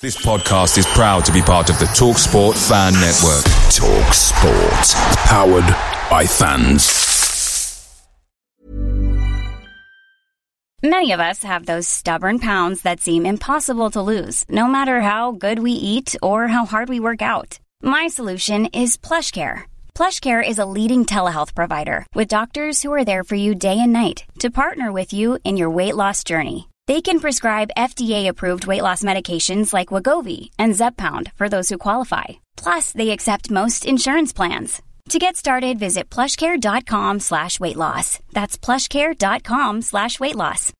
This 0.00 0.24
podcast 0.24 0.78
is 0.78 0.86
proud 0.86 1.24
to 1.24 1.32
be 1.32 1.42
part 1.42 1.70
of 1.70 1.78
the 1.80 1.86
Talk 1.86 2.18
Sport 2.18 2.56
Fan 2.56 2.92
Network. 2.92 3.42
Talk 3.74 4.14
Sport. 4.14 4.94
Powered 5.26 5.66
by 6.08 6.24
fans. 6.24 8.06
Many 10.84 11.10
of 11.10 11.18
us 11.18 11.42
have 11.42 11.66
those 11.66 11.88
stubborn 11.88 12.38
pounds 12.38 12.82
that 12.82 13.00
seem 13.00 13.26
impossible 13.26 13.90
to 13.90 14.00
lose, 14.00 14.44
no 14.48 14.68
matter 14.68 15.00
how 15.00 15.32
good 15.32 15.58
we 15.58 15.72
eat 15.72 16.14
or 16.22 16.46
how 16.46 16.64
hard 16.64 16.88
we 16.88 17.00
work 17.00 17.20
out. 17.20 17.58
My 17.82 18.06
solution 18.06 18.66
is 18.66 18.96
PlushCare. 18.96 19.62
PlushCare 19.96 20.48
is 20.48 20.60
a 20.60 20.70
leading 20.76 21.06
telehealth 21.06 21.56
provider 21.56 22.06
with 22.14 22.28
doctors 22.28 22.84
who 22.84 22.92
are 22.92 23.04
there 23.04 23.24
for 23.24 23.34
you 23.34 23.52
day 23.52 23.80
and 23.80 23.92
night 23.92 24.22
to 24.38 24.48
partner 24.48 24.92
with 24.92 25.12
you 25.12 25.38
in 25.42 25.56
your 25.56 25.70
weight 25.70 25.96
loss 25.96 26.22
journey. 26.22 26.67
They 26.88 27.02
can 27.02 27.20
prescribe 27.20 27.70
FDA-approved 27.76 28.66
weight 28.66 28.80
loss 28.80 29.02
medications 29.02 29.74
like 29.74 29.88
Wegovy 29.88 30.48
and 30.58 30.72
Zepbound 30.72 31.30
for 31.34 31.46
those 31.50 31.68
who 31.68 31.76
qualify. 31.76 32.24
Plus, 32.56 32.92
they 32.92 33.10
accept 33.10 33.50
most 33.50 33.84
insurance 33.84 34.32
plans. 34.32 34.80
To 35.10 35.18
get 35.18 35.36
started, 35.36 35.78
visit 35.78 36.08
plushcare.com 36.08 37.20
slash 37.20 37.60
weight 37.60 37.76
loss. 37.76 38.20
That's 38.32 38.56
plushcare.com 38.56 39.82
slash 39.82 40.18
weight 40.18 40.34
loss. 40.34 40.72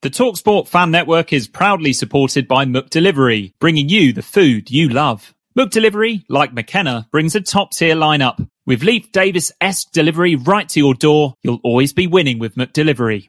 The 0.00 0.10
TalkSport 0.10 0.68
Fan 0.68 0.90
Network 0.90 1.30
is 1.34 1.46
proudly 1.46 1.92
supported 1.92 2.48
by 2.48 2.64
McDelivery, 2.64 3.52
bringing 3.58 3.90
you 3.90 4.14
the 4.14 4.22
food 4.22 4.70
you 4.70 4.88
love. 4.88 5.34
McDelivery, 5.58 6.24
like 6.30 6.54
McKenna, 6.54 7.08
brings 7.12 7.34
a 7.34 7.42
top-tier 7.42 7.94
lineup. 7.94 8.48
With 8.66 8.82
Leif 8.82 9.12
Davis-esque 9.12 9.92
delivery 9.92 10.36
right 10.36 10.66
to 10.70 10.80
your 10.80 10.94
door, 10.94 11.34
you'll 11.42 11.60
always 11.62 11.92
be 11.92 12.06
winning 12.06 12.38
with 12.38 12.54
McDelivery. 12.54 13.28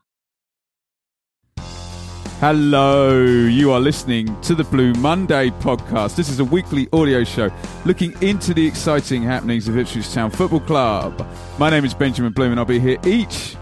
Hello, 2.41 3.23
you 3.23 3.71
are 3.71 3.79
listening 3.79 4.41
to 4.41 4.55
the 4.55 4.63
Blue 4.63 4.93
Monday 4.93 5.51
podcast. 5.51 6.15
This 6.15 6.27
is 6.27 6.39
a 6.39 6.43
weekly 6.43 6.89
audio 6.91 7.23
show 7.23 7.51
looking 7.85 8.19
into 8.23 8.55
the 8.55 8.65
exciting 8.65 9.21
happenings 9.21 9.67
of 9.67 9.77
Ipswich 9.77 10.11
Town 10.11 10.31
Football 10.31 10.61
Club. 10.61 11.27
My 11.59 11.69
name 11.69 11.85
is 11.85 11.93
Benjamin 11.93 12.33
Bloom, 12.33 12.49
and 12.49 12.59
I'll 12.59 12.65
be 12.65 12.79
here 12.79 12.97
each 13.05 13.55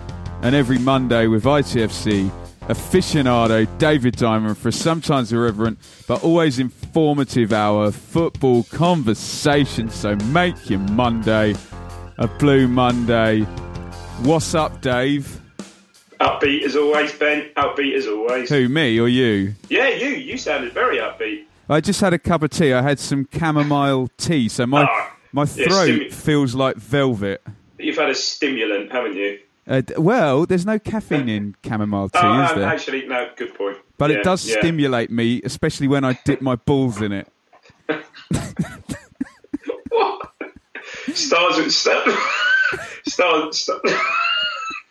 and 0.44 0.56
every 0.56 0.78
Monday 0.78 1.28
with 1.28 1.44
ITFC 1.44 2.32
aficionado 2.70 3.68
David 3.80 4.16
Diamond 4.16 4.58
for 4.58 4.70
a 4.70 4.72
sometimes 4.72 5.34
irreverent 5.34 5.78
but 6.08 6.24
always 6.24 6.58
informative 6.58 7.52
hour 7.52 7.92
football 7.92 8.64
conversation. 8.64 9.90
So 9.90 10.16
make 10.28 10.70
your 10.70 10.80
Monday 10.80 11.54
a 12.18 12.30
Blue 12.30 12.66
Monday. 12.70 13.42
What's 14.22 14.56
up, 14.56 14.80
Dave? 14.80 15.42
Upbeat 16.20 16.64
as 16.64 16.76
always, 16.76 17.14
Ben. 17.14 17.50
Upbeat 17.56 17.96
as 17.96 18.08
always. 18.08 18.50
Who, 18.50 18.68
me 18.70 19.00
or 19.00 19.08
you? 19.08 19.56
Yeah, 19.70 19.88
you. 19.90 20.10
You 20.10 20.38
sounded 20.38 20.74
very 20.74 20.98
upbeat. 20.98 21.46
I 21.70 21.80
just 21.82 22.02
had 22.02 22.14
a 22.14 22.20
cup 22.20 22.44
of 22.44 22.50
tea. 22.50 22.74
I 22.74 22.82
had 22.82 23.00
some 23.00 23.28
chamomile 23.32 24.10
tea, 24.18 24.50
so 24.50 24.66
my 24.66 24.84
Ah, 24.84 25.16
my 25.32 25.44
yeah, 25.44 25.68
throat 25.68 25.90
stimu- 25.90 26.12
feels 26.14 26.56
like 26.56 26.76
velvet. 26.78 27.42
You've 27.78 27.96
had 27.98 28.10
a 28.10 28.16
stimulant, 28.16 28.92
haven't 28.92 29.16
you? 29.16 29.40
Uh, 29.68 29.82
well, 29.98 30.46
there's 30.48 30.66
no 30.66 30.80
caffeine 30.80 31.30
in 31.30 31.56
chamomile 31.64 32.10
tea, 32.10 32.20
oh, 32.24 32.44
is 32.44 32.52
um, 32.52 32.60
there? 32.60 32.68
actually, 32.68 33.08
no. 33.08 33.30
Good 33.36 33.54
point. 33.54 33.78
but 34.00 34.10
Yeah, 34.10 34.18
it 34.18 34.24
does 34.24 34.46
yeah. 34.50 34.58
stimulate 34.60 35.12
me, 35.12 35.42
especially 35.44 35.88
when 35.88 36.04
I 36.04 36.20
dip 36.26 36.42
my 36.42 36.56
balls 36.56 37.02
in 37.02 37.12
it. 37.14 37.28
What? 39.90 40.32
Stars 41.14 41.58
with 41.58 41.72
stars. 41.74 42.14
Stars. 43.08 43.58
Stars. 43.60 43.82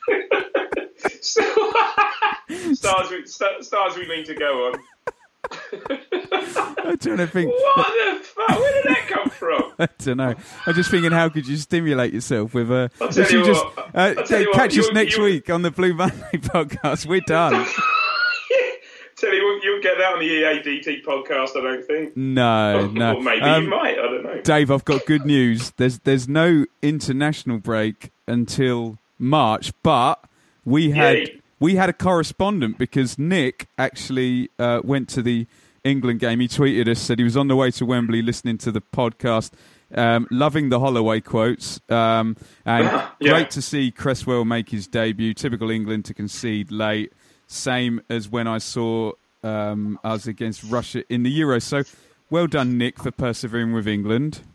Stars 2.75 3.11
we, 3.11 3.27
sta- 3.27 3.61
stars 3.61 3.97
we 3.97 4.09
mean 4.09 4.25
to 4.25 4.35
go 4.35 4.67
on. 4.73 4.81
I'm 6.85 6.99
trying 6.99 7.17
to 7.19 7.27
think. 7.27 7.51
What 7.51 7.87
the 8.21 8.25
fuck? 8.25 8.49
Where 8.59 8.83
did 8.83 8.85
that 8.93 9.07
come 9.09 9.31
from? 9.31 9.73
I 9.79 9.89
don't 9.99 10.17
know. 10.17 10.35
I'm 10.67 10.75
just 10.75 10.91
thinking, 10.91 11.13
how 11.13 11.29
could 11.29 11.47
you 11.47 11.57
stimulate 11.57 12.13
yourself 12.13 12.55
with 12.55 12.71
a? 12.71 12.91
I'll 13.01 13.09
tell 13.09 13.25
If 13.25 13.33
you 13.33 13.45
just, 13.45 13.65
what, 13.65 13.91
uh, 13.95 14.15
you 14.31 14.47
what, 14.47 14.55
catch 14.55 14.79
us 14.79 14.91
next 14.93 15.17
you- 15.17 15.23
week 15.25 15.51
on 15.51 15.63
the 15.63 15.71
Blue 15.71 15.95
Monday 15.95 16.17
podcast. 16.35 17.07
We're 17.07 17.21
done. 17.21 17.67
Tell 19.17 19.35
you 19.35 19.45
what, 19.47 19.65
you'll 19.65 19.83
get 19.83 19.99
that 19.99 20.13
on 20.13 20.21
the 20.21 20.29
EADT 20.29 21.05
podcast. 21.05 21.57
I 21.57 21.61
don't 21.63 21.85
think. 21.85 22.17
No, 22.17 22.87
no. 22.89 23.15
Or 23.17 23.23
maybe 23.23 23.41
Um, 23.43 23.65
you 23.65 23.71
might. 23.71 23.95
I 23.99 24.03
don't 24.03 24.23
know. 24.23 24.41
Dave, 24.43 24.71
I've 24.71 24.85
got 24.85 25.05
good 25.07 25.27
news. 25.27 25.73
There's 25.77 25.99
there's 26.01 26.29
no 26.29 26.67
international 26.83 27.59
break 27.59 28.11
until 28.29 28.97
March, 29.19 29.73
but 29.83 30.25
we 30.69 30.91
had 30.91 31.17
Yay. 31.17 31.41
we 31.61 31.77
had 31.77 31.89
a 31.89 31.93
correspondent 31.93 32.79
because 32.79 33.19
Nick 33.19 33.69
actually 33.79 34.51
uh, 34.59 34.81
went 34.85 35.09
to 35.11 35.23
the 35.23 35.47
England 35.85 36.21
game. 36.21 36.41
He 36.41 36.49
tweeted 36.49 36.89
us 36.89 37.01
said 37.01 37.19
he 37.19 37.25
was 37.25 37.37
on 37.37 37.49
the 37.49 37.57
way 37.57 37.71
to 37.73 37.85
Wembley 37.87 38.23
listening 38.23 38.59
to 38.59 38.71
the 38.73 38.81
podcast. 38.81 39.53
Um, 39.95 40.27
loving 40.31 40.69
the 40.69 40.81
Holloway 40.81 41.21
quotes, 41.23 41.81
um, 41.89 42.37
and 42.67 42.85
Yeah. 43.21 43.33
great 43.33 43.51
to 43.53 43.63
see 43.63 43.91
Cresswell 43.91 44.45
make 44.45 44.69
his 44.69 44.87
debut. 44.87 45.33
Typical 45.33 45.71
England 45.71 46.05
to 46.07 46.15
concede 46.15 46.71
late, 46.71 47.11
same 47.47 48.03
as 48.11 48.29
when 48.29 48.47
I 48.47 48.59
saw 48.59 49.13
um, 49.43 49.99
us 50.05 50.27
against 50.27 50.63
Russia 50.65 51.05
in 51.09 51.23
the 51.23 51.31
Euro. 51.31 51.59
So, 51.59 51.85
well 52.29 52.47
done, 52.47 52.77
Nick, 52.77 52.99
for 53.03 53.11
persevering 53.11 53.73
with 53.73 53.89
England. 53.89 54.41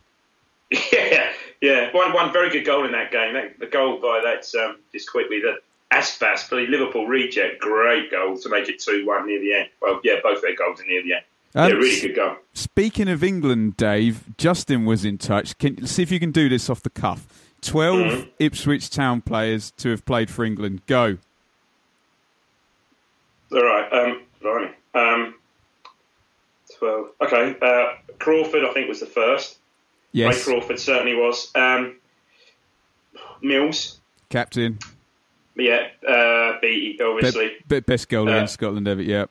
Yeah, 0.91 1.31
yeah. 1.62 1.91
One 1.94 2.13
one 2.13 2.31
very 2.31 2.50
good 2.51 2.66
goal 2.66 2.85
in 2.85 2.91
that 2.91 3.12
game. 3.12 3.34
That, 3.34 3.59
the 3.59 3.66
goal 3.68 4.00
by 4.00 4.22
that 4.24 4.45
um, 4.63 4.78
just 4.91 5.09
quickly 5.12 5.40
the 5.41 5.56
Aspas, 5.94 6.50
the 6.50 6.56
Liverpool 6.68 7.06
reject, 7.08 7.59
great 7.59 8.09
goal 8.12 8.38
to 8.38 8.50
make 8.50 8.68
it 8.70 8.80
two 8.80 9.06
one 9.06 9.28
near 9.28 9.40
the 9.40 9.54
end. 9.54 9.70
Well, 9.81 10.00
yeah, 10.04 10.16
both 10.24 10.42
their 10.42 10.56
goals 10.56 10.81
are 10.81 10.86
near 10.86 11.04
the 11.04 11.14
end. 11.16 11.24
Um, 11.56 11.70
yeah, 11.70 11.76
really 11.76 12.02
good 12.02 12.16
goal. 12.16 12.36
Speaking 12.54 13.08
of 13.08 13.24
England, 13.24 13.78
Dave, 13.78 14.24
Justin 14.38 14.86
was 14.86 15.06
in 15.06 15.18
touch. 15.20 15.58
Can 15.59 15.86
see 15.86 16.02
if 16.02 16.12
you 16.12 16.20
can 16.20 16.31
do 16.31 16.50
this 16.50 16.70
off 16.70 16.81
the 16.81 16.90
cuff. 16.90 17.28
12 17.62 17.98
Mm-hmm. 18.00 18.30
Ipswich 18.40 18.90
Town 18.90 19.22
players 19.22 19.72
to 19.78 19.90
have 19.90 20.04
played 20.06 20.30
for 20.30 20.44
England. 20.44 20.81
Go. 20.88 21.18
All 23.52 23.64
right, 23.64 23.94
um, 23.94 24.22
blimey. 24.42 24.72
um, 24.96 25.36
twelve. 26.80 27.10
Okay, 27.22 27.56
uh, 27.62 27.94
Crawford, 28.18 28.66
I 28.66 28.74
think 28.74 28.90
was 28.90 29.00
the 29.00 29.06
first. 29.06 29.58
Yes. 30.12 30.36
Ray 30.48 30.54
Crawford 30.54 30.80
certainly 30.80 31.14
was. 31.16 31.52
Um, 31.56 31.98
Mills, 33.42 34.00
captain. 34.30 34.80
Yeah, 35.56 35.88
uh, 36.08 36.59
Beattie, 36.62 37.02
obviously. 37.02 37.47
Be- 37.68 37.75
be- 37.75 37.80
best 37.81 38.09
goalie 38.09 38.34
Uh, 38.34 38.41
in 38.41 38.47
Scotland 38.47 38.88
ever. 38.88 39.02
Yep. 39.02 39.30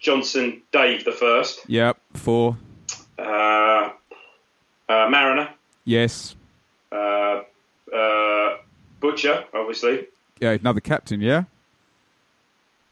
Johnson, 0.00 0.62
Dave 0.72 1.04
the 1.04 1.12
first. 1.12 1.60
Yep. 1.68 1.96
Four. 2.14 2.56
Uh, 3.18 3.90
uh, 4.88 5.08
Mariner. 5.08 5.48
Yes. 5.84 6.34
Uh, 6.90 7.42
uh, 7.94 8.56
Butcher, 9.00 9.44
obviously. 9.54 10.06
Yeah, 10.40 10.50
another 10.52 10.80
captain. 10.80 11.20
Yeah. 11.20 11.44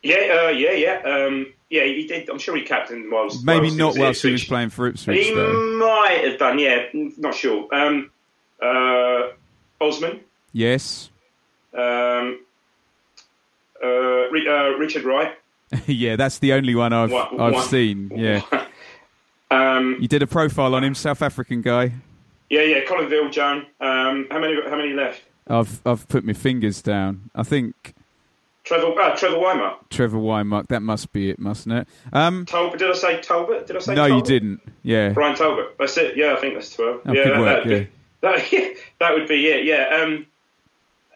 Yeah, 0.03 0.44
uh, 0.47 0.48
yeah, 0.50 0.72
yeah. 0.72 1.03
Um, 1.04 1.53
yeah, 1.69 1.84
he 1.84 2.06
did. 2.06 2.28
I'm 2.30 2.38
sure 2.38 2.56
he 2.56 2.62
captained 2.62 3.10
whilst. 3.12 3.44
Maybe 3.44 3.66
whilst 3.66 3.76
not 3.78 3.97
at 3.97 4.00
whilst 4.00 4.22
he 4.22 4.32
was 4.32 4.44
playing 4.44 4.70
for 4.70 4.86
Ipswich, 4.86 5.26
He 5.26 5.34
though. 5.34 5.76
might 5.78 6.22
have 6.25 6.38
done. 6.38 6.59
Yeah, 6.59 6.84
not 6.94 7.34
sure. 7.34 7.69
Um, 7.75 8.10
uh, 8.62 9.28
Osman. 9.80 10.20
Yes. 10.53 11.10
Um, 11.75 12.41
Richard 13.86 15.04
Wright. 15.04 15.36
yeah, 15.86 16.16
that's 16.16 16.38
the 16.38 16.53
only 16.53 16.74
one 16.74 16.92
I've 16.92 17.10
What- 17.12 17.32
I've 17.41 17.53
what- 17.54 17.66
seen. 17.71 18.10
Yeah. 18.15 18.42
Um, 19.53 19.97
You 19.98 20.06
did 20.06 20.22
a 20.22 20.28
profile 20.28 20.77
on 20.77 20.84
him, 20.84 20.94
South 20.94 21.22
African 21.22 21.60
guy. 21.60 21.91
yeah, 22.50 22.62
yeah. 22.62 22.84
Colin 22.86 23.09
Viljoen. 23.10 23.66
Um, 23.80 24.28
how 24.30 24.38
many? 24.38 24.54
How 24.68 24.77
many 24.77 24.92
left? 24.92 25.22
I've 25.48 25.80
I've 25.84 26.06
put 26.09 26.22
my 26.24 26.34
fingers 26.34 26.80
down. 26.82 27.30
I 27.34 27.42
think 27.42 27.94
Trevor. 28.62 28.92
Uh, 28.97 29.16
Trevor 29.16 29.38
Whymark. 29.38 29.74
Trevor 29.91 30.18
Whymark. 30.18 30.68
That 30.68 30.83
must 30.83 31.12
be 31.12 31.30
it, 31.30 31.41
mustn't 31.41 31.74
it? 31.74 31.88
Um, 32.12 32.47
Talbot. 32.47 32.78
Did 32.78 32.91
I 32.91 32.94
say 32.94 33.21
Talbot? 33.21 33.66
Did 33.66 33.74
I 33.74 33.80
say? 33.80 33.94
no, 33.97 34.06
you 34.06 34.22
didn't. 34.22 34.60
Yeah. 34.84 35.09
Brian 35.09 35.34
Talbot. 35.34 35.74
That's 35.80 35.97
it. 35.97 36.16
Yeah, 36.16 36.34
I 36.34 36.36
think 36.41 36.54
that's 36.54 36.72
twelve. 36.72 37.00
Oh, 37.04 37.12
yeah, 37.12 37.24
good 37.24 37.33
that, 37.33 37.41
work, 37.41 37.65
that'd 37.65 37.88
be- 37.88 37.91
that, 38.21 38.74
that 39.00 39.15
would 39.15 39.26
be 39.26 39.48
it. 39.48 39.65
Yeah. 39.65 40.00
Um, 40.00 40.26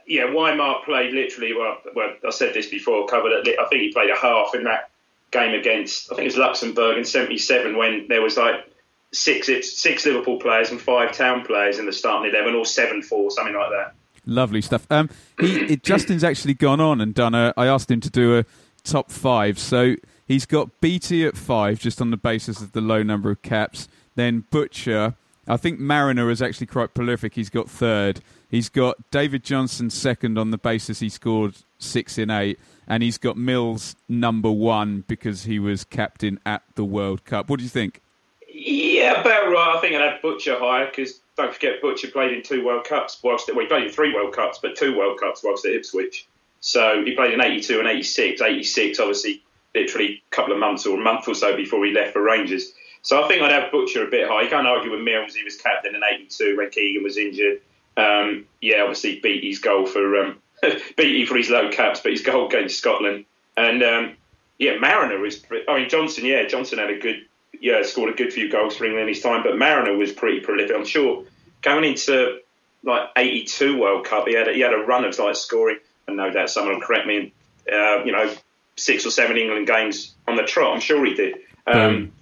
yeah, 0.07 0.25
Whymark 0.25 0.85
played 0.85 1.13
literally. 1.13 1.55
Well, 1.55 1.79
well, 1.95 2.15
I 2.27 2.31
said 2.31 2.55
this 2.55 2.67
before. 2.67 3.07
Covered 3.07 3.33
at. 3.33 3.49
I 3.59 3.67
think 3.69 3.83
he 3.83 3.93
played 3.93 4.11
a 4.11 4.17
half 4.17 4.55
in 4.55 4.65
that 4.65 4.91
game 5.31 5.59
against. 5.59 6.11
I 6.13 6.17
think 6.17 6.27
it 6.27 6.29
was 6.29 6.37
Luxembourg 6.37 6.99
in 6.99 7.05
'77 7.05 7.77
when 7.77 8.07
there 8.09 8.23
was 8.23 8.37
like 8.37 8.67
six 9.13 9.49
six 9.81 10.07
Liverpool 10.07 10.39
players 10.39 10.71
and 10.71 10.81
five 10.81 11.13
Town 11.13 11.45
players 11.45 11.79
in 11.79 11.87
the 11.87 11.93
starting 11.93 12.33
eleven, 12.33 12.55
or 12.55 12.65
seven 12.65 13.03
four, 13.03 13.31
something 13.31 13.55
like 13.55 13.71
that. 13.71 13.95
Lovely 14.27 14.63
stuff. 14.63 14.87
Um, 14.91 15.11
he, 15.41 15.73
it, 15.73 15.83
Justin's 15.85 16.25
actually 16.25 16.55
gone 16.55 16.81
on 16.81 17.01
and 17.01 17.15
done 17.15 17.35
a. 17.35 17.53
I 17.57 17.67
asked 17.67 17.91
him 17.91 18.01
to 18.01 18.11
do 18.11 18.39
a 18.39 18.45
top 18.83 19.11
five, 19.11 19.59
so 19.59 19.97
he's 20.27 20.47
got 20.47 20.81
Beattie 20.81 21.25
at 21.25 21.37
five, 21.37 21.79
just 21.79 22.01
on 22.01 22.11
the 22.11 22.17
basis 22.17 22.61
of 22.61 22.73
the 22.73 22.81
low 22.81 23.03
number 23.03 23.31
of 23.31 23.43
caps. 23.43 23.89
Then 24.15 24.45
Butcher. 24.51 25.15
I 25.47 25.57
think 25.57 25.79
Mariner 25.79 26.31
is 26.31 26.41
actually 26.41 26.67
quite 26.67 26.95
prolific. 26.95 27.35
He's 27.35 27.51
got 27.51 27.69
third. 27.69 28.21
He's 28.51 28.69
got 28.69 29.11
David 29.11 29.45
Johnson 29.45 29.91
second 29.91 30.39
on 30.39 30.51
the 30.51 30.59
basis 30.59 31.01
he 31.01 31.09
scored 31.09 31.57
six 31.79 32.19
in 32.19 32.31
eight, 32.31 32.59
and 32.87 33.03
he's 33.03 33.19
got 33.19 33.37
Mills 33.37 33.97
number 34.09 34.51
one 34.51 35.05
because 35.07 35.45
he 35.45 35.59
was 35.59 35.85
captain 35.85 36.39
at 36.47 36.63
the 36.75 36.85
World 36.85 37.25
Cup. 37.25 37.51
What 37.51 37.59
do 37.59 37.65
you 37.65 37.71
think? 37.71 38.01
Yeah, 38.49 39.21
about 39.21 39.51
right. 39.51 39.75
I 39.77 39.81
think 39.81 39.95
I'd 39.95 40.13
have 40.13 40.23
Butcher 40.23 40.59
higher 40.59 40.87
because 40.87 41.21
don't 41.37 41.53
forget 41.53 41.83
Butcher 41.83 42.09
played 42.09 42.33
in 42.33 42.43
two 42.43 42.65
World 42.65 42.85
Cups. 42.85 43.19
Whilst 43.23 43.49
well, 43.53 43.61
he 43.61 43.67
played 43.67 43.85
in 43.85 43.91
three 43.91 44.15
World 44.15 44.33
Cups, 44.33 44.61
but 44.63 44.77
two 44.77 44.97
World 44.97 45.19
Cups 45.19 45.43
whilst 45.43 45.67
at 45.67 45.73
Ipswich. 45.73 46.27
So 46.61 47.03
he 47.05 47.15
played 47.15 47.35
in 47.35 47.41
'82 47.41 47.81
and 47.81 47.89
'86. 47.89 48.41
'86, 48.41 49.01
obviously, 49.01 49.43
literally 49.75 50.23
a 50.31 50.35
couple 50.35 50.53
of 50.53 50.61
months 50.61 50.87
or 50.87 50.99
a 50.99 51.03
month 51.03 51.27
or 51.27 51.35
so 51.35 51.57
before 51.57 51.85
he 51.85 51.93
left 51.93 52.13
for 52.13 52.23
Rangers. 52.23 52.73
So 53.05 53.23
I 53.23 53.29
think 53.29 53.43
I'd 53.43 53.53
have 53.53 53.71
Butcher 53.71 54.07
a 54.07 54.11
bit 54.11 54.27
high. 54.27 54.43
You 54.43 54.49
can't 54.49 54.67
argue 54.67 54.91
with 54.91 55.01
Mills. 55.01 55.35
He 55.35 55.45
was 55.45 55.57
captain 55.57 55.95
in 55.95 56.03
'82 56.03 56.57
when 56.57 56.71
Keegan 56.71 57.05
was 57.05 57.19
injured. 57.19 57.61
Um, 57.97 58.47
yeah, 58.61 58.81
obviously 58.81 59.21
beat 59.21 59.45
his 59.45 59.59
goal 59.59 59.87
for 59.87 60.21
um, 60.21 60.39
Beattie 60.97 61.27
for 61.27 61.37
his 61.37 61.51
low 61.51 61.71
caps, 61.71 62.01
but 62.01 62.13
his 62.13 62.23
goal 62.23 62.49
against 62.49 62.79
Scotland. 62.79 63.27
And 63.57 63.83
um, 63.83 64.17
yeah, 64.59 64.79
Mariner 64.79 65.19
was. 65.19 65.45
I 65.69 65.79
mean 65.79 65.89
Johnson. 65.91 66.25
Yeah, 66.25 66.47
Johnson 66.47 66.79
had 66.79 66.91
a 66.91 66.99
good. 66.99 67.27
Yeah, 67.61 67.83
scored 67.83 68.13
a 68.13 68.17
good 68.17 68.33
few 68.33 68.51
goals 68.51 68.77
for 68.77 68.85
England 68.85 69.09
in 69.09 69.15
his 69.15 69.23
time, 69.23 69.43
but 69.43 69.57
Mariner 69.57 69.97
was 69.97 70.13
pretty 70.13 70.41
prolific. 70.41 70.75
I'm 70.75 70.85
sure 70.85 71.25
going 71.61 71.85
into 71.85 72.41
like 72.83 73.11
'82 73.17 73.79
World 73.79 74.07
Cup, 74.07 74.27
he 74.27 74.35
had 74.35 74.49
a, 74.49 74.53
he 74.53 74.61
had 74.61 74.73
a 74.73 74.79
run 74.79 75.05
of 75.05 75.19
like 75.19 75.37
scoring, 75.37 75.79
and 76.09 76.17
no 76.17 76.31
doubt 76.31 76.49
someone 76.49 76.75
will 76.75 76.81
correct 76.81 77.07
me. 77.07 77.35
Uh, 77.71 78.03
you 78.05 78.13
know, 78.13 78.35
six 78.77 79.05
or 79.05 79.11
seven 79.11 79.37
England 79.37 79.67
games 79.67 80.15
on 80.27 80.37
the 80.37 80.43
trot. 80.43 80.75
I'm 80.75 80.81
sure 80.81 81.05
he 81.05 81.15
did. 81.15 81.37
Um, 81.67 82.13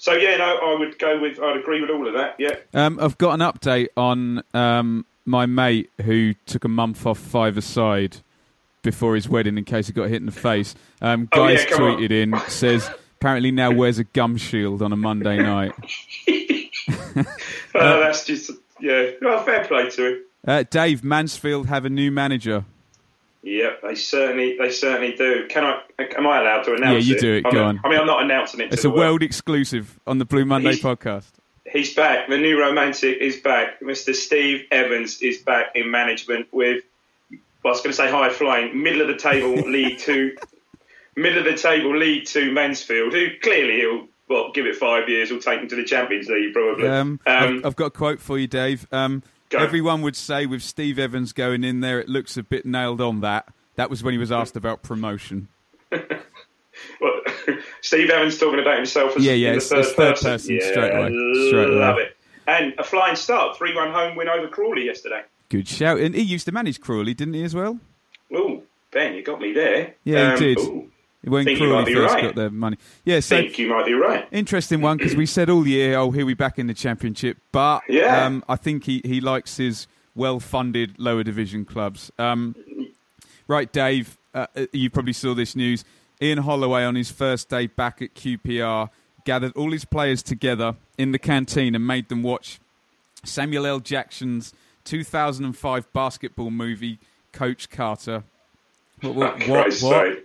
so 0.00 0.14
yeah, 0.14 0.36
no, 0.38 0.56
I 0.62 0.76
would 0.78 0.98
go 0.98 1.20
with. 1.20 1.38
I'd 1.38 1.58
agree 1.58 1.82
with 1.82 1.90
all 1.90 2.08
of 2.08 2.14
that. 2.14 2.36
Yeah. 2.38 2.56
Um, 2.72 2.98
I've 2.98 3.18
got 3.18 3.34
an 3.34 3.40
update 3.40 3.88
on 3.98 4.42
um, 4.54 5.04
my 5.26 5.44
mate 5.44 5.90
who 6.02 6.32
took 6.46 6.64
a 6.64 6.68
month 6.68 7.04
off 7.06 7.18
five 7.18 7.58
aside 7.58 8.16
before 8.82 9.14
his 9.14 9.28
wedding 9.28 9.58
in 9.58 9.64
case 9.64 9.88
he 9.88 9.92
got 9.92 10.08
hit 10.08 10.16
in 10.16 10.26
the 10.26 10.32
face. 10.32 10.74
Um, 11.02 11.28
Oh, 11.32 11.36
guys 11.46 11.64
yeah, 11.68 11.76
come 11.76 11.82
tweeted 11.82 12.10
in 12.12 12.38
says 12.48 12.90
apparently 13.18 13.50
now 13.50 13.70
wears 13.70 13.98
a 13.98 14.04
gum 14.04 14.38
shield 14.38 14.80
on 14.80 14.90
a 14.90 14.96
Monday 14.96 15.36
night. 15.42 15.72
Uh, 17.14 17.22
that's 17.74 18.24
just 18.24 18.50
yeah. 18.80 19.10
Well, 19.20 19.44
fair 19.44 19.66
play 19.66 19.90
to 19.90 20.06
him. 20.06 20.24
Uh, 20.46 20.64
Dave 20.70 21.04
Mansfield 21.04 21.66
have 21.66 21.84
a 21.84 21.90
new 21.90 22.10
manager. 22.10 22.64
Yeah, 23.42 23.70
they 23.82 23.94
certainly 23.94 24.56
they 24.58 24.70
certainly 24.70 25.12
do. 25.14 25.46
Can 25.48 25.64
I? 25.64 25.80
Am 26.16 26.26
I 26.26 26.40
allowed 26.40 26.62
to 26.64 26.74
announce 26.74 27.06
Yeah, 27.06 27.12
you 27.12 27.16
it? 27.16 27.20
do 27.20 27.32
it. 27.34 27.44
Go 27.44 27.50
mean, 27.52 27.60
on. 27.62 27.80
I 27.84 27.88
mean, 27.88 27.98
I'm 28.00 28.06
not 28.06 28.22
announcing 28.22 28.60
it. 28.60 28.72
It's 28.72 28.84
a 28.84 28.88
world. 28.90 28.98
world 28.98 29.22
exclusive 29.22 29.98
on 30.06 30.18
the 30.18 30.24
Blue 30.26 30.44
Monday 30.44 30.70
He's- 30.72 30.82
podcast. 30.82 31.30
He's 31.70 31.94
back. 31.94 32.28
The 32.28 32.36
new 32.38 32.58
romantic 32.60 33.18
is 33.18 33.36
back. 33.36 33.80
Mr. 33.80 34.12
Steve 34.14 34.64
Evans 34.72 35.22
is 35.22 35.38
back 35.38 35.66
in 35.76 35.90
management 35.90 36.48
with. 36.52 36.82
Well, 37.62 37.72
I 37.72 37.76
was 37.76 37.80
going 37.80 37.92
to 37.92 37.96
say 37.96 38.10
high 38.10 38.30
flying, 38.30 38.82
middle 38.82 39.02
of 39.02 39.08
the 39.08 39.16
table 39.16 39.52
lead 39.70 39.98
to, 40.00 40.34
middle 41.16 41.38
of 41.38 41.44
the 41.44 41.56
table 41.56 41.96
lead 41.96 42.26
to 42.28 42.50
Mansfield, 42.52 43.12
who 43.12 43.28
clearly 43.42 43.76
he'll 43.80 44.08
well 44.28 44.50
give 44.52 44.66
it 44.66 44.76
five 44.76 45.08
years, 45.08 45.28
he'll 45.28 45.38
take 45.40 45.60
him 45.60 45.68
to 45.68 45.76
the 45.76 45.84
Champions 45.84 46.28
League 46.28 46.52
probably. 46.52 46.88
Um, 46.88 47.20
Um, 47.26 47.58
I've, 47.58 47.66
I've 47.66 47.76
got 47.76 47.86
a 47.86 47.90
quote 47.90 48.20
for 48.20 48.38
you, 48.38 48.46
Dave. 48.46 48.86
Um, 48.92 49.22
Go. 49.50 49.58
everyone 49.58 50.02
would 50.02 50.16
say 50.16 50.46
with 50.46 50.62
Steve 50.62 50.98
Evans 50.98 51.32
going 51.32 51.64
in 51.64 51.80
there, 51.80 52.00
it 52.00 52.08
looks 52.08 52.36
a 52.36 52.42
bit 52.42 52.64
nailed 52.64 53.00
on 53.00 53.20
that. 53.20 53.48
That 53.76 53.90
was 53.90 54.02
when 54.02 54.12
he 54.12 54.18
was 54.18 54.30
asked 54.32 54.56
about 54.56 54.82
promotion. 54.82 55.48
well, 55.92 57.20
Steve 57.80 58.10
Evans 58.10 58.38
talking 58.38 58.60
about 58.60 58.76
himself 58.76 59.16
as 59.16 59.24
Yeah, 59.24 59.32
yeah, 59.32 59.54
the 59.54 59.60
third, 59.60 59.86
third 59.86 59.96
person. 60.16 60.30
person, 60.30 60.54
Yeah, 60.60 60.70
straight 60.70 60.92
away, 60.94 61.48
straight 61.48 61.68
away. 61.68 61.76
love 61.78 61.98
it. 61.98 62.16
And 62.46 62.74
a 62.78 62.84
flying 62.84 63.16
start, 63.16 63.56
three-one 63.56 63.92
home 63.92 64.16
win 64.16 64.28
over 64.28 64.48
Crawley 64.48 64.86
yesterday. 64.86 65.22
Good 65.48 65.68
shout. 65.68 65.98
And 66.00 66.14
he 66.14 66.22
used 66.22 66.46
to 66.46 66.52
manage 66.52 66.80
Crawley, 66.80 67.14
didn't 67.14 67.34
he, 67.34 67.42
as 67.44 67.54
well? 67.54 67.78
Oh, 68.32 68.62
Ben, 68.92 69.14
you 69.14 69.22
got 69.22 69.40
me 69.40 69.52
there. 69.52 69.94
Yeah, 70.04 70.34
Um, 70.34 70.40
he 70.40 70.54
did. 70.54 70.58
ooh, 70.58 70.90
When 71.22 71.44
Think 71.44 71.60
you 71.60 71.68
Crawley 71.68 71.94
might 71.94 72.00
first 72.00 72.14
right. 72.14 72.22
got 72.24 72.34
their 72.34 72.50
money. 72.50 72.78
Yeah, 73.04 73.20
so 73.20 73.36
think 73.36 73.58
you 73.58 73.68
might 73.68 73.84
be 73.84 73.92
right. 73.92 74.26
interesting 74.30 74.80
one 74.80 74.96
because 74.96 75.14
we 75.14 75.26
said 75.26 75.50
all 75.50 75.66
year, 75.66 75.98
oh, 75.98 76.10
here 76.10 76.24
we 76.24 76.32
back 76.32 76.58
in 76.58 76.66
the 76.66 76.72
championship. 76.74 77.36
But 77.52 77.82
Yeah. 77.88 78.24
um, 78.24 78.42
I 78.48 78.56
think 78.56 78.84
he, 78.84 79.02
he 79.04 79.20
likes 79.20 79.58
his 79.58 79.86
well-funded 80.14 80.98
lower 80.98 81.22
division 81.22 81.66
clubs. 81.66 82.10
Um, 82.18 82.54
right, 83.46 83.70
Dave, 83.70 84.16
uh, 84.34 84.46
uh, 84.56 84.66
you 84.72 84.88
probably 84.88 85.12
saw 85.12 85.34
this 85.34 85.54
news. 85.54 85.84
Ian 86.22 86.38
Holloway 86.38 86.84
on 86.84 86.94
his 86.94 87.10
first 87.10 87.48
day 87.50 87.66
back 87.66 88.00
at 88.00 88.14
QPR 88.14 88.88
gathered 89.24 89.52
all 89.56 89.72
his 89.72 89.84
players 89.84 90.22
together 90.22 90.74
in 90.96 91.12
the 91.12 91.18
canteen 91.18 91.74
and 91.74 91.86
made 91.86 92.08
them 92.08 92.22
watch 92.22 92.58
Samuel 93.24 93.66
L. 93.66 93.80
Jackson's 93.80 94.54
2005 94.84 95.92
basketball 95.92 96.50
movie, 96.50 96.98
Coach 97.32 97.68
Carter. 97.68 98.24
What? 99.02 99.14
What? 99.14 99.40
What, 99.48 99.80
what? 99.80 100.19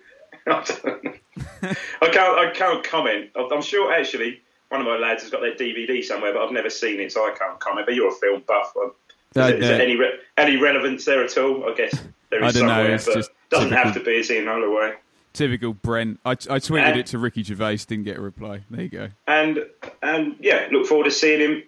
I 0.48 2.10
can't. 2.12 2.40
I 2.40 2.52
can't 2.54 2.84
comment. 2.84 3.32
I'm 3.36 3.52
I'm 3.52 3.62
sure 3.62 3.92
actually 3.94 4.42
one 4.70 4.82
of 4.82 4.88
my 4.88 4.98
lads 4.98 5.24
has 5.24 5.32
got 5.32 5.42
that 5.42 5.58
DVD 5.58 6.04
somewhere, 6.04 6.34
but 6.34 6.42
I've 6.44 6.52
never 6.52 6.70
seen 6.70 7.00
it, 7.00 7.12
so 7.12 7.22
I 7.22 7.36
can't 7.38 7.60
comment. 7.60 7.86
But 7.88 7.96
you're 7.96 8.10
a 8.10 8.16
film 8.16 8.44
buff. 8.48 8.74
Is, 8.76 8.92
there- 9.34 9.54
is 9.56 9.68
there 9.68 9.82
any 9.82 9.96
re- 9.96 10.20
any 10.38 10.58
relevance 10.58 11.06
there 11.06 11.24
at 11.24 11.38
all? 11.38 11.70
I 11.70 11.74
guess 11.76 11.98
there 12.30 12.44
is 12.44 12.56
I 12.56 12.60
don't 12.60 12.68
know, 12.68 12.86
it's 12.86 13.06
but 13.06 13.16
just 13.16 13.32
doesn't 13.50 13.72
have 13.72 13.94
to 13.96 14.00
be. 14.00 14.12
It's 14.12 14.30
Ian 14.32 14.46
way. 14.74 14.94
Typical 15.34 15.74
Brent. 15.74 16.20
I, 16.24 16.32
I 16.32 16.36
tweeted 16.36 16.96
Uh, 16.96 17.00
it 17.00 17.06
to 17.08 17.18
Ricky 17.18 17.44
Gervais, 17.44 17.78
didn't 17.88 18.06
get 18.06 18.18
a 18.18 18.22
reply. 18.22 18.62
There 18.70 18.82
you 18.84 18.90
go. 18.90 19.10
And 19.28 19.66
and 20.02 20.36
yeah, 20.40 20.68
look 20.72 20.88
forward 20.88 21.04
to 21.06 21.12
seeing 21.12 21.42
him 21.42 21.64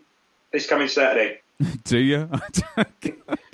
this 0.53 0.67
coming 0.67 0.87
Saturday. 0.87 1.41
Do 1.83 1.97
you? 1.97 2.29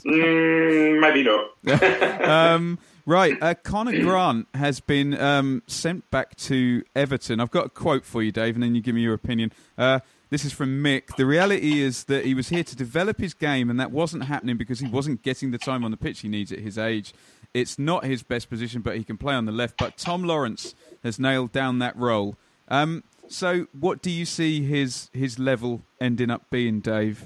Mm, 0.05 0.99
maybe 0.99 1.23
not. 1.23 2.21
um, 2.27 2.77
right. 3.05 3.37
Uh, 3.41 3.53
Conor 3.53 3.99
Grant 4.01 4.47
has 4.53 4.79
been 4.79 5.19
um, 5.19 5.63
sent 5.67 6.09
back 6.11 6.35
to 6.37 6.83
Everton. 6.95 7.39
I've 7.39 7.51
got 7.51 7.65
a 7.65 7.69
quote 7.69 8.05
for 8.05 8.21
you, 8.21 8.31
Dave, 8.31 8.55
and 8.55 8.63
then 8.63 8.75
you 8.75 8.81
give 8.81 8.95
me 8.95 9.01
your 9.01 9.13
opinion. 9.13 9.51
Uh, 9.77 9.99
this 10.29 10.45
is 10.45 10.51
from 10.51 10.83
Mick. 10.83 11.15
The 11.15 11.25
reality 11.25 11.81
is 11.81 12.05
that 12.05 12.25
he 12.25 12.33
was 12.33 12.49
here 12.49 12.63
to 12.63 12.75
develop 12.75 13.19
his 13.19 13.33
game, 13.33 13.69
and 13.69 13.79
that 13.79 13.91
wasn't 13.91 14.23
happening 14.23 14.57
because 14.57 14.79
he 14.79 14.87
wasn't 14.87 15.21
getting 15.21 15.51
the 15.51 15.59
time 15.59 15.83
on 15.83 15.91
the 15.91 15.97
pitch 15.97 16.21
he 16.21 16.27
needs 16.27 16.51
at 16.51 16.59
his 16.59 16.77
age. 16.77 17.13
It's 17.53 17.77
not 17.77 18.03
his 18.03 18.23
best 18.23 18.49
position, 18.49 18.81
but 18.81 18.97
he 18.97 19.03
can 19.03 19.17
play 19.17 19.35
on 19.35 19.45
the 19.45 19.51
left. 19.51 19.77
But 19.77 19.97
Tom 19.97 20.23
Lawrence 20.23 20.73
has 21.03 21.19
nailed 21.19 21.51
down 21.51 21.79
that 21.79 21.95
role. 21.95 22.35
Um, 22.67 23.03
so, 23.27 23.67
what 23.79 24.01
do 24.01 24.09
you 24.09 24.25
see 24.25 24.63
his 24.63 25.09
his 25.13 25.37
level 25.37 25.83
ending 26.01 26.31
up 26.31 26.49
being, 26.49 26.79
Dave? 26.79 27.25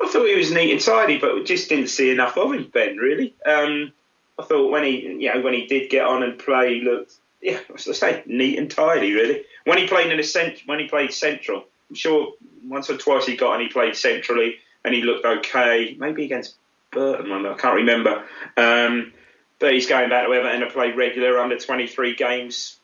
I 0.00 0.08
thought 0.08 0.26
he 0.26 0.36
was 0.36 0.50
neat 0.50 0.72
and 0.72 0.80
tidy, 0.80 1.18
but 1.18 1.34
we 1.34 1.44
just 1.44 1.68
didn't 1.68 1.88
see 1.88 2.10
enough 2.10 2.38
of 2.38 2.52
him, 2.52 2.70
Ben. 2.72 2.96
Really, 2.96 3.34
um, 3.44 3.92
I 4.38 4.44
thought 4.44 4.70
when 4.70 4.84
he, 4.84 5.00
you 5.18 5.34
know, 5.34 5.40
when 5.40 5.54
he 5.54 5.66
did 5.66 5.90
get 5.90 6.04
on 6.04 6.22
and 6.22 6.38
play, 6.38 6.78
he 6.78 6.80
looked, 6.84 7.14
yeah, 7.40 7.60
I 7.72 7.76
say, 7.76 8.22
neat 8.26 8.58
and 8.58 8.70
tidy. 8.70 9.12
Really, 9.12 9.44
when 9.64 9.78
he 9.78 9.88
played 9.88 10.10
in 10.10 10.16
the 10.16 10.22
cent- 10.22 10.62
when 10.66 10.78
he 10.78 10.88
played 10.88 11.12
central, 11.12 11.64
I'm 11.90 11.96
sure 11.96 12.32
once 12.64 12.90
or 12.90 12.96
twice 12.96 13.26
he 13.26 13.36
got 13.36 13.54
and 13.54 13.62
he 13.62 13.68
played 13.68 13.96
centrally 13.96 14.56
and 14.84 14.94
he 14.94 15.02
looked 15.02 15.24
okay. 15.24 15.96
Maybe 15.98 16.24
against 16.24 16.56
Burton, 16.90 17.46
I 17.46 17.54
can't 17.54 17.76
remember. 17.76 18.24
Um, 18.56 19.12
but 19.58 19.72
he's 19.72 19.88
going 19.88 20.08
back 20.08 20.26
to 20.26 20.32
Everton 20.32 20.60
to 20.60 20.70
play 20.70 20.92
regular 20.92 21.38
under 21.38 21.58
23 21.58 22.14
games. 22.14 22.78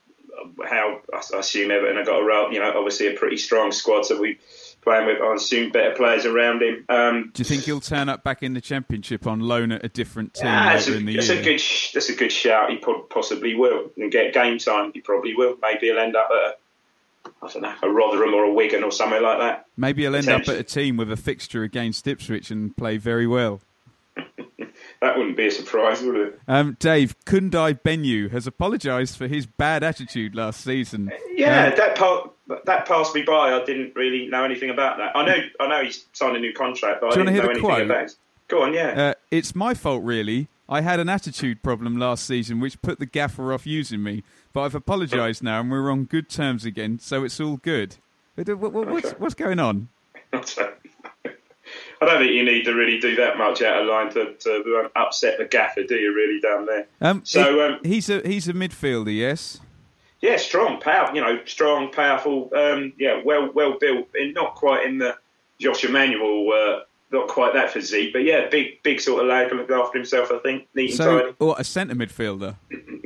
How 0.69 1.01
I 1.13 1.39
assume 1.39 1.71
Everton 1.71 1.97
have 1.97 2.07
got 2.07 2.21
a, 2.21 2.53
you 2.53 2.59
know, 2.59 2.73
obviously 2.77 3.07
a 3.07 3.17
pretty 3.17 3.37
strong 3.37 3.71
squad, 3.71 4.07
so 4.07 4.21
we 4.21 4.39
playing 4.85 5.07
with, 5.07 5.21
I 5.21 5.35
assume, 5.35 5.73
better 5.73 5.95
players 5.95 6.25
around 6.27 6.63
him. 6.63 6.85
Um, 6.89 7.31
Do 7.35 7.41
you 7.41 7.45
think 7.45 7.65
he'll 7.65 7.81
turn 7.81 8.09
up 8.09 8.23
back 8.23 8.43
in 8.43 8.55
the 8.55 8.61
championship 8.61 9.27
on 9.27 9.41
loan 9.41 9.73
at 9.73 9.85
a 9.85 9.89
different 9.89 10.35
team 10.35 10.47
Ah, 10.47 10.71
that's, 10.75 10.87
a, 10.87 10.97
in 10.97 11.07
the 11.07 11.17
that's 11.17 11.31
a 11.31 11.43
good. 11.43 11.61
That's 11.95 12.09
a 12.09 12.15
good 12.15 12.31
shout. 12.31 12.71
He 12.71 12.77
possibly 13.11 13.55
will 13.55 13.91
and 13.97 14.13
get 14.13 14.33
game 14.33 14.59
time. 14.59 14.93
He 14.95 15.01
probably 15.01 15.35
will. 15.35 15.57
Maybe 15.63 15.87
he'll 15.87 15.99
end 15.99 16.15
up 16.15 16.29
at 16.31 16.37
a, 16.37 16.55
I 17.43 17.53
don't 17.53 17.63
know, 17.63 17.75
a 17.83 17.89
Rotherham 17.91 18.35
or 18.35 18.45
a 18.45 18.53
Wigan 18.53 18.85
or 18.85 18.93
somewhere 18.93 19.21
like 19.21 19.39
that. 19.39 19.67
Maybe 19.77 20.03
he'll 20.03 20.15
end 20.15 20.29
up 20.29 20.43
at 20.49 20.57
a 20.57 20.63
team 20.63 20.97
with 20.97 21.11
a 21.11 21.17
fixture 21.17 21.63
against 21.63 22.07
Ipswich 22.07 22.51
and 22.51 22.77
play 22.77 22.97
very 22.97 23.27
well. 23.27 23.61
That 25.05 25.19
wouldn't 25.19 25.37
be 25.37 25.49
a 25.49 25.51
surprise, 25.51 26.01
would 26.03 26.17
it? 26.17 26.41
Um, 26.49 26.79
Dave, 26.81 27.15
Kundai 27.27 27.79
Benyu 27.79 28.31
has 28.31 28.47
apologised 28.47 29.19
for 29.19 29.27
his 29.29 29.45
bad 29.45 29.83
attitude 29.83 30.35
last 30.35 30.63
season. 30.63 31.13
Yeah, 31.35 31.67
Um, 31.67 31.75
that 31.77 31.95
part 31.99 32.31
that 32.65 32.87
passed 32.87 33.15
me 33.15 33.21
by. 33.21 33.53
I 33.53 33.63
didn't 33.67 33.95
really 33.95 34.29
know 34.29 34.45
anything 34.45 34.71
about 34.71 34.97
that. 34.97 35.15
I 35.15 35.27
know, 35.27 35.37
I 35.61 35.67
know 35.69 35.85
he's 35.85 36.07
signed 36.15 36.39
a 36.39 36.41
new 36.41 36.55
contract, 36.55 37.03
but 37.03 37.11
Do 37.13 37.21
you 37.21 37.23
I 37.23 37.27
didn't 37.27 37.35
hear 37.35 37.43
know 37.45 37.51
anything 37.51 37.69
quote? 37.69 37.83
about 37.85 38.05
it. 38.05 38.15
Go 38.49 38.63
on, 38.63 38.73
yeah. 38.73 39.09
uh, 39.11 39.15
it's 39.31 39.55
my 39.55 39.75
fault, 39.75 40.03
really. 40.03 40.49
I 40.71 40.81
had 40.81 41.01
an 41.01 41.11
attitude 41.11 41.63
problem 41.63 41.99
last 41.99 42.25
season 42.25 42.59
which 42.59 42.81
put 42.81 42.99
the 42.99 43.05
gaffer 43.05 43.53
off 43.53 43.67
using 43.67 44.03
me, 44.03 44.23
but 44.55 44.63
I've 44.63 44.75
apologised 44.75 45.43
now 45.43 45.61
and 45.61 45.71
we're 45.71 45.91
on 45.91 46.05
good 46.05 46.31
terms 46.31 46.65
again, 46.65 46.99
so 46.99 47.25
it's 47.25 47.39
all 47.41 47.59
good. 47.59 47.97
Uh, 48.39 48.45
what- 48.57 48.73
what- 48.73 48.89
What's, 48.89 49.11
what's 49.13 49.35
going 49.35 49.59
on? 49.61 49.89
I 52.01 52.05
don't 52.07 52.19
think 52.19 52.33
you 52.33 52.45
need 52.45 52.65
to 52.65 52.75
really 52.75 52.99
do 53.01 53.17
that 53.17 53.39
much 53.39 53.63
out 53.63 53.81
of 53.83 53.87
line 53.89 54.13
to, 54.15 54.33
to 54.35 54.91
upset 54.97 55.39
the 55.39 55.45
gaffer, 55.45 55.83
do 55.85 55.95
you? 55.97 56.15
Really 56.15 56.41
down 56.41 56.67
there. 56.67 56.87
Um, 57.01 57.23
So, 57.25 57.65
um, 57.67 57.79
he's 57.85 58.09
a 58.11 58.21
he's 58.27 58.49
a 58.49 58.53
midfielder, 58.53 59.15
yes. 59.17 59.61
Yeah, 60.21 60.37
strong, 60.37 60.81
power. 60.81 61.15
You 61.15 61.21
know, 61.21 61.39
strong, 61.45 61.91
powerful. 61.93 62.51
Um, 62.57 62.93
yeah, 62.99 63.21
well, 63.25 63.51
well 63.53 63.79
built. 63.79 64.09
And 64.15 64.33
not 64.35 64.55
quite 64.55 64.87
in 64.87 64.99
the 64.99 65.17
Josh 65.61 65.85
Emmanuel. 65.85 66.51
Uh, 66.53 66.81
not 67.13 67.29
quite 67.29 67.53
that 67.55 67.71
physique, 67.71 68.13
but 68.13 68.25
yeah, 68.25 68.49
big, 68.49 68.83
big 68.83 69.01
sort 69.01 69.21
of 69.23 69.29
lad. 69.29 69.49
Can 69.49 69.59
look 69.59 69.71
after 69.71 69.99
himself. 69.99 70.33
I 70.33 70.39
think 70.39 70.67
neat 70.75 70.91
and 70.91 70.97
So, 70.97 71.19
tidy. 71.21 71.35
what 71.39 71.61
a 71.61 71.65
centre 71.65 71.95
midfielder? 71.95 72.57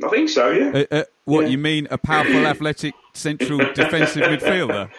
I 0.03 0.07
think 0.09 0.29
so. 0.29 0.49
Yeah. 0.49 0.71
Uh, 0.91 0.95
uh, 0.95 1.03
what 1.25 1.41
Yeah. 1.41 1.47
you 1.49 1.57
mean? 1.59 1.87
A 1.91 1.97
powerful, 1.97 2.47
athletic, 2.47 2.95
central 3.13 3.59
defensive 3.73 4.23
midfielder? 4.23 4.89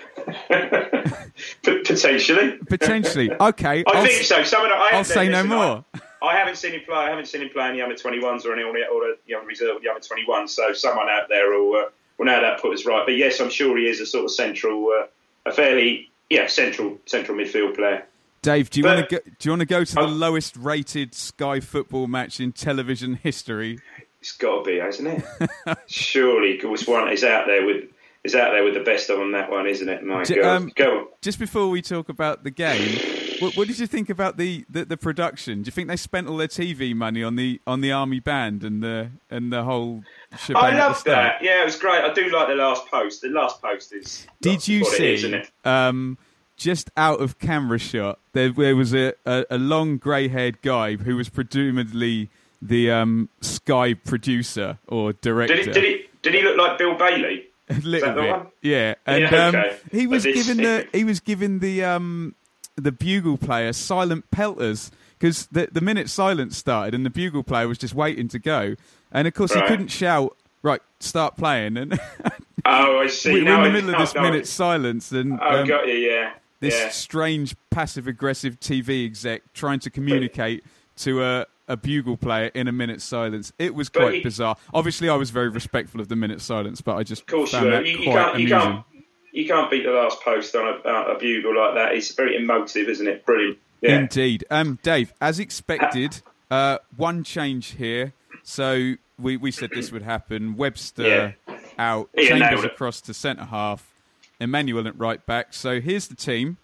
P- 1.63 1.83
potentially. 1.83 2.59
Potentially. 2.69 3.31
Okay. 3.41 3.85
I 3.87 3.91
I'll 3.91 4.05
think 4.05 4.21
s- 4.21 4.29
so. 4.29 4.43
Some 4.45 4.63
of 4.65 4.69
the, 4.71 4.75
I 4.77 4.91
I'll 4.95 5.05
say 5.05 5.29
no 5.29 5.39
listen, 5.43 5.53
I- 5.53 5.57
more. 5.57 5.85
I 6.23 6.37
haven't 6.37 6.57
seen 6.57 6.73
him 6.73 6.83
play. 6.87 6.97
I 6.97 7.09
haven't 7.09 7.27
seen 7.29 7.41
him 7.43 7.49
play 7.49 7.69
in 7.71 7.77
the 7.77 7.83
under 7.83 7.95
21s 7.95 8.45
or 8.45 8.53
any 8.53 8.63
or 8.63 8.73
the, 8.75 9.17
young 9.27 9.47
reserve 9.47 9.77
or 9.77 9.81
the 9.81 9.89
under 9.89 10.01
21s. 10.01 10.51
So 10.51 10.73
someone 10.75 11.09
out 11.09 11.29
there 11.31 11.49
will 11.51 11.75
uh, 11.77 11.85
will 12.19 12.27
know 12.27 12.41
that 12.43 12.61
put 12.61 12.75
us 12.75 12.85
right. 12.85 13.05
But 13.07 13.17
yes, 13.17 13.41
I'm 13.41 13.49
sure 13.49 13.77
he 13.79 13.87
is 13.87 14.01
a 14.01 14.07
sort 14.07 14.27
of 14.27 14.31
central, 14.31 14.87
uh, 14.89 15.07
a 15.49 15.53
fairly 15.53 16.11
yeah 16.29 16.47
central 16.47 16.99
central 17.07 17.39
midfield 17.39 17.75
player. 17.75 18.05
Dave, 18.43 18.69
do 18.71 18.81
you 18.81 18.87
want 18.87 19.09
to 19.09 19.17
go? 19.17 19.23
Do 19.39 19.49
you 19.49 19.51
want 19.53 19.61
to 19.61 19.67
go 19.67 19.83
to 19.85 19.95
the 19.95 20.01
Oh. 20.03 20.07
lowest 20.07 20.57
rated 20.57 21.15
Sky 21.15 21.61
football 21.61 22.07
match 22.07 22.39
in 22.41 22.53
television 22.53 23.15
history? 23.15 23.79
It's 24.21 24.33
got 24.33 24.65
to 24.65 24.71
be, 24.71 24.77
hasn't 24.79 25.25
it? 25.67 25.79
Surely, 25.87 26.53
because 26.59 26.87
one 26.87 27.11
is 27.11 27.25
out 27.25 27.47
there 27.47 27.65
with 27.65 27.85
is 28.25 28.35
out 28.35 28.53
there 28.53 28.65
with 28.65 28.75
the 28.75 28.81
best 28.81 29.09
of 29.11 29.19
them. 29.19 29.33
That 29.33 29.51
one, 29.51 29.67
isn't 29.67 29.89
it? 29.89 30.05
My 30.05 30.25
D- 30.25 30.37
God, 30.37 30.45
um, 30.45 30.73
go 30.75 30.99
on. 30.99 31.07
Just 31.23 31.39
before 31.39 31.69
we 31.69 31.83
talk 31.83 32.09
about 32.09 32.45
the 32.45 32.51
game, 32.51 32.99
what, 33.41 33.57
what 33.57 33.69
did 33.69 33.79
you 33.79 33.87
think 33.87 34.11
about 34.11 34.37
the, 34.37 34.65
the, 34.69 34.85
the 34.85 34.97
production? 34.97 35.63
Do 35.63 35.69
you 35.69 35.73
think 35.73 35.89
they 35.89 35.97
spent 35.97 36.29
all 36.29 36.37
their 36.37 36.49
TV 36.49 36.95
money 36.95 37.23
on 37.23 37.37
the 37.37 37.61
on 37.67 37.81
the 37.81 37.93
army 37.93 38.21
band 38.21 38.63
and 38.65 38.83
the 38.83 39.11
and 39.31 39.53
the 39.53 39.65
whole? 39.65 40.03
I 40.33 40.35
at 40.35 40.49
the 40.49 40.79
love 40.79 41.05
that. 41.05 41.43
Yeah, 41.43 41.63
it 41.63 41.65
was 41.65 41.77
great. 41.77 42.05
I 42.05 42.13
do 42.13 42.29
like 42.31 42.49
the 42.49 42.55
last 42.55 42.87
post. 42.87 43.23
The 43.23 43.29
last 43.29 43.61
post 43.63 43.93
is. 43.93 44.27
Did 44.41 44.69
you 44.69 44.85
see? 44.85 45.15
is, 45.15 45.25
it? 45.25 45.51
um, 45.65 46.19
just 46.57 46.91
out 46.97 47.21
of 47.21 47.39
camera 47.39 47.79
shot, 47.79 48.19
there, 48.35 48.51
there 48.51 48.77
was 48.77 48.95
a, 48.95 49.15
a, 49.25 49.47
a 49.51 49.57
long 49.57 49.97
grey-haired 49.97 50.61
guy 50.61 50.97
who 50.97 51.17
was 51.17 51.31
presumably 51.31 52.29
the 52.61 52.91
um, 52.91 53.31
Sky 53.41 53.95
producer 53.95 54.79
or 54.87 55.15
director. 55.15 55.57
Did 55.57 55.73
did 55.73 55.85
he 55.85 56.05
did 56.21 56.35
he 56.35 56.43
look 56.43 56.59
like 56.59 56.77
Bill 56.77 56.95
Bailey? 56.97 57.47
A 57.71 57.81
little 57.87 58.15
bit, 58.15 58.31
one? 58.31 58.47
yeah. 58.63 58.95
And 59.07 59.23
Yeah, 59.23 59.47
um, 59.47 59.65
he 59.93 60.07
was 60.07 60.25
this- 60.25 60.35
given 60.47 60.63
the 60.65 60.87
he 60.93 61.05
was 61.05 61.21
given 61.21 61.61
the 61.61 61.85
um, 61.85 62.35
the 62.77 62.93
bugle 62.93 63.37
player 63.39 63.73
silent 63.73 64.31
pelters 64.31 64.91
because 65.19 65.47
the 65.47 65.69
the 65.71 65.81
minute 65.81 66.09
silence 66.11 66.57
started 66.57 66.95
and 66.95 67.05
the 67.07 67.11
bugle 67.11 67.43
player 67.43 67.69
was 67.69 67.79
just 67.79 67.95
waiting 67.95 68.29
to 68.29 68.39
go, 68.39 68.75
and 69.13 69.27
of 69.29 69.35
course 69.35 69.53
he 69.55 69.61
couldn't 69.63 69.89
shout. 69.89 70.37
Right, 70.63 70.83
start 70.99 71.37
playing, 71.39 71.79
and 71.79 71.99
Oh, 72.67 72.99
I 72.99 73.07
see. 73.07 73.33
we're 73.33 73.45
No, 73.45 73.57
in 73.59 73.63
the 73.63 73.71
middle 73.81 73.95
of 73.95 73.99
this 74.01 74.15
no. 74.15 74.21
minute 74.23 74.47
silence, 74.47 75.11
and 75.13 75.39
Oh, 75.41 75.61
um, 75.61 75.67
got 75.67 75.89
you. 75.89 75.95
Yeah. 75.95 76.33
this 76.61 76.75
yeah. 76.79 76.91
strange 76.91 77.57
passive 77.71 78.07
aggressive 78.07 78.61
TV 78.61 79.07
exec 79.07 79.41
trying 79.55 79.79
to 79.81 79.89
communicate 79.91 80.63
to 80.99 81.23
a, 81.25 81.47
a 81.71 81.77
bugle 81.77 82.17
player 82.17 82.51
in 82.55 82.69
a 82.69 82.73
minute's 82.73 83.05
silence. 83.05 83.53
It 83.59 83.75
was 83.75 83.89
quite 83.89 84.15
he- 84.15 84.23
bizarre. 84.23 84.57
Obviously, 84.75 85.09
I 85.09 85.15
was 85.17 85.31
very 85.31 85.49
respectful 85.49 86.01
of 86.01 86.09
the 86.09 86.17
minute 86.17 86.41
silence, 86.43 86.81
but 86.81 86.97
I 86.97 87.03
just 87.05 87.23
Of 87.23 87.27
course, 87.29 87.53
you 87.53 87.59
found 87.61 87.71
were. 87.71 87.77
that 87.79 87.87
You, 87.87 87.99
you 87.99 88.05
quite 88.11 88.15
can't. 88.25 88.39
You 88.41 88.47
amusing. 88.57 88.59
can't. 88.73 88.85
You 89.33 89.47
can't 89.47 89.71
beat 89.71 89.85
the 89.85 89.93
last 89.93 90.21
post 90.23 90.55
on 90.57 90.67
a, 90.67 90.89
uh, 90.89 91.15
a 91.15 91.19
bugle 91.19 91.57
like 91.57 91.75
that. 91.77 91.95
It's 91.95 92.13
very 92.15 92.37
emotive, 92.37 92.89
isn't 92.89 93.07
it? 93.07 93.25
Brilliant. 93.25 93.59
Yeah. 93.81 94.01
Indeed. 94.01 94.45
Um, 94.51 94.79
Dave, 94.83 95.13
as 95.21 95.39
expected, 95.39 96.21
uh, 96.51 96.79
one 96.97 97.23
change 97.23 97.69
here. 97.77 98.13
So 98.43 98.95
we, 99.19 99.37
we 99.37 99.53
said 99.53 99.71
this 99.71 99.93
would 99.93 100.03
happen. 100.03 100.57
Webster 100.57 101.37
out, 101.79 102.11
Yeah, 102.17 102.25
Chambers 102.39 102.65
across 102.65 103.01
to 103.03 103.15
centre 103.15 103.45
half, 103.45 103.95
Emmanuel 104.41 104.89
at 104.89 104.99
right 104.99 105.25
back. 105.25 105.55
So 105.55 105.81
here's 105.81 106.09
the 106.09 106.17
team. 106.17 106.57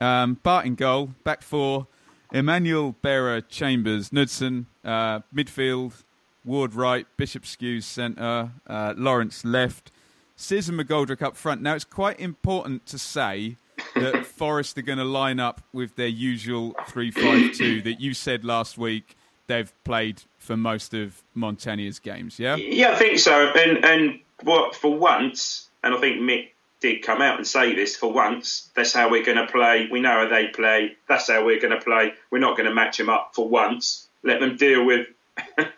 Um, 0.00 0.38
Bart 0.42 0.64
in 0.66 0.74
goal, 0.76 1.10
back 1.24 1.42
four, 1.42 1.86
Emmanuel, 2.34 2.96
Berra, 3.00 3.48
Chambers, 3.48 4.10
Knudsen, 4.10 4.66
uh, 4.84 5.20
midfield, 5.32 6.02
Ward 6.44 6.74
right, 6.74 7.06
Bishop 7.16 7.44
Skuse 7.44 7.84
centre, 7.84 8.50
uh, 8.66 8.92
Lawrence 8.96 9.44
left, 9.44 9.92
Sears 10.34 10.68
and 10.68 10.78
McGoldrick 10.78 11.22
up 11.22 11.36
front. 11.36 11.62
Now, 11.62 11.76
it's 11.76 11.84
quite 11.84 12.18
important 12.18 12.86
to 12.86 12.98
say 12.98 13.56
that 13.94 14.26
Forest 14.36 14.76
are 14.78 14.82
going 14.82 14.98
to 14.98 15.04
line 15.04 15.38
up 15.38 15.62
with 15.72 15.94
their 15.94 16.08
usual 16.08 16.74
3 16.88 17.12
5 17.12 17.52
2 17.52 17.82
that 17.82 18.00
you 18.00 18.12
said 18.12 18.44
last 18.44 18.76
week 18.76 19.16
they've 19.46 19.72
played 19.84 20.22
for 20.36 20.56
most 20.56 20.92
of 20.92 21.22
Montanier's 21.34 22.00
games, 22.00 22.40
yeah? 22.40 22.56
Yeah, 22.56 22.92
I 22.92 22.96
think 22.96 23.20
so. 23.20 23.52
And 23.52 23.84
and 23.84 24.20
what 24.42 24.74
for 24.74 24.92
once, 24.92 25.68
and 25.84 25.94
I 25.94 26.00
think 26.00 26.20
Mick 26.20 26.48
did 26.80 27.02
come 27.02 27.22
out 27.22 27.36
and 27.38 27.46
say 27.46 27.74
this 27.74 27.96
for 27.96 28.12
once. 28.12 28.70
That's 28.76 28.92
how 28.92 29.10
we're 29.10 29.24
going 29.24 29.38
to 29.38 29.46
play. 29.46 29.88
We 29.90 30.00
know 30.00 30.10
how 30.24 30.28
they 30.28 30.48
play. 30.48 30.96
That's 31.08 31.28
how 31.30 31.44
we're 31.44 31.60
going 31.60 31.72
to 31.78 31.82
play. 31.84 32.12
We're 32.30 32.38
not 32.40 32.56
going 32.56 32.68
to 32.68 32.74
match 32.74 32.98
them 32.98 33.08
up 33.08 33.30
for 33.34 33.48
once. 33.48 34.08
Let 34.22 34.40
them 34.40 34.56
deal 34.56 34.84
with. 34.84 35.06
let 35.58 35.68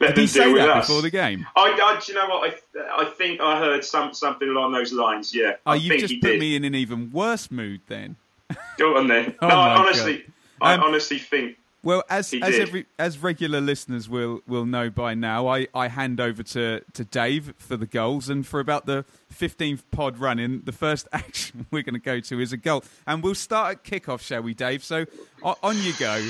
Did 0.00 0.08
he 0.10 0.14
them 0.22 0.26
say 0.28 0.44
deal 0.44 0.52
with 0.52 0.62
that 0.62 0.76
us. 0.76 0.86
before 0.86 1.02
the 1.02 1.10
game? 1.10 1.46
I, 1.56 1.62
I, 1.72 2.00
do 2.04 2.12
you 2.12 2.18
know 2.18 2.28
what? 2.28 2.50
I, 2.78 3.02
I 3.02 3.04
think 3.06 3.40
I 3.40 3.58
heard 3.58 3.84
some 3.84 4.14
something 4.14 4.48
along 4.48 4.72
those 4.72 4.92
lines. 4.92 5.34
Yeah, 5.34 5.56
Oh, 5.66 5.72
think 5.78 6.00
just 6.00 6.14
he 6.14 6.20
put 6.20 6.28
did. 6.32 6.40
me 6.40 6.56
in 6.56 6.64
an 6.64 6.74
even 6.74 7.10
worse 7.10 7.50
mood 7.50 7.80
then. 7.88 8.16
Go 8.78 8.96
on 8.96 9.08
then. 9.08 9.34
Oh 9.42 9.48
no, 9.48 9.54
I 9.54 9.76
honestly, 9.76 10.24
I 10.60 10.74
Um, 10.74 10.82
honestly 10.82 11.18
think 11.18 11.56
Well, 11.82 12.02
as 12.10 12.34
as 12.34 12.58
every 12.58 12.86
as 12.98 13.18
regular 13.18 13.60
listeners 13.60 14.08
will 14.08 14.42
will 14.46 14.66
know 14.66 14.90
by 14.90 15.14
now, 15.14 15.48
I, 15.48 15.66
I 15.74 15.88
hand 15.88 16.20
over 16.20 16.42
to, 16.42 16.82
to 16.92 17.04
Dave 17.04 17.54
for 17.56 17.76
the 17.78 17.86
goals, 17.86 18.28
and 18.28 18.46
for 18.46 18.60
about 18.60 18.84
the 18.84 19.06
fifteenth 19.30 19.90
pod 19.90 20.18
running, 20.18 20.60
the 20.64 20.72
first 20.72 21.08
action 21.12 21.66
we're 21.70 21.82
going 21.82 21.94
to 21.94 22.00
go 22.00 22.20
to 22.20 22.40
is 22.40 22.52
a 22.52 22.58
goal, 22.58 22.84
and 23.06 23.22
we'll 23.22 23.34
start 23.34 23.78
at 23.78 23.84
kickoff, 23.84 24.20
shall 24.20 24.42
we, 24.42 24.52
Dave? 24.52 24.84
So 24.84 25.06
on 25.42 25.78
you 25.78 25.94
go. 25.98 26.22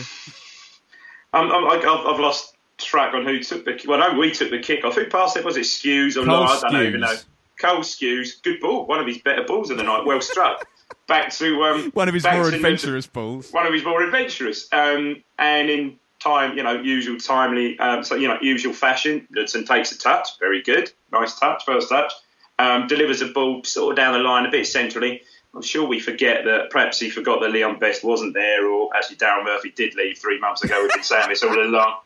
Um, 1.33 1.50
um, 1.50 1.52
I'm, 1.52 1.66
I'm, 1.66 1.78
I've, 1.78 2.07
I've 2.07 2.21
lost 2.21 2.54
track 2.78 3.14
on 3.14 3.25
who 3.25 3.40
took 3.42 3.64
the. 3.64 3.80
Well, 3.87 3.99
no, 3.99 4.19
we 4.19 4.30
took 4.30 4.50
the 4.50 4.61
kick 4.61 4.85
off. 4.85 4.95
Who 4.95 5.07
passed 5.07 5.37
it? 5.37 5.45
Was 5.45 5.57
it 5.57 5.62
Skuse 5.64 6.12
or 6.16 6.25
Cole 6.25 6.45
not? 6.45 6.64
I 6.64 6.71
don't 6.71 6.80
Skuse. 6.80 6.88
even 6.88 7.00
know. 7.00 7.16
Cole 7.61 7.80
Skuse, 7.80 8.42
good 8.42 8.61
ball. 8.61 8.87
One 8.87 9.00
of 9.00 9.07
his 9.07 9.19
better 9.19 9.45
balls 9.45 9.71
of 9.71 9.76
the 9.78 9.83
night. 9.83 10.04
Well 10.07 10.21
struck. 10.21 10.66
Back 11.07 11.33
to 11.35 11.63
um, 11.65 11.91
One 11.95 12.09
of 12.09 12.15
his 12.15 12.25
more 12.25 12.49
adventurous 12.49 13.07
balls. 13.07 13.51
One 13.51 13.67
of 13.67 13.73
his 13.73 13.85
more 13.85 14.03
adventurous. 14.03 14.69
Um, 14.73 15.23
and 15.39 15.71
in 15.71 15.99
time, 16.21 16.57
you 16.57 16.63
know, 16.63 16.81
usual 16.81 17.19
timely, 17.19 17.79
um, 17.79 18.05
so 18.05 18.15
you 18.15 18.29
know, 18.29 18.39
usual 18.41 18.73
fashion. 18.73 19.27
Knudsen 19.31 19.65
takes 19.65 19.93
a 19.93 19.99
touch, 19.99 20.39
very 20.39 20.63
good, 20.63 20.93
nice 21.13 21.39
touch, 21.39 21.65
first 21.65 21.89
touch. 21.89 22.13
Um, 22.59 22.87
delivers 22.87 23.23
a 23.23 23.27
ball 23.27 23.65
sort 23.65 23.93
of 23.93 23.97
down 23.97 24.13
the 24.13 24.19
line 24.21 24.45
a 24.45 24.51
bit 24.51 24.67
centrally. 24.67 25.23
I'm 25.55 25.63
sure 25.63 25.87
we 25.87 25.99
forget 25.99 26.45
that 26.45 26.71
perhaps 26.71 27.01
he 27.01 27.11
forgot 27.11 27.41
that 27.41 27.51
Leon 27.51 27.79
Best 27.79 28.05
wasn't 28.05 28.35
there, 28.35 28.69
or 28.69 28.95
actually 28.95 29.17
Daryl 29.17 29.45
Murphy 29.45 29.71
did 29.71 29.95
leave 29.97 30.19
three 30.19 30.39
months 30.39 30.63
ago. 30.63 30.81
We've 30.83 30.93
been 30.93 31.03
saying 31.03 31.29
this 31.29 31.43
all 31.43 31.59
along. 31.59 31.97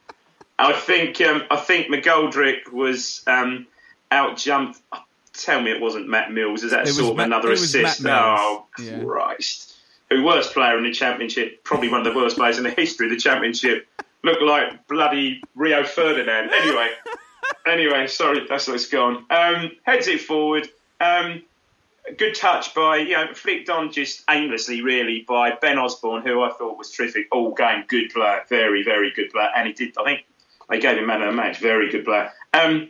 I 0.58 0.72
think 0.72 1.20
um, 1.20 1.42
I 1.50 1.56
think 1.56 1.88
McGoldrick 1.88 2.72
was 2.72 3.22
um, 3.26 3.66
out 4.10 4.36
jumped. 4.36 4.80
Tell 5.34 5.60
me 5.60 5.72
it 5.72 5.80
wasn't 5.80 6.08
Matt 6.08 6.32
Mills. 6.32 6.62
Is 6.62 6.70
that 6.70 6.86
It 6.86 6.92
sort 6.92 7.10
of 7.10 7.16
Matt- 7.16 7.26
another 7.26 7.50
assist? 7.52 8.04
Oh 8.06 8.66
Yeah. 8.78 9.02
Christ! 9.02 9.74
Who 10.10 10.22
worst 10.22 10.52
player 10.52 10.78
in 10.78 10.84
the 10.84 10.92
championship? 10.92 11.64
Probably 11.64 11.88
one 11.88 12.06
of 12.06 12.12
the 12.12 12.18
worst 12.18 12.36
players 12.36 12.58
in 12.58 12.64
the 12.64 12.70
history 12.70 13.06
of 13.06 13.10
the 13.12 13.18
championship. 13.18 13.88
Looked 14.22 14.42
like 14.42 14.86
bloody 14.86 15.42
Rio 15.54 15.84
Ferdinand. 15.84 16.50
Anyway, 16.52 16.90
anyway, 17.66 18.06
sorry, 18.06 18.46
that's 18.48 18.68
what's 18.68 18.86
gone. 18.88 19.26
Um, 19.30 19.72
heads 19.82 20.06
it 20.08 20.20
forward. 20.20 20.68
Um, 21.00 21.42
good 22.16 22.34
touch 22.34 22.74
by, 22.74 22.98
you 22.98 23.12
know, 23.14 23.34
flicked 23.34 23.68
on 23.70 23.90
just 23.92 24.22
aimlessly, 24.30 24.82
really, 24.82 25.24
by 25.28 25.52
Ben 25.52 25.78
Osborne, 25.78 26.22
who 26.22 26.42
I 26.42 26.50
thought 26.52 26.78
was 26.78 26.90
terrific 26.90 27.26
all 27.32 27.52
game. 27.54 27.84
Good 27.88 28.10
player, 28.10 28.42
very, 28.48 28.82
very 28.82 29.10
good 29.10 29.30
player. 29.30 29.50
And 29.56 29.66
he 29.66 29.72
did, 29.74 29.94
I 29.98 30.04
think, 30.04 30.24
they 30.70 30.78
gave 30.80 30.96
him 30.96 31.06
man 31.06 31.20
of 31.22 31.26
the 31.28 31.32
match. 31.36 31.58
Very 31.58 31.90
good 31.90 32.04
player. 32.04 32.30
Um, 32.54 32.88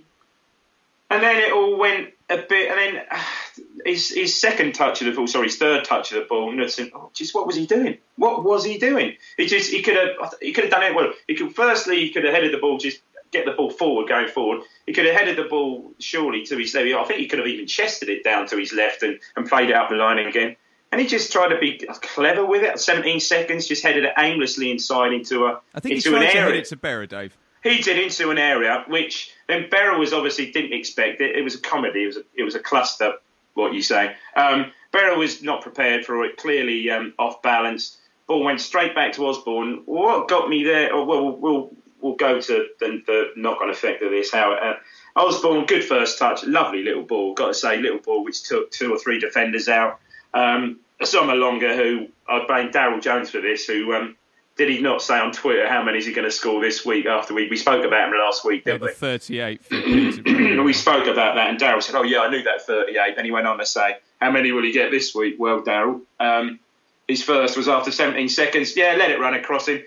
and 1.10 1.22
then 1.22 1.36
it 1.38 1.52
all 1.52 1.76
went 1.78 2.13
a 2.30 2.36
bit, 2.38 2.70
and 2.70 2.78
then 2.78 3.02
uh, 3.10 3.18
his, 3.84 4.10
his 4.10 4.38
second 4.38 4.74
touch 4.74 5.00
of 5.00 5.06
the 5.06 5.12
ball, 5.12 5.26
sorry, 5.26 5.48
his 5.48 5.56
third 5.56 5.84
touch 5.84 6.12
of 6.12 6.22
the 6.22 6.26
ball, 6.26 6.52
Knudsen, 6.52 6.90
oh, 6.94 7.10
just 7.12 7.34
what 7.34 7.46
was 7.46 7.56
he 7.56 7.66
doing? 7.66 7.98
What 8.16 8.44
was 8.44 8.64
he 8.64 8.78
doing? 8.78 9.16
He 9.36 9.46
just 9.46 9.70
he 9.70 9.82
could 9.82 9.96
have 9.96 10.34
he 10.40 10.52
could 10.52 10.64
have 10.64 10.70
done 10.70 10.82
it 10.82 10.94
well. 10.94 11.12
He 11.26 11.34
could 11.34 11.54
firstly 11.54 12.00
he 12.00 12.10
could 12.10 12.24
have 12.24 12.34
headed 12.34 12.52
the 12.52 12.58
ball, 12.58 12.78
just 12.78 13.00
get 13.32 13.44
the 13.44 13.52
ball 13.52 13.70
forward, 13.70 14.08
going 14.08 14.28
forward. 14.28 14.62
He 14.86 14.92
could 14.92 15.06
have 15.06 15.16
headed 15.16 15.36
the 15.36 15.44
ball 15.44 15.92
surely 15.98 16.44
to 16.46 16.56
his 16.56 16.74
left. 16.74 16.86
I 16.86 17.04
think 17.04 17.20
he 17.20 17.26
could 17.26 17.40
have 17.40 17.48
even 17.48 17.66
chested 17.66 18.08
it 18.08 18.24
down 18.24 18.46
to 18.48 18.56
his 18.56 18.72
left 18.72 19.02
and, 19.02 19.18
and 19.36 19.48
played 19.48 19.70
it 19.70 19.76
up 19.76 19.90
the 19.90 19.96
line 19.96 20.18
again. 20.18 20.56
And 20.92 21.00
he 21.00 21.08
just 21.08 21.32
tried 21.32 21.48
to 21.48 21.58
be 21.58 21.78
clever 22.02 22.46
with 22.46 22.62
it. 22.62 22.78
17 22.78 23.18
seconds, 23.18 23.66
just 23.66 23.82
headed 23.82 24.04
it 24.04 24.12
aimlessly 24.16 24.70
inside 24.70 25.12
into 25.12 25.46
a 25.46 25.60
I 25.74 25.80
think 25.80 25.90
he 25.90 25.96
into 25.96 26.10
tried 26.10 26.22
an 26.22 26.30
to 26.30 26.38
area 26.38 26.60
it 26.60 26.66
to 26.66 26.76
Berra, 26.76 27.08
Dave. 27.08 27.36
He 27.64 27.78
did 27.78 27.98
into 27.98 28.30
an 28.30 28.38
area 28.38 28.84
which 28.86 29.32
then 29.48 29.68
Berra 29.70 29.98
was 29.98 30.12
obviously 30.12 30.52
didn't 30.52 30.74
expect 30.74 31.20
it. 31.20 31.34
It 31.34 31.42
was 31.42 31.56
a 31.56 31.60
comedy. 31.60 32.04
It 32.04 32.06
was 32.06 32.16
a, 32.18 32.22
it 32.36 32.42
was 32.44 32.54
a 32.54 32.60
cluster. 32.60 33.14
What 33.54 33.72
you 33.72 33.82
say? 33.82 34.14
Um, 34.36 34.72
Berra 34.92 35.16
was 35.16 35.42
not 35.42 35.62
prepared 35.62 36.04
for 36.04 36.24
it. 36.24 36.36
Clearly 36.36 36.90
um, 36.90 37.14
off 37.18 37.42
balance. 37.42 37.98
ball 38.26 38.44
went 38.44 38.60
straight 38.60 38.94
back 38.94 39.14
to 39.14 39.26
Osborne. 39.26 39.82
What 39.86 40.28
got 40.28 40.48
me 40.48 40.62
there? 40.62 40.90
Oh, 40.92 41.04
well, 41.04 41.36
we'll 41.36 41.70
we'll 42.00 42.14
go 42.16 42.40
to 42.40 42.66
the, 42.80 43.02
the 43.06 43.30
knock-on 43.36 43.70
effect 43.70 44.02
of 44.02 44.10
this. 44.10 44.30
How 44.30 44.52
uh, 44.52 44.76
Osborne, 45.16 45.64
good 45.64 45.84
first 45.84 46.18
touch, 46.18 46.44
lovely 46.44 46.82
little 46.82 47.02
ball. 47.02 47.34
Got 47.34 47.48
to 47.48 47.54
say, 47.54 47.78
little 47.78 47.98
ball 47.98 48.24
which 48.24 48.42
took 48.42 48.70
two 48.70 48.92
or 48.92 48.98
three 48.98 49.18
defenders 49.18 49.68
out. 49.68 50.00
Um, 50.34 50.80
Assombalonga, 51.00 51.76
who 51.76 52.08
I 52.28 52.44
blame 52.46 52.70
Daryl 52.70 53.00
Jones 53.00 53.30
for 53.30 53.40
this, 53.40 53.66
who 53.66 53.94
um, 53.94 54.16
did 54.56 54.68
he 54.68 54.80
not 54.80 55.02
say 55.02 55.18
on 55.18 55.32
Twitter 55.32 55.68
how 55.68 55.82
many 55.82 55.98
is 55.98 56.06
he 56.06 56.12
going 56.12 56.26
to 56.26 56.30
score 56.30 56.60
this 56.60 56.84
week 56.84 57.06
after 57.06 57.34
we 57.34 57.48
we 57.48 57.56
spoke 57.56 57.84
about 57.84 58.08
him 58.08 58.18
last 58.18 58.44
week, 58.44 58.64
didn't 58.64 58.80
the 58.80 58.86
we? 58.86 58.92
38 58.92 59.60
we 59.70 60.72
spoke 60.72 61.06
about 61.06 61.34
that, 61.34 61.50
and 61.50 61.58
Daryl 61.58 61.82
said, 61.82 61.94
"Oh 61.94 62.02
yeah, 62.02 62.20
I 62.20 62.30
knew 62.30 62.42
that 62.42 62.62
38." 62.62 63.16
Then 63.16 63.24
he 63.24 63.30
went 63.30 63.46
on 63.46 63.58
to 63.58 63.66
say, 63.66 63.96
"How 64.20 64.30
many 64.30 64.52
will 64.52 64.62
he 64.62 64.72
get 64.72 64.90
this 64.90 65.14
week?" 65.14 65.36
Well, 65.38 65.62
Daryl, 65.62 66.02
um, 66.20 66.60
his 67.08 67.22
first 67.22 67.56
was 67.56 67.68
after 67.68 67.90
17 67.90 68.28
seconds. 68.28 68.76
Yeah, 68.76 68.94
let 68.98 69.10
it 69.10 69.18
run 69.18 69.34
across 69.34 69.68
him. 69.68 69.82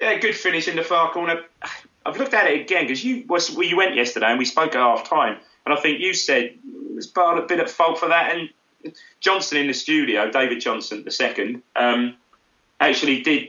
Yeah, 0.00 0.18
good 0.18 0.34
finish 0.34 0.66
in 0.68 0.76
the 0.76 0.84
far 0.84 1.12
corner. 1.12 1.44
I've 2.06 2.16
looked 2.16 2.32
at 2.32 2.50
it 2.50 2.62
again 2.62 2.84
because 2.84 3.04
you 3.04 3.24
was 3.28 3.50
well, 3.50 3.66
you 3.66 3.76
went 3.76 3.94
yesterday 3.94 4.26
and 4.26 4.38
we 4.38 4.46
spoke 4.46 4.74
at 4.74 4.80
half 4.80 5.08
time, 5.08 5.36
and 5.66 5.74
I 5.74 5.80
think 5.80 6.00
you 6.00 6.14
said 6.14 6.54
was 6.94 7.06
Bart 7.06 7.38
a 7.38 7.42
bit 7.42 7.60
at 7.60 7.70
fault 7.70 7.98
for 7.98 8.08
that, 8.08 8.34
and 8.34 8.94
Johnson 9.20 9.58
in 9.58 9.66
the 9.66 9.74
studio, 9.74 10.30
David 10.30 10.60
Johnson 10.60 11.04
the 11.04 11.10
second, 11.10 11.62
um, 11.76 12.16
actually 12.80 13.20
did 13.20 13.48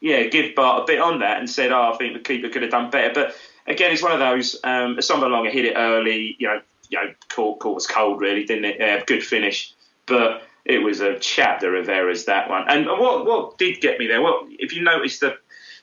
yeah 0.00 0.24
give 0.24 0.54
Bart 0.54 0.82
a 0.82 0.86
bit 0.86 1.00
on 1.00 1.20
that 1.20 1.38
and 1.38 1.48
said, 1.48 1.72
"Oh, 1.72 1.92
I 1.92 1.96
think 1.96 2.14
the 2.14 2.20
keeper 2.20 2.48
could 2.48 2.62
have 2.62 2.70
done 2.70 2.90
better." 2.90 3.12
But 3.14 3.36
again, 3.66 3.92
it's 3.92 4.02
one 4.02 4.12
of 4.12 4.18
those. 4.18 4.56
Um, 4.64 4.96
Assombalonga 4.96 5.50
hit 5.50 5.64
it 5.64 5.74
early, 5.76 6.36
you 6.38 6.48
know, 6.48 6.60
you 6.90 6.98
know, 6.98 7.12
caught 7.28 7.60
caught 7.60 7.76
us 7.76 7.86
cold 7.86 8.20
really, 8.20 8.44
didn't 8.44 8.64
it? 8.64 8.76
Yeah, 8.78 9.04
good 9.04 9.22
finish, 9.22 9.72
but 10.06 10.42
it 10.64 10.78
was 10.78 11.00
a 11.00 11.18
chapter 11.18 11.76
of 11.76 11.88
errors 11.88 12.26
that 12.26 12.50
one. 12.50 12.64
And 12.68 12.86
what 12.86 13.26
what 13.26 13.58
did 13.58 13.80
get 13.80 13.98
me 13.98 14.06
there? 14.06 14.22
Well, 14.22 14.46
if 14.50 14.74
you 14.74 14.82
notice 14.82 15.18
the 15.18 15.36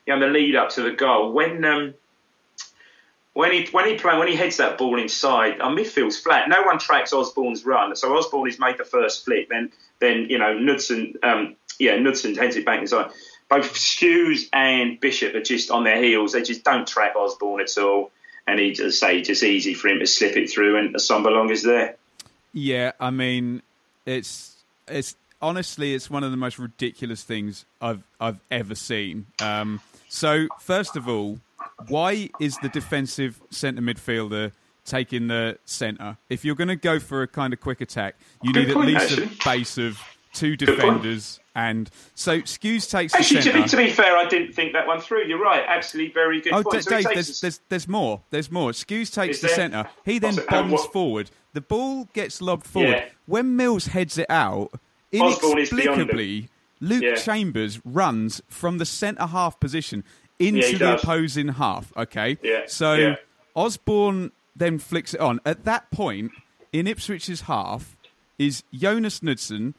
you 0.05 0.13
know 0.13 0.19
the 0.19 0.31
lead 0.31 0.55
up 0.55 0.69
to 0.71 0.81
the 0.81 0.91
goal 0.91 1.31
when. 1.31 1.63
Um, 1.65 1.93
when 3.35 3.51
he 3.51 3.67
when 3.71 3.85
he 3.85 3.97
play 3.97 4.17
when 4.17 4.29
he 4.29 4.35
heads 4.35 4.57
that 4.57 4.77
ball 4.77 4.97
inside, 4.97 5.59
our 5.59 5.69
midfield's 5.69 6.17
flat. 6.17 6.47
No 6.47 6.63
one 6.63 6.79
tracks 6.79 7.11
Osborne's 7.11 7.65
run, 7.65 7.93
so 7.93 8.15
Osborne 8.15 8.49
has 8.49 8.57
made 8.57 8.77
the 8.77 8.85
first 8.85 9.25
flip. 9.25 9.49
Then 9.49 9.73
then 9.99 10.27
you 10.29 10.37
know 10.37 10.57
Knudsen, 10.57 11.15
um, 11.21 11.57
yeah 11.77 11.97
Knudsen 11.97 12.35
heads 12.35 12.55
it 12.55 12.65
back 12.65 12.79
inside. 12.79 13.11
Both 13.49 13.73
Skuse 13.73 14.47
and 14.51 14.99
Bishop 14.99 15.35
are 15.35 15.41
just 15.41 15.69
on 15.71 15.83
their 15.83 16.01
heels. 16.01 16.33
They 16.33 16.41
just 16.41 16.63
don't 16.63 16.87
track 16.87 17.15
Osborne 17.15 17.61
at 17.61 17.77
all, 17.77 18.11
and 18.47 18.59
he 18.59 18.71
just 18.73 18.99
say 18.99 19.21
just 19.21 19.43
easy 19.43 19.73
for 19.73 19.87
him 19.89 19.99
to 19.99 20.07
slip 20.07 20.35
it 20.35 20.49
through, 20.49 20.77
and 20.77 20.95
Assombalonga 20.95 21.51
is 21.51 21.63
there. 21.63 21.95
Yeah, 22.53 22.93
I 22.99 23.11
mean, 23.11 23.61
it's 24.05 24.55
it's 24.87 25.15
honestly 25.41 25.93
it's 25.93 26.09
one 26.09 26.23
of 26.23 26.31
the 26.31 26.37
most 26.37 26.57
ridiculous 26.57 27.23
things 27.23 27.65
I've 27.81 28.03
I've 28.19 28.39
ever 28.49 28.73
seen. 28.75 29.27
Um, 29.41 29.81
so 30.07 30.47
first 30.59 30.95
of 30.95 31.07
all, 31.07 31.39
why 31.87 32.29
is 32.39 32.57
the 32.59 32.69
defensive 32.69 33.39
centre 33.51 33.81
midfielder 33.81 34.53
taking 34.85 35.27
the 35.27 35.57
centre? 35.65 36.17
If 36.29 36.45
you're 36.45 36.55
going 36.55 36.69
to 36.69 36.75
go 36.75 36.99
for 36.99 37.21
a 37.21 37.27
kind 37.27 37.53
of 37.53 37.59
quick 37.59 37.81
attack, 37.81 38.15
you 38.41 38.53
Good 38.53 38.67
need 38.69 38.73
point, 38.73 38.89
at 38.89 38.93
least 38.93 39.11
actually. 39.19 39.25
a 39.25 39.43
base 39.43 39.77
of 39.77 39.99
two 40.33 40.55
point. 40.57 40.59
defenders. 40.59 41.39
And 41.55 41.89
so 42.15 42.41
Skuse 42.41 42.89
takes 42.91 43.13
the 43.13 43.19
Actually, 43.19 43.37
to 43.37 43.41
centre. 43.43 43.61
be, 43.63 43.67
to 43.69 43.77
be 43.77 43.89
fair, 43.89 44.17
I 44.17 44.25
didn't 44.27 44.53
think 44.53 44.73
that 44.73 44.85
one 44.87 44.99
through. 44.99 45.23
You're 45.25 45.41
right. 45.41 45.63
Absolutely, 45.65 46.13
very 46.13 46.41
good 46.41 46.51
Oh, 46.53 46.63
point. 46.63 46.75
D- 46.75 46.81
So 46.81 46.89
Dave, 46.91 47.05
there's, 47.13 47.39
there's, 47.41 47.61
there's 47.69 47.87
more. 47.87 48.21
There's 48.29 48.51
more. 48.51 48.71
Skuse 48.71 49.13
takes 49.13 49.39
the 49.39 49.47
centre. 49.49 49.87
He 50.03 50.19
then 50.19 50.37
and 50.37 50.47
bombs 50.47 50.71
what- 50.73 50.91
forward. 50.93 51.29
The 51.53 51.61
ball 51.61 52.09
gets 52.13 52.41
lobbed 52.41 52.67
forward. 52.67 52.89
Yeah. 52.89 53.05
When 53.27 53.55
Mills 53.55 53.87
heads 53.87 54.17
it 54.17 54.29
out, 54.29 54.71
Osborne 55.17 55.59
is 55.59 55.69
beyond 55.69 56.01
him. 56.01 56.09
inexplicably, 56.09 56.49
Luke 56.81 57.01
Yeah. 57.03 57.15
Chambers 57.15 57.79
runs 57.85 58.41
from 58.49 58.77
the 58.77 58.85
centre 58.85 59.25
half 59.27 59.57
position 59.61 60.03
into 60.37 60.73
Yeah, 60.73 60.77
the 60.77 60.95
opposing 60.97 61.47
half. 61.47 61.93
Okay? 61.95 62.37
Yeah, 62.43 62.63
So. 62.67 63.15
Osborne 63.55 64.31
then 64.55 64.77
flicks 64.79 65.13
it 65.13 65.21
on. 65.21 65.39
At 65.45 65.63
that 65.63 65.89
point, 65.91 66.31
in 66.73 66.85
Ipswich's 66.87 67.41
half, 67.41 67.95
is 68.37 68.63
Jonas 68.73 69.21
Knudsen, 69.23 69.75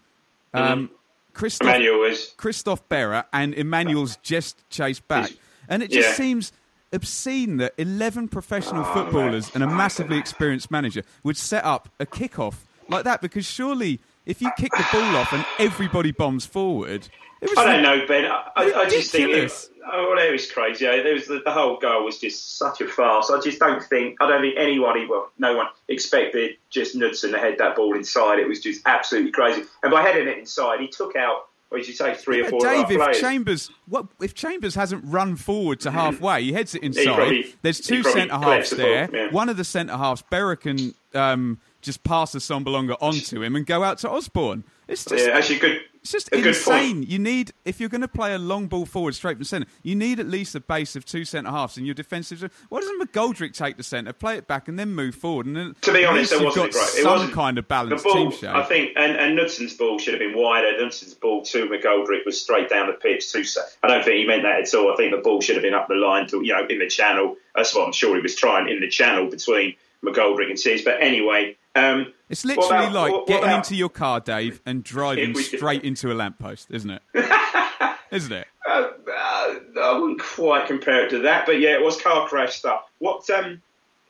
um, 0.55 0.91
Christophe. 1.37 1.69
Emmanuel 1.69 2.05
is. 2.05 2.33
Christophe 2.37 2.89
Berra 2.89 3.25
and 3.33 3.53
Emmanuel's 3.55 4.17
ah. 4.17 4.21
just 4.23 4.69
chased 4.71 5.07
back. 5.07 5.31
And 5.69 5.83
it 5.83 5.91
just 5.91 6.09
Yeah. 6.09 6.15
seems 6.15 6.53
obscene 6.93 7.59
that 7.59 7.75
11 7.79 8.29
professional 8.29 8.85
ah, 8.85 8.95
footballers 8.95 9.51
and 9.55 9.63
a 9.63 9.67
massively 9.67 10.17
experienced 10.19 10.71
manager 10.71 11.03
would 11.25 11.37
set 11.37 11.65
up 11.65 11.89
a 12.01 12.07
kick-off 12.07 12.65
like 12.89 13.05
that 13.05 13.21
because 13.21 13.45
surely 13.45 14.01
if 14.27 14.43
you 14.43 14.51
kick 14.59 14.73
the 14.73 14.87
ball 14.93 15.17
off 15.17 15.33
and 15.33 15.45
everybody 15.59 16.13
bombs 16.13 16.45
forward, 16.45 17.09
it 17.41 17.51
was 17.51 17.59
I 17.59 17.65
don't 17.65 17.83
know, 17.83 18.07
Ben. 18.07 18.25
I, 18.25 18.47
I, 18.57 18.89
just 18.89 19.13
think 19.13 19.31
it, 19.31 19.53
oh, 19.93 20.17
it 20.19 20.33
was 20.33 20.51
crazy. 20.51 20.85
Yeah, 20.85 21.03
there 21.03 21.15
was 21.15 21.27
the, 21.27 21.41
the 21.45 21.53
whole 21.53 21.77
goal 21.79 22.05
was 22.05 22.19
just 22.19 22.59
such 22.59 22.81
a 22.81 22.89
farce. 22.89 23.31
I 23.31 23.41
just 23.41 23.59
don't 23.59 23.83
think 23.83 24.17
I 24.21 24.29
don't 24.29 24.41
think 24.41 24.57
anybody, 24.59 25.07
well, 25.07 25.31
no 25.39 25.57
one 25.57 25.67
expected 25.89 26.57
just 26.71 26.97
Knudsen 26.97 27.33
to 27.33 27.39
head 27.39 27.57
that 27.59 27.77
ball 27.77 27.95
inside. 27.95 28.39
It 28.39 28.49
was 28.49 28.61
just 28.61 28.83
absolutely 28.87 29.33
crazy. 29.33 29.63
And 29.83 29.93
by 29.93 30.03
heading 30.03 30.27
it 30.29 30.39
inside, 30.39 30.81
he 30.81 30.89
took 30.89 31.15
out. 31.17 31.49
What 31.69 31.79
did 31.79 31.89
you 31.89 31.95
say? 31.95 32.15
Three 32.15 32.43
or 32.43 32.49
four 32.49 32.61
Dave, 32.61 32.89
if 32.91 32.97
players. 32.97 33.21
Chambers, 33.21 33.71
what 33.89 34.07
if 34.21 34.35
Chambers 34.35 34.77
hasn't 34.77 35.03
run 35.05 35.35
forward 35.35 35.81
to 35.81 35.91
halfway? 35.91 36.45
He 36.45 36.53
heads 36.53 36.77
it 36.77 36.83
inside. 36.85 37.17
probably- 37.17 37.55
There's 37.63 37.81
two 37.81 38.05
centre 38.05 38.37
halves 38.37 38.71
the 38.71 38.77
there. 38.77 39.11
yeah. 39.13 39.31
One 39.31 39.49
of 39.49 39.57
the 39.57 39.65
centre 39.65 39.97
halves, 39.97 40.23
Berra 40.31 40.59
can 40.61 40.95
um, 41.13 41.59
just 41.87 42.03
pass 42.03 42.33
the 42.33 42.41
Sombalonga 42.41 42.97
onto 43.01 43.43
him 43.43 43.57
and 43.57 43.65
go 43.65 43.83
out 43.83 43.99
to 43.99 44.11
Osborne. 44.11 44.65
It's 44.89 45.05
just 45.05 45.27
yeah, 45.27 45.37
actually, 45.37 45.59
good. 45.61 45.81
It's 46.03 46.13
just 46.13 46.29
insane. 46.29 47.03
You 47.03 47.19
need, 47.19 47.53
if 47.65 47.81
you're 47.81 47.89
going 47.89 48.03
to 48.03 48.09
play 48.09 48.35
a 48.35 48.39
long 48.39 48.67
ball 48.67 48.87
forward 48.87 49.15
straight 49.15 49.37
from 49.37 49.45
centre, 49.45 49.69
you 49.83 49.97
need 49.97 50.21
at 50.21 50.27
least 50.27 50.55
a 50.55 50.61
base 50.61 50.95
of 50.95 51.05
two 51.05 51.25
centre 51.25 51.51
halves 51.51 51.79
in 51.79 51.85
your 51.85 51.95
defensive. 51.95 52.41
Why 52.69 52.81
doesn't 52.81 53.01
McGoldrick 53.01 53.53
take 53.55 53.77
the 53.77 53.83
centre, 53.83 54.13
play 54.13 54.37
it 54.37 54.47
back, 54.47 54.69
and 54.69 54.79
then 54.79 54.91
move 54.95 55.15
forward? 55.15 55.47
And 55.47 55.57
then 55.57 55.77
To 55.81 55.93
be 55.93 56.05
honest, 56.05 56.33
least 56.33 56.45
wasn't 56.45 56.73
great. 56.73 56.83
It 56.83 57.03
some 57.03 57.13
wasn't 57.13 57.33
kind 57.33 57.59
of 57.59 57.67
balanced 57.67 58.05
ball, 58.05 58.15
team 58.15 58.31
shape. 58.33 58.51
I 58.51 58.63
think, 58.65 58.93
and, 58.97 59.17
and 59.17 59.39
Knudsen's 59.39 59.75
ball 59.75 59.99
should 59.99 60.15
have 60.15 60.21
been 60.21 60.37
wider. 60.37 60.77
Knudsen's 60.79 61.15
ball 61.15 61.43
to 61.43 61.69
McGoldrick 61.69 62.25
was 62.25 62.41
straight 62.41 62.69
down 62.69 62.87
the 62.87 62.93
pitch. 62.93 63.33
Too, 63.33 63.43
sa- 63.45 63.63
I 63.83 63.89
don't 63.89 64.05
think 64.05 64.19
he 64.19 64.27
meant 64.27 64.43
that 64.43 64.61
at 64.61 64.75
all. 64.75 64.93
I 64.93 64.97
think 64.97 65.13
the 65.13 65.21
ball 65.21 65.41
should 65.41 65.57
have 65.57 65.63
been 65.63 65.75
up 65.75 65.89
the 65.89 65.95
line 65.95 66.27
to, 66.29 66.45
you 66.45 66.53
know, 66.53 66.67
in 66.69 66.79
the 66.79 66.89
channel. 66.89 67.37
That's 67.55 67.75
what 67.75 67.87
I'm 67.87 67.93
sure 67.93 68.15
he 68.15 68.23
was 68.23 68.37
trying 68.37 68.69
in 68.69 68.81
the 68.81 68.89
channel 68.89 69.29
between 69.29 69.75
McGoldrick 70.05 70.51
and 70.51 70.59
Sears. 70.59 70.83
But 70.83 71.03
anyway, 71.03 71.57
um, 71.77 72.13
It's 72.29 72.45
literally 72.45 72.69
about- 72.87 72.93
like 72.93 73.13
what- 73.13 73.19
what 73.21 73.27
getting 73.29 73.45
about- 73.45 73.57
into 73.59 73.75
your 73.77 73.89
car, 73.89 74.21
Dave, 74.21 74.61
and 74.67 74.83
driving 74.83 75.35
straight 75.37 75.85
into 75.85 76.11
a 76.13 76.15
lamppost, 76.15 76.69
isn't 76.71 76.91
it? 76.91 77.03
isn't 78.11 78.33
it? 78.33 78.47
Uh, 78.69 78.89
uh, 79.17 79.55
I 79.81 79.99
wouldn't 79.99 80.21
quite 80.21 80.67
compare 80.67 81.05
it 81.07 81.11
to 81.11 81.19
that, 81.21 81.47
but 81.47 81.61
yeah, 81.61 81.75
it 81.75 81.83
was 81.85 82.01
car 82.01 82.27
crash 82.29 82.57
stuff. 82.57 82.83
What 82.99 83.29
um, 83.31 83.63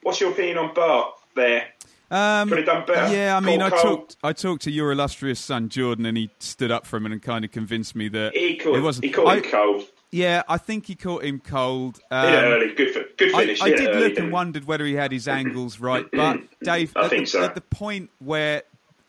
what's 0.03 0.21
your 0.21 0.31
opinion 0.31 0.59
on 0.59 0.73
Bart 0.75 1.13
there? 1.35 1.69
Um, 2.11 2.49
Could 2.49 2.59
have 2.59 2.67
done 2.67 2.85
better. 2.87 3.13
Yeah, 3.15 3.37
I 3.37 3.41
mean, 3.41 3.61
I 3.61 3.69
cold. 3.69 3.83
talked, 3.83 4.17
I 4.23 4.33
talked 4.33 4.63
to 4.63 4.71
your 4.71 4.93
illustrious 4.93 5.41
son 5.41 5.69
Jordan, 5.69 6.07
and 6.07 6.17
he 6.17 6.31
stood 6.39 6.71
up 6.71 6.87
for 6.87 6.97
him 6.99 7.07
and 7.07 7.21
kind 7.21 7.45
of 7.45 7.51
convinced 7.51 7.97
me 7.97 8.09
that 8.11 8.33
He 8.37 8.51
it 8.65 8.81
wasn't. 8.83 9.07
he 9.07 9.11
caught 9.11 9.27
I- 9.27 9.37
him 9.39 9.43
cold. 9.51 9.85
Yeah, 10.17 10.43
I 10.49 10.57
think 10.59 10.87
he 10.87 10.95
caught 10.95 11.25
him 11.25 11.41
cold. 11.41 12.01
Um, 12.11 12.27
it 12.29 12.37
early. 12.37 12.75
Good, 12.75 12.95
fi- 12.95 13.05
good 13.19 13.33
finish. 13.33 13.61
I 13.61 13.69
it 13.69 13.77
did 13.77 13.89
early, 13.89 14.09
look 14.09 14.19
and 14.19 14.33
wondered 14.33 14.65
whether 14.67 14.87
he 14.87 14.95
had 14.95 15.13
his 15.13 15.29
angles 15.29 15.79
right, 15.91 16.07
but 16.11 16.41
Dave, 16.63 16.97
I 16.97 17.05
at, 17.05 17.11
think 17.11 17.25
the, 17.27 17.31
so. 17.31 17.43
at 17.45 17.55
the 17.55 17.61
point 17.61 18.11
where 18.19 18.63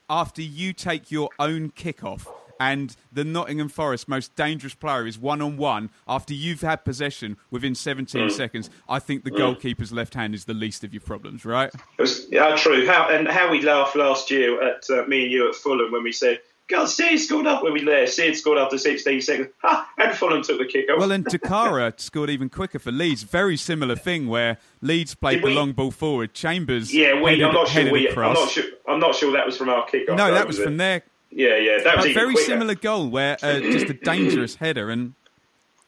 after 0.09 0.41
you 0.41 0.73
take 0.73 1.09
your 1.11 1.29
own 1.39 1.71
kickoff 1.71 2.27
and 2.59 2.95
the 3.11 3.23
Nottingham 3.23 3.69
Forest 3.69 4.07
most 4.07 4.35
dangerous 4.35 4.73
player 4.73 5.05
is 5.05 5.17
one 5.17 5.41
on 5.41 5.57
one 5.57 5.91
after 6.07 6.33
you've 6.33 6.61
had 6.61 6.83
possession 6.83 7.37
within 7.51 7.75
17 7.75 8.27
Mm. 8.27 8.31
seconds, 8.31 8.69
I 8.89 8.99
think 8.99 9.23
the 9.23 9.31
goalkeeper's 9.31 9.91
left 9.91 10.13
hand 10.15 10.33
is 10.33 10.45
the 10.45 10.53
least 10.55 10.83
of 10.83 10.93
your 10.93 11.01
problems, 11.01 11.45
right? 11.45 11.71
It 11.97 12.01
was 12.01 12.27
yeah, 12.31 12.55
true. 12.57 12.85
How 12.87 13.09
and 13.09 13.27
how 13.27 13.49
we 13.51 13.61
laughed 13.61 13.95
last 13.95 14.31
year 14.31 14.61
at 14.61 14.89
uh, 14.89 15.03
me 15.07 15.23
and 15.23 15.31
you 15.31 15.47
at 15.49 15.55
Fulham 15.55 15.91
when 15.91 16.03
we 16.03 16.11
said, 16.11 16.39
"God, 16.67 16.86
Seed 16.86 17.19
scored 17.19 17.47
up 17.47 17.63
when 17.63 17.73
we 17.73 17.84
there. 17.84 18.08
Seed 18.08 18.36
scored 18.36 18.58
after 18.58 18.77
16 18.77 19.21
seconds." 19.21 19.49
Ha! 19.62 19.89
And 19.97 20.15
Fulham 20.15 20.43
took 20.43 20.60
the 20.60 20.65
kick 20.65 20.89
off. 20.91 20.99
Well, 20.99 21.12
and 21.12 21.25
Doukara 21.27 21.99
scored 21.99 22.30
even 22.30 22.49
quicker 22.49 22.80
for 22.80 22.91
Leeds. 22.91 23.23
Very 23.23 23.58
similar 23.58 23.95
thing 23.95 24.27
where 24.27 24.58
Leeds 24.82 25.15
played 25.15 25.43
the 25.43 25.49
long 25.49 25.73
ball 25.73 25.91
forward. 25.91 26.34
Chambers 26.34 26.93
yeah, 26.93 27.21
we. 27.21 27.32
headed, 27.32 27.45
I'm 27.45 27.53
not 27.53 27.67
sure. 27.67 27.91
We. 27.91 28.10
I'm 28.10 28.34
not 28.34 28.49
sure. 28.49 28.63
I'm 28.88 28.99
not 28.99 29.15
sure 29.15 29.34
that 29.34 29.45
was 29.45 29.58
from 29.58 29.69
our 29.69 29.86
kick 29.86 30.10
off. 30.10 30.17
no, 30.17 30.34
that 30.34 30.47
was 30.47 30.60
it? 30.60 30.63
from 30.63 30.77
there. 30.77 31.03
Yeah, 31.30 31.58
yeah, 31.58 31.80
that 31.84 31.97
was 31.97 32.06
a 32.06 32.13
very 32.13 32.34
quicker. 32.34 32.45
similar 32.45 32.75
goal 32.75 33.10
where 33.10 33.38
uh, 33.43 33.60
just 33.60 33.89
a 33.89 33.93
dangerous 34.03 34.56
header 34.56 34.89
and 34.89 35.13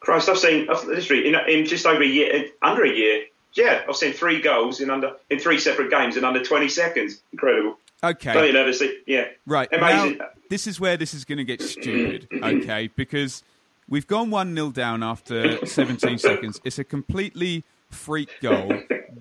Christ, 0.00 0.28
I've 0.28 0.38
seen 0.38 0.68
I've, 0.68 0.84
literally 0.84 1.28
in, 1.28 1.34
in 1.48 1.66
just 1.66 1.86
over 1.86 2.02
a 2.02 2.06
year, 2.06 2.46
under 2.62 2.84
a 2.84 2.90
year. 2.90 3.24
Yeah, 3.52 3.82
I've 3.88 3.96
seen 3.96 4.12
three 4.12 4.40
goals 4.40 4.80
in 4.80 4.90
under 4.90 5.16
in 5.28 5.38
three 5.38 5.58
separate 5.58 5.90
games 5.90 6.16
in 6.16 6.24
under 6.24 6.42
20 6.42 6.68
seconds. 6.68 7.20
Incredible. 7.32 7.78
Okay. 8.02 8.32
Don't 8.32 8.46
you 8.46 8.52
never? 8.52 8.70
Yeah, 9.06 9.26
Right. 9.46 9.68
Amazing. 9.72 10.18
Now, 10.18 10.26
this 10.48 10.66
is 10.66 10.80
where 10.80 10.96
this 10.96 11.14
is 11.14 11.24
going 11.24 11.38
to 11.38 11.44
get 11.44 11.62
stupid, 11.62 12.28
okay? 12.32 12.88
Because 12.96 13.42
we've 13.88 14.06
gone 14.06 14.30
1 14.30 14.54
0 14.54 14.70
down 14.70 15.02
after 15.02 15.64
17 15.66 16.18
seconds. 16.18 16.60
It's 16.64 16.78
a 16.78 16.84
completely 16.84 17.64
freak 17.88 18.30
goal. 18.40 18.72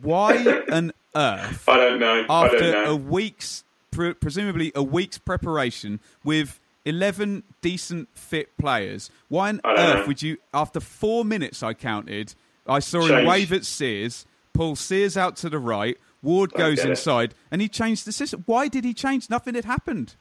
Why 0.01 0.37
on 0.71 0.91
earth, 1.15 1.67
I 1.67 1.77
don't 1.77 1.99
know. 1.99 2.25
I 2.29 2.45
after 2.45 2.59
don't 2.59 2.71
know. 2.85 2.91
a 2.91 2.95
week's, 2.95 3.63
pre- 3.91 4.13
presumably 4.13 4.71
a 4.75 4.83
week's 4.83 5.17
preparation 5.17 5.99
with 6.23 6.59
11 6.85 7.43
decent 7.61 8.07
fit 8.15 8.55
players. 8.57 9.09
Why 9.27 9.49
on 9.49 9.61
earth 9.65 9.99
know. 10.01 10.07
would 10.07 10.21
you, 10.21 10.37
after 10.53 10.79
four 10.79 11.25
minutes 11.25 11.61
I 11.63 11.73
counted, 11.73 12.33
I 12.67 12.79
saw 12.79 13.01
him 13.01 13.09
Change. 13.09 13.27
wave 13.27 13.53
at 13.53 13.65
Sears, 13.65 14.25
pull 14.53 14.75
Sears 14.75 15.17
out 15.17 15.35
to 15.37 15.49
the 15.49 15.59
right, 15.59 15.97
Ward 16.21 16.51
goes 16.53 16.77
get 16.77 16.85
it. 16.87 16.89
inside, 16.91 17.33
and 17.51 17.61
he 17.61 17.69
changed 17.69 18.05
the 18.05 18.11
system. 18.11 18.43
Why 18.45 18.67
did 18.67 18.83
he 18.83 18.93
change? 18.93 19.29
Nothing 19.29 19.55
had 19.55 19.65
happened. 19.65 20.15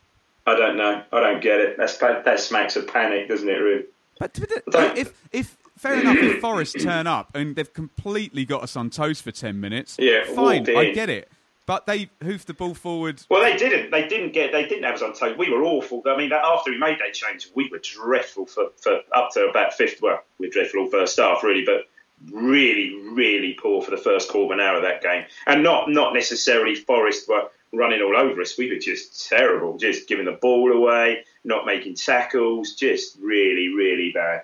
I 0.46 0.54
don't 0.54 0.76
know. 0.76 1.02
I 1.12 1.20
don't 1.20 1.42
get 1.42 1.61
it. 1.61 1.76
That's 1.76 1.96
that 1.98 2.40
smacks 2.40 2.76
of 2.76 2.87
panic, 2.87 3.28
doesn't 3.28 3.48
it? 3.48 3.52
Really? 3.52 3.84
But, 4.18 4.38
but 4.66 4.98
if, 4.98 5.28
if 5.30 5.56
fair 5.76 6.00
enough, 6.00 6.16
if 6.16 6.40
Forest 6.40 6.80
turn 6.80 7.06
up 7.06 7.34
and 7.34 7.54
they've 7.54 7.72
completely 7.72 8.44
got 8.44 8.62
us 8.62 8.74
on 8.74 8.90
toes 8.90 9.20
for 9.20 9.30
ten 9.30 9.61
minutes, 9.61 9.96
Yeah, 9.98 10.24
fine, 10.24 10.68
I 10.76 10.92
get 10.92 11.11
it. 11.11 11.30
But 11.66 11.84
they 11.84 12.08
hoofed 12.22 12.46
the 12.46 12.54
ball 12.54 12.72
forward. 12.72 13.22
Well, 13.28 13.42
they 13.42 13.54
didn't. 13.56 13.90
They 13.90 14.08
didn't 14.08 14.32
get. 14.32 14.52
They 14.52 14.64
didn't 14.64 14.84
have 14.84 14.94
us 14.94 15.02
on 15.02 15.12
toes. 15.12 15.37
We 15.37 15.50
were 15.50 15.62
awful. 15.64 16.02
I 16.06 16.16
mean, 16.16 16.32
after 16.32 16.70
we 16.70 16.78
made 16.78 16.98
that 16.98 17.12
change, 17.12 17.50
we 17.54 17.68
were 17.68 17.78
dreadful 17.78 18.46
for, 18.46 18.70
for 18.80 19.00
up 19.14 19.30
to 19.34 19.48
about 19.48 19.74
fifth. 19.74 20.00
Well, 20.00 20.24
we 20.38 20.46
were 20.46 20.52
dreadful 20.52 20.80
all 20.80 20.90
first 20.90 21.18
half, 21.18 21.42
really, 21.42 21.66
but 21.66 21.87
really, 22.31 22.94
really 23.12 23.54
poor 23.54 23.83
for 23.83 23.90
the 23.90 23.96
first 23.96 24.28
quarter 24.31 24.54
of 24.54 24.59
an 24.59 24.64
hour 24.64 24.76
of 24.76 24.83
that 24.83 25.02
game. 25.02 25.24
And 25.46 25.62
not 25.62 25.90
not 25.90 26.14
necessarily 26.14 26.74
Forest 26.74 27.28
were 27.28 27.48
running 27.72 28.00
all 28.02 28.16
over 28.16 28.40
us. 28.40 28.57
We 28.57 28.70
were 28.72 28.78
just 28.78 29.28
terrible, 29.28 29.76
just 29.78 30.09
giving 30.09 30.24
the 30.24 30.33
ball 30.33 30.72
away, 30.72 31.24
not 31.44 31.66
making 31.66 31.94
tackles, 31.94 32.74
just 32.74 33.16
really, 33.20 33.68
really 33.74 34.11
bad. 34.12 34.42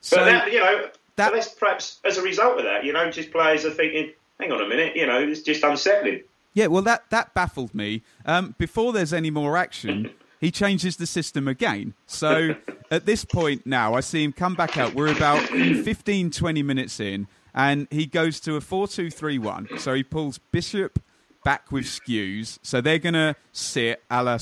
So 0.00 0.18
but 0.18 0.24
that, 0.26 0.52
you 0.52 0.58
know, 0.60 0.82
that- 0.82 0.96
that, 1.16 1.32
that's 1.34 1.48
perhaps 1.48 2.00
as 2.06 2.16
a 2.16 2.22
result 2.22 2.56
of 2.58 2.64
that, 2.64 2.84
you 2.86 2.92
know, 2.94 3.10
just 3.10 3.30
players 3.30 3.66
are 3.66 3.70
thinking, 3.70 4.12
hang 4.40 4.50
on 4.50 4.62
a 4.62 4.66
minute, 4.66 4.96
you 4.96 5.06
know, 5.06 5.18
it's 5.20 5.42
just 5.42 5.62
unsettling. 5.62 6.22
Yeah, 6.54 6.68
well, 6.68 6.80
that, 6.82 7.10
that 7.10 7.34
baffled 7.34 7.74
me. 7.74 8.02
Um, 8.24 8.54
before 8.56 8.94
there's 8.94 9.12
any 9.12 9.30
more 9.30 9.58
action, 9.58 10.10
he 10.42 10.50
changes 10.50 10.96
the 10.96 11.06
system 11.06 11.48
again. 11.48 11.94
So 12.06 12.56
at 12.90 13.06
this 13.06 13.24
point 13.24 13.64
now, 13.64 13.94
I 13.94 14.00
see 14.00 14.24
him 14.24 14.32
come 14.32 14.54
back 14.54 14.76
out. 14.76 14.92
We're 14.92 15.14
about 15.14 15.40
15, 15.40 16.32
20 16.32 16.62
minutes 16.62 17.00
in, 17.00 17.28
and 17.54 17.86
he 17.90 18.04
goes 18.04 18.40
to 18.40 18.56
a 18.56 18.60
4 18.60 18.88
2 18.88 19.08
3 19.08 19.38
1. 19.38 19.78
So 19.78 19.94
he 19.94 20.02
pulls 20.02 20.38
Bishop 20.38 20.98
back 21.44 21.70
with 21.70 21.84
Skuse. 21.84 22.58
So 22.62 22.80
they're 22.80 22.98
going 22.98 23.14
to 23.14 23.36
sit 23.52 24.02
a 24.10 24.22
la. 24.22 24.38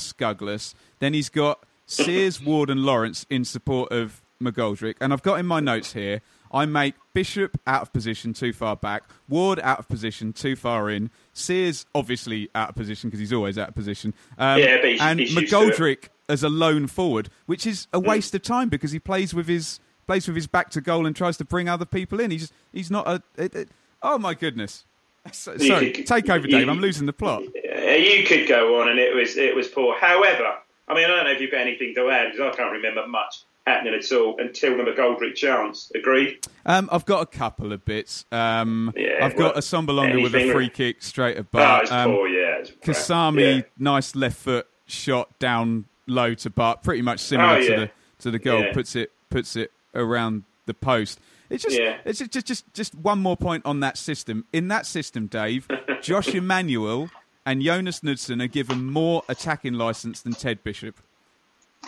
Then 0.98 1.14
he's 1.14 1.28
got 1.28 1.64
Sears, 1.86 2.42
Ward, 2.42 2.70
and 2.70 2.80
Lawrence 2.80 3.26
in 3.28 3.44
support 3.44 3.92
of 3.92 4.22
McGoldrick. 4.42 4.94
And 5.00 5.12
I've 5.12 5.22
got 5.22 5.38
in 5.38 5.46
my 5.46 5.60
notes 5.60 5.92
here, 5.92 6.22
I 6.52 6.66
make 6.66 6.94
Bishop 7.14 7.58
out 7.66 7.82
of 7.82 7.92
position 7.92 8.32
too 8.32 8.52
far 8.52 8.76
back, 8.76 9.04
Ward 9.28 9.60
out 9.62 9.78
of 9.78 9.88
position 9.88 10.32
too 10.32 10.56
far 10.56 10.90
in, 10.90 11.10
Sears 11.32 11.86
obviously 11.94 12.48
out 12.54 12.70
of 12.70 12.74
position 12.74 13.08
because 13.08 13.20
he's 13.20 13.32
always 13.32 13.56
out 13.58 13.68
of 13.68 13.74
position, 13.74 14.14
um, 14.38 14.58
Yeah, 14.60 14.76
but 14.78 14.86
he's- 14.90 15.00
and 15.00 15.20
he's 15.20 15.34
used 15.34 15.50
to 15.50 15.60
it. 15.62 15.74
McGoldrick 15.76 16.04
as 16.28 16.42
a 16.42 16.48
lone 16.48 16.86
forward, 16.86 17.28
which 17.46 17.66
is 17.66 17.86
a 17.92 18.00
waste 18.00 18.34
of 18.34 18.42
time 18.42 18.68
because 18.68 18.92
he 18.92 18.98
plays 18.98 19.32
with 19.34 19.46
his 19.48 19.80
plays 20.06 20.26
with 20.26 20.34
his 20.34 20.48
back 20.48 20.70
to 20.70 20.80
goal 20.80 21.06
and 21.06 21.14
tries 21.14 21.36
to 21.36 21.44
bring 21.44 21.68
other 21.68 21.84
people 21.84 22.18
in. 22.20 22.30
He's 22.32 22.52
he's 22.72 22.90
not 22.90 23.06
a. 23.06 23.22
it- 23.36 23.54
it- 23.54 23.68
oh 24.02 24.18
my 24.18 24.34
goodness! 24.34 24.84
So- 25.32 25.52
You 25.52 25.66
Sorry, 25.66 25.90
could- 25.92 26.06
take 26.06 26.28
over, 26.30 26.46
you- 26.46 26.58
Dave. 26.58 26.68
I'm 26.68 26.80
losing 26.80 27.06
the 27.06 27.12
plot. 27.12 27.42
You 27.44 28.24
could 28.26 28.48
go 28.48 28.80
on, 28.80 28.88
and 28.88 28.98
it 28.98 29.14
was 29.14 29.36
it 29.36 29.54
was 29.54 29.68
poor. 29.68 29.96
However, 30.00 30.56
I 30.88 30.94
mean, 30.94 31.04
I 31.04 31.08
don't 31.08 31.24
know 31.24 31.30
if 31.30 31.40
you've 31.40 31.50
got 31.52 31.60
anything 31.60 31.94
to 31.94 32.10
add 32.10 32.32
because 32.32 32.52
I 32.52 32.56
can't 32.56 32.72
remember 32.72 33.06
much 33.06 33.42
happening 33.66 33.94
at 33.94 34.12
all 34.12 34.36
until 34.38 34.76
the 34.76 34.82
McGoldrick 34.84 35.34
chance. 35.34 35.90
Agreed. 35.94 36.46
Um, 36.66 36.88
I've 36.90 37.04
got 37.04 37.22
a 37.22 37.26
couple 37.26 37.72
of 37.72 37.84
bits. 37.84 38.24
Um, 38.32 38.92
Yeah, 38.96 39.24
I've 39.24 39.36
got 39.36 39.54
well, 39.54 39.62
Assombalonga 39.62 40.22
with 40.22 40.34
a 40.34 40.52
free 40.52 40.68
kick 40.68 41.02
straight 41.02 41.36
at 41.36 41.44
Oh, 41.46 41.48
Bart. 41.52 41.82
it's 41.84 41.92
Um, 41.92 42.10
poor. 42.10 42.28
Yeah. 42.28 42.62
Kasami, 42.82 43.56
Yeah. 43.56 43.62
nice 43.78 44.14
left 44.16 44.38
foot 44.38 44.66
shot 44.86 45.38
down 45.38 45.84
low 46.06 46.34
to 46.34 46.50
Bart, 46.50 46.82
pretty 46.82 47.02
much 47.02 47.20
similar 47.20 47.56
Oh, 47.58 47.60
to 47.62 47.76
the 47.76 47.90
to 48.20 48.30
the 48.30 48.38
goal. 48.38 48.60
Yeah. 48.60 48.72
Puts 48.72 48.96
it 48.96 49.12
puts 49.30 49.56
it 49.56 49.72
around 49.94 50.44
the 50.66 50.74
post. 50.74 51.20
It's 51.48 51.62
just 51.64 51.78
Yeah. 51.78 51.98
it's 52.04 52.18
just, 52.18 52.30
just 52.32 52.46
just 52.46 52.74
just 52.74 52.94
one 52.94 53.18
more 53.20 53.36
point 53.36 53.64
on 53.66 53.80
that 53.80 53.96
system. 53.96 54.44
In 54.52 54.68
that 54.68 54.86
system, 54.86 55.26
Dave, 55.26 55.66
Josh 56.02 56.34
Emmanuel 56.34 57.10
and 57.46 57.62
Jonas 57.62 58.02
Knudsen 58.02 58.40
are 58.42 58.46
given 58.48 58.90
more 58.90 59.22
attacking 59.28 59.74
license 59.74 60.20
than 60.20 60.32
Ted 60.32 60.62
Bishop. 60.64 61.00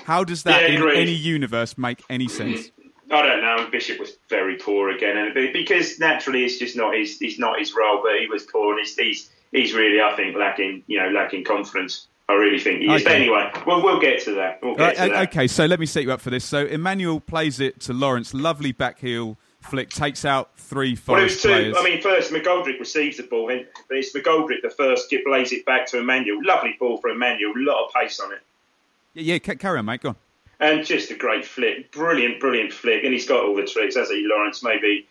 How 0.04 0.24
does 0.24 0.42
that 0.44 0.70
Yeah, 0.70 0.76
in 0.90 0.96
any 0.96 1.12
universe 1.12 1.76
make 1.78 2.02
any 2.10 2.28
sense? 2.28 2.70
I 3.10 3.22
don't 3.22 3.42
know. 3.42 3.68
Bishop 3.70 3.98
was 4.00 4.16
very 4.30 4.56
poor 4.56 4.90
again, 4.90 5.16
and 5.16 5.34
because 5.52 5.98
naturally 5.98 6.44
it's 6.44 6.58
just 6.58 6.76
not 6.76 6.94
his 6.96 7.18
he's 7.18 7.38
not 7.38 7.58
his 7.58 7.74
role. 7.74 8.00
But 8.02 8.18
he 8.20 8.26
was 8.26 8.44
poor, 8.44 8.70
and 8.72 8.80
he's 8.80 8.96
he's, 8.96 9.30
he's 9.52 9.74
really 9.74 10.00
I 10.00 10.16
think 10.16 10.34
lacking 10.36 10.82
you 10.86 10.98
know 11.00 11.10
lacking 11.10 11.44
confidence. 11.44 12.06
I 12.28 12.34
really 12.34 12.58
think 12.58 12.80
he 12.80 12.86
is. 12.92 13.02
Okay. 13.04 13.16
anyway, 13.16 13.50
well 13.66 13.82
we'll 13.82 14.00
get 14.00 14.22
to 14.24 14.34
that. 14.36 14.60
We'll 14.62 14.76
get 14.76 14.82
Right, 14.82 14.96
to 15.08 15.12
that. 15.12 15.28
okay, 15.28 15.46
so 15.46 15.66
let 15.66 15.78
me 15.78 15.84
set 15.86 16.04
you 16.04 16.12
up 16.12 16.20
for 16.22 16.30
this. 16.30 16.44
So 16.44 16.64
Emmanuel 16.64 17.20
plays 17.20 17.60
it 17.60 17.80
to 17.80 17.92
Lawrence. 17.92 18.32
Lovely 18.32 18.72
back 18.72 18.98
heel 19.00 19.36
flick. 19.60 19.90
Takes 19.90 20.24
out 20.24 20.50
three 20.56 20.96
Well, 21.06 21.20
it 21.20 21.24
was 21.24 21.42
two. 21.42 21.48
players. 21.48 21.76
I 21.78 21.84
mean, 21.84 22.00
first 22.00 22.32
McGoldrick 22.32 22.78
receives 22.80 23.18
the 23.18 23.24
ball, 23.24 23.48
but 23.48 23.96
it's 23.96 24.16
McGoldrick 24.16 24.62
the 24.62 24.70
first 24.70 25.10
get 25.10 25.22
blaze 25.26 25.52
it 25.52 25.66
back 25.66 25.84
to 25.88 25.98
Emmanuel. 25.98 26.38
Lovely 26.42 26.76
ball 26.80 26.96
for 26.98 27.10
Emmanuel, 27.10 27.52
a 27.54 27.60
lot 27.60 27.84
of 27.86 27.92
pace 27.92 28.18
on 28.20 28.32
it, 28.32 28.40
yeah, 29.14 29.38
yeah, 29.44 29.54
carry 29.54 29.78
on, 29.78 29.84
mate. 29.84 30.02
Go 30.02 30.10
on. 30.10 30.16
and 30.60 30.84
just 30.86 31.10
a 31.10 31.14
great 31.14 31.44
flick, 31.44 31.90
brilliant, 31.92 32.40
brilliant 32.40 32.72
flick, 32.72 33.04
and 33.04 33.12
he's 33.12 33.26
got 33.26 33.44
all 33.44 33.56
the 33.56 33.64
tricks. 33.64 33.96
As 33.96 34.08
he 34.10 34.26
Lawrence, 34.28 34.62
maybe 34.62 35.06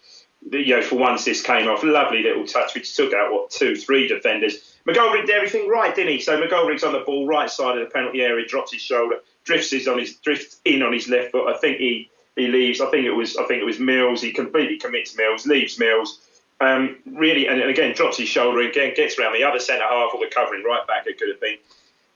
you 0.50 0.76
know 0.76 0.82
for 0.82 0.96
once 0.96 1.26
this 1.26 1.42
came 1.44 1.68
off, 1.68 1.84
lovely 1.84 2.24
little 2.24 2.46
touch 2.46 2.74
which 2.74 2.96
took 2.96 3.14
out 3.14 3.32
what 3.32 3.50
two, 3.52 3.76
three 3.76 4.08
defenders. 4.08 4.76
McGoldrick 4.88 5.28
did 5.28 5.36
everything 5.36 5.70
right, 5.70 5.94
didn't 5.94 6.14
he? 6.14 6.20
So 6.20 6.42
McGoldrick's 6.42 6.84
on 6.84 6.94
the 6.94 7.02
ball, 7.02 7.28
right 7.28 7.50
side 7.50 7.78
of 7.78 7.88
the 7.88 7.94
penalty 7.94 8.22
area, 8.22 8.48
drops 8.48 8.72
his 8.72 8.82
shoulder, 8.82 9.18
drifts 9.44 9.70
his 9.70 9.88
on 9.88 10.00
his 10.00 10.16
drifts 10.16 10.60
in 10.66 10.82
on 10.82 10.94
his 10.94 11.08
left 11.08 11.32
foot. 11.32 11.48
I 11.54 11.58
think 11.58 11.78
he 11.78 12.10
he 12.36 12.48
leaves. 12.48 12.82
I 12.82 12.90
think 12.90 13.06
it 13.06 13.12
was 13.12 13.38
I 13.38 13.46
think 13.46 13.62
it 13.62 13.66
was 13.66 13.80
Mills. 13.80 14.22
He 14.22 14.32
completely 14.32 14.78
commits 14.78 15.16
Mills, 15.16 15.46
leaves 15.46 15.78
Mills. 15.78 16.20
Um, 16.62 16.98
really, 17.06 17.48
and 17.48 17.60
again 17.62 17.94
drops 17.96 18.18
his 18.18 18.30
shoulder 18.30 18.62
again, 18.62 18.94
gets 18.96 19.18
around 19.18 19.34
the 19.34 19.44
other 19.44 19.60
centre 19.60 19.84
half 19.84 20.14
or 20.14 20.20
the 20.20 20.32
covering 20.34 20.64
right 20.64 20.86
back. 20.88 21.08
It 21.08 21.18
could 21.20 21.30
have 21.30 21.42
been, 21.42 21.58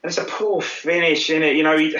and 0.06 0.12
it's 0.12 0.20
a 0.20 0.24
poor 0.24 0.62
finish, 0.62 1.32
is 1.32 1.42
it? 1.42 1.56
You 1.56 1.64
know, 1.64 1.76
he, 1.80 1.98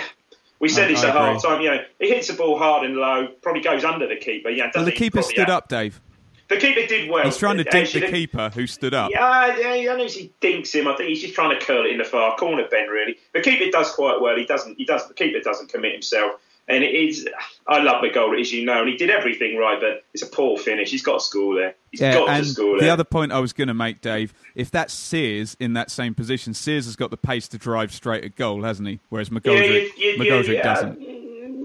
we 0.60 0.70
said 0.70 0.86
I- 0.86 0.88
this 0.92 1.04
I 1.04 1.10
at 1.10 1.16
agree. 1.16 1.34
half 1.34 1.42
time. 1.44 1.62
You 1.62 1.72
know, 1.72 1.84
he 2.00 2.10
hits 2.10 2.28
the 2.28 2.36
ball 2.36 2.56
hard 2.56 2.86
and 2.86 2.96
low, 2.96 3.30
probably 3.42 3.64
goes 3.64 3.84
under 3.84 4.08
the 4.08 4.16
keeper. 4.16 4.50
Yeah, 4.50 4.70
the 4.76 4.92
keeper 4.92 5.24
stood 5.24 5.48
yeah. 5.48 5.56
up, 5.56 5.70
Dave. 5.70 6.00
The 6.48 6.58
keeper 6.58 6.86
did 6.86 7.10
well. 7.10 7.26
He's 7.26 7.38
trying 7.38 7.58
to 7.58 7.64
dink 7.64 7.90
the 7.90 8.02
keeper 8.02 8.52
who 8.54 8.68
stood 8.68 8.94
up. 8.94 9.10
yeah, 9.10 9.58
yeah, 9.58 9.92
I 9.92 9.98
know 9.98 10.06
he 10.06 10.32
dinks 10.40 10.76
him. 10.76 10.88
I 10.88 10.96
think 10.96 11.10
he's 11.10 11.22
just 11.24 11.34
trying 11.34 11.58
to 11.60 11.66
curl 11.66 11.84
it 11.84 11.94
in 11.94 11.98
the 11.98 12.04
far 12.04 12.38
corner, 12.38 12.68
Ben. 12.70 12.88
Really, 12.90 13.18
the 13.34 13.42
keeper 13.42 13.72
does 13.72 13.92
quite 13.92 14.22
well. 14.22 14.38
He 14.38 14.46
doesn't. 14.46 14.78
He 14.78 14.86
does. 14.86 15.08
The 15.08 15.16
keeper 15.16 15.40
doesn't 15.40 15.70
commit 15.70 15.94
himself, 15.94 16.40
and 16.68 16.84
it 16.84 16.94
is. 16.94 17.28
I 17.68 17.82
love 17.82 18.04
goal, 18.14 18.40
as 18.40 18.52
you 18.52 18.66
know, 18.66 18.82
and 18.82 18.90
he 18.90 18.98
did 18.98 19.10
everything 19.10 19.58
right, 19.58 19.80
but 19.80 20.04
it's 20.14 20.24
a 20.24 20.28
poor 20.28 20.58
finish. 20.58 20.92
He's 20.92 21.02
got 21.04 21.20
to 21.20 21.20
score 21.20 21.56
there. 21.56 21.76
He's 21.92 22.02
Yeah, 22.02 22.14
got 22.14 22.30
and 22.30 22.44
to 22.44 22.50
score 22.50 22.78
there. 22.78 22.88
the 22.88 22.94
other 22.94 23.04
point 23.04 23.32
I 23.32 23.40
was 23.40 23.54
going 23.54 23.68
to 23.68 23.74
make, 23.74 24.02
Dave, 24.02 24.34
if 24.56 24.72
that's 24.72 24.94
Sears 24.94 25.56
in 25.60 25.74
that 25.74 25.90
same 25.92 26.14
position, 26.14 26.54
Sears 26.54 26.86
has 26.86 26.96
got 26.96 27.12
the 27.12 27.18
pace 27.18 27.48
to 27.50 27.58
drive 27.58 27.92
straight 27.94 28.24
at 28.24 28.36
goal, 28.36 28.64
hasn't 28.64 28.88
he? 28.88 29.00
Whereas 29.10 29.30
McGoldrick, 29.30 29.90
yeah, 29.98 30.12
yeah, 30.12 30.24
McGoldrick 30.24 30.54
yeah, 30.56 30.64
doesn't. 30.64 31.02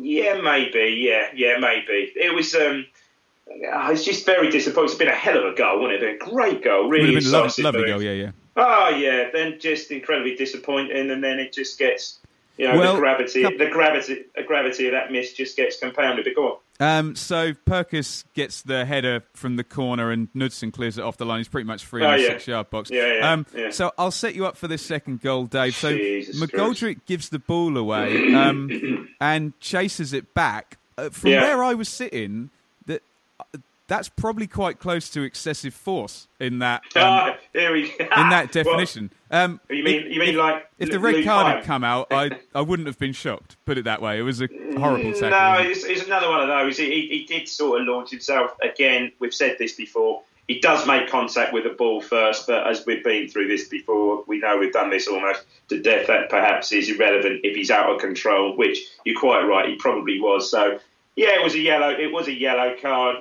Yeah, 0.02 0.40
maybe. 0.40 0.96
Yeah, 0.98 1.28
yeah, 1.34 1.58
maybe. 1.58 2.12
It 2.16 2.34
was. 2.34 2.54
Um, 2.54 2.86
uh, 3.50 3.90
it's 3.90 4.04
just 4.04 4.24
very 4.26 4.48
disappointing. 4.48 4.90
It's 4.90 4.94
been 4.98 5.08
a 5.08 5.14
hell 5.14 5.36
of 5.36 5.52
a 5.52 5.56
goal, 5.56 5.80
wasn't 5.80 6.02
it? 6.02 6.14
A 6.22 6.30
great 6.30 6.62
goal, 6.62 6.84
Would 6.84 6.92
really 6.92 7.14
have 7.14 7.24
been 7.24 7.32
lovely, 7.32 7.64
lovely 7.64 7.84
goal, 7.86 8.02
yeah, 8.02 8.12
yeah. 8.12 8.30
Oh 8.56 8.90
yeah, 8.90 9.30
then 9.32 9.58
just 9.58 9.90
incredibly 9.90 10.36
disappointing, 10.36 11.10
and 11.10 11.22
then 11.22 11.38
it 11.38 11.52
just 11.52 11.78
gets, 11.78 12.18
you 12.60 12.68
know, 12.68 12.78
Well, 12.78 12.94
the 12.94 13.00
gravity, 13.00 13.42
couple- 13.42 13.58
the 13.58 13.70
gravity, 13.70 14.24
the 14.36 14.42
gravity 14.42 14.86
of 14.86 14.92
that 14.92 15.10
miss 15.10 15.32
just 15.32 15.56
gets 15.56 15.78
compounded. 15.80 16.24
But 16.24 16.34
go 16.36 16.48
on. 16.48 16.56
Um, 16.82 17.14
so 17.16 17.52
Perquis 17.66 18.24
gets 18.34 18.62
the 18.62 18.84
header 18.86 19.22
from 19.34 19.56
the 19.56 19.64
corner 19.64 20.10
and 20.10 20.28
Knudsen 20.34 20.70
clears 20.72 20.96
it 20.96 21.04
off 21.04 21.16
the 21.18 21.26
line. 21.26 21.38
He's 21.40 21.48
pretty 21.48 21.66
much 21.66 21.84
free 21.84 22.02
Oh, 22.04 22.10
in 22.12 22.16
the 22.18 22.22
yeah. 22.22 22.28
six-yard 22.30 22.70
box. 22.70 22.90
Yeah, 22.90 23.14
yeah, 23.14 23.32
um, 23.32 23.46
yeah. 23.54 23.70
So 23.70 23.92
I'll 23.98 24.10
set 24.10 24.34
you 24.34 24.46
up 24.46 24.56
for 24.56 24.66
this 24.68 24.80
second 24.82 25.20
goal, 25.20 25.44
Dave. 25.44 25.74
So 25.74 25.90
Jesus 25.94 26.40
McGoldrick 26.40 27.00
gives 27.06 27.28
the 27.30 27.38
ball 27.38 27.76
away 27.76 28.32
um, 28.34 29.08
and 29.20 29.58
chases 29.60 30.12
it 30.14 30.32
back. 30.34 30.78
Uh, 30.96 31.10
from 31.10 31.30
Yeah. 31.30 31.42
where 31.42 31.62
I 31.64 31.74
was 31.74 31.88
sitting, 31.88 32.48
that 32.86 33.02
that's 33.90 34.08
probably 34.08 34.46
quite 34.46 34.78
close 34.78 35.10
to 35.10 35.22
excessive 35.22 35.74
force 35.74 36.28
in 36.38 36.60
that 36.60 36.82
um, 36.96 37.02
ah, 37.02 37.36
we 37.54 37.90
in 37.98 38.08
that 38.30 38.52
definition. 38.52 39.10
um, 39.32 39.60
You 39.68 39.82
mean- 39.82 40.06
if- 40.06 40.12
you 40.14 40.20
mean 40.20 40.28
if, 40.30 40.36
like 40.36 40.70
if 40.78 40.90
the 40.92 41.00
red 41.00 41.24
card 41.24 41.56
had 41.56 41.64
come 41.64 41.82
out, 41.82 42.06
I 42.12 42.38
I 42.54 42.60
wouldn't 42.60 42.86
have 42.86 42.98
been 43.00 43.12
shocked. 43.12 43.56
Put 43.66 43.78
it 43.78 43.84
that 43.84 44.00
way. 44.00 44.18
It 44.18 44.22
was 44.22 44.40
a 44.40 44.48
horrible 44.78 45.12
tackle. 45.12 45.30
No, 45.30 45.54
it's, 45.68 45.84
it's 45.84 46.04
another 46.06 46.28
one 46.28 46.40
of 46.40 46.46
those. 46.48 46.78
He, 46.78 46.86
he, 46.88 47.08
he 47.08 47.24
did 47.26 47.48
sort 47.48 47.80
of 47.80 47.86
launch 47.88 48.10
himself 48.10 48.56
again. 48.62 49.10
We've 49.18 49.34
said 49.34 49.56
this 49.58 49.72
before. 49.74 50.22
He 50.46 50.60
does 50.60 50.86
make 50.86 51.08
contact 51.08 51.52
with 51.52 51.64
the 51.64 51.70
ball 51.70 52.00
first, 52.00 52.46
but 52.46 52.66
as 52.66 52.84
we've 52.86 53.04
been 53.04 53.28
through 53.28 53.48
this 53.48 53.68
before, 53.68 54.24
we 54.26 54.38
know 54.38 54.56
we've 54.58 54.72
done 54.72 54.90
this 54.90 55.06
almost 55.08 55.42
to 55.68 55.80
death. 55.82 56.06
That 56.06 56.28
perhaps 56.30 56.70
is 56.72 56.88
irrelevant 56.90 57.40
if 57.44 57.54
he's 57.56 57.70
out 57.70 57.88
of 57.92 58.00
control, 58.00 58.56
which 58.56 58.78
you're 59.04 59.18
quite 59.18 59.42
right. 59.42 59.68
He 59.68 59.76
probably 59.76 60.20
was. 60.20 60.48
So 60.50 60.78
yeah, 61.16 61.38
it 61.38 61.42
was 61.44 61.54
a 61.54 61.60
yellow. 61.60 61.90
It 61.90 62.12
was 62.12 62.28
a 62.28 62.32
yellow 62.32 62.74
card. 62.80 63.16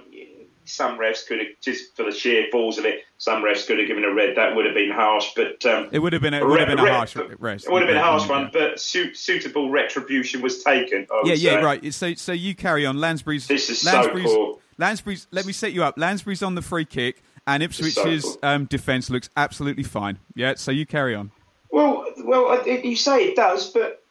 Some 0.69 0.97
refs 0.97 1.25
could 1.25 1.39
have 1.39 1.47
just 1.61 1.95
for 1.95 2.03
the 2.03 2.11
sheer 2.11 2.47
balls 2.51 2.77
of 2.77 2.85
it. 2.85 3.01
Some 3.17 3.43
refs 3.43 3.67
could 3.67 3.79
have 3.79 3.87
given 3.87 4.03
a 4.03 4.13
red. 4.13 4.37
That 4.37 4.55
would 4.55 4.65
have 4.65 4.75
been 4.75 4.91
harsh, 4.91 5.31
but 5.35 5.65
um, 5.65 5.89
it 5.91 5.99
would 5.99 6.13
have 6.13 6.21
been 6.21 6.33
a, 6.33 6.39
it 6.39 6.47
would 6.47 6.59
have 6.59 6.69
been 6.69 6.79
a 6.79 6.93
harsh. 6.93 7.15
It 7.15 7.39
would 7.39 7.59
have 7.59 7.69
been 7.69 7.97
a 7.97 8.01
harsh 8.01 8.29
one, 8.29 8.49
but 8.53 8.79
su- 8.79 9.13
suitable 9.13 9.69
retribution 9.69 10.41
was 10.41 10.63
taken. 10.63 11.07
yeah, 11.23 11.33
yeah, 11.33 11.51
say. 11.51 11.63
right. 11.63 11.93
So, 11.93 12.13
so 12.13 12.31
you 12.31 12.55
carry 12.55 12.85
on. 12.85 12.99
Lansbury's. 12.99 13.47
This 13.47 13.69
is 13.69 13.83
Lansbury's, 13.83 14.29
so 14.29 14.35
poor. 14.35 14.59
Lansbury's. 14.77 15.27
Let 15.31 15.45
me 15.45 15.53
set 15.53 15.73
you 15.73 15.83
up. 15.83 15.97
Lansbury's 15.97 16.43
on 16.43 16.55
the 16.55 16.61
free 16.61 16.85
kick, 16.85 17.23
and 17.47 17.63
Ipswich's 17.63 18.33
so 18.33 18.39
um, 18.43 18.65
defence 18.65 19.09
looks 19.09 19.29
absolutely 19.35 19.83
fine. 19.83 20.19
Yeah. 20.35 20.55
So 20.55 20.71
you 20.71 20.85
carry 20.85 21.15
on. 21.15 21.31
Well, 21.71 22.05
well, 22.19 22.67
you 22.67 22.95
say 22.95 23.25
it 23.25 23.35
does, 23.35 23.69
but 23.69 24.03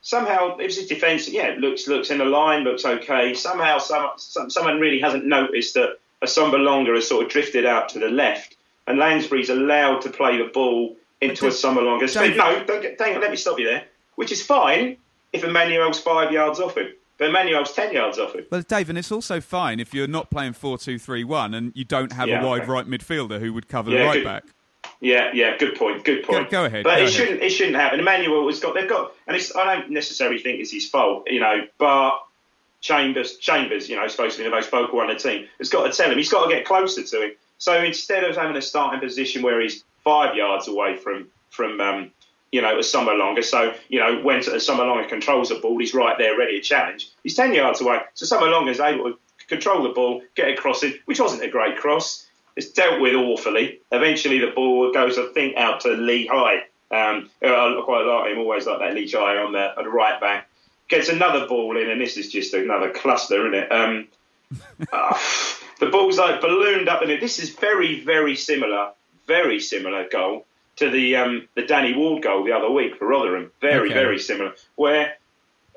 somehow 0.00 0.56
it 0.56 0.64
was 0.64 0.76
his 0.76 0.86
defence. 0.86 1.28
Yeah, 1.28 1.54
looks 1.58 1.86
looks 1.88 2.10
in 2.10 2.18
the 2.18 2.24
line, 2.24 2.64
looks 2.64 2.84
okay. 2.84 3.34
Somehow, 3.34 3.78
some, 3.78 4.10
some, 4.16 4.50
someone 4.50 4.80
really 4.80 5.00
hasn't 5.00 5.24
noticed 5.26 5.74
that 5.74 5.98
Assombalonga 6.22 6.94
has 6.94 7.08
sort 7.08 7.24
of 7.24 7.30
drifted 7.30 7.64
out 7.66 7.88
to 7.90 7.98
the 7.98 8.08
left, 8.08 8.56
and 8.86 8.98
Lansbury's 8.98 9.50
allowed 9.50 10.00
to 10.02 10.10
play 10.10 10.38
the 10.38 10.50
ball 10.52 10.96
into 11.20 11.46
Assombalonga. 11.46 12.08
So, 12.08 12.26
no, 12.28 12.64
don't 12.64 12.82
get, 12.82 12.98
dang 12.98 13.14
it, 13.14 13.20
let 13.20 13.30
me 13.30 13.36
stop 13.36 13.58
you 13.58 13.66
there. 13.66 13.84
Which 14.16 14.32
is 14.32 14.42
fine 14.42 14.96
if 15.32 15.44
Emmanuel's 15.44 16.00
five 16.00 16.32
yards 16.32 16.58
off 16.60 16.76
him. 16.76 16.88
But 17.18 17.30
Emmanuel's 17.30 17.72
10 17.72 17.92
yards 17.94 18.16
off 18.18 18.34
him. 18.34 18.46
Well, 18.50 18.62
Dave, 18.62 18.88
and 18.88 18.96
it's 18.96 19.10
also 19.10 19.40
fine 19.40 19.80
if 19.80 19.92
you're 19.92 20.06
not 20.06 20.30
playing 20.30 20.52
4 20.52 20.78
2 20.78 20.98
3 21.00 21.24
1 21.24 21.54
and 21.54 21.72
you 21.74 21.84
don't 21.84 22.12
have 22.12 22.28
Yeah, 22.28 22.42
a 22.42 22.46
wide 22.46 22.62
okay. 22.62 22.70
right 22.70 22.86
midfielder 22.86 23.40
who 23.40 23.52
would 23.52 23.68
cover 23.68 23.90
Yeah, 23.90 23.98
the 23.98 24.04
right 24.04 24.14
good. 24.14 24.24
back. 24.24 24.44
Yeah, 25.00 25.30
yeah, 25.32 25.56
good 25.56 25.76
point, 25.76 26.04
good 26.04 26.24
point. 26.24 26.50
go 26.50 26.64
ahead, 26.64 26.82
But 26.82 26.90
go 26.90 26.96
it 26.96 27.02
ahead. 27.02 27.12
shouldn't, 27.12 27.42
it 27.42 27.50
shouldn't 27.50 27.76
happen. 27.76 28.00
Emmanuel 28.00 28.46
has 28.48 28.58
got, 28.58 28.74
they've 28.74 28.88
got, 28.88 29.12
and 29.28 29.36
it's, 29.36 29.54
I 29.54 29.76
don't 29.76 29.90
necessarily 29.90 30.38
think 30.40 30.60
it's 30.60 30.72
his 30.72 30.88
fault, 30.88 31.24
you 31.30 31.38
know, 31.38 31.66
but 31.78 32.18
Chambers, 32.80 33.36
Chambers, 33.38 33.88
you 33.88 33.96
know, 33.96 34.06
supposed 34.08 34.36
to 34.36 34.42
be 34.42 34.48
the 34.48 34.54
most 34.54 34.70
vocal 34.70 35.00
on 35.00 35.08
the 35.08 35.14
team, 35.14 35.46
has 35.58 35.68
got 35.68 35.86
to 35.90 35.96
tell 35.96 36.10
him 36.10 36.18
he's 36.18 36.30
got 36.30 36.48
to 36.48 36.54
get 36.54 36.64
closer 36.64 37.02
to 37.04 37.22
him. 37.26 37.32
So 37.58 37.82
instead 37.82 38.24
of 38.24 38.36
having 38.36 38.56
a 38.56 38.62
starting 38.62 39.00
position 39.00 39.42
where 39.42 39.60
he's 39.60 39.84
five 40.04 40.36
yards 40.36 40.68
away 40.68 40.96
from 40.96 41.28
from 41.50 41.80
um, 41.80 42.10
you 42.52 42.62
know 42.62 42.76
Assombalonga, 42.76 43.42
so 43.42 43.74
you 43.88 43.98
know 43.98 44.20
when 44.22 44.40
Assombalonga 44.40 45.08
controls 45.08 45.48
the 45.48 45.56
ball, 45.56 45.76
he's 45.78 45.92
right 45.92 46.16
there 46.18 46.38
ready 46.38 46.60
to 46.60 46.64
challenge. 46.64 47.10
He's 47.24 47.34
ten 47.34 47.52
yards 47.52 47.80
away, 47.80 47.98
so 48.14 48.26
summer 48.26 48.46
longer 48.46 48.70
is 48.70 48.78
able 48.78 49.12
to 49.12 49.18
control 49.48 49.82
the 49.82 49.88
ball, 49.88 50.22
get 50.36 50.48
a 50.48 50.54
cross 50.54 50.84
in, 50.84 50.94
which 51.06 51.18
wasn't 51.18 51.42
a 51.42 51.48
great 51.48 51.76
cross. 51.78 52.27
It's 52.58 52.70
dealt 52.70 53.00
with 53.00 53.14
awfully. 53.14 53.80
Eventually, 53.92 54.40
the 54.40 54.48
ball 54.50 54.92
goes, 54.92 55.16
I 55.16 55.26
think, 55.32 55.56
out 55.56 55.82
to 55.82 55.90
Lichaj. 55.90 56.62
Um, 56.90 57.30
I 57.40 57.80
quite 57.84 58.02
like 58.04 58.32
him, 58.32 58.38
always 58.38 58.66
like 58.66 58.80
that 58.80 58.94
Lichaj 58.94 59.46
on 59.46 59.52
the, 59.52 59.78
on 59.78 59.84
the 59.84 59.90
right 59.90 60.20
back. 60.20 60.48
Gets 60.88 61.08
another 61.08 61.46
ball 61.46 61.76
in, 61.76 61.88
and 61.88 62.00
this 62.00 62.16
is 62.16 62.32
just 62.32 62.54
another 62.54 62.90
cluster, 62.90 63.46
isn't 63.46 63.54
it? 63.54 63.70
Um, 63.70 64.08
ah, 64.92 65.16
the 65.78 65.86
ball's 65.86 66.18
like 66.18 66.40
ballooned 66.40 66.88
up 66.88 67.02
in 67.02 67.10
it. 67.10 67.20
This 67.20 67.38
is 67.38 67.50
very, 67.50 68.02
very 68.04 68.34
similar, 68.34 68.90
very 69.28 69.60
similar 69.60 70.08
goal 70.08 70.44
to 70.76 70.90
the 70.90 71.14
um, 71.14 71.46
the 71.54 71.62
Danny 71.62 71.94
Ward 71.94 72.24
goal 72.24 72.42
the 72.42 72.52
other 72.52 72.70
week 72.70 72.96
for 72.96 73.06
Rotherham. 73.06 73.52
Very, 73.60 73.90
Okay. 73.90 73.94
very 74.00 74.18
similar. 74.18 74.54
Where 74.74 75.17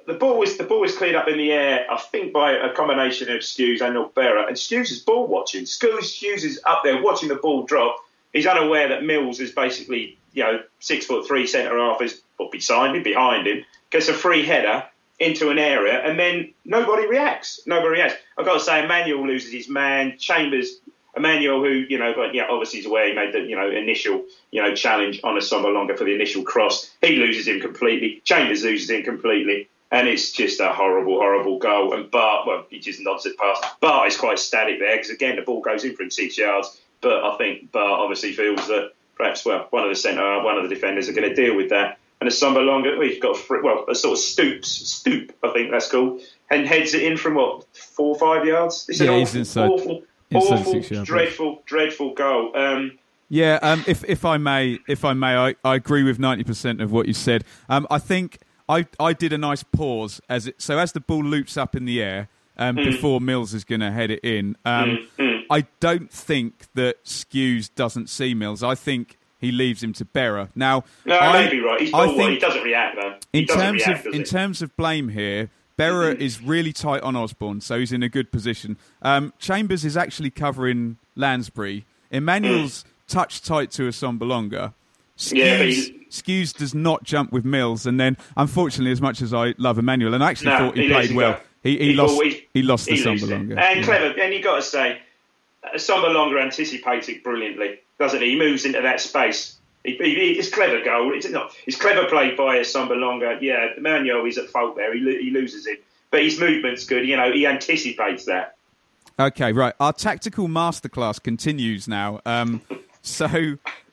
the 0.08 0.14
ball 0.14 0.38
was 0.38 0.58
the 0.58 0.64
ball 0.64 0.82
was 0.82 0.96
cleared 0.96 1.16
up 1.16 1.28
in 1.28 1.38
the 1.38 1.52
air, 1.52 1.86
I 1.90 1.98
think 1.98 2.34
by 2.34 2.54
a 2.54 2.74
combination 2.74 3.30
of 3.32 3.42
Skuse 3.42 3.82
and 3.82 3.96
Albera. 3.96 4.48
And 4.48 4.56
Skuse 4.56 4.92
is 4.92 5.00
ball 5.00 5.28
watching. 5.28 5.64
Skuse 5.64 6.44
is 6.44 6.60
up 6.66 6.82
there 6.84 7.02
watching 7.02 7.30
the 7.30 7.36
ball 7.36 7.64
drop. 7.64 7.98
He's 8.34 8.48
unaware 8.48 8.90
that 8.90 9.04
Mills 9.04 9.40
is 9.40 9.52
basically, 9.52 10.18
you 10.34 10.44
know, 10.44 10.62
six 10.80 11.06
foot 11.06 11.28
three 11.28 11.48
centre 11.48 11.78
half 11.78 12.02
is 12.02 12.22
beside 12.52 12.96
him, 12.96 13.04
behind 13.04 13.48
him, 13.48 13.64
gets 13.90 14.08
a 14.08 14.14
free 14.14 14.46
header 14.46 14.84
into 15.20 15.50
an 15.52 15.60
area, 15.60 16.00
and 16.00 16.18
then 16.18 16.52
nobody 16.66 17.06
reacts. 17.08 17.62
Nobody 17.68 17.90
reacts. 17.90 18.16
I've 18.38 18.46
got 18.46 18.56
to 18.56 18.60
say, 18.60 18.84
Emmanuel 18.84 19.28
loses 19.28 19.52
his 19.52 19.70
man. 19.70 20.18
Chambers, 20.18 20.80
Emmanuel, 21.16 21.64
who 21.64 21.70
you 21.70 22.00
know, 22.00 22.14
but 22.16 22.34
yeah, 22.34 22.48
obviously 22.50 22.80
is 22.80 22.86
aware 22.88 23.08
he 23.08 23.14
made 23.14 23.34
the 23.34 23.42
you 23.42 23.56
know 23.56 23.70
initial 23.70 24.26
you 24.50 24.64
know 24.64 24.74
challenge 24.74 25.20
on 25.24 25.36
Assombalonga 25.36 25.98
for 25.98 26.06
the 26.06 26.16
initial 26.16 26.44
cross. 26.44 26.90
He 27.02 27.18
loses 27.18 27.48
him 27.48 27.60
completely. 27.60 28.22
Chambers 28.24 28.64
loses 28.64 28.90
him 28.90 29.04
completely. 29.04 29.68
And 29.92 30.08
it's 30.08 30.32
just 30.32 30.60
a 30.62 30.72
horrible, 30.72 31.16
horrible 31.20 31.60
goal. 31.60 31.94
And 31.94 32.10
Bart, 32.10 32.48
well, 32.48 32.66
he 32.70 32.80
just 32.80 33.02
nods 33.02 33.26
it 33.26 33.38
past. 33.38 33.64
Bart 33.82 34.08
is 34.08 34.16
quite 34.16 34.40
static 34.40 34.80
there 34.80 34.96
because, 34.96 35.10
again, 35.10 35.36
the 35.36 35.42
ball 35.42 35.62
goes 35.62 35.84
in 35.84 35.96
from 35.96 36.10
six 36.10 36.38
yards. 36.38 36.80
But 37.02 37.24
I 37.24 37.38
think 37.38 37.72
Bart 37.72 38.00
obviously 38.00 38.32
feels 38.32 38.66
that 38.68 38.92
perhaps, 39.16 39.44
well, 39.46 39.68
one 39.72 39.84
of 39.84 39.90
the 39.90 39.96
centre, 39.96 40.42
one 40.44 40.58
of 40.58 40.64
the 40.64 40.74
defenders 40.74 41.10
are 41.10 41.14
going 41.14 41.28
to 41.28 41.36
deal 41.36 41.56
with 41.58 41.70
that. 41.72 41.98
And 42.22 42.30
Assombalonga, 42.30 42.98
well, 42.98 43.08
he's 43.08 43.20
got 43.20 43.36
a, 43.36 43.62
well, 43.64 43.86
a 43.90 43.96
sort 43.96 44.14
of 44.14 44.20
stoops, 44.20 44.70
stoop, 44.70 45.34
I 45.44 45.50
think 45.50 45.72
that's 45.72 45.90
called, 45.90 46.22
and 46.52 46.68
heads 46.68 46.94
it 46.94 47.02
in 47.02 47.18
from, 47.18 47.34
what, 47.34 47.66
four 47.76 48.16
or 48.16 48.20
five 48.20 48.46
yards? 48.46 48.86
It's 48.88 49.00
an 49.00 49.08
Yeah, 49.08 49.18
he's 49.18 49.30
awful, 49.30 49.40
inside- 49.40 49.70
awful, 49.72 50.04
inside 50.30 50.60
awful, 50.60 51.04
dreadful, 51.04 51.64
dreadful 51.66 52.14
goal. 52.14 52.56
Um, 52.56 53.00
Yeah, 53.30 53.58
um, 53.64 53.84
if 53.88 54.04
if 54.08 54.24
I 54.24 54.38
may, 54.38 54.78
if 54.88 55.04
I 55.04 55.14
may, 55.14 55.36
I, 55.36 55.56
I 55.66 55.76
agree 55.76 56.04
with 56.04 56.20
ninety 56.20 56.44
percent 56.44 56.80
of 56.82 56.92
what 56.92 57.08
you 57.08 57.14
said. 57.14 57.44
Um, 57.70 57.88
I 57.90 57.98
think 57.98 58.40
I 58.72 58.88
I 59.00 59.14
did 59.14 59.34
a 59.34 59.38
nice 59.38 59.64
pause 59.64 60.22
as 60.30 60.48
it 60.48 60.62
so 60.62 60.78
as 60.80 60.94
the 60.94 61.02
ball 61.02 61.24
loops 61.24 61.58
up 61.58 61.76
in 61.76 61.86
the 61.86 62.02
air 62.02 62.30
um, 62.58 62.78
Hmm. 62.78 62.84
before 62.86 63.20
Mills 63.22 63.54
is 63.54 63.64
going 63.64 63.82
to 63.82 63.92
head 63.92 64.10
it 64.12 64.22
in. 64.24 64.56
Um, 64.66 65.08
I 65.50 65.66
don't 65.80 66.12
think 66.12 66.68
that 66.76 67.04
Skuse 67.04 67.70
doesn't 67.76 68.10
see 68.10 68.34
Mills. 68.34 68.64
I 68.64 68.76
think 68.76 69.18
he 69.40 69.52
leaves 69.52 69.84
him 69.84 69.92
to 69.94 70.06
Berra. 70.06 70.50
Now, 70.56 70.84
no, 71.06 71.18
I, 71.18 71.44
maybe 71.44 71.60
right. 71.60 71.82
He's 71.82 71.94
I 71.94 72.08
think 72.16 72.32
he 72.32 72.40
doesn't 72.40 72.64
react, 72.64 72.96
though. 72.96 73.16
He 73.34 73.40
in 73.40 73.46
terms 73.48 73.86
react, 73.86 74.06
of 74.06 74.14
in 74.14 74.24
terms 74.24 74.62
of 74.62 74.76
blame 74.78 75.10
here, 75.10 75.50
Berra 75.78 76.16
is 76.16 76.42
really 76.42 76.72
tight 76.72 77.02
on 77.02 77.16
Osborne, 77.16 77.60
so 77.62 77.80
he's 77.80 77.92
in 77.92 78.04
a 78.04 78.10
good 78.10 78.32
position. 78.32 78.78
Um, 79.02 79.34
Chambers 79.40 79.84
is 79.84 79.98
actually 79.98 80.30
covering 80.30 80.98
Lansbury. 81.16 81.86
Emmanuel's 82.12 82.86
touch 83.08 83.42
tight 83.42 83.72
to 83.72 83.88
Assombalonga. 85.22 85.36
Yeah, 85.38 85.60
Skuse, 85.60 85.74
he- 85.74 86.08
Skuse 86.10 86.58
does 86.58 86.74
not 86.76 87.04
jump 87.04 87.32
with 87.32 87.46
Mills, 87.46 87.86
and 87.86 88.00
then 88.00 88.18
unfortunately, 88.38 88.92
as 88.92 89.02
much 89.02 89.22
as 89.22 89.34
I 89.34 89.54
love 89.58 89.78
Emmanuel, 89.78 90.14
and 90.14 90.24
I 90.24 90.32
actually 90.32 90.52
No, 90.52 90.58
thought 90.58 90.76
he, 90.78 90.84
he 90.84 90.90
played 90.90 91.16
well, 91.16 91.40
he, 91.64 91.78
he, 91.78 91.94
lost 91.94 92.12
always- 92.14 92.42
he 92.54 92.62
lost 92.62 92.86
the 92.86 92.94
it. 92.94 93.00
Assombalonga. 93.06 93.58
And 93.58 93.80
Yeah. 93.80 93.84
clever, 93.84 94.20
and 94.20 94.34
you 94.34 94.42
got 94.42 94.56
to 94.58 94.62
say, 94.62 95.00
uh, 95.64 95.76
Sombalonga 95.78 96.42
anticipates 96.42 97.08
it 97.08 97.24
brilliantly, 97.24 97.80
doesn't 98.00 98.22
he? 98.22 98.32
He 98.32 98.36
moves 98.40 98.66
into 98.66 98.82
that 98.82 99.00
space. 99.00 99.58
It's 99.84 100.50
clever 100.54 100.80
goal. 100.84 101.12
It's 101.14 101.28
not. 101.30 101.56
It's 101.66 101.76
clever 101.78 102.06
play 102.08 102.36
by 102.36 102.60
Sombalonga. 102.60 103.42
Yeah, 103.42 103.70
Manuel 103.80 104.26
is 104.26 104.38
at 104.38 104.48
fault 104.50 104.76
there. 104.76 104.94
He, 104.94 105.00
he 105.00 105.32
loses 105.32 105.66
it, 105.66 105.84
but 106.12 106.24
his 106.24 106.40
movement's 106.40 106.86
good. 106.86 107.08
You 107.08 107.18
know, 107.18 107.32
he 107.32 107.48
anticipates 107.48 108.26
that. 108.26 108.56
Okay, 109.20 109.52
right. 109.54 109.74
Our 109.80 109.94
tactical 109.94 110.48
masterclass 110.48 111.22
continues 111.22 111.88
now. 111.88 112.22
Um, 112.28 112.62
so 113.02 113.28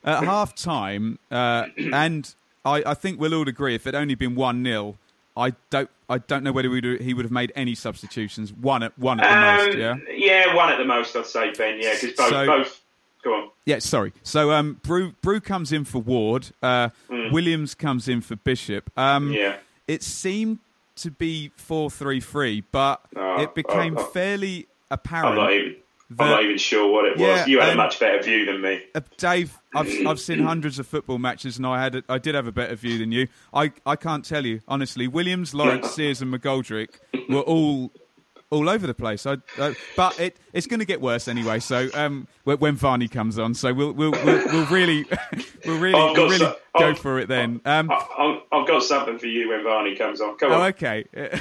at 0.05 0.25
half 0.25 0.55
time, 0.55 1.19
uh, 1.31 1.67
and 1.93 2.35
I, 2.65 2.83
I 2.87 2.95
think 2.95 3.21
we'll 3.21 3.35
all 3.35 3.49
agree 3.49 3.75
if 3.75 3.87
it 3.87 3.95
only 3.95 4.15
been 4.15 4.35
one 4.35 4.65
0 4.65 4.97
I 5.37 5.53
don't 5.71 5.89
I 6.11 6.19
don't 6.19 6.43
know 6.43 6.51
whether 6.53 6.69
we'd, 6.71 7.01
he 7.01 7.15
would 7.15 7.25
have 7.25 7.31
made 7.33 7.53
any 7.55 7.75
substitutions. 7.75 8.53
One 8.53 8.83
at 8.83 8.99
one 8.99 9.21
at 9.21 9.29
the 9.29 9.67
most. 9.77 9.93
Um, 9.93 10.07
Yeah. 10.11 10.55
one 10.55 10.73
at 10.73 10.79
the 10.79 10.85
most, 10.85 11.15
I'd 11.15 11.27
say, 11.27 11.53
Ben. 11.53 11.79
Yeah, 11.81 11.95
because 12.01 12.17
both, 12.17 12.29
So- 12.31 12.47
both. 12.47 12.81
Go 13.25 13.35
on. 13.35 13.51
Yeah, 13.65 13.81
sorry. 13.81 14.13
So 14.23 14.53
um, 14.53 14.81
Bru 14.83 15.13
Bru 15.23 15.41
comes 15.41 15.73
in 15.73 15.85
for 15.85 15.99
Ward. 15.99 16.51
Uh, 16.63 16.89
Williams 17.09 17.75
comes 17.75 18.09
in 18.09 18.21
for 18.21 18.37
Bishop. 18.37 18.91
Um. 18.97 19.33
Yeah. 19.33 19.57
It 19.89 20.03
seemed 20.03 20.59
to 20.97 21.11
be 21.11 21.51
four 21.57 21.91
three 21.91 22.21
three, 22.21 22.63
but 22.73 23.01
Oh, 23.17 23.41
it 23.43 23.55
became 23.55 23.97
oh, 23.99 24.03
oh. 24.03 24.05
fairly 24.07 24.67
I'm 24.91 24.95
apparent. 24.95 25.37
not 25.37 25.53
even. 25.53 25.77
I'm 26.19 26.29
not 26.31 26.43
even 26.43 26.57
sure 26.59 26.91
what 26.91 27.05
it 27.05 27.13
was. 27.19 27.21
Yeah, 27.21 27.47
you 27.47 27.61
had 27.61 27.71
a 27.71 27.77
much 27.77 28.01
better 28.01 28.23
view 28.23 28.47
than 28.47 28.61
me. 28.63 28.83
Uh, 28.95 29.01
Dave, 29.19 29.59
I've 29.75 29.89
I've 30.07 30.21
seen 30.21 30.39
hundreds 30.41 30.79
of 30.79 30.87
football 30.87 31.19
matches, 31.19 31.59
and 31.59 31.67
I 31.67 31.83
had 31.83 31.97
a, 31.97 32.03
I 32.09 32.19
did 32.19 32.35
have 32.35 32.47
a 32.47 32.53
better 32.53 32.75
view 32.77 32.99
than 32.99 33.13
you. 33.13 33.29
I, 33.53 33.73
I 33.85 33.97
can't 33.97 34.25
tell 34.25 34.47
you 34.47 34.61
honestly. 34.69 35.07
Williams, 35.09 35.55
Lawrence, 35.55 35.91
Sears, 35.95 36.23
and 36.23 36.33
McGoldrick 36.33 36.89
were 37.29 37.41
all 37.43 37.93
all 38.51 38.71
over 38.71 38.87
the 38.87 38.95
place. 38.95 39.27
I, 39.27 39.37
uh, 39.59 39.75
but 39.97 40.19
it 40.19 40.39
it's 40.55 40.67
going 40.67 40.81
to 40.81 40.87
get 40.87 41.03
worse 41.03 41.29
anyway. 41.29 41.59
So 41.61 41.91
um, 41.93 42.27
when, 42.45 42.57
when 42.59 42.75
Varney 42.77 43.09
comes 43.09 43.39
on, 43.39 43.53
so 43.53 43.75
we'll 43.75 43.93
we'll 43.93 44.13
we'll, 44.13 44.47
we'll 44.47 44.67
really 44.67 45.05
we'll 45.67 45.79
really 45.79 45.93
we'll 45.93 46.15
really 46.15 46.39
some- 46.39 46.55
go 46.79 46.95
for 46.95 47.19
it 47.19 47.29
then. 47.29 47.61
Um, 47.67 47.91
I, 47.91 48.41
I've 48.51 48.67
got 48.67 48.83
something 48.83 49.19
for 49.19 49.27
you 49.27 49.51
when 49.51 49.63
Varney 49.65 49.95
comes 49.97 50.23
on. 50.23 50.39
Come 50.39 50.53
Oh, 50.53 50.63
on. 50.63 50.69
okay. 50.69 51.05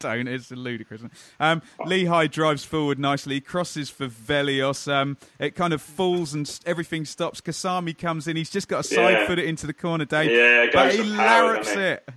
Don't. 0.00 0.26
It's 0.28 0.50
ludicrous. 0.50 1.02
Um, 1.38 1.62
Lichaj 1.80 2.30
drives 2.32 2.64
forward 2.64 2.98
nicely, 2.98 3.40
crosses 3.40 3.88
for 3.90 4.08
Vellios. 4.08 4.90
Um, 4.90 5.16
it 5.38 5.54
kind 5.54 5.72
of 5.72 5.80
falls 5.82 6.34
and 6.34 6.60
everything 6.66 7.04
stops. 7.04 7.40
Kasami 7.40 7.96
comes 7.96 8.26
in. 8.26 8.36
He's 8.36 8.50
just 8.50 8.66
got 8.66 8.84
to 8.84 8.94
side 8.94 9.12
Yeah. 9.12 9.26
foot 9.26 9.38
it 9.38 9.44
into 9.44 9.66
the 9.66 9.74
corner, 9.74 10.06
Dave. 10.06 10.30
Yeah, 10.30 10.66
but 10.72 10.94
he 10.94 11.02
larrups 11.02 11.70
it. 11.76 12.08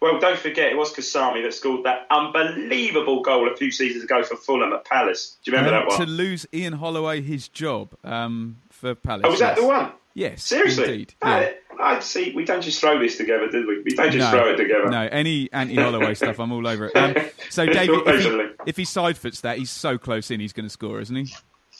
Well, 0.00 0.18
don't 0.20 0.38
forget, 0.38 0.70
it 0.70 0.76
was 0.76 0.92
Kasami 0.92 1.42
that 1.44 1.54
scored 1.54 1.84
that 1.84 2.06
unbelievable 2.10 3.22
goal 3.22 3.50
a 3.50 3.56
few 3.56 3.70
seasons 3.70 4.04
ago 4.04 4.22
for 4.22 4.36
Fulham 4.36 4.72
at 4.74 4.84
Palace. 4.84 5.38
Do 5.42 5.50
you 5.50 5.56
remember 5.56 5.78
Um, 5.78 5.84
that 5.88 5.98
one? 5.98 6.06
to 6.06 6.12
lose 6.12 6.46
Ian 6.52 6.74
Holloway 6.74 7.22
his 7.22 7.48
job 7.48 7.88
um, 8.04 8.56
for 8.70 8.94
Palace. 8.94 9.22
Oh, 9.26 9.30
was 9.30 9.40
that 9.40 9.56
yes. 9.56 9.60
the 9.60 9.66
one? 9.66 9.92
Yes, 10.14 10.44
Seriously? 10.44 10.84
indeed. 10.84 11.14
Yeah. 11.22 11.50
I 11.80 11.98
see. 12.00 12.32
We 12.34 12.44
don't 12.44 12.62
just 12.62 12.80
throw 12.80 13.00
this 13.00 13.16
together, 13.16 13.48
did 13.50 13.66
we? 13.66 13.82
We 13.82 13.96
don't 13.96 14.12
just 14.12 14.30
no, 14.32 14.38
throw 14.38 14.52
it 14.52 14.56
together. 14.56 14.88
No, 14.88 15.08
any 15.10 15.52
anti 15.52 15.74
Holloway 15.74 16.14
stuff, 16.14 16.38
I'm 16.38 16.52
all 16.52 16.66
over 16.66 16.86
it. 16.86 16.96
Um, 16.96 17.16
so, 17.50 17.66
David, 17.66 18.02
if 18.06 18.24
he, 18.24 18.48
if 18.66 18.76
he 18.76 18.84
side 18.84 19.18
foots 19.18 19.40
that, 19.40 19.58
he's 19.58 19.70
so 19.72 19.98
close 19.98 20.30
in, 20.30 20.38
he's 20.38 20.52
going 20.52 20.66
to 20.66 20.70
score, 20.70 21.00
isn't 21.00 21.16
he? 21.16 21.34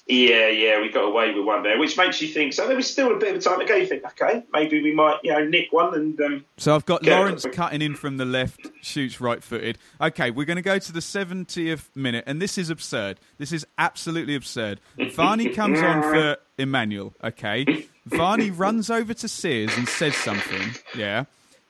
Yeah, 0.07 0.49
yeah, 0.49 0.83
we 0.83 0.91
got 0.91 1.05
away 1.05 1.33
with 1.33 1.47
one 1.47 1.63
there, 1.63 1.79
which 1.79 1.97
makes 1.97 2.21
you 2.21 2.29
think. 2.29 2.53
So 2.53 2.67
there 2.67 2.77
was 2.77 2.91
still 2.91 3.11
a 3.15 3.19
bit 3.19 3.35
of 3.37 3.43
time 3.43 3.59
to 3.59 3.65
go. 3.65 3.75
You 3.75 3.87
think, 3.87 4.05
okay, 4.05 4.45
maybe 4.53 4.83
we 4.83 4.93
might, 4.95 5.19
you 5.23 5.33
know, 5.33 5.43
nick 5.47 5.73
one 5.73 5.95
and. 5.95 6.21
Um, 6.21 6.45
so 6.59 6.75
I've 6.75 6.85
got 6.85 7.03
Lawrence 7.05 7.47
cutting 7.53 7.81
in 7.81 7.95
from 7.95 8.19
the 8.19 8.27
left, 8.27 8.61
shoots 8.83 9.19
right-footed. 9.19 9.79
Okay, 10.03 10.31
we're 10.31 10.45
going 10.45 10.57
to 10.57 10.63
go 10.63 10.79
to 10.79 10.93
the 10.93 11.01
70th 11.01 11.89
minute, 11.97 12.25
and 12.27 12.41
this 12.43 12.59
is 12.59 12.69
absurd. 12.69 13.19
This 13.39 13.51
is 13.51 13.67
absolutely 13.79 14.35
absurd. 14.35 14.79
Varney 15.13 15.49
comes 15.49 15.81
on 15.81 16.03
for 16.13 16.37
Emmanuel. 16.59 17.15
Okay, 17.25 17.87
Varney 18.05 18.51
runs 18.51 18.91
over 18.91 19.15
to 19.15 19.27
Sears 19.27 19.75
and 19.79 19.89
says 19.89 20.15
something. 20.17 20.73
Yeah, 20.95 21.25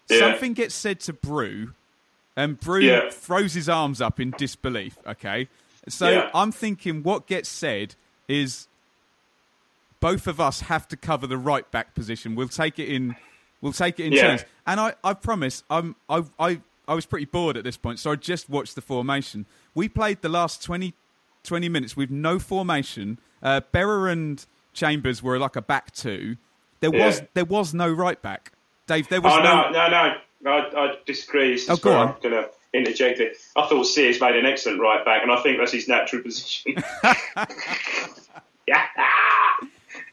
Yeah. 0.09 0.18
something 0.18 0.55
gets 0.55 0.75
said 0.75 0.99
to 1.03 1.12
Bru, 1.12 1.70
and 2.37 2.59
Bru 2.59 2.81
Yeah. 2.81 3.11
throws 3.11 3.55
his 3.55 3.68
arms 3.68 4.01
up 4.01 4.18
in 4.18 4.33
disbelief. 4.37 4.99
Okay, 5.07 5.47
so 5.88 6.09
Yeah. 6.11 6.31
I'm 6.35 6.51
thinking 6.51 7.05
what 7.05 7.29
gets 7.29 7.49
said 7.49 7.94
is 8.28 8.68
both 10.00 10.26
of 10.26 10.40
us 10.40 10.60
have 10.62 10.87
to 10.88 10.96
cover 10.96 11.26
the 11.26 11.38
right 11.38 11.70
back 11.70 11.94
position. 11.94 12.34
We'll 12.34 12.48
take 12.48 12.78
it 12.78 12.88
in. 12.88 13.16
We'll 13.60 13.72
take 13.72 13.98
it 13.98 14.04
in 14.06 14.12
Yeah. 14.12 14.22
turns. 14.22 14.44
And 14.66 14.78
I, 14.80 14.94
I 15.02 15.14
promise, 15.14 15.62
I'm, 15.70 15.96
I, 16.08 16.24
I, 16.38 16.60
I 16.87 16.94
was 16.94 17.06
pretty 17.06 17.24
bored 17.24 17.56
at 17.56 17.64
this 17.64 17.78
point, 17.78 17.98
so 17.98 18.10
I 18.12 18.16
just 18.16 18.50
watched 18.50 18.74
the 18.74 18.82
formation. 18.82 19.46
We 19.74 19.88
played 19.88 20.20
the 20.20 20.28
last 20.28 20.62
20, 20.62 20.92
20 21.44 21.68
minutes 21.70 21.96
with 21.96 22.10
no 22.10 22.38
formation. 22.38 23.18
Uh, 23.42 23.62
Berra 23.72 24.12
and 24.12 24.44
Chambers 24.74 25.22
were 25.22 25.38
like 25.38 25.56
a 25.56 25.62
back 25.62 25.92
two. 25.92 26.37
There 26.80 26.90
was, 26.90 27.22
there 27.32 27.46
was 27.46 27.72
no 27.72 27.90
right 27.90 28.20
back. 28.20 28.52
Dave, 28.87 29.08
there 29.08 29.22
was 29.22 29.32
Oh 29.32 29.42
no. 29.42 29.70
no, 29.70 29.88
no, 29.88 30.14
no! 30.42 30.50
I, 30.50 30.84
I 30.84 30.94
disagree. 31.06 31.52
This 31.52 31.70
Oh, 31.70 31.76
go 31.76 31.94
on. 31.94 32.08
I'm 32.08 32.20
going 32.20 32.44
to 32.74 32.78
interject 32.78 33.20
it. 33.20 33.37
I 33.56 33.66
thought 33.66 33.84
Sears 33.84 34.20
made 34.20 34.37
an 34.37 34.46
excellent 34.46 34.80
right 34.80 35.04
back, 35.04 35.22
and 35.22 35.32
I 35.32 35.40
think 35.42 35.58
that's 35.58 35.72
his 35.72 35.88
natural 35.88 36.22
position. 36.22 36.74
yeah. 38.66 38.84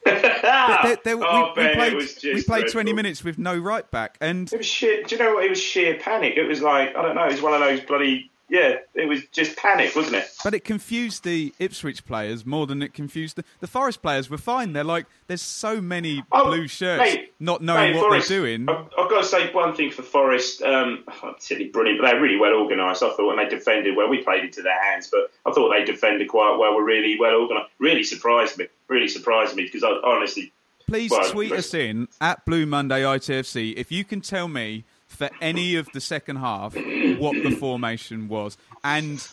There- 0.04 0.98
there- 1.04 1.16
we, 1.16 1.24
oh, 1.24 1.52
we 1.56 1.62
Ben, 1.62 1.74
played, 1.76 1.94
was 1.94 2.14
just 2.14 2.24
we 2.24 2.42
played 2.42 2.68
20 2.68 2.92
minutes 2.92 3.22
with 3.22 3.38
no 3.38 3.56
right 3.56 3.88
back, 3.90 4.16
and 4.20 4.52
It 4.52 4.56
was 4.56 4.66
sheer. 4.66 5.02
Do 5.04 5.14
you 5.14 5.22
know 5.22 5.34
what? 5.34 5.44
It 5.44 5.50
was 5.50 5.60
sheer 5.60 5.96
panic. 5.98 6.34
It 6.36 6.44
was 6.48 6.60
like 6.60 6.96
I 6.96 7.02
don't 7.02 7.14
know. 7.14 7.24
It 7.24 7.32
was 7.32 7.42
one 7.42 7.54
of 7.54 7.60
those 7.60 7.80
bloody. 7.80 8.30
Yeah, 8.52 8.80
it 8.94 9.08
was 9.08 9.22
just 9.32 9.56
panic, 9.56 9.96
wasn't 9.96 10.16
it? 10.16 10.28
But 10.44 10.52
it 10.52 10.62
confused 10.62 11.24
the 11.24 11.54
Ipswich 11.58 12.04
players 12.04 12.44
more 12.44 12.66
than 12.66 12.82
it 12.82 12.92
confused 12.92 13.36
the, 13.36 13.44
the 13.60 13.66
Forest 13.66 14.02
players. 14.02 14.28
Were 14.28 14.36
fine. 14.36 14.74
They're 14.74 14.84
like, 14.84 15.06
there's 15.26 15.40
so 15.40 15.80
many 15.80 16.22
Oh, 16.30 16.44
blue 16.44 16.68
shirts 16.68 17.00
mate, 17.00 17.32
not 17.40 17.62
knowing 17.62 17.92
mate, 17.92 17.96
what 17.96 18.08
Forest- 18.10 18.28
they're 18.28 18.40
doing. 18.40 18.68
I've, 18.68 18.84
I've 18.98 19.08
got 19.08 19.22
to 19.22 19.24
say 19.26 19.50
one 19.54 19.74
thing 19.74 19.90
for 19.90 20.02
Forest. 20.02 20.60
Um, 20.60 21.02
oh, 21.22 21.34
silly, 21.38 21.68
brilliant, 21.68 22.02
but 22.02 22.10
they're 22.10 22.20
really 22.20 22.36
well 22.36 22.52
organised. 22.52 23.02
I 23.02 23.08
thought 23.16 23.26
when 23.26 23.38
they 23.38 23.48
defended 23.48 23.96
well, 23.96 24.10
we 24.10 24.22
played 24.22 24.44
into 24.44 24.60
their 24.60 24.78
hands, 24.82 25.08
but 25.10 25.30
I 25.46 25.52
thought 25.52 25.72
they 25.72 25.84
defended 25.86 26.28
quite 26.28 26.54
well. 26.58 26.74
Were 26.74 26.84
really 26.84 27.18
well 27.18 27.36
organised. 27.36 27.70
Really 27.78 28.04
surprised 28.04 28.58
me. 28.58 28.66
Really 28.86 29.08
surprised 29.08 29.56
me 29.56 29.62
because 29.64 29.82
I 29.82 29.92
honestly. 30.04 30.52
Please 30.86 31.10
well, 31.10 31.24
tweet 31.30 31.52
us 31.52 31.72
in 31.72 32.06
at 32.20 32.44
Blue 32.44 32.66
Monday 32.66 33.00
ITFC 33.00 33.72
if 33.78 33.90
you 33.90 34.04
can 34.04 34.20
tell 34.20 34.46
me 34.46 34.84
for 35.12 35.30
any 35.40 35.76
of 35.76 35.88
the 35.92 36.00
second 36.00 36.36
half 36.36 36.74
what 36.74 37.34
the 37.42 37.54
formation 37.58 38.28
was 38.28 38.56
and 38.82 39.26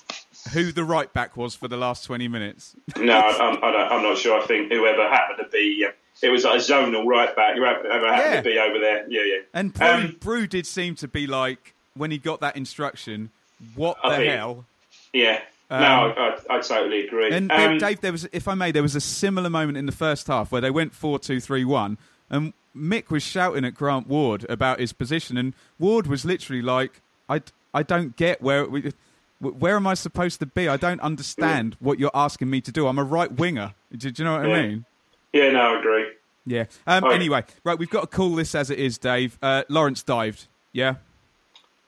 who 0.54 0.72
the 0.72 0.84
right 0.84 1.12
back 1.14 1.36
was 1.38 1.56
for 1.56 1.68
the 1.68 1.78
last 1.78 2.04
20 2.06 2.28
minutes. 2.28 2.76
No, 2.98 3.18
I'm, 3.20 3.58
I 3.64 3.72
don't, 3.72 3.92
I'm 3.92 4.04
not 4.04 4.18
sure. 4.18 4.40
I 4.42 4.46
think 4.46 4.72
whoever 4.72 5.08
happened 5.10 5.40
to 5.44 5.50
be. 5.52 5.86
Uh, 5.88 5.92
it 6.22 6.30
was 6.30 6.44
like 6.44 6.56
a 6.56 6.58
zonal 6.64 7.06
right 7.06 7.34
back. 7.36 7.56
Whoever 7.56 7.88
happened 7.90 8.34
Yeah. 8.34 8.42
to 8.42 8.50
be 8.50 8.60
over 8.60 8.80
there. 8.80 9.06
Yeah, 9.10 9.22
yeah. 9.24 9.42
And 9.54 9.74
Bru, 9.74 9.88
Um, 9.88 10.18
Bru 10.20 10.48
did 10.48 10.68
seem 10.68 10.96
to 10.96 11.08
be 11.08 11.28
like, 11.28 11.74
when 11.96 12.12
he 12.12 12.18
got 12.18 12.42
that 12.42 12.56
instruction, 12.58 13.30
what 13.76 13.98
I 14.04 14.10
the 14.10 14.16
think- 14.18 14.32
hell? 14.34 14.66
Yeah. 15.14 15.42
Um, 15.72 15.82
no, 15.82 15.88
I, 15.88 16.38
I, 16.50 16.58
I 16.58 16.60
totally 16.62 17.06
agree. 17.08 17.32
And 17.32 17.52
Um, 17.52 17.78
Dave, 17.78 18.02
there 18.02 18.12
was, 18.12 18.28
if 18.32 18.48
I 18.48 18.54
may, 18.56 18.72
there 18.72 18.82
was 18.82 18.96
a 18.96 19.02
similar 19.02 19.50
moment 19.50 19.78
in 19.78 19.86
the 19.86 19.92
first 19.92 20.28
half 20.28 20.52
where 20.52 20.62
they 20.62 20.72
went 20.72 20.94
4 20.94 21.20
2 21.20 21.40
3 21.40 21.64
1, 21.64 21.98
and 22.32 22.54
Mick 22.80 23.10
was 23.10 23.24
shouting 23.24 23.66
at 23.66 23.76
Grant 23.76 24.08
Ward 24.08 24.46
about 24.50 24.80
his 24.80 24.94
position, 24.94 25.38
and 25.38 25.54
Ward 25.78 26.08
was 26.08 26.26
literally 26.26 26.62
like, 26.62 27.02
I, 27.28 27.42
I 27.74 27.84
don't 27.84 28.16
get 28.16 28.42
where. 28.42 28.66
We, 28.66 28.92
where 29.42 29.76
am 29.78 29.88
I 29.88 29.94
supposed 29.94 30.40
to 30.42 30.46
be? 30.46 30.68
I 30.68 30.76
don't 30.78 31.00
understand 31.00 31.78
what 31.80 31.98
you're 31.98 32.12
asking 32.14 32.50
me 32.50 32.60
to 32.62 32.72
do. 32.74 32.88
I'm 32.88 33.00
a 33.00 33.04
right 33.06 33.32
winger. 33.32 33.74
Do, 33.96 34.12
do 34.12 34.22
you 34.22 34.26
know 34.30 34.38
what 34.38 34.46
I 34.50 34.62
mean? 34.68 34.86
yeah, 35.32 35.52
no, 35.52 35.76
I 35.76 35.80
agree. 35.80 36.06
Yeah. 36.46 36.66
Um, 36.88 37.04
Right. 37.06 37.14
Anyway, 37.16 37.44
right, 37.64 37.78
we've 37.80 37.90
got 37.90 38.02
to 38.02 38.08
call 38.08 38.36
this 38.36 38.54
as 38.56 38.70
it 38.70 38.80
is, 38.80 38.98
Dave. 38.98 39.38
Uh, 39.42 39.64
Lawrence 39.70 40.04
dived. 40.04 40.48
Yeah? 40.74 40.96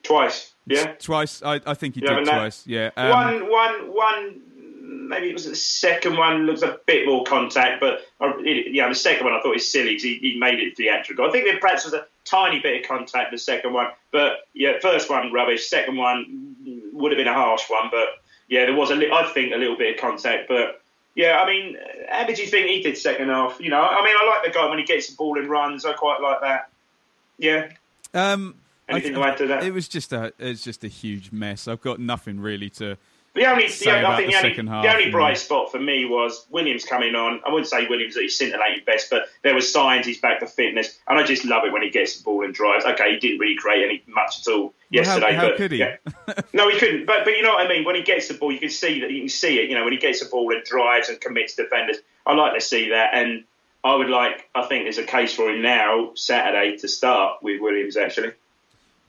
Twice. 0.04 0.54
Yeah. 0.66 0.94
Twice. 1.00 1.42
I, 1.44 1.60
I 1.66 1.74
think 1.74 1.96
he 1.96 2.02
Yeah, 2.04 2.16
did 2.20 2.28
that- 2.28 2.34
twice. 2.38 2.66
Yeah. 2.68 2.92
Um, 2.96 3.10
one, 3.10 3.50
one, 3.52 3.74
one. 3.94 4.42
Maybe 5.08 5.30
it 5.30 5.34
was 5.34 5.46
the 5.46 5.56
second 5.56 6.18
one. 6.18 6.46
Looks 6.46 6.62
a 6.62 6.80
bit 6.86 7.06
more 7.08 7.24
contact, 7.24 7.80
but 7.80 8.02
I, 8.20 8.34
yeah, 8.44 8.88
the 8.90 8.96
second 8.96 9.26
one 9.26 9.34
I 9.34 9.42
thought 9.42 9.54
was 9.54 9.70
silly. 9.72 9.96
'cause 9.96 10.04
He, 10.04 10.16
he 10.18 10.38
made 10.40 10.60
it 10.60 10.78
theatrical. 10.78 11.26
I 11.28 11.32
think 11.32 11.46
there 11.46 11.60
perhaps 11.60 11.86
was 11.86 11.94
a 11.94 12.06
tiny 12.26 12.60
bit 12.60 12.82
of 12.82 12.88
contact. 12.88 13.32
The 13.32 13.38
second 13.38 13.74
one, 13.74 13.88
but 14.12 14.48
yeah, 14.54 14.80
first 14.82 15.10
one 15.10 15.32
rubbish. 15.34 15.68
Second 15.68 15.98
one 15.98 16.56
would 16.94 17.12
have 17.12 17.18
been 17.18 17.28
a 17.28 17.34
harsh 17.34 17.64
one, 17.70 17.90
but 17.92 18.22
yeah, 18.48 18.66
there 18.66 18.76
was 18.76 18.92
a 18.92 18.96
li- 18.96 19.12
I 19.12 19.24
think 19.34 19.54
a 19.54 19.58
little 19.58 19.78
bit 19.78 19.96
of 19.96 20.02
contact, 20.02 20.48
but. 20.48 20.78
Yeah, 21.14 21.42
I 21.42 21.46
mean, 21.46 21.76
how 22.10 22.24
did 22.26 22.40
you 22.40 22.48
think 22.48 22.68
he 22.68 22.82
did 22.82 22.98
second 22.98 23.28
half? 23.28 23.60
You 23.60 23.70
know, 23.70 23.82
I 23.82 24.02
mean, 24.02 24.16
I 24.18 24.26
like 24.34 24.46
the 24.46 24.58
guy 24.58 24.70
when 24.70 24.80
he 24.80 24.86
gets 24.86 25.10
the 25.10 25.16
ball 25.18 25.38
and 25.38 25.50
runs. 25.50 25.84
I 25.84 25.92
quite 25.92 26.22
like 26.22 26.40
that. 26.40 26.70
Yeah. 27.38 27.68
um, 28.14 28.56
I 28.88 28.94
Anything 28.94 29.16
th- 29.16 29.22
to 29.26 29.30
add 29.30 29.38
to 29.40 29.48
that? 29.48 29.64
It 29.66 29.74
was 29.74 29.90
just 29.90 30.14
a, 30.14 30.32
it's 30.40 30.64
just 30.64 30.86
a 30.86 30.88
huge 30.88 31.34
mess. 31.34 31.68
I've 31.68 31.82
got 31.82 32.00
nothing 32.00 32.40
really 32.40 32.70
to. 32.72 32.96
The 33.34 33.46
only, 33.50 33.68
the, 33.70 33.90
only- 33.92 34.06
I 34.06 34.18
think 34.18 34.28
the 34.28 34.32
the 34.34 34.38
only, 34.40 34.50
second 34.50 34.66
the 34.66 34.92
only 34.94 35.10
bright 35.10 35.30
know. 35.32 35.34
spot 35.36 35.72
for 35.72 35.80
me 35.80 36.04
was 36.04 36.46
Williams 36.50 36.84
coming 36.84 37.16
on. 37.16 37.40
I 37.48 37.50
wouldn't 37.50 37.70
say 37.70 37.88
Williams 37.88 38.16
that 38.16 38.22
he's 38.24 38.38
scintillating 38.38 38.84
best, 38.86 39.10
but 39.10 39.24
there 39.42 39.56
was 39.56 39.72
signs 39.72 40.06
he's 40.06 40.20
back 40.20 40.42
to 40.42 40.48
fitness, 40.48 41.00
and 41.08 41.18
I 41.18 41.24
just 41.24 41.46
love 41.46 41.64
it 41.64 41.72
when 41.72 41.82
he 41.82 41.90
gets 41.90 42.18
the 42.18 42.24
ball 42.26 42.44
and 42.44 42.54
drives. 42.54 42.84
Okay, 42.84 43.14
he 43.14 43.20
didn't 43.20 43.40
really 43.40 43.56
create 43.56 43.86
any 43.86 44.04
much 44.08 44.42
at 44.46 44.52
all 44.52 44.60
Well, 44.62 44.72
how- 44.72 44.74
yesterday, 44.90 45.34
how 45.34 45.48
but 45.48 45.56
could 45.58 45.72
he? 45.72 45.78
yeah. 45.78 45.96
no, 46.54 46.68
he 46.70 46.78
couldn't. 46.78 47.06
But 47.06 47.24
but 47.24 47.32
you 47.38 47.42
know 47.42 47.54
what 47.54 47.66
I 47.66 47.70
mean. 47.70 47.86
When 47.86 47.96
he 47.96 48.02
gets 48.02 48.28
the 48.28 48.34
ball, 48.34 48.52
you 48.52 48.60
can 48.60 48.70
see 48.70 49.00
that 49.00 49.12
you 49.12 49.22
can 49.22 49.30
see 49.30 49.60
it. 49.60 49.70
You 49.70 49.76
know, 49.78 49.86
when 49.86 49.94
he 49.94 50.00
gets 50.00 50.20
the 50.22 50.30
ball 50.30 50.54
and 50.54 50.62
drives 50.66 51.08
and 51.08 51.22
commits 51.22 51.56
defenders, 51.56 51.98
I 52.26 52.34
like 52.34 52.54
to 52.56 52.62
see 52.62 52.90
that, 52.90 53.12
and 53.14 53.46
I 53.86 53.96
would 53.96 54.10
like. 54.10 54.50
I 54.54 54.64
think 54.66 54.84
there's 54.84 54.98
a 54.98 55.06
case 55.06 55.34
for 55.34 55.50
him 55.50 55.62
now 55.62 56.12
Saturday 56.16 56.76
to 56.80 56.88
start 56.90 57.42
with 57.42 57.62
Williams 57.62 57.96
actually. 57.96 58.34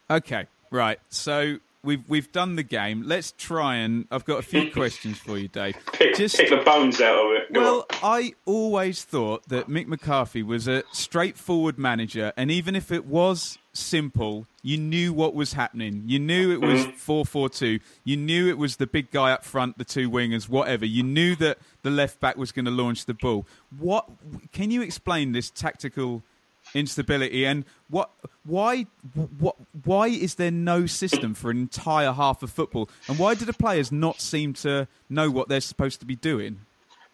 Okay, 0.09 0.47
right. 0.71 1.01
So 1.09 1.59
we've 1.85 2.03
we've 2.09 2.31
done 2.33 2.57
the 2.57 2.63
game. 2.63 3.03
Let's 3.07 3.33
try 3.37 3.77
and. 3.77 4.07
I've 4.11 4.25
got 4.25 4.39
a 4.39 4.43
few 4.43 4.71
questions 4.73 5.19
for 5.19 5.39
you, 5.39 5.49
Dave. 5.49 5.77
Pick, 5.93 6.17
Just 6.17 6.37
pick 6.37 6.51
the 6.51 6.57
bones 6.59 7.01
out 7.01 7.15
of 7.27 7.33
it. 7.33 7.53
Go 7.53 7.61
on. 7.61 7.67
Well, 7.67 7.87
I 8.03 8.35
always 8.45 9.05
thought 9.05 9.49
that 9.49 9.69
Mick 9.69 9.87
McCarthy 9.87 10.43
was 10.43 10.69
a 10.69 10.83
straightforward 10.93 11.79
manager, 11.79 12.33
and 12.37 12.51
even 12.51 12.75
if 12.77 12.91
it 12.93 13.05
was 13.07 13.59
simple, 13.75 14.47
you 14.63 14.77
knew 14.77 15.13
what 15.15 15.35
was 15.35 15.55
happening. 15.55 16.03
You 16.07 16.19
knew 16.19 16.53
it 16.53 16.61
was 16.61 16.83
Mm-hmm. 16.87 16.97
4 16.97 17.25
4 17.25 17.49
2. 17.49 17.79
You 18.05 18.17
knew 18.17 18.49
it 18.49 18.59
was 18.59 18.77
the 18.77 18.87
big 18.87 19.11
guy 19.11 19.33
up 19.33 19.45
front, 19.45 19.79
the 19.79 19.85
two 19.85 20.11
wingers, 20.11 20.49
whatever. 20.49 20.85
You 20.85 21.03
knew 21.03 21.35
that 21.37 21.59
the 21.83 21.91
left 21.91 22.21
back 22.21 22.37
was 22.37 22.53
going 22.53 22.65
to 22.67 22.71
launch 22.71 23.07
the 23.07 23.15
ball. 23.15 23.47
What 23.79 24.09
Can 24.53 24.71
you 24.71 24.83
explain 24.83 25.33
this 25.33 25.51
tactical 25.51 26.23
instability 26.75 27.45
and 27.45 27.65
what 27.89 28.11
why 28.45 28.87
what 29.39 29.57
why 29.85 30.07
is 30.09 30.37
there 30.37 30.51
no 30.51 30.87
system 30.87 31.35
for 31.35 31.51
an 31.51 31.59
entire 31.59 32.13
half 32.13 32.43
of 32.43 32.51
football 32.51 32.89
and 33.09 33.19
why 33.19 33.35
do 33.35 33.45
the 33.45 33.53
players 33.53 33.93
not 33.93 34.21
seem 34.21 34.53
to 34.53 34.89
know 35.11 35.31
what 35.31 35.49
they're 35.49 35.61
supposed 35.61 36.01
to 36.01 36.07
be 36.07 36.17
doing 36.17 36.61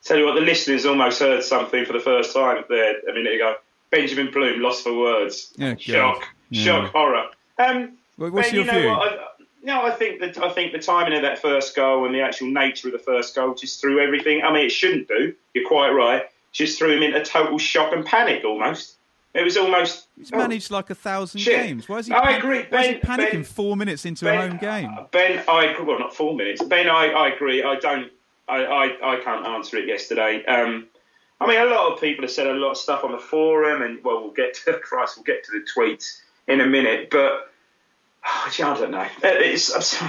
Tell 0.05 0.16
you 0.16 0.25
what, 0.27 0.37
the 0.37 0.40
listeners 0.40 0.87
almost 0.87 1.18
heard 1.18 1.42
something 1.42 1.85
for 1.85 1.92
the 1.92 2.01
first 2.01 2.33
time 2.33 2.62
there 2.68 3.01
a 3.01 3.12
minute 3.12 3.35
ago. 3.35 3.57
Benjamin 3.90 4.31
Bloom, 4.33 4.62
lost 4.62 4.85
for 4.85 4.97
words. 4.97 5.53
Yeah, 5.57 5.75
shock, 5.77 6.25
Yeah. 6.51 6.64
shock, 6.64 6.92
horror. 6.92 7.27
Um, 7.59 7.99
Well, 8.16 8.31
what's 8.31 8.49
ben, 8.49 8.55
your 8.55 8.64
you 8.64 8.73
know 8.73 8.79
view? 8.81 8.88
What? 8.90 9.12
I, 9.12 9.25
no, 9.64 9.83
I 9.85 9.90
think 9.90 10.21
that 10.21 10.38
I 10.38 10.51
think 10.53 10.73
the 10.73 10.79
timing 10.79 11.14
of 11.14 11.23
that 11.23 11.42
first 11.42 11.75
goal 11.75 12.07
and 12.07 12.14
the 12.14 12.21
actual 12.21 12.47
nature 12.47 12.88
of 12.88 12.92
the 12.92 13.01
first 13.01 13.35
goal 13.35 13.55
just 13.55 13.81
threw 13.81 13.99
everything. 14.01 14.42
I 14.44 14.53
mean, 14.53 14.66
it 14.66 14.73
shouldn't 14.73 15.09
do. 15.09 15.35
You're 15.53 15.66
quite 15.68 15.90
right. 15.90 16.23
Just 16.53 16.79
threw 16.79 16.97
him 16.97 17.03
into 17.03 17.23
total 17.25 17.59
shock 17.59 17.92
and 17.92 18.07
panic 18.07 18.44
almost. 18.44 18.94
It 19.35 19.43
was 19.45 19.57
almost. 19.57 20.09
He's 20.17 20.31
oh, 20.33 20.38
managed 20.38 20.71
like 20.71 20.91
a 20.91 20.95
thousand 20.95 21.41
shit. 21.41 21.55
games. 21.62 21.88
Why 21.88 21.99
is 21.99 22.07
he? 22.07 22.12
I 22.14 22.21
pan- 22.33 22.38
agree, 22.41 22.59
is 22.61 22.64
he 22.64 22.71
Ben- 22.71 23.01
panicking 23.01 23.33
Ben- 23.33 23.45
four 23.45 23.77
minutes 23.77 24.05
into 24.05 24.25
Ben, 24.25 24.38
a 24.38 24.49
home 24.49 24.59
game? 24.59 24.91
uh, 24.99 25.05
Ben, 25.11 25.45
I 25.47 25.67
agree. 25.67 25.85
Well, 25.85 25.99
not 25.99 26.14
four 26.14 26.35
minutes. 26.35 26.62
Ben, 26.62 26.88
I, 26.88 27.09
I 27.09 27.29
agree. 27.29 27.62
I 27.62 27.77
don't. 27.77 28.11
I, 28.49 28.64
I, 28.64 29.15
I 29.17 29.21
can't 29.21 29.46
answer 29.46 29.77
it 29.77 29.87
yesterday. 29.87 30.44
Um, 30.46 30.87
I 31.40 31.46
mean, 31.46 31.61
a 31.61 31.67
lot 31.67 31.92
of 31.92 32.00
people 32.00 32.23
have 32.25 32.31
said 32.31 32.46
a 32.46 32.55
lot 32.55 32.73
of 32.73 32.77
stuff 32.79 33.05
on 33.05 33.13
the 33.13 33.19
forum, 33.19 33.83
and 33.83 34.02
well, 34.02 34.23
we'll 34.23 34.33
get 34.33 34.55
to 34.65 34.73
Christ, 34.83 35.17
we'll 35.19 35.25
get 35.25 35.44
to 35.44 35.52
the 35.52 35.65
tweets 35.77 36.21
in 36.46 36.61
a 36.61 36.67
minute. 36.67 37.11
But 37.11 37.52
oh, 38.27 38.48
gee, 38.52 38.63
I 38.63 38.75
don't 38.79 38.90
know. 38.90 39.00
Uh, 39.00 39.09
It's 39.23 40.00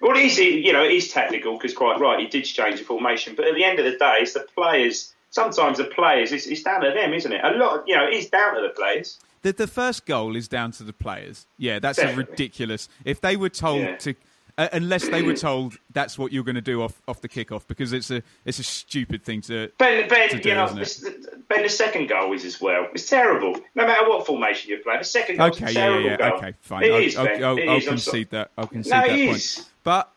well, 0.00 0.14
it 0.16 0.24
is. 0.26 0.38
You 0.38 0.72
know, 0.74 0.84
it 0.84 0.92
is 0.92 1.10
tactical 1.10 1.56
because 1.56 1.72
quite 1.74 1.98
right, 1.98 2.20
he 2.20 2.26
did 2.26 2.44
change 2.44 2.78
the 2.78 2.84
formation. 2.84 3.34
But 3.34 3.46
at 3.46 3.54
the 3.54 3.64
end 3.64 3.78
of 3.78 3.86
the 3.86 3.96
day, 3.96 4.18
it's 4.20 4.34
the 4.34 4.46
players. 4.54 5.14
Sometimes 5.36 5.76
the 5.78 5.84
players. 5.84 6.32
It's, 6.32 6.46
it's 6.46 6.62
down 6.62 6.80
to 6.80 6.90
them, 6.90 7.12
isn't 7.12 7.30
it? 7.30 7.42
A 7.44 7.50
lot. 7.58 7.84
You 7.86 7.94
know, 7.96 8.06
it 8.08 8.14
is 8.14 8.28
down 8.30 8.54
to 8.56 8.62
the 8.62 8.70
players. 8.70 9.18
the, 9.42 9.52
the 9.52 9.66
first 9.66 10.06
goal 10.06 10.34
is 10.34 10.48
down 10.48 10.72
to 10.72 10.82
the 10.82 10.92
players. 10.94 11.46
Yeah, 11.58 11.78
that's 11.78 11.98
a 11.98 12.14
ridiculous. 12.16 12.88
If 13.04 13.20
they 13.20 13.36
were 13.36 13.50
told 13.50 13.82
Yeah. 13.82 13.96
to, 13.98 14.14
uh, 14.58 14.68
unless 14.72 15.06
they 15.08 15.22
were 15.22 15.34
told 15.36 15.76
that's 15.92 16.18
what 16.18 16.32
you're 16.32 16.42
going 16.50 16.54
to 16.64 16.68
do 16.74 16.80
off, 16.82 16.94
off 17.06 17.20
the 17.20 17.28
kickoff, 17.28 17.66
because 17.68 17.92
it's 17.92 18.10
a 18.10 18.22
it's 18.46 18.58
a 18.58 18.62
stupid 18.64 19.22
thing 19.22 19.42
to. 19.42 19.70
Ben, 19.76 20.08
ben 20.08 20.30
to 20.30 20.40
do, 20.40 20.48
you 20.48 20.54
know, 20.54 20.64
it? 20.74 21.48
Ben, 21.48 21.62
the 21.62 21.68
second 21.68 22.08
goal 22.08 22.32
is 22.32 22.44
as 22.46 22.58
well. 22.58 22.88
It's 22.94 23.06
terrible. 23.06 23.52
No 23.74 23.86
matter 23.86 24.08
what 24.08 24.26
formation 24.26 24.70
you 24.70 24.78
play, 24.78 24.96
the 24.98 25.04
second 25.04 25.36
goal 25.36 25.48
Okay, 25.48 25.66
is 25.66 25.74
yeah, 25.74 25.98
yeah, 25.98 26.06
yeah. 26.06 26.16
goal. 26.16 26.38
Okay, 26.38 26.52
fine. 26.62 26.82
It 26.84 26.92
I'll, 26.92 27.02
is, 27.02 27.16
I'll. 27.18 27.44
I'll, 27.44 27.58
It 27.58 27.68
I'll 27.68 27.76
is, 27.76 27.86
concede 27.88 28.30
that. 28.30 28.50
I'll 28.56 28.66
concede 28.66 28.92
No, 28.92 29.00
that 29.06 29.10
it 29.10 29.26
point. 29.26 29.36
is. 29.36 29.66
But 29.84 30.10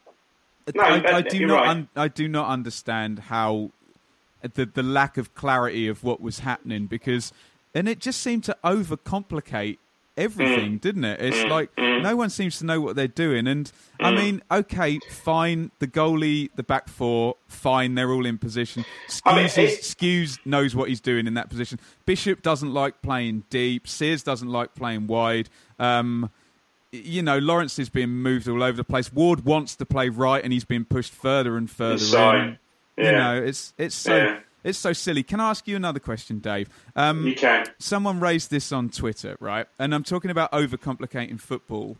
No, 0.73 0.83
I, 0.83 1.17
I 1.17 1.21
do 1.21 1.45
not. 1.45 1.67
Un, 1.67 1.89
I 1.97 2.07
do 2.07 2.27
not 2.29 2.47
understand 2.47 3.19
how 3.19 3.71
the 4.41 4.65
the 4.65 4.83
lack 4.83 5.17
of 5.17 5.33
clarity 5.35 5.87
of 5.87 6.03
what 6.03 6.21
was 6.21 6.39
happening 6.39 6.85
because, 6.87 7.33
and 7.73 7.87
it 7.89 7.99
just 7.99 8.21
seemed 8.21 8.43
to 8.45 8.55
overcomplicate 8.63 9.77
everything, 10.17 10.73
Mm. 10.77 10.81
didn't 10.81 11.05
it? 11.05 11.21
It's 11.21 11.49
like 11.49 11.69
no 11.77 12.15
one 12.15 12.29
seems 12.29 12.59
to 12.59 12.65
know 12.65 12.81
what 12.81 12.95
they're 12.97 13.07
doing, 13.07 13.47
and 13.47 13.71
Mm. 13.99 14.05
I 14.05 14.11
mean, 14.11 14.41
okay, 14.51 14.99
fine. 15.09 15.71
The 15.79 15.87
goalie, 15.87 16.49
the 16.55 16.63
back 16.63 16.89
four, 16.89 17.35
fine. 17.47 17.95
They're 17.95 18.11
all 18.11 18.25
in 18.25 18.37
position. 18.37 18.83
I 19.25 19.35
mean, 19.35 19.45
Skuse, 19.45 19.57
it- 19.57 19.79
is, 19.79 19.95
Skuse 19.95 20.39
knows 20.45 20.75
what 20.75 20.89
he's 20.89 20.99
doing 21.01 21.25
in 21.27 21.35
that 21.35 21.49
position. 21.49 21.79
Bishop 22.05 22.41
doesn't 22.41 22.73
like 22.73 23.01
playing 23.01 23.43
deep. 23.49 23.87
Sears 23.87 24.21
doesn't 24.23 24.49
like 24.49 24.75
playing 24.75 25.07
wide. 25.07 25.49
Um, 25.79 26.29
you 26.91 27.21
know, 27.21 27.37
Lawrence 27.37 27.77
is 27.79 27.87
being 27.87 28.09
moved 28.09 28.47
all 28.49 28.63
over 28.63 28.75
the 28.75 28.83
place. 28.83 29.13
Ward 29.13 29.45
wants 29.45 29.75
to 29.75 29.85
play 29.85 30.09
right, 30.09 30.43
and 30.43 30.51
he's 30.51 30.65
being 30.65 30.85
pushed 30.85 31.13
further 31.13 31.55
and 31.55 31.69
further 31.69 31.93
Inside. 31.93 32.35
in. 32.43 32.57
You 32.99 33.05
Yeah. 33.05 33.11
know, 33.17 33.43
it's 33.43 33.73
it's 33.77 33.95
so 33.95 34.37
it's 34.63 34.77
so 34.77 34.91
silly. 34.93 35.23
Can 35.23 35.39
I 35.39 35.49
ask 35.51 35.67
you 35.67 35.75
another 35.75 35.99
question, 35.99 36.39
Dave? 36.39 36.69
Um, 36.95 37.25
You 37.25 37.33
can. 37.35 37.65
someone 37.79 38.19
raised 38.19 38.51
this 38.51 38.71
on 38.71 38.89
Twitter, 38.89 39.37
right? 39.39 39.65
And 39.79 39.95
I'm 39.95 40.03
talking 40.03 40.29
about 40.31 40.51
overcomplicating 40.51 41.39
football. 41.39 41.97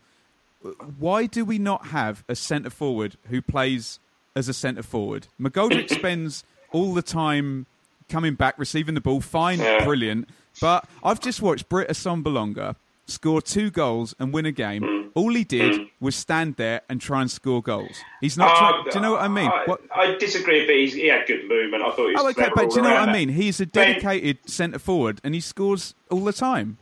Why 0.98 1.26
do 1.26 1.44
we 1.44 1.58
not 1.58 1.86
have 1.86 2.22
a 2.28 2.34
centre 2.36 2.68
forward 2.70 3.16
who 3.30 3.40
plays 3.40 3.98
as 4.36 4.48
a 4.48 4.52
centre 4.52 4.82
forward? 4.82 5.26
McGoldrick 5.40 5.88
spends 5.94 6.44
all 6.70 6.92
the 6.92 7.02
time 7.02 7.64
coming 8.10 8.34
back, 8.34 8.58
receiving 8.58 8.94
the 8.94 9.00
ball, 9.00 9.20
fine, 9.22 9.58
Yeah. 9.58 9.84
brilliant. 9.84 10.28
But 10.60 10.86
I've 11.02 11.20
just 11.20 11.40
watched 11.40 11.68
Britt 11.70 11.88
Assombalonga 11.88 12.76
score 13.06 13.40
two 13.40 13.70
goals 13.70 14.14
and 14.18 14.34
win 14.34 14.44
a 14.44 14.52
game. 14.52 14.82
Mm. 14.82 14.99
All 15.14 15.34
he 15.34 15.44
did 15.44 15.88
was 16.00 16.14
stand 16.16 16.56
there 16.56 16.82
and 16.88 17.00
try 17.00 17.20
and 17.20 17.30
score 17.30 17.60
goals. 17.62 17.96
He's 18.20 18.36
not. 18.38 18.54
Uh, 18.54 18.58
trying, 18.58 18.84
do 18.84 18.90
you 18.94 19.00
know 19.00 19.12
what 19.12 19.22
I 19.22 19.28
mean? 19.28 19.50
I, 19.50 19.64
What- 19.66 19.80
I 19.94 20.14
disagree, 20.16 20.66
but 20.66 20.74
he 20.74 21.06
had 21.08 21.26
good 21.26 21.48
movement. 21.48 21.82
I 21.82 21.90
thought 21.90 21.96
he 22.08 22.12
was 22.14 22.22
Oh, 22.22 22.28
okay, 22.30 22.48
but 22.54 22.70
do 22.70 22.76
you 22.76 22.82
know 22.82 22.90
what 22.94 23.08
I 23.08 23.12
mean? 23.12 23.28
He's 23.30 23.60
a 23.60 23.66
Ben- 23.66 23.88
dedicated 23.94 24.38
centre 24.48 24.78
forward, 24.78 25.20
and 25.24 25.34
he 25.34 25.40
scores 25.40 25.94
all 26.10 26.24
the 26.24 26.32
time. 26.32 26.78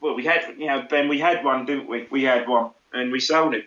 Well, 0.00 0.14
we 0.14 0.24
had, 0.24 0.54
you 0.58 0.66
know, 0.66 0.82
Ben, 0.88 1.08
we 1.08 1.18
had 1.18 1.44
one, 1.44 1.64
didn't 1.66 1.88
we? 1.88 2.06
We 2.10 2.22
had 2.24 2.46
one, 2.48 2.70
and 2.92 3.10
we 3.10 3.18
sold 3.20 3.54
him. 3.54 3.62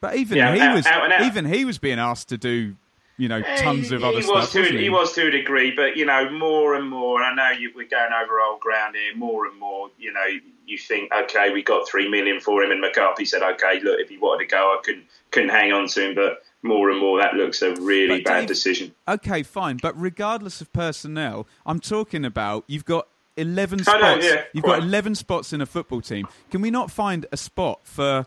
But 0.00 0.16
even 0.16 0.38
Yeah, 0.38 0.54
he 0.54 0.60
out- 0.60 0.74
was 0.74 0.86
out 0.86 1.12
out. 1.12 1.22
even 1.22 1.44
he 1.46 1.64
was 1.64 1.78
being 1.78 1.98
asked 1.98 2.28
to 2.28 2.38
do, 2.38 2.76
you 3.18 3.28
know, 3.28 3.40
tons 3.58 3.92
of 3.92 4.00
he, 4.00 4.06
other 4.06 4.16
he 4.16 4.22
stuff. 4.22 4.34
Was 4.36 4.50
to, 4.52 4.62
he? 4.64 4.78
he? 4.78 4.88
was 4.90 5.12
to 5.14 5.28
a 5.28 5.30
degree, 5.30 5.72
but 5.74 5.96
you 5.96 6.04
know, 6.04 6.30
more 6.30 6.74
and 6.74 6.88
more. 6.88 7.22
And 7.22 7.40
I 7.40 7.52
know 7.52 7.58
you, 7.58 7.70
we're 7.74 7.88
going 7.88 8.12
over 8.12 8.40
old 8.40 8.60
ground 8.60 8.94
here. 8.94 9.16
More 9.16 9.46
and 9.46 9.58
more, 9.58 9.90
you 9.98 10.12
know, 10.12 10.24
you 10.66 10.76
think, 10.78 11.12
okay, 11.12 11.50
we 11.52 11.62
got 11.62 11.88
three 11.88 12.08
million 12.08 12.40
for 12.40 12.62
him, 12.62 12.70
and 12.72 12.80
McCarthy 12.80 13.24
said, 13.24 13.42
okay, 13.42 13.80
look, 13.82 14.00
if 14.00 14.08
he 14.08 14.18
wanted 14.18 14.44
to 14.48 14.50
go, 14.50 14.76
I 14.78 14.80
couldn't 14.84 15.04
couldn't 15.30 15.50
hang 15.50 15.72
on 15.72 15.86
to 15.88 16.08
him. 16.08 16.14
But 16.14 16.42
more 16.62 16.90
and 16.90 16.98
more, 17.00 17.18
that 17.20 17.34
looks 17.34 17.62
a 17.62 17.74
really 17.76 18.22
But 18.22 18.24
bad 18.24 18.40
Dave- 18.40 18.48
decision. 18.48 18.94
Okay, 19.06 19.42
fine, 19.42 19.78
but 19.80 19.98
regardless 20.00 20.60
of 20.60 20.72
personnel, 20.72 21.46
I'm 21.64 21.80
talking 21.80 22.24
about 22.24 22.64
you've 22.66 22.84
got 22.84 23.08
eleven 23.36 23.82
spots. 23.82 24.00
know, 24.02 24.16
yeah, 24.16 24.42
you've 24.52 24.64
quite. 24.64 24.80
got 24.80 24.82
eleven 24.82 25.14
spots 25.14 25.52
in 25.52 25.60
a 25.60 25.66
football 25.66 26.00
team. 26.00 26.26
Can 26.50 26.60
we 26.60 26.70
not 26.70 26.90
find 26.90 27.24
a 27.32 27.36
spot 27.36 27.80
for 27.84 28.26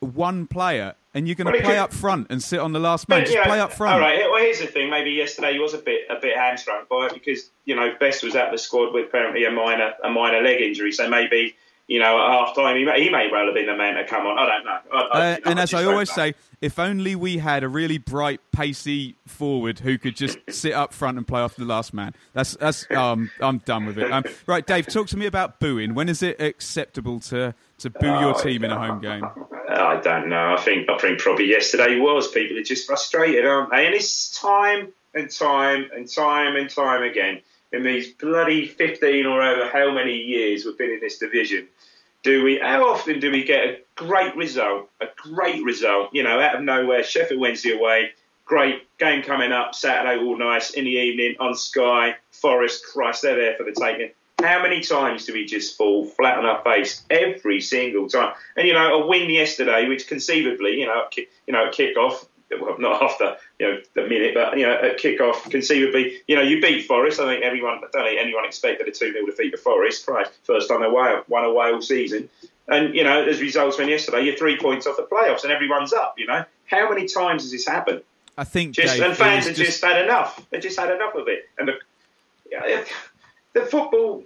one 0.00 0.46
player? 0.46 0.94
And 1.12 1.26
you're 1.26 1.34
going 1.34 1.52
to 1.52 1.58
it 1.58 1.64
play 1.64 1.72
could- 1.74 1.80
up 1.80 1.92
front 1.92 2.28
and 2.30 2.40
sit 2.42 2.60
on 2.60 2.72
the 2.72 2.78
last 2.78 3.08
man. 3.08 3.22
Just 3.24 3.34
know, 3.34 3.42
play 3.42 3.58
up 3.58 3.72
front. 3.72 3.94
All 3.94 4.00
right. 4.00 4.18
Well, 4.30 4.40
here's 4.40 4.60
the 4.60 4.66
thing. 4.68 4.90
Maybe 4.90 5.10
yesterday 5.10 5.54
he 5.54 5.58
was 5.58 5.74
a 5.74 5.78
bit 5.78 6.02
a 6.08 6.20
bit 6.20 6.36
hamstrung 6.36 6.84
by 6.88 7.06
it 7.06 7.14
because 7.14 7.50
you 7.64 7.74
know 7.74 7.92
Best 7.98 8.22
was 8.22 8.36
out 8.36 8.46
of 8.46 8.52
the 8.52 8.58
squad 8.58 8.94
with 8.94 9.06
apparently 9.06 9.44
a 9.44 9.50
minor 9.50 9.92
a 10.04 10.08
minor 10.10 10.40
leg 10.40 10.60
injury. 10.60 10.92
So 10.92 11.08
maybe 11.08 11.56
you 11.88 11.98
know 11.98 12.16
at 12.24 12.30
half 12.30 12.54
time 12.54 12.76
he 12.76 12.84
may, 12.84 13.02
he 13.02 13.10
may 13.10 13.28
well 13.30 13.46
have 13.46 13.54
been 13.54 13.66
the 13.66 13.76
man 13.76 13.96
to 13.96 14.04
come 14.06 14.24
on. 14.24 14.38
I 14.38 14.46
don't 14.46 14.64
know. 14.64 14.78
I, 14.92 14.96
I, 14.98 15.00
Uh, 15.32 15.34
you 15.36 15.44
know, 15.44 15.50
and 15.50 15.58
as 15.58 15.74
I 15.74 15.84
always 15.84 16.12
say, 16.12 16.34
if 16.60 16.78
only 16.78 17.16
we 17.16 17.38
had 17.38 17.64
a 17.64 17.68
really 17.68 17.98
bright, 17.98 18.40
pacey 18.52 19.16
forward 19.26 19.80
who 19.80 19.98
could 19.98 20.14
just 20.14 20.38
sit 20.50 20.74
up 20.74 20.92
front 20.92 21.18
and 21.18 21.26
play 21.26 21.40
off 21.40 21.56
the 21.56 21.64
last 21.64 21.92
man. 21.92 22.14
That's 22.34 22.52
that's. 22.54 22.88
Um, 22.92 23.32
I'm 23.40 23.58
done 23.58 23.86
with 23.86 23.98
it. 23.98 24.12
Um, 24.12 24.22
right, 24.46 24.64
Dave, 24.64 24.86
talk 24.86 25.08
to 25.08 25.16
me 25.16 25.26
about 25.26 25.58
booing. 25.58 25.94
When 25.94 26.08
is 26.08 26.22
it 26.22 26.40
acceptable 26.40 27.18
to 27.20 27.54
to 27.80 27.90
boo 27.90 28.06
your 28.06 28.34
Oh, 28.36 28.42
team 28.42 28.64
in 28.64 28.70
a 28.70 28.78
home 28.78 29.00
game? 29.00 29.24
I 29.68 30.00
don't 30.02 30.28
know. 30.28 30.54
I 30.54 30.60
think 30.60 30.88
I 30.88 30.98
think 30.98 31.18
probably 31.18 31.48
yesterday 31.48 31.98
was. 31.98 32.28
People 32.28 32.58
are 32.58 32.62
just 32.62 32.86
frustrated, 32.86 33.46
aren't 33.46 33.70
they? 33.70 33.86
And 33.86 33.94
it's 33.94 34.38
time 34.38 34.92
and 35.14 35.30
time 35.30 35.88
and 35.94 36.08
time 36.08 36.56
and 36.56 36.68
time 36.70 37.02
again 37.02 37.40
in 37.72 37.82
these 37.82 38.12
bloody 38.14 38.66
fifteen 38.66 39.26
or 39.26 39.42
over 39.42 39.68
how 39.68 39.92
many 39.92 40.16
years 40.16 40.64
we've 40.64 40.78
been 40.78 40.90
in 40.90 41.00
this 41.00 41.18
division. 41.18 41.68
Do 42.22 42.42
we? 42.42 42.58
How 42.58 42.88
often 42.88 43.20
do 43.20 43.30
we 43.30 43.44
get 43.44 43.64
a 43.64 43.78
great 43.94 44.36
result? 44.36 44.90
A 45.00 45.06
great 45.16 45.62
result, 45.62 46.10
you 46.12 46.22
know, 46.22 46.40
out 46.40 46.56
of 46.56 46.62
nowhere. 46.62 47.02
Sheffield 47.02 47.40
Wednesday 47.40 47.72
away. 47.72 48.10
Great 48.44 48.82
game 48.98 49.22
coming 49.22 49.52
up 49.52 49.76
Saturday, 49.76 50.20
all 50.20 50.36
nice 50.36 50.70
in 50.70 50.84
the 50.84 50.90
evening 50.90 51.36
on 51.38 51.54
Sky. 51.54 52.16
Forest, 52.32 52.84
Christ, 52.92 53.22
they're 53.22 53.36
there 53.36 53.54
for 53.56 53.62
the 53.62 53.72
taking. 53.72 54.10
How 54.42 54.62
many 54.62 54.80
times 54.80 55.26
do 55.26 55.32
we 55.32 55.44
just 55.44 55.76
fall 55.76 56.06
flat 56.06 56.38
on 56.38 56.46
our 56.46 56.62
face 56.62 57.04
every 57.10 57.60
single 57.60 58.08
time? 58.08 58.34
And 58.56 58.66
you 58.66 58.74
know, 58.74 59.02
a 59.02 59.06
win 59.06 59.30
yesterday, 59.30 59.88
which 59.88 60.06
conceivably, 60.06 60.80
you 60.80 60.86
know, 60.86 61.04
at 61.06 61.16
you 61.16 61.26
know, 61.48 61.66
at 61.66 61.72
kick-off, 61.72 62.26
well, 62.60 62.76
not 62.78 63.02
after 63.02 63.36
you 63.58 63.66
know 63.66 63.80
the 63.94 64.02
minute, 64.02 64.34
but 64.34 64.58
you 64.58 64.66
know, 64.66 64.74
at 64.74 64.98
kick-off, 64.98 65.48
conceivably, 65.50 66.18
you 66.26 66.36
know, 66.36 66.42
you 66.42 66.60
beat 66.60 66.86
Forest. 66.86 67.20
I 67.20 67.26
think 67.26 67.44
everyone, 67.44 67.78
I 67.78 67.88
don't 67.92 68.04
think 68.04 68.20
anyone 68.20 68.44
expected 68.44 68.88
a 68.88 68.92
two 68.92 69.12
0 69.12 69.26
defeat 69.26 69.50
to 69.50 69.58
Forest. 69.58 70.06
Christ, 70.06 70.32
first 70.44 70.68
time 70.68 70.80
they 70.80 70.88
won 70.88 71.22
won 71.28 71.44
away 71.44 71.72
all 71.72 71.82
season. 71.82 72.28
And 72.68 72.94
you 72.94 73.04
know, 73.04 73.24
as 73.24 73.40
results 73.40 73.76
from 73.76 73.88
yesterday, 73.88 74.22
you're 74.22 74.36
three 74.36 74.58
points 74.58 74.86
off 74.86 74.96
the 74.96 75.02
playoffs, 75.02 75.42
and 75.42 75.52
everyone's 75.52 75.92
up. 75.92 76.14
You 76.18 76.26
know, 76.26 76.44
how 76.66 76.88
many 76.88 77.06
times 77.06 77.42
has 77.42 77.52
this 77.52 77.66
happened? 77.66 78.02
I 78.38 78.44
think 78.44 78.74
Just 78.74 78.94
Dave, 78.94 79.02
and 79.02 79.16
fans 79.16 79.46
have 79.46 79.56
just, 79.56 79.84
had 79.84 80.02
enough. 80.02 80.40
They 80.50 80.60
just 80.60 80.78
had 80.78 80.90
enough 80.90 81.14
of 81.14 81.28
it. 81.28 81.48
And 81.58 81.68
the 81.68 81.74
yeah, 82.50 82.84
the 83.52 83.62
football 83.62 84.22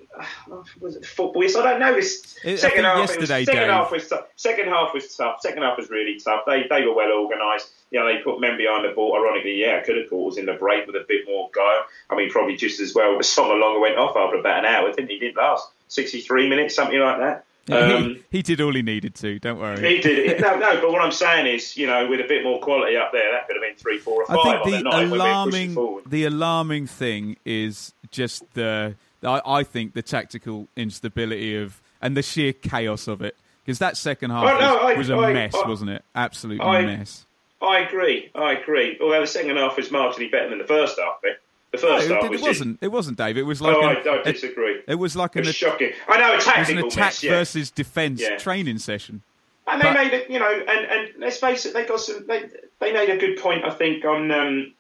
was 0.81 0.97
it 0.97 1.07
football? 1.07 1.43
Yes, 1.43 1.57
I 1.57 1.63
don't 1.63 1.81
know. 1.81 1.95
This 1.95 2.37
second 2.57 2.85
half, 2.85 2.99
yesterday, 2.99 3.41
was, 3.41 3.47
second 3.47 3.71
half 3.71 3.91
was 3.91 4.09
tough. 4.09 4.27
Second 4.37 4.69
half 4.69 4.95
was 4.95 5.17
tough. 5.17 5.41
Second 5.41 5.63
half 5.63 5.79
was 5.79 5.91
really 5.91 6.19
tough. 6.21 6.43
They 6.47 6.67
they 6.69 6.87
were 6.87 6.95
well 6.95 7.13
organised. 7.13 7.71
You 7.91 8.01
know, 8.01 8.07
they 8.07 8.23
put 8.23 8.41
men 8.41 8.57
behind 8.57 8.85
the 8.85 8.95
ball. 8.95 9.17
Ironically, 9.17 9.61
yeah, 9.61 9.83
could 9.83 9.97
have 9.97 10.11
caught 10.11 10.33
us 10.33 10.39
in 10.39 10.47
the 10.47 10.55
break 10.55 10.87
with 10.87 10.97
a 10.97 11.05
bit 11.09 11.25
more 11.27 11.49
guile. 11.55 11.85
I 12.11 12.17
mean, 12.17 12.31
probably 12.31 12.57
just 12.57 12.81
as 12.81 12.95
well. 12.95 13.15
But 13.15 13.25
Assombalonga 13.25 13.81
went 13.81 13.97
off 13.97 14.17
after 14.17 14.39
about 14.39 14.61
an 14.61 14.67
hour, 14.67 14.93
didn't 14.93 15.11
he? 15.11 15.19
Didn't 15.19 15.37
last 15.37 15.69
sixty 15.89 16.21
three 16.21 16.49
minutes, 16.49 16.75
something 16.75 16.99
like 16.99 17.19
that. 17.19 17.45
Um, 17.71 18.17
he, 18.31 18.39
he 18.39 18.43
did 18.43 18.61
all 18.61 18.75
he 18.75 18.83
needed 18.83 19.15
to. 19.17 19.39
Don't 19.39 19.59
worry. 19.59 19.95
he 19.97 20.01
did. 20.01 20.41
No, 20.41 20.59
no, 20.59 20.81
but 20.83 20.93
what 20.93 21.01
I'm 21.01 21.13
saying 21.13 21.47
is, 21.47 21.77
you 21.79 21.87
know, 21.87 22.07
with 22.07 22.21
a 22.21 22.29
bit 22.29 22.45
more 22.45 22.61
quality 22.61 22.97
up 22.97 23.11
there, 23.13 23.33
that 23.33 23.47
could 23.47 23.57
have 23.57 23.63
been 23.63 23.77
three, 23.77 23.99
four, 23.99 24.23
or 24.23 24.27
five. 24.27 24.37
I 24.37 24.63
think 24.65 24.65
the 24.65 24.71
the 24.71 24.83
night 24.83 25.11
when 25.11 25.11
we're 25.13 25.45
pushing 25.45 25.73
alarming 25.73 26.03
the 26.07 26.25
alarming 26.25 26.87
thing 26.87 27.37
is 27.47 27.95
just 28.11 28.43
the 28.53 28.95
I, 29.25 29.41
I 29.45 29.63
think 29.63 29.95
the 29.95 30.03
tactical 30.03 30.69
instability 30.77 31.57
of 31.57 31.81
and 32.03 32.17
the 32.17 32.23
sheer 32.23 32.53
chaos 32.53 33.09
of 33.09 33.23
it 33.23 33.37
because 33.65 33.79
that 33.79 33.97
second 33.97 34.31
half 34.31 34.45
Oh, 34.45 34.59
no, 34.59 34.75
was, 34.97 35.11
I- 35.11 35.17
was 35.17 35.25
a 35.25 35.29
I- 35.29 35.33
mess, 35.33 35.53
wasn't 35.55 35.91
it? 35.91 36.05
Absolute 36.15 36.59
mess. 36.59 37.27
I 37.63 37.79
agree. 37.79 38.31
I 38.35 38.53
agree. 38.53 38.99
Although 39.01 39.23
the 39.23 39.27
second 39.27 39.57
half 39.57 39.77
was 39.79 39.89
marginally 39.89 40.31
better 40.31 40.51
than 40.51 40.59
the 40.59 40.67
first 40.67 40.99
half. 40.99 41.17
Eh? 41.25 41.31
The 41.73 41.79
first 41.79 42.09
No, 42.11 42.17
half 42.17 42.25
it, 42.25 42.31
was 42.31 42.41
it 42.43 42.47
wasn't. 42.47 42.79
It 42.83 42.89
wasn't, 42.89 43.17
Dave. 43.19 43.39
It 43.39 43.43
was 43.43 43.63
like 43.63 43.75
oh, 43.75 43.81
an, 43.89 43.97
I, 44.07 44.11
I 44.11 44.17
it, 44.21 44.25
disagree. 44.35 44.83
it 44.87 44.97
was 44.97 45.17
like 45.17 45.31
It 45.35 45.39
an, 45.41 45.41
was 45.47 45.49
it 45.49 45.55
shocking. 45.55 45.93
I 46.07 46.19
know 46.19 46.33
a 46.35 46.37
was 46.37 46.69
an 46.69 46.79
attack 46.79 47.23
yeah. 47.23 47.31
versus 47.31 47.71
defence 47.71 48.21
Yeah. 48.21 48.37
training 48.37 48.79
session. 48.79 49.23
And 49.67 49.81
they 49.81 49.87
But- 49.87 49.95
made 49.95 50.13
it, 50.13 50.31
you 50.31 50.39
know, 50.39 50.51
and, 50.53 50.69
and 50.69 51.09
let's 51.19 51.39
face 51.39 51.65
it, 51.65 51.73
they 51.73 51.87
got 51.87 52.01
some. 52.01 52.27
They, 52.27 52.45
they 52.81 52.93
made 52.93 53.09
a 53.09 53.17
good 53.17 53.39
point, 53.39 53.65
I 53.65 53.71
think, 53.71 54.05
on 54.05 54.31
um, 54.31 54.75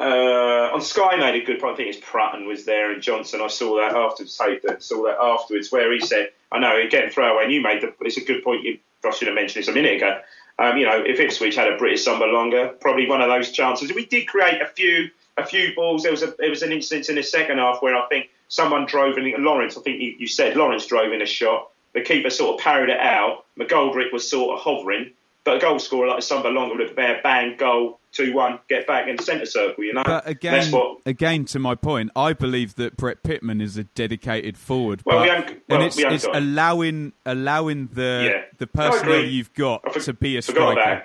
uh, 0.00 0.70
on 0.74 0.80
Sky. 0.80 1.16
Made 1.16 1.42
a 1.42 1.44
good 1.44 1.60
point. 1.60 1.74
I 1.74 1.76
think 1.76 1.94
it's 1.94 2.04
Prutton 2.04 2.46
was 2.46 2.64
there 2.64 2.92
and 2.92 3.02
Johnson. 3.02 3.40
I 3.40 3.48
saw 3.48 3.76
that 3.76 3.96
afterwards. 3.96 4.36
Taped 4.36 4.66
that. 4.66 4.82
Saw 4.82 5.04
that 5.04 5.18
afterwards, 5.18 5.72
where 5.72 5.92
he 5.92 6.00
said, 6.00 6.30
"I 6.52 6.58
know 6.58 6.80
again 6.80 7.10
throwaway." 7.10 7.44
And 7.44 7.52
you 7.52 7.62
made 7.62 7.82
the. 7.82 7.92
It's 8.00 8.16
a 8.16 8.24
good 8.24 8.44
point. 8.44 8.62
You, 8.64 8.78
I 9.04 9.10
should 9.10 9.28
have 9.28 9.34
mentioned 9.34 9.62
this 9.62 9.68
a 9.68 9.72
minute 9.72 9.96
ago. 9.96 10.20
Um, 10.58 10.76
you 10.78 10.86
know, 10.86 11.02
if 11.04 11.20
Ipswich 11.20 11.54
had 11.54 11.70
a 11.70 11.76
Britt 11.76 11.98
Assombalonga, 11.98 12.80
probably 12.80 13.06
one 13.06 13.20
of 13.20 13.28
those 13.28 13.50
chances. 13.50 13.92
We 13.92 14.06
did 14.06 14.26
create 14.26 14.62
a 14.62 14.66
few 14.66 15.10
a 15.36 15.44
few 15.44 15.74
balls. 15.74 16.02
There 16.02 16.12
was 16.12 16.22
a 16.22 16.34
there 16.38 16.50
was 16.50 16.62
an 16.62 16.72
instance 16.72 17.08
in 17.08 17.16
the 17.16 17.22
second 17.22 17.58
half 17.58 17.82
where 17.82 17.96
I 17.96 18.06
think 18.08 18.30
someone 18.48 18.86
drove 18.86 19.18
in. 19.18 19.32
Lawrence, 19.44 19.76
I 19.76 19.82
think 19.82 20.00
you, 20.00 20.14
you 20.18 20.26
said 20.26 20.56
Lawrence 20.56 20.86
drove 20.86 21.12
in 21.12 21.22
a 21.22 21.26
shot. 21.26 21.70
The 21.94 22.02
keeper 22.02 22.30
sort 22.30 22.54
of 22.54 22.60
parried 22.60 22.90
it 22.90 23.00
out. 23.00 23.44
McGoldrick 23.58 24.12
was 24.12 24.28
sort 24.28 24.56
of 24.56 24.62
hovering. 24.62 25.12
But 25.46 25.58
a 25.58 25.60
goal 25.60 25.78
scorer 25.78 26.08
like 26.08 26.18
Assombalonga 26.18 26.76
would 26.76 26.80
have 26.80 27.22
bang, 27.22 27.56
goal, 27.56 28.00
2 28.10 28.34
1, 28.34 28.58
get 28.68 28.84
back 28.84 29.06
in 29.06 29.14
the 29.14 29.22
centre 29.22 29.46
circle, 29.46 29.84
you 29.84 29.94
know? 29.94 30.02
But 30.04 30.26
again, 30.28 30.72
what, 30.72 30.98
again, 31.06 31.44
to 31.46 31.60
my 31.60 31.76
point, 31.76 32.10
I 32.16 32.32
believe 32.32 32.74
that 32.74 32.96
Brett 32.96 33.22
Pitman 33.22 33.60
is 33.60 33.76
a 33.76 33.84
dedicated 33.84 34.58
forward. 34.58 35.02
Well, 35.06 35.18
but, 35.18 35.22
we 35.22 35.28
haven't- 35.28 35.62
well, 35.68 35.78
and 35.78 35.86
it's, 35.86 35.96
we 35.96 36.04
it's 36.04 36.26
got 36.26 36.34
allowing 36.34 37.12
allowing 37.24 37.86
the 37.92 38.32
Yeah. 38.34 38.42
the 38.58 38.66
personnel 38.66 39.22
you've 39.24 39.54
got 39.54 39.92
for- 39.92 40.00
to 40.00 40.12
be 40.12 40.36
a 40.36 40.42
striker. 40.42 41.04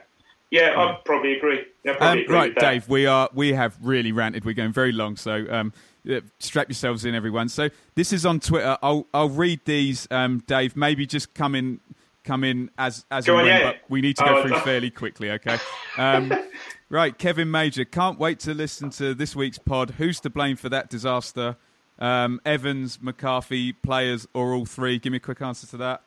Yeah, 0.49 0.73
I 0.75 0.97
probably 1.05 1.37
agree. 1.37 1.59
Yeah, 1.83 1.91
I 1.91 1.93
Um, 1.93 1.97
probably 1.99 2.21
agree 2.23 2.35
right. 2.35 2.55
Dave, 2.55 2.89
we 2.89 3.05
are 3.05 3.29
we 3.35 3.53
have 3.53 3.77
really 3.79 4.11
ranted. 4.11 4.43
We're 4.43 4.53
going 4.55 4.73
very 4.73 4.91
long, 4.91 5.17
so 5.17 5.45
um, 5.51 5.71
strap 6.39 6.67
yourselves 6.67 7.05
in, 7.05 7.13
everyone. 7.13 7.47
So 7.47 7.69
this 7.93 8.11
is 8.11 8.25
on 8.25 8.39
Twitter. 8.39 8.75
I'll 8.81 9.05
I'll 9.13 9.29
read 9.29 9.59
these, 9.65 10.07
um, 10.09 10.39
Dave. 10.47 10.75
Maybe 10.75 11.05
just 11.05 11.35
come 11.35 11.53
in 11.53 11.79
come 12.23 12.43
in 12.43 12.69
as 12.77 13.05
as 13.11 13.25
Go 13.25 13.33
and 13.37 13.41
on, 13.41 13.47
when, 13.47 13.61
yeah. 13.61 13.71
but 13.71 13.81
we 13.89 14.01
need 14.01 14.17
to 14.17 14.23
go 14.23 14.37
Oh, 14.37 14.41
through 14.43 14.59
fairly 14.59 14.89
quickly. 14.89 15.31
Okay. 15.31 15.57
Um, 15.97 16.31
right, 16.89 17.17
Kevin 17.17 17.49
Major. 17.51 17.85
Can't 17.85 18.19
wait 18.19 18.39
to 18.41 18.53
listen 18.53 18.89
to 18.91 19.13
this 19.13 19.35
week's 19.35 19.57
pod. 19.57 19.91
Who's 19.97 20.19
to 20.21 20.29
blame 20.29 20.55
for 20.55 20.69
that 20.69 20.89
disaster? 20.89 21.55
Um, 21.99 22.41
Evans, 22.45 22.99
McCarthy, 23.01 23.73
players, 23.73 24.27
or 24.33 24.53
all 24.53 24.65
three? 24.65 24.97
Give 24.97 25.11
me 25.11 25.17
a 25.17 25.19
quick 25.19 25.41
answer 25.41 25.67
to 25.67 25.77
that. 25.77 26.01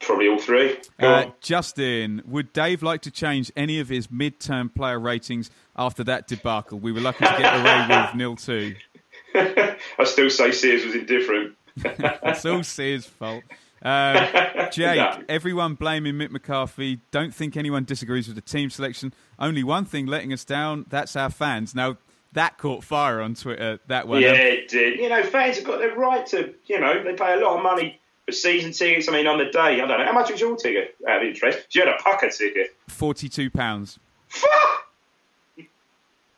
Probably 0.00 0.28
all 0.28 0.38
three. 0.38 0.78
Uh. 0.98 1.26
Justin, 1.42 2.22
would 2.26 2.52
Dave 2.54 2.82
like 2.82 3.02
to 3.02 3.10
change 3.10 3.52
any 3.54 3.80
of 3.80 3.88
his 3.90 4.10
mid-term 4.10 4.70
player 4.70 4.98
ratings 4.98 5.50
after 5.76 6.02
that 6.04 6.26
debacle? 6.26 6.78
We 6.78 6.90
were 6.92 7.00
lucky 7.00 7.24
to 7.26 7.34
get 7.38 7.60
away 7.60 7.86
with 8.06 8.14
nil 8.14 8.36
two. 8.36 8.76
I 9.34 10.04
still 10.04 10.30
say 10.30 10.52
Sears 10.52 10.84
was 10.86 10.94
indifferent. 10.94 11.54
It's 11.84 12.44
all 12.46 12.62
Sears' 12.62 13.04
fault. 13.06 13.44
Um, 13.82 14.68
Jake, 14.72 14.96
No. 14.96 15.22
everyone 15.28 15.74
blaming 15.74 16.14
Mick 16.14 16.30
McCarthy. 16.30 17.00
Don't 17.10 17.34
think 17.34 17.56
anyone 17.56 17.84
disagrees 17.84 18.26
with 18.26 18.36
the 18.36 18.42
team 18.42 18.70
selection. 18.70 19.14
Only 19.38 19.64
one 19.64 19.84
thing 19.84 20.06
letting 20.06 20.32
us 20.32 20.44
down. 20.44 20.86
That's 20.88 21.16
our 21.16 21.30
fans. 21.30 21.74
Now 21.74 21.96
that 22.32 22.58
caught 22.58 22.84
fire 22.84 23.20
on 23.20 23.34
Twitter. 23.34 23.80
That 23.88 24.06
one. 24.06 24.20
yeah, 24.22 24.32
it 24.32 24.68
did. 24.68 24.98
You 25.00 25.08
know, 25.08 25.22
fans 25.24 25.56
have 25.56 25.64
got 25.64 25.78
their 25.78 25.94
right 25.96 26.24
to, 26.28 26.54
you 26.66 26.78
know, 26.78 27.02
they 27.02 27.14
pay 27.14 27.34
a 27.34 27.44
lot 27.44 27.56
of 27.56 27.62
money 27.62 27.98
for 28.26 28.32
season 28.32 28.72
tickets. 28.72 29.08
I 29.08 29.12
mean, 29.12 29.26
on 29.26 29.38
the 29.38 29.46
day, 29.46 29.58
I 29.58 29.76
don't 29.76 29.88
know. 29.88 30.04
How 30.04 30.12
much 30.12 30.30
was 30.30 30.40
your 30.40 30.56
ticket 30.56 30.94
out 31.08 31.22
of 31.22 31.28
interest? 31.28 31.74
You 31.74 31.84
had 31.84 31.88
a 31.94 32.02
pucker 32.02 32.28
ticket. 32.30 32.76
Forty-two 32.88 33.50
pounds. 33.50 33.98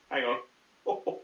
Hang 0.09 0.23
on. 0.23 0.37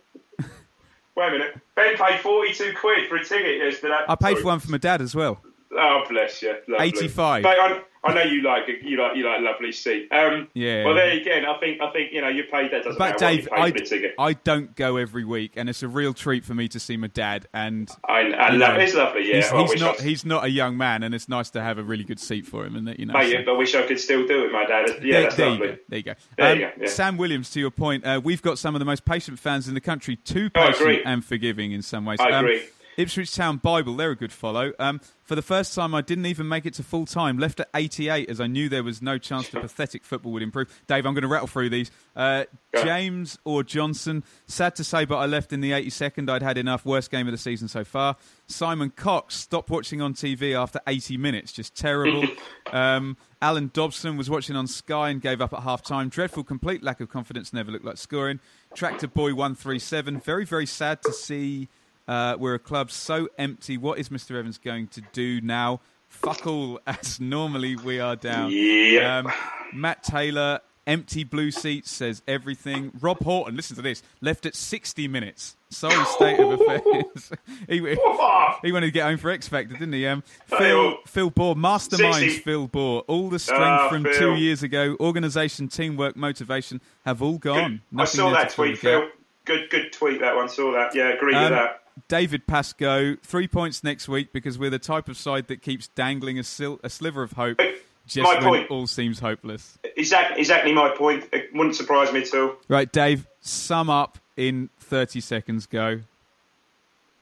Wait 1.15 1.28
a 1.28 1.32
minute. 1.32 1.59
Ben 1.76 1.95
paid 1.97 2.20
42 2.22 2.74
quid 2.80 3.07
for 3.09 3.17
a 3.17 3.24
ticket 3.26 3.57
yesterday. 3.57 3.93
I 4.07 4.15
paid 4.15 4.38
for 4.38 4.45
one 4.45 4.59
for 4.59 4.72
my 4.72 4.78
dad 4.78 5.01
as 5.01 5.13
well. 5.15 5.41
Oh, 5.72 6.03
bless 6.09 6.41
you. 6.41 6.55
Lovely. 6.67 6.88
85. 6.88 7.43
Mate, 7.43 7.49
I, 7.59 7.82
I 8.03 8.13
know 8.13 8.24
you 8.24 8.41
like 8.41 8.63
you 8.82 8.97
like 8.97 9.15
you 9.17 9.26
like 9.26 9.41
lovely 9.41 9.72
seat. 9.72 10.07
Um, 10.11 10.47
Yeah. 10.53 10.86
Well, 10.86 10.95
there 10.95 11.09
again, 11.11 11.45
I 11.45 11.59
think 11.59 11.82
I 11.82 11.91
think 11.91 12.11
you 12.13 12.22
know 12.22 12.30
you 12.30 12.43
paid 12.49 12.72
that 12.72 12.84
doesn't 12.84 12.97
But 12.97 13.20
matter 13.22 13.36
Dave, 13.36 13.43
you 13.51 14.17
I. 14.17 14.30
I 14.30 14.34
don't 14.34 14.74
go 14.76 14.95
every 14.97 15.26
week, 15.26 15.53
and 15.57 15.70
it's 15.70 15.84
a 15.84 15.88
real 15.88 16.13
treat 16.13 16.43
for 16.45 16.55
me 16.55 16.70
to 16.70 16.80
see 16.80 16.95
my 16.97 17.07
dad. 17.07 17.47
And 17.53 17.91
I, 18.07 18.22
I 18.32 18.49
love 18.51 18.76
know, 18.76 18.80
it's 18.80 18.93
lovely. 18.95 19.30
Yeah, 19.30 19.41
he's, 19.61 19.72
he's 19.74 19.82
not 19.82 19.99
he's 19.99 20.26
not 20.26 20.45
a 20.45 20.49
young 20.49 20.78
man, 20.78 21.03
and 21.03 21.13
it's 21.13 21.28
nice 21.30 21.49
to 21.51 21.61
have 21.61 21.78
a 21.78 21.84
really 21.84 22.05
good 22.05 22.20
seat 22.22 22.47
for 22.47 22.65
him. 22.65 22.76
And 22.78 22.88
that 22.88 22.99
you 22.99 23.05
know, 23.05 23.13
Mate, 23.13 23.26
so- 23.32 23.38
yeah, 23.38 23.41
but 23.45 23.53
I 23.53 23.57
wish 23.57 23.76
I 23.76 23.86
could 23.86 23.99
still 23.99 24.26
do 24.26 24.45
it, 24.45 24.51
my 24.53 24.65
dad. 24.65 24.88
Yeah, 25.03 25.11
there, 25.11 25.22
that's 25.24 25.36
there 25.36 25.45
you 25.47 25.51
lovely. 25.51 25.67
go. 25.67 25.78
There 25.89 25.97
you 25.97 26.03
go. 26.03 26.13
There 26.38 26.51
Um, 26.53 26.59
you 26.59 26.65
go, 26.65 26.72
yeah. 26.82 26.88
Sam 26.88 27.17
Williams, 27.17 27.49
to 27.51 27.59
your 27.59 27.72
point, 27.72 28.05
uh, 28.05 28.22
we've 28.24 28.41
got 28.41 28.57
some 28.57 28.76
of 28.76 28.80
the 28.80 28.86
most 28.86 29.03
patient 29.05 29.38
fans 29.39 29.67
in 29.67 29.74
the 29.74 29.82
country. 29.82 30.15
Too 30.15 30.49
Oh, 30.55 30.67
patient 30.67 30.82
agree. 30.82 31.03
and 31.05 31.24
forgiving 31.24 31.74
in 31.74 31.82
some 31.82 32.05
ways. 32.05 32.20
I 32.22 32.32
Um, 32.32 32.45
agree. 32.45 32.63
Ipswich 32.99 33.33
Town 33.33 33.55
Bible, 33.55 33.95
they're 33.95 34.11
a 34.11 34.15
good 34.15 34.33
follow. 34.33 34.73
Um, 34.77 34.99
for 35.23 35.33
the 35.33 35.41
first 35.41 35.73
time, 35.73 35.95
I 35.95 36.01
didn't 36.01 36.25
even 36.25 36.49
make 36.49 36.65
it 36.65 36.73
to 36.73 36.83
full 36.83 37.05
time. 37.05 37.37
Left 37.37 37.61
at 37.61 37.69
88 37.73 38.29
as 38.29 38.41
I 38.41 38.47
knew 38.47 38.67
there 38.67 38.83
was 38.83 39.01
no 39.01 39.17
chance 39.17 39.47
the 39.47 39.61
pathetic 39.61 40.03
football 40.03 40.33
would 40.33 40.43
improve. 40.43 40.67
Dave, 40.85 41.05
I'm 41.05 41.13
going 41.13 41.21
to 41.21 41.29
rattle 41.29 41.47
through 41.47 41.69
these. 41.69 41.91
Uh, 42.13 42.43
James 42.75 43.39
or 43.45 43.63
Johnson, 43.63 44.25
sad 44.47 44.75
to 44.75 44.83
say, 44.83 45.05
but 45.05 45.15
I 45.15 45.27
left 45.27 45.53
in 45.53 45.61
the 45.61 45.71
82nd. 45.71 46.29
I'd 46.29 46.43
had 46.43 46.57
enough. 46.57 46.85
Worst 46.85 47.09
game 47.09 47.25
of 47.25 47.31
the 47.31 47.37
season 47.37 47.69
so 47.69 47.85
far. 47.85 48.17
Simon 48.47 48.89
Cox 48.89 49.35
stopped 49.35 49.69
watching 49.69 50.01
on 50.01 50.13
TV 50.13 50.53
after 50.53 50.81
80 50.85 51.15
minutes. 51.15 51.53
Just 51.53 51.75
terrible. 51.75 52.25
um, 52.73 53.15
Alan 53.41 53.71
Dobson 53.73 54.17
was 54.17 54.29
watching 54.29 54.57
on 54.57 54.67
Sky 54.67 55.09
and 55.09 55.21
gave 55.21 55.39
up 55.39 55.53
at 55.53 55.63
half 55.63 55.83
time. 55.83 56.09
Dreadful, 56.09 56.43
complete 56.43 56.83
lack 56.83 56.99
of 56.99 57.07
confidence. 57.07 57.53
Never 57.53 57.71
looked 57.71 57.85
like 57.85 57.95
scoring. 57.95 58.41
Tractor 58.75 59.07
Boy 59.07 59.33
137. 59.33 60.19
Very, 60.19 60.43
very 60.43 60.65
sad 60.65 61.01
to 61.03 61.13
see. 61.13 61.69
Uh, 62.10 62.36
we're 62.39 62.55
a 62.55 62.60
club 62.60 62.89
so 62.89 63.30
empty. 63.38 63.78
What 63.78 63.99
is 63.99 64.10
Mr. 64.10 64.32
Evans 64.38 64.57
going 64.57 64.88
to 64.88 65.01
do 65.14 65.41
now? 65.41 65.80
Fuck 66.07 66.47
all, 66.47 66.80
as 66.88 67.20
normally 67.20 67.76
we 67.76 67.99
are 67.99 68.16
down. 68.16 68.49
Yeah. 68.51 69.20
Um, 69.20 69.32
Matt 69.72 70.01
Taylor, 70.01 70.62
empty 70.88 71.24
blue 71.24 71.51
seats, 71.51 71.91
says 71.91 72.24
everything. 72.28 72.91
Rob 72.99 73.24
Horton, 73.24 73.55
listen 73.55 73.76
to 73.76 73.84
this, 73.84 74.01
left 74.22 74.47
at 74.47 74.55
60 74.55 75.07
minutes. 75.07 75.55
Sorry 75.70 76.03
state 76.05 76.39
of 76.39 76.60
affairs. 76.60 77.32
he, 77.70 77.76
he 77.78 78.72
wanted 78.72 78.88
to 78.88 78.91
get 78.91 79.03
home 79.05 79.18
for 79.20 79.30
X 79.30 79.47
Factor, 79.47 79.74
didn't 79.76 79.93
he? 79.93 80.07
Um, 80.07 80.24
Phil, 80.47 80.57
Phil. 80.57 80.97
Phil 81.05 81.32
Bohr, 81.32 81.55
masterminds 81.55 82.16
60. 82.16 82.39
Phil 82.39 82.68
Bohr. 82.68 83.03
All 83.07 83.30
the 83.30 83.38
strength 83.38 83.62
Ah, 83.62 83.88
from 83.89 84.03
Phil. 84.03 84.14
two 84.18 84.34
years 84.34 84.64
ago, 84.64 84.97
organisation, 84.99 85.68
teamwork, 85.68 86.16
motivation 86.16 86.82
have 87.05 87.22
all 87.22 87.38
gone. 87.38 87.82
I 87.95 88.05
saw 88.05 88.32
that 88.32 88.49
tweet. 88.49 88.80
Phil. 88.80 89.10
Good, 89.45 89.70
good 89.70 89.93
tweet 89.93 90.22
that 90.22 90.36
one. 90.36 90.49
Saw 90.49 90.72
that. 90.74 90.95
Yeah, 90.95 91.10
agree 91.10 91.36
Um, 91.36 91.43
with 91.43 91.51
that. 91.51 91.82
David 92.07 92.47
Pascoe, 92.47 93.15
three 93.17 93.47
points 93.47 93.83
next 93.83 94.07
week 94.07 94.31
because 94.33 94.57
we're 94.57 94.69
the 94.69 94.79
type 94.79 95.09
of 95.09 95.17
side 95.17 95.47
that 95.47 95.61
keeps 95.61 95.87
dangling 95.89 96.39
a, 96.39 96.43
sil- 96.43 96.79
a 96.83 96.89
sliver 96.89 97.23
of 97.23 97.33
hope 97.33 97.59
just 98.07 98.23
My 98.23 98.35
when 98.35 98.43
point. 98.43 98.71
all 98.71 98.87
seems 98.87 99.19
hopeless. 99.19 99.77
Exactly, 99.95 100.39
exactly 100.39 100.73
my 100.73 100.89
point. 100.89 101.25
It 101.31 101.53
wouldn't 101.53 101.75
surprise 101.75 102.11
me 102.11 102.21
at 102.21 102.33
all. 102.33 102.55
Right, 102.67 102.91
Dave, 102.91 103.27
sum 103.41 103.89
up 103.89 104.17
in 104.35 104.69
30 104.79 105.21
seconds. 105.21 105.65
Go. 105.65 106.01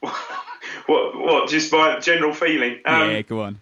What, 0.86 1.18
what? 1.18 1.48
Just 1.50 1.70
my 1.70 1.98
general 1.98 2.32
feeling. 2.32 2.80
Um, 2.86 3.10
yeah, 3.10 3.20
go 3.20 3.42
on. 3.42 3.60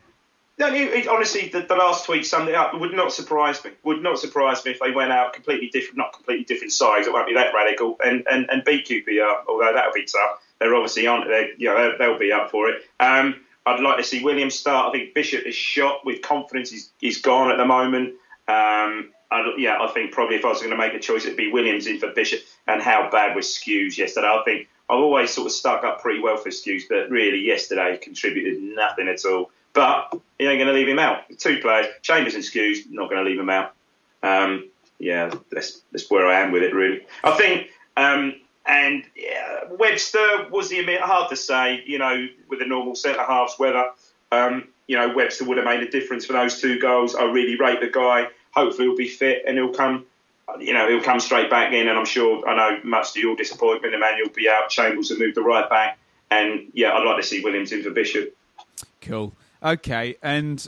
No, 0.58 0.72
it, 0.72 1.08
honestly, 1.08 1.48
the, 1.48 1.62
the 1.62 1.74
last 1.74 2.06
tweet 2.06 2.24
summed 2.24 2.48
it 2.48 2.54
up. 2.54 2.72
It 2.72 2.78
would 2.80 2.94
not 2.94 3.12
surprise 3.12 3.64
me. 3.64 3.72
Would 3.82 4.00
not 4.00 4.20
surprise 4.20 4.64
me 4.64 4.70
if 4.70 4.78
they 4.78 4.92
went 4.92 5.10
out 5.10 5.32
completely 5.32 5.68
different, 5.68 5.98
not 5.98 6.12
completely 6.12 6.44
different 6.44 6.72
sides. 6.72 7.08
It 7.08 7.12
won't 7.12 7.26
be 7.26 7.34
that 7.34 7.52
radical, 7.52 7.96
and 8.04 8.24
and, 8.30 8.48
and 8.48 8.64
beat 8.64 8.86
QPR. 8.86 9.42
Although 9.48 9.72
that'll 9.74 9.92
be 9.92 10.04
tough. 10.04 10.40
They're 10.58 10.74
obviously 10.74 11.06
on. 11.06 11.28
They, 11.28 11.50
you 11.58 11.68
know, 11.68 11.96
they'll, 11.98 12.18
be 12.18 12.32
up 12.32 12.50
for 12.50 12.68
it. 12.70 12.82
Um, 12.98 13.36
I'd 13.66 13.80
like 13.80 13.98
to 13.98 14.04
see 14.04 14.24
Williams 14.24 14.54
start. 14.54 14.88
I 14.88 14.92
think 14.92 15.14
Bishop 15.14 15.44
is 15.44 15.54
shot 15.54 16.04
with 16.04 16.22
confidence. 16.22 16.70
He's, 16.70 16.90
he's 16.98 17.20
gone 17.20 17.50
at 17.50 17.58
the 17.58 17.66
moment. 17.66 18.14
Um, 18.48 19.10
I, 19.30 19.52
yeah, 19.58 19.78
I 19.80 19.88
think 19.88 20.12
probably 20.12 20.36
if 20.36 20.44
I 20.44 20.48
was 20.48 20.58
going 20.58 20.70
to 20.70 20.76
make 20.76 20.94
a 20.94 21.00
choice, 21.00 21.24
it'd 21.24 21.36
be 21.36 21.50
Williams 21.50 21.86
in 21.86 21.98
for 21.98 22.12
Bishop. 22.12 22.40
And 22.66 22.80
how 22.80 23.10
bad 23.10 23.34
was 23.34 23.46
Skuse 23.46 23.98
yesterday? 23.98 24.28
I 24.28 24.42
think 24.44 24.68
I've 24.88 24.98
always 25.00 25.32
sort 25.32 25.46
of 25.46 25.52
stuck 25.52 25.84
up 25.84 26.00
pretty 26.00 26.20
well 26.20 26.36
for 26.36 26.50
Skuse, 26.50 26.84
but 26.88 27.10
really 27.10 27.40
yesterday 27.40 27.98
contributed 27.98 28.62
nothing 28.62 29.08
at 29.08 29.24
all. 29.24 29.50
But 29.72 30.14
he 30.38 30.46
ain't 30.46 30.58
going 30.58 30.68
to 30.68 30.72
leave 30.72 30.88
him 30.88 30.98
out. 30.98 31.24
Two 31.38 31.58
players, 31.58 31.86
Chambers 32.02 32.34
and 32.34 32.44
Skuse, 32.44 32.88
not 32.88 33.10
going 33.10 33.22
to 33.22 33.28
leave 33.28 33.38
him 33.38 33.50
out. 33.50 33.74
Um, 34.22 34.70
yeah, 34.98 35.34
that's, 35.50 35.82
that's 35.92 36.10
where 36.10 36.26
I 36.26 36.40
am 36.40 36.52
with 36.52 36.62
it, 36.62 36.74
really. 36.74 37.04
I 37.22 37.32
think, 37.32 37.68
um, 37.96 38.34
and 38.66 39.04
yeah, 39.14 39.64
Webster 39.70 40.48
was 40.50 40.68
the 40.68 40.82
hard 41.00 41.30
to 41.30 41.36
say, 41.36 41.82
you 41.86 41.98
know, 41.98 42.26
with 42.48 42.58
the 42.58 42.66
normal 42.66 42.94
centre 42.94 43.22
halves 43.22 43.58
weather. 43.58 43.90
Um, 44.32 44.68
you 44.86 44.96
know, 44.96 45.14
Webster 45.14 45.44
would 45.44 45.56
have 45.56 45.66
made 45.66 45.82
a 45.82 45.90
difference 45.90 46.26
for 46.26 46.32
those 46.32 46.60
two 46.60 46.78
goals. 46.78 47.14
I 47.14 47.24
really 47.24 47.56
rate 47.56 47.80
the 47.80 47.88
guy. 47.88 48.28
Hopefully, 48.52 48.88
he'll 48.88 48.96
be 48.96 49.08
fit 49.08 49.44
and 49.46 49.56
he'll 49.56 49.72
come. 49.72 50.06
You 50.60 50.74
know, 50.74 50.88
he'll 50.88 51.02
come 51.02 51.20
straight 51.20 51.50
back 51.50 51.72
in, 51.72 51.88
and 51.88 51.98
I'm 51.98 52.04
sure. 52.04 52.48
I 52.48 52.56
know, 52.56 52.80
much 52.84 53.12
to 53.14 53.20
your 53.20 53.36
disappointment, 53.36 53.94
Emmanuel 53.94 54.28
will 54.28 54.34
be 54.34 54.48
out. 54.48 54.68
Chambers 54.68 55.10
will 55.10 55.18
move 55.18 55.34
the 55.34 55.42
right 55.42 55.68
back, 55.68 55.98
and 56.30 56.70
yeah, 56.72 56.92
I'd 56.92 57.04
like 57.04 57.16
to 57.16 57.26
see 57.26 57.42
Williams 57.42 57.72
in 57.72 57.82
for 57.82 57.90
Bishop. 57.90 58.36
Cool. 59.00 59.34
Okay, 59.62 60.16
and 60.22 60.66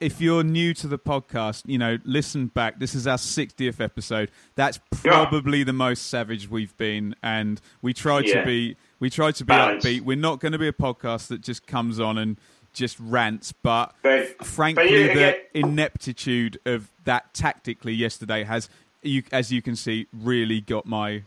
if 0.00 0.20
you're 0.20 0.44
new 0.44 0.74
to 0.74 0.86
the 0.86 0.98
podcast, 0.98 1.62
you 1.66 1.78
know, 1.78 1.98
listen 2.04 2.46
back. 2.48 2.78
This 2.78 2.94
is 2.94 3.06
our 3.06 3.16
60th 3.16 3.80
episode. 3.80 4.30
That's 4.54 4.78
probably 4.90 5.62
the 5.62 5.72
most 5.72 6.08
savage 6.08 6.48
we've 6.50 6.76
been, 6.76 7.14
and 7.22 7.60
we 7.82 7.94
try 7.94 8.22
to 8.22 8.28
Yeah. 8.28 8.44
be 8.44 8.76
we 8.98 9.10
try 9.10 9.30
to 9.30 9.44
be 9.44 9.48
Balance. 9.48 9.84
upbeat. 9.84 10.00
We're 10.02 10.16
not 10.16 10.40
going 10.40 10.52
to 10.52 10.58
be 10.58 10.68
a 10.68 10.72
podcast 10.72 11.28
that 11.28 11.42
just 11.42 11.66
comes 11.66 12.00
on 12.00 12.16
and 12.16 12.38
just 12.72 12.96
rants, 12.98 13.52
but 13.52 13.94
But- 14.02 14.44
frankly, 14.44 15.08
but 15.08 15.14
the 15.52 15.58
ineptitude 15.58 16.58
of 16.64 16.88
that 17.04 17.32
tactically 17.34 17.92
yesterday 17.94 18.44
has, 18.44 18.68
you, 19.02 19.22
as 19.32 19.52
you 19.52 19.60
can 19.62 19.76
see, 19.76 20.06
really 20.12 20.60
got 20.60 20.86
my 20.86 21.22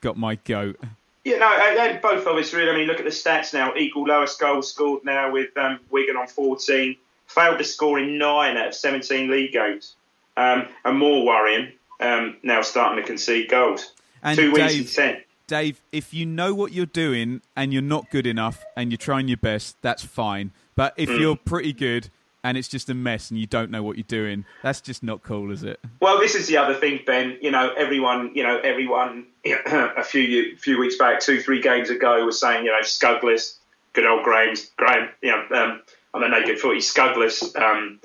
got 0.00 0.16
my 0.16 0.34
goat. 0.36 0.76
Yeah, 1.24 1.36
no, 1.36 1.46
and 1.52 1.78
and 1.78 2.00
both 2.02 2.26
of 2.26 2.36
us 2.36 2.52
really. 2.52 2.70
I 2.70 2.76
mean, 2.76 2.86
look 2.86 2.98
at 2.98 3.04
the 3.04 3.10
stats 3.10 3.52
now. 3.54 3.74
Equal 3.76 4.04
lowest 4.04 4.40
goals 4.40 4.70
scored 4.70 5.04
now 5.04 5.30
with 5.30 5.56
um, 5.56 5.78
Wigan 5.90 6.16
on 6.16 6.26
14. 6.26 6.96
Failed 7.34 7.58
to 7.58 7.64
score 7.64 7.98
in 7.98 8.18
nine 8.18 8.56
out 8.56 8.68
of 8.68 8.74
17 8.74 9.30
league 9.30 9.52
games. 9.52 9.94
Um, 10.36 10.66
and 10.84 10.98
more 10.98 11.24
worrying, 11.26 11.72
um, 12.00 12.36
now 12.42 12.62
starting 12.62 13.02
to 13.02 13.06
concede 13.06 13.48
goals. 13.50 13.92
And 14.22 14.38
Two 14.38 14.52
weeks 14.52 14.72
Dave- 14.72 14.80
in 14.80 15.14
10. 15.14 15.22
Dave, 15.46 15.82
if 15.92 16.14
you 16.14 16.24
know 16.24 16.54
what 16.54 16.72
you're 16.72 16.86
doing 16.86 17.42
and 17.54 17.72
you're 17.72 17.82
not 17.82 18.10
good 18.10 18.26
enough 18.26 18.64
and 18.76 18.90
you're 18.90 18.96
trying 18.96 19.28
your 19.28 19.36
best, 19.36 19.76
that's 19.82 20.02
fine. 20.02 20.52
But 20.76 20.94
if 20.96 21.10
you're 21.10 21.36
pretty 21.36 21.74
good, 21.74 22.08
and 22.44 22.58
it's 22.58 22.68
just 22.68 22.90
a 22.90 22.94
mess 22.94 23.30
and 23.30 23.38
you 23.38 23.46
don't 23.46 23.70
know 23.70 23.82
what 23.82 23.96
you're 23.96 24.04
doing. 24.04 24.44
That's 24.62 24.80
just 24.80 25.02
not 25.02 25.22
cool, 25.22 25.50
is 25.52 25.62
it? 25.62 25.80
Well, 26.00 26.18
this 26.18 26.34
is 26.34 26.48
the 26.48 26.56
other 26.56 26.74
thing, 26.74 27.00
Ben. 27.06 27.38
You 27.40 27.50
know, 27.50 27.72
everyone, 27.76 28.32
you 28.34 28.42
know, 28.42 28.58
everyone 28.58 29.26
a 29.44 30.02
few 30.02 30.56
few 30.56 30.78
weeks 30.78 30.96
back, 30.96 31.20
two, 31.20 31.40
three 31.40 31.60
games 31.60 31.90
ago, 31.90 32.24
was 32.24 32.40
saying, 32.40 32.64
you 32.64 32.72
know, 32.72 32.80
Scuggless, 32.80 33.58
good 33.92 34.06
old 34.06 34.24
Graham's, 34.24 34.70
Graham, 34.76 35.08
you 35.22 35.30
know, 35.30 35.56
um, 35.56 35.82
on 36.14 36.20
the 36.20 36.28
naked 36.28 36.58
footy, 36.58 36.80
Scuggless. 36.80 37.54
Um, 37.56 38.00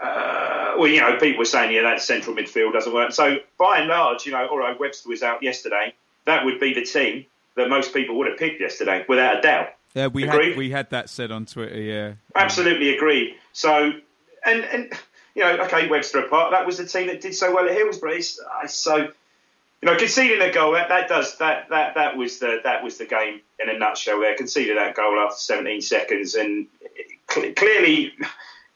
uh, 0.00 0.74
well, 0.78 0.88
you 0.88 1.00
know, 1.00 1.16
people 1.16 1.38
were 1.38 1.44
saying, 1.44 1.72
yeah, 1.72 1.82
that 1.82 2.00
central 2.00 2.34
midfield 2.34 2.72
doesn't 2.72 2.92
work. 2.92 3.12
So, 3.12 3.38
by 3.58 3.78
and 3.78 3.88
large, 3.88 4.26
you 4.26 4.32
know, 4.32 4.46
all 4.46 4.58
right, 4.58 4.78
Webster 4.78 5.08
was 5.08 5.22
out 5.22 5.42
yesterday. 5.42 5.94
That 6.24 6.44
would 6.44 6.58
be 6.58 6.74
the 6.74 6.82
team 6.84 7.26
that 7.56 7.68
most 7.68 7.92
people 7.92 8.16
would 8.16 8.28
have 8.28 8.38
picked 8.38 8.60
yesterday, 8.60 9.04
without 9.08 9.38
a 9.38 9.40
doubt. 9.42 9.68
Yeah, 9.94 10.06
we 10.06 10.24
Agreed? 10.24 10.48
had 10.50 10.56
we 10.56 10.70
had 10.70 10.90
that 10.90 11.10
said 11.10 11.30
on 11.30 11.44
Twitter. 11.46 11.80
Yeah, 11.80 12.12
Absolutely 12.34 12.94
agreed. 12.94 13.36
So, 13.52 13.92
and 14.44 14.64
and 14.64 14.92
you 15.34 15.42
know, 15.42 15.64
okay, 15.64 15.88
Webster 15.88 16.20
apart, 16.20 16.52
that 16.52 16.66
was 16.66 16.78
the 16.78 16.86
team 16.86 17.08
that 17.08 17.20
did 17.20 17.34
so 17.34 17.54
well 17.54 17.66
at 17.66 17.74
Hillsborough. 17.74 18.12
It's, 18.12 18.38
so, 18.68 19.08
you 19.82 19.90
know, 19.90 19.96
conceding 19.96 20.40
a 20.40 20.52
goal 20.52 20.72
that, 20.72 20.88
that 20.88 21.08
does 21.08 21.36
that 21.38 21.68
that 21.70 21.94
that 21.96 22.16
was 22.16 22.38
the 22.38 22.60
that 22.62 22.84
was 22.84 22.98
the 22.98 23.04
game 23.04 23.40
in 23.58 23.68
a 23.68 23.76
nutshell. 23.76 24.20
There, 24.20 24.36
conceded 24.36 24.76
that 24.76 24.94
goal 24.94 25.18
after 25.18 25.36
17 25.38 25.80
seconds, 25.80 26.34
and 26.34 26.66
cl- 27.30 27.52
clearly. 27.54 28.12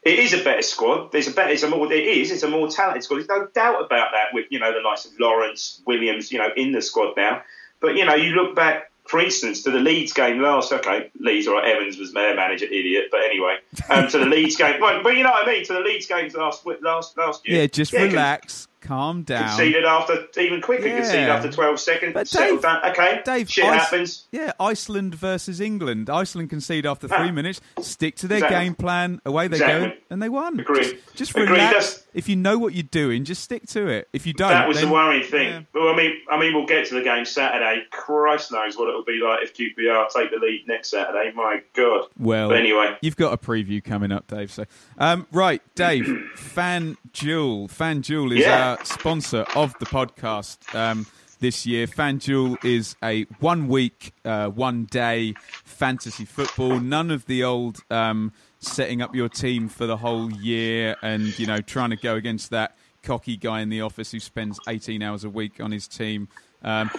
It 0.03 0.19
is 0.19 0.31
a 0.31 0.41
better 0.41 0.61
squad. 0.61 1.11
There's 1.11 1.27
a 1.27 1.31
better. 1.31 1.49
It's 1.49 1.63
a 1.63 1.69
more. 1.69 1.91
It 1.91 2.05
is. 2.05 2.31
It's 2.31 2.43
a 2.43 2.49
more 2.49 2.69
talented 2.69 3.03
squad. 3.03 3.17
There's 3.17 3.27
no 3.27 3.47
doubt 3.53 3.83
about 3.83 4.09
that. 4.13 4.27
With 4.31 4.45
you 4.49 4.57
know 4.57 4.71
the 4.71 4.79
likes 4.79 5.03
of 5.03 5.11
Lawrence, 5.19 5.81
Williams, 5.85 6.31
you 6.31 6.37
know 6.39 6.47
in 6.55 6.71
the 6.71 6.81
squad 6.81 7.17
now. 7.17 7.41
But 7.81 7.97
you 7.97 8.05
know 8.05 8.15
you 8.15 8.29
look 8.31 8.55
back, 8.55 8.89
for 9.05 9.19
instance, 9.19 9.63
to 9.63 9.71
the 9.71 9.79
Leeds 9.79 10.13
game 10.13 10.39
last. 10.39 10.71
Okay, 10.71 11.11
Leeds 11.19 11.47
or 11.47 11.61
Evans 11.61 11.97
was 11.97 12.13
their 12.13 12.35
manager, 12.37 12.65
idiot. 12.65 13.07
But 13.11 13.21
anyway, 13.25 13.57
um, 13.89 14.07
to 14.07 14.19
the 14.19 14.25
Leeds 14.25 14.55
game. 14.55 14.79
Well, 14.81 15.03
but 15.03 15.17
you 15.17 15.23
know 15.23 15.31
what 15.31 15.45
I 15.45 15.51
mean. 15.51 15.65
To 15.65 15.73
the 15.73 15.81
Leeds 15.81 16.05
games 16.05 16.35
last 16.35 16.65
last 16.81 17.17
last 17.17 17.45
year. 17.45 17.61
yeah. 17.61 17.67
Just 17.67 17.91
con- 17.91 18.03
relax, 18.03 18.67
calm 18.81 19.23
down. 19.23 19.47
Conceded 19.49 19.85
after 19.85 20.25
even 20.39 20.61
quicker. 20.61 20.87
Yeah. 20.87 20.97
Conceded 20.97 21.29
after 21.29 21.51
12 21.51 21.79
seconds. 21.79 22.13
But 22.13 22.29
Dave- 22.29 22.61
down. 22.61 22.83
Okay, 22.91 23.21
Dave, 23.25 23.49
shit 23.49 23.65
Ice- 23.65 23.81
happens. 23.81 24.27
Yeah, 24.31 24.53
Iceland 24.59 25.15
versus 25.15 25.59
England. 25.61 26.09
Iceland 26.09 26.49
concede 26.49 26.85
after 26.85 27.07
Ah. 27.11 27.17
three 27.19 27.31
minutes. 27.31 27.61
Stick 27.81 28.15
to 28.17 28.27
their 28.27 28.37
Exactly. 28.39 28.57
game 28.65 28.75
plan. 28.75 29.21
Away 29.25 29.47
they 29.47 29.59
go, 29.59 29.91
and 30.09 30.21
they 30.21 30.29
won. 30.29 30.59
Agreed. 30.59 30.83
Just, 30.83 31.15
just 31.15 31.31
Agreed. 31.31 31.49
relax. 31.51 31.73
That's- 31.73 32.03
If 32.13 32.27
you 32.27 32.35
know 32.35 32.57
what 32.57 32.73
you're 32.73 32.81
doing, 32.81 33.25
just 33.25 33.43
stick 33.43 33.67
to 33.67 33.87
it. 33.87 34.07
If 34.11 34.25
you 34.25 34.33
don't, 34.33 34.49
That 34.49 34.67
was 34.67 34.77
then, 34.79 34.87
the 34.87 34.93
worrying 34.93 35.23
thing. 35.23 35.47
yeah. 35.49 35.59
Well, 35.73 35.93
I 35.93 35.95
mean, 35.95 36.13
I 36.31 36.39
mean, 36.39 36.53
we'll 36.55 36.65
get 36.65 36.87
to 36.87 36.95
the 36.95 37.01
game 37.03 37.25
Saturday. 37.25 37.83
Christ 37.91 38.51
knows 38.51 38.75
what 38.75 38.89
it'll 38.89 39.03
be 39.03 39.19
like 39.23 39.43
if 39.43 39.53
QPR 39.55 40.07
take 40.15 40.31
the 40.31 40.37
lead 40.37 40.63
next 40.67 40.89
Saturday. 40.89 41.31
My 41.35 41.61
God. 41.75 42.05
Well, 42.17 42.49
But 42.49 42.57
anyway. 42.57 42.97
you've 43.01 43.17
got 43.17 43.33
a 43.33 43.37
preview 43.37 43.83
coming 43.83 44.11
up, 44.11 44.25
Dave. 44.27 44.51
So, 44.51 44.65
um, 44.97 45.27
right, 45.31 45.61
Dave, 45.75 46.05
FanDuel. 46.35 47.69
FanDuel 47.71 48.31
is 48.33 48.39
Yeah. 48.39 48.66
Our 48.67 48.83
sponsor 48.83 49.45
of 49.55 49.73
the 49.79 49.85
podcast 49.85 50.75
um, 50.75 51.05
this 51.39 51.65
year. 51.65 51.87
FanDuel 51.87 52.63
is 52.65 52.97
a 53.01 53.23
one-week, 53.39 54.13
uh, 54.25 54.49
one-day 54.49 55.35
fantasy 55.63 56.25
football. 56.25 56.77
None 56.81 57.09
of 57.09 57.25
the 57.27 57.45
old 57.45 57.79
um, 57.89 58.33
setting 58.59 59.01
up 59.01 59.15
your 59.15 59.29
team 59.29 59.69
for 59.69 59.85
the 59.85 59.95
whole 59.95 60.29
year 60.33 60.97
and 61.01 61.37
you 61.39 61.45
know 61.45 61.61
trying 61.61 61.91
to 61.91 61.95
go 61.95 62.15
against 62.15 62.49
that 62.49 62.75
cocky 63.03 63.37
guy 63.37 63.61
in 63.61 63.69
the 63.69 63.79
office 63.79 64.11
who 64.11 64.19
spends 64.19 64.59
18 64.67 65.01
hours 65.01 65.23
a 65.23 65.29
week 65.29 65.61
on 65.61 65.71
his 65.71 65.87
team. 65.87 66.27
Um, 66.61 66.91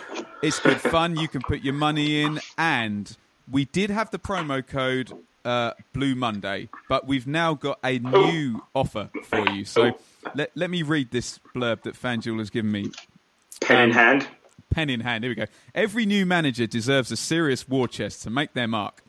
it's 0.43 0.61
good 0.61 0.81
fun. 0.81 1.17
You 1.17 1.29
can 1.29 1.43
put 1.43 1.61
your 1.61 1.75
money 1.75 2.23
in, 2.23 2.41
and 2.57 3.15
we 3.51 3.67
did 3.67 3.91
have 3.91 4.11
the 4.11 4.19
promo 4.19 4.67
code 4.67 5.13
uh, 5.45 5.73
Blue 5.93 6.15
Monday, 6.15 6.71
but 6.89 7.07
we've 7.07 7.27
now 7.27 7.53
got 7.53 7.79
a 7.85 7.99
new 7.99 8.63
offer 8.75 9.11
for 9.25 9.51
you. 9.51 9.67
So 9.67 9.93
let, 10.35 10.51
let 10.55 10.71
me 10.71 10.83
read 10.83 11.11
this 11.11 11.39
blurb 11.55 11.83
that 11.83 11.95
FanDuel 11.95 12.39
has 12.39 12.51
given 12.51 12.71
me. 12.73 12.91
Pen 13.61 13.77
in 13.85 13.91
Um, 13.91 13.97
hand. 13.97 14.29
Pen 14.71 14.91
in 14.91 15.01
hand. 15.01 15.25
Here 15.25 15.31
we 15.31 15.35
go. 15.35 15.47
Every 15.75 16.05
new 16.07 16.27
manager 16.27 16.67
deserves 16.67 17.11
a 17.11 17.17
serious 17.17 17.69
war 17.69 17.89
chest 17.89 18.23
to 18.25 18.31
make 18.31 18.53
their 18.55 18.69
mark. 18.69 19.03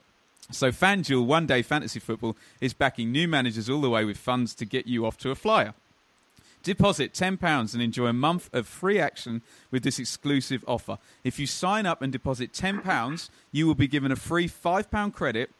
So 0.51 0.71
FanDuel 0.71 1.25
One 1.25 1.45
Day 1.45 1.61
Fantasy 1.61 1.99
Football 1.99 2.35
is 2.59 2.73
backing 2.73 3.11
new 3.11 3.27
managers 3.27 3.69
all 3.69 3.81
the 3.81 3.89
way 3.89 4.05
with 4.05 4.17
funds 4.17 4.55
to 4.55 4.65
get 4.65 4.87
you 4.87 5.05
off 5.05 5.17
to 5.19 5.31
a 5.31 5.35
flyer. 5.35 5.73
Deposit 6.63 7.13
£10 7.13 7.73
and 7.73 7.81
enjoy 7.83 8.07
a 8.07 8.13
month 8.13 8.49
of 8.51 8.67
free 8.67 8.99
action 8.99 9.41
with 9.71 9.83
this 9.83 9.97
exclusive 9.99 10.63
offer. 10.67 10.97
If 11.23 11.39
you 11.39 11.47
sign 11.47 11.85
up 11.85 12.01
and 12.01 12.11
deposit 12.11 12.51
£10, 12.51 13.29
you 13.51 13.65
will 13.67 13.75
be 13.75 13.87
given 13.87 14.11
a 14.11 14.15
free 14.17 14.47
£5 14.49 15.13
credit 15.13 15.51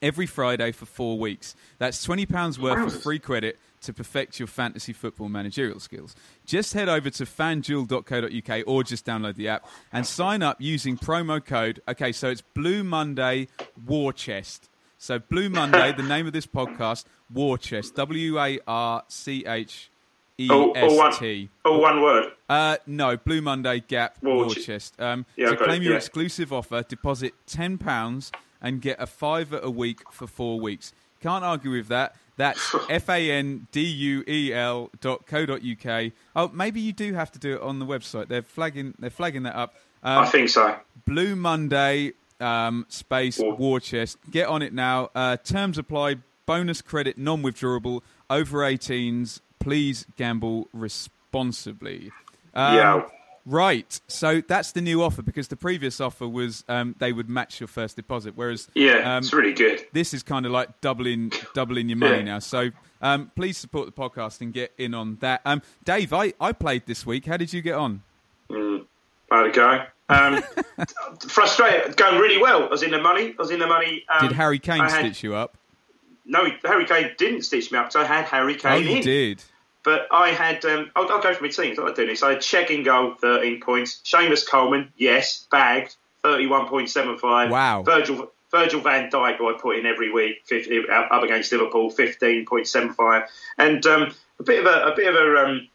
every 0.00 0.26
Friday 0.26 0.70
for 0.72 0.86
four 0.86 1.18
weeks. 1.18 1.56
That's 1.78 2.06
£20 2.06 2.58
worth 2.58 2.94
of 2.94 3.02
free 3.02 3.18
credit 3.18 3.58
to 3.82 3.92
perfect 3.92 4.38
your 4.38 4.46
fantasy 4.48 4.92
football 4.92 5.28
managerial 5.28 5.80
skills. 5.80 6.14
Just 6.46 6.74
head 6.74 6.88
over 6.88 7.10
to 7.10 7.24
fanduel.co.uk 7.24 8.64
or 8.66 8.82
just 8.84 9.04
download 9.06 9.36
the 9.36 9.48
app 9.48 9.66
and 9.92 10.06
sign 10.06 10.42
up 10.42 10.56
using 10.60 10.96
promo 10.96 11.44
code. 11.44 11.80
Okay, 11.88 12.12
so 12.12 12.28
it's 12.28 12.42
Blue 12.42 12.82
Monday 12.84 13.48
War 13.86 14.12
Chest. 14.12 14.68
So 14.98 15.18
Blue 15.18 15.48
Monday, 15.48 15.92
the 15.92 16.02
name 16.02 16.26
of 16.26 16.32
this 16.32 16.46
podcast, 16.46 17.04
War 17.32 17.56
Chest. 17.58 17.94
W 17.94 18.38
A 18.38 18.58
R 18.66 19.04
C 19.08 19.44
H 19.46 19.90
E 20.38 20.48
All, 20.50 20.76
all, 20.76 20.96
one, 20.96 21.12
S 21.12 21.18
T. 21.18 21.48
all 21.64 21.80
one 21.80 22.02
word. 22.02 22.32
Uh, 22.48 22.76
no, 22.86 23.16
Blue 23.16 23.40
Monday 23.40 23.80
Gap 23.80 24.22
War 24.22 24.36
War 24.46 24.48
Chest. 24.54 25.00
Um, 25.00 25.24
Yeah, 25.36 25.50
to 25.50 25.56
claim 25.56 25.82
your 25.82 25.92
yeah. 25.92 25.98
exclusive 25.98 26.52
offer, 26.52 26.82
deposit 26.82 27.34
ten 27.46 27.78
pounds 27.78 28.32
and 28.60 28.80
get 28.80 29.00
a 29.00 29.06
fiver 29.06 29.60
a 29.62 29.70
week 29.70 30.00
for 30.12 30.26
four 30.26 30.58
weeks. 30.58 30.92
Can't 31.20 31.44
argue 31.44 31.70
with 31.72 31.88
that. 31.88 32.14
That's 32.38 32.74
f 32.88 33.10
a 33.10 33.30
n 33.30 33.66
d 33.72 33.82
u 33.82 34.24
e 34.26 34.54
l 34.54 34.90
dot 35.02 35.26
co 35.26 35.44
dot 35.44 35.60
uk. 35.62 36.12
Oh, 36.34 36.48
maybe 36.54 36.80
you 36.80 36.94
do 36.94 37.12
have 37.12 37.30
to 37.32 37.38
do 37.38 37.56
it 37.56 37.60
on 37.60 37.78
the 37.80 37.84
website. 37.84 38.28
They're 38.28 38.40
flagging. 38.42 38.94
They're 38.98 39.10
flagging 39.10 39.42
that 39.42 39.54
up. 39.56 39.74
Um, 40.02 40.18
I 40.24 40.26
think 40.26 40.48
so. 40.48 40.76
Blue 41.04 41.36
Monday 41.36 42.12
um, 42.40 42.86
space 42.88 43.38
War- 43.38 43.56
War 43.56 43.80
Chest. 43.80 44.16
Get 44.30 44.46
on 44.48 44.62
it 44.62 44.72
now. 44.72 45.10
Uh, 45.14 45.36
terms 45.36 45.76
apply. 45.76 46.16
Bonus 46.46 46.80
credit 46.80 47.18
non 47.18 47.42
withdrawable. 47.42 48.00
Over 48.30 48.58
18s. 48.60 49.40
Please 49.58 50.06
gamble 50.16 50.68
responsibly. 50.72 52.10
Um, 52.54 52.74
Yeah. 52.74 53.02
Right. 53.50 53.98
So 54.08 54.42
that's 54.46 54.72
the 54.72 54.82
new 54.82 55.02
offer 55.02 55.22
because 55.22 55.48
the 55.48 55.56
previous 55.56 56.02
offer 56.02 56.28
was 56.28 56.64
um, 56.68 56.94
they 56.98 57.12
would 57.12 57.30
match 57.30 57.60
your 57.60 57.66
first 57.68 57.96
deposit, 57.96 58.34
whereas 58.36 58.68
Yeah, 58.74 59.16
um, 59.16 59.22
it's 59.22 59.32
really 59.32 59.54
good. 59.54 59.86
this 59.92 60.12
is 60.12 60.22
kind 60.22 60.44
of 60.44 60.52
like 60.52 60.82
doubling 60.82 61.32
doubling 61.54 61.88
your 61.88 61.96
money 61.96 62.18
Yeah. 62.18 62.22
now. 62.24 62.38
So 62.40 62.70
um, 63.00 63.30
please 63.34 63.56
support 63.56 63.86
the 63.86 63.92
podcast 63.92 64.42
and 64.42 64.52
get 64.52 64.72
in 64.76 64.92
on 64.92 65.16
that. 65.20 65.40
Um, 65.46 65.62
Dave, 65.84 66.12
I, 66.12 66.34
I 66.38 66.52
played 66.52 66.84
this 66.86 67.06
week. 67.06 67.24
How 67.24 67.38
did 67.38 67.52
you 67.54 67.62
get 67.62 67.74
on? 67.74 68.02
How'd 68.50 69.46
it 69.46 69.54
go? 69.54 69.84
Um, 70.10 70.42
frustrated. 71.28 71.96
Going 71.96 72.18
really 72.20 72.40
well. 72.40 72.64
I 72.64 72.68
was 72.68 72.82
in 72.82 72.90
the 72.90 73.00
money. 73.00 73.34
I 73.38 73.42
was 73.42 73.50
in 73.50 73.60
the 73.60 73.66
money. 73.66 74.04
Um, 74.08 74.28
Did 74.28 74.36
Harry 74.36 74.58
Kane 74.58 74.80
had- 74.80 74.90
stitch 74.90 75.22
you 75.22 75.34
up? 75.34 75.56
No, 76.30 76.46
Harry 76.64 76.84
Kane 76.84 77.12
didn't 77.16 77.42
stitch 77.42 77.72
me 77.72 77.78
up. 77.78 77.90
So 77.92 78.00
I 78.00 78.04
had 78.04 78.26
Harry 78.26 78.54
Kane 78.54 78.72
Oh, 78.72 78.76
you 78.76 78.96
in. 78.96 79.02
did. 79.02 79.42
But 79.84 80.08
I 80.10 80.30
had, 80.30 80.64
um, 80.64 80.90
I'll, 80.96 81.10
I'll 81.10 81.22
go 81.22 81.32
for 81.32 81.42
my 81.42 81.48
teams. 81.48 81.78
I 81.78 81.82
like 81.82 81.94
doing 81.94 82.08
this. 82.08 82.22
I 82.22 82.30
had 82.30 82.38
Cech 82.38 82.70
in 82.70 82.82
goal, 82.82 83.14
13 83.14 83.60
points. 83.60 84.00
Seamus 84.04 84.46
Coleman, 84.46 84.92
yes, 84.96 85.46
bagged, 85.50 85.96
31.75. 86.24 87.50
Wow. 87.50 87.82
Virgil 87.82 88.30
Virgil 88.50 88.80
van 88.80 89.10
Dijk, 89.10 89.36
who 89.36 89.54
I 89.54 89.58
put 89.58 89.76
in 89.76 89.86
every 89.86 90.10
week, 90.10 90.42
50, 90.46 90.84
up 90.88 91.22
against 91.22 91.52
Liverpool, 91.52 91.90
15.75. 91.90 93.26
And 93.58 93.84
um, 93.86 94.14
a 94.40 94.42
bit 94.42 94.60
of 94.60 94.66
a, 94.66 94.92
a 94.92 94.96
bit 94.96 95.06
of 95.08 95.14
a, 95.14 95.44
um, 95.44 95.68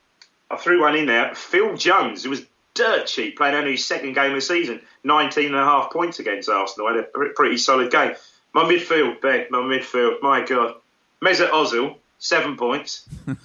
I 0.50 0.58
threw 0.58 0.82
one 0.82 0.96
in 0.96 1.06
there. 1.06 1.36
Phil 1.36 1.78
Jones, 1.78 2.24
who 2.24 2.32
was 2.32 2.44
dirt 2.74 3.06
cheap, 3.06 3.38
playing 3.38 3.56
only 3.56 3.72
his 3.72 3.86
second 3.86 4.14
game 4.14 4.32
of 4.32 4.36
the 4.36 4.42
season, 4.42 4.82
19 5.04 5.48
and 5.48 5.56
a 5.56 5.64
half 5.64 5.92
points 5.92 6.20
against 6.20 6.50
Arsenal. 6.50 6.88
Had 6.88 6.98
a 6.98 7.30
pretty 7.36 7.58
solid 7.58 7.92
game. 7.92 8.16
My 8.54 8.64
midfield, 8.64 9.22
my 9.52 9.60
midfield, 9.60 10.22
my 10.22 10.44
God. 10.44 10.76
Mesut 11.22 11.50
Ozil, 11.50 11.98
seven 12.24 12.56
points. 12.56 13.06
Mane, 13.28 13.36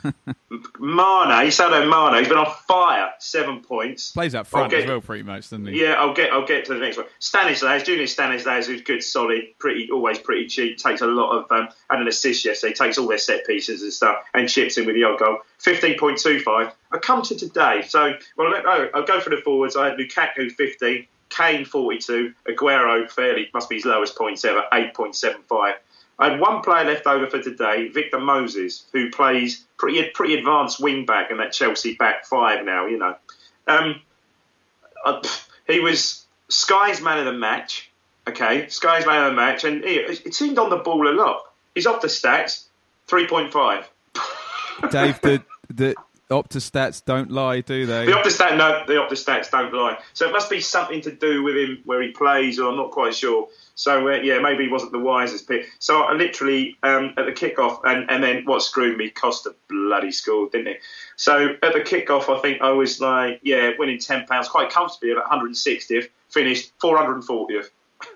Sadio 1.51 1.89
Mane, 1.91 2.19
he's 2.21 2.29
been 2.29 2.39
on 2.39 2.53
fire, 2.69 3.11
seven 3.19 3.61
points. 3.61 4.13
Plays 4.13 4.35
up 4.37 4.47
front 4.47 4.73
Okay. 4.73 4.83
as 4.85 4.89
well, 4.89 5.01
pretty 5.01 5.25
much, 5.25 5.51
doesn't 5.51 5.67
he? 5.67 5.83
Yeah, 5.83 5.95
I'll 5.95 6.15
get 6.15 6.33
I'll 6.33 6.47
get 6.47 6.65
to 6.67 6.75
the 6.75 6.81
next 6.81 6.97
one. 6.97 7.07
Stanislas, 7.19 7.83
Junior 7.83 8.07
Stanislas, 8.07 8.67
who's 8.69 8.83
good, 8.83 9.03
solid, 9.03 9.43
pretty, 9.59 9.91
always 9.91 10.19
pretty 10.21 10.47
cheap. 10.47 10.79
Takes 10.79 11.01
a 11.01 11.07
lot 11.07 11.33
of 11.37 11.51
um, 11.51 11.69
had 11.91 12.01
an 12.01 12.07
assist 12.09 12.45
yesterday. 12.45 12.73
Takes 12.73 12.99
all 12.99 13.09
their 13.09 13.19
set 13.19 13.45
pieces 13.47 13.83
and 13.83 13.93
stuff 13.93 14.19
and 14.33 14.49
chips 14.49 14.79
in 14.79 14.87
with 14.87 14.95
the 14.95 15.03
odd 15.05 15.19
goal. 15.19 15.39
Fifteen 15.59 15.99
point 15.99 16.19
two 16.19 16.39
five. 16.41 16.73
I 16.93 16.99
come 16.99 17.23
to 17.23 17.37
today, 17.37 17.83
so 17.87 18.15
well, 18.37 18.51
let- 18.51 18.65
oh, 18.65 18.89
I'll 18.95 19.05
go 19.07 19.21
for 19.21 19.31
the 19.31 19.39
forwards. 19.39 19.77
I 19.77 19.89
had 19.91 19.99
Lukaku 19.99 20.53
fifteen, 20.53 21.07
Kane 21.31 21.65
forty 21.65 21.99
two, 21.99 22.33
Aguero 22.49 23.11
fairly 23.11 23.51
must 23.53 23.69
be 23.69 23.75
his 23.77 23.85
lowest 23.85 24.17
points 24.17 24.45
ever, 24.45 24.63
eight 24.73 24.95
point 24.95 25.17
seven 25.17 25.43
five. 25.49 25.75
I 26.19 26.31
had 26.31 26.41
one 26.41 26.63
player 26.63 26.85
left 26.85 27.07
over 27.07 27.29
for 27.29 27.41
today, 27.41 27.89
Victor 27.89 28.19
Moses, 28.19 28.85
who 28.93 29.11
plays 29.11 29.65
pretty 29.77 30.03
pretty 30.11 30.35
advanced 30.35 30.81
wing 30.81 31.07
back 31.07 31.31
in 31.31 31.39
that 31.39 31.53
Chelsea 31.53 31.95
back 31.95 32.27
five 32.27 32.65
now. 32.65 32.87
You 32.87 32.99
know. 32.99 33.17
Um, 33.67 34.01
pff, 35.07 35.49
he 35.67 35.81
was 35.81 36.25
Sky's 36.49 37.01
man 37.01 37.19
of 37.19 37.27
the 37.27 37.33
match. 37.33 37.91
Okay, 38.29 38.69
Sky's 38.69 39.07
man 39.07 39.25
of 39.25 39.31
the 39.33 39.37
match, 39.37 39.65
and 39.65 39.85
he, 39.85 39.95
it 39.95 40.35
seemed 40.35 40.59
on 40.59 40.71
the 40.71 40.77
ball 40.77 41.09
a 41.09 41.15
lot. 41.15 41.45
He's 41.75 41.87
off 41.87 42.03
the 42.03 42.09
stats. 42.09 42.65
Three 43.07 43.27
point 43.27 43.53
five. 43.53 43.89
Dave, 44.91 45.21
the 45.21 45.43
the 45.71 45.95
Opta 46.31 46.59
stats 46.59 47.03
don't 47.03 47.31
lie, 47.31 47.63
do 47.63 47.87
they? 47.87 48.05
The 48.05 48.13
Opta 48.13 48.57
no, 48.57 48.85
the 48.87 48.95
Opta 48.95 49.13
stats 49.13 49.51
don't 49.51 49.73
lie. 49.73 49.99
So 50.13 50.29
it 50.29 50.33
must 50.33 50.51
be 50.51 50.61
something 50.61 51.01
to 51.03 51.11
do 51.11 51.43
with 51.43 51.57
him 51.57 51.79
where 51.85 52.03
he 52.03 52.11
plays, 52.11 52.59
or 52.59 52.71
I'm 52.71 52.77
not 52.77 52.91
quite 52.91 53.15
sure. 53.15 53.49
So 53.79 54.09
uh, 54.09 54.17
yeah, 54.17 54.41
maybe 54.41 54.65
he 54.65 54.69
wasn't 54.69 54.91
the 54.91 54.99
wisest 54.99 55.47
pick. 55.47 55.67
So 55.79 56.01
I 56.01 56.13
literally 56.15 56.77
um, 56.83 57.15
at 57.17 57.27
the 57.27 57.33
kickoff, 57.33 57.79
and, 57.85 58.11
and 58.11 58.25
then 58.25 58.45
what 58.45 58.61
screwed 58.61 58.99
me, 58.99 59.09
Costa 59.09 59.55
bloody 59.69 60.11
scored, 60.11 60.51
didn't 60.51 60.67
it? 60.67 60.81
So 61.15 61.55
at 61.63 61.73
the 61.75 61.81
kickoff, 61.81 62.29
I 62.29 62.41
think 62.41 62.61
I 62.61 62.73
was 62.73 63.01
like, 63.01 63.39
yeah, 63.45 63.71
winning 63.79 64.01
ten 64.01 64.27
pounds 64.27 64.49
quite 64.49 64.71
comfortably 64.71 65.13
at 65.13 65.25
160th, 65.25 66.09
finished 66.29 66.73
440th. 66.81 67.69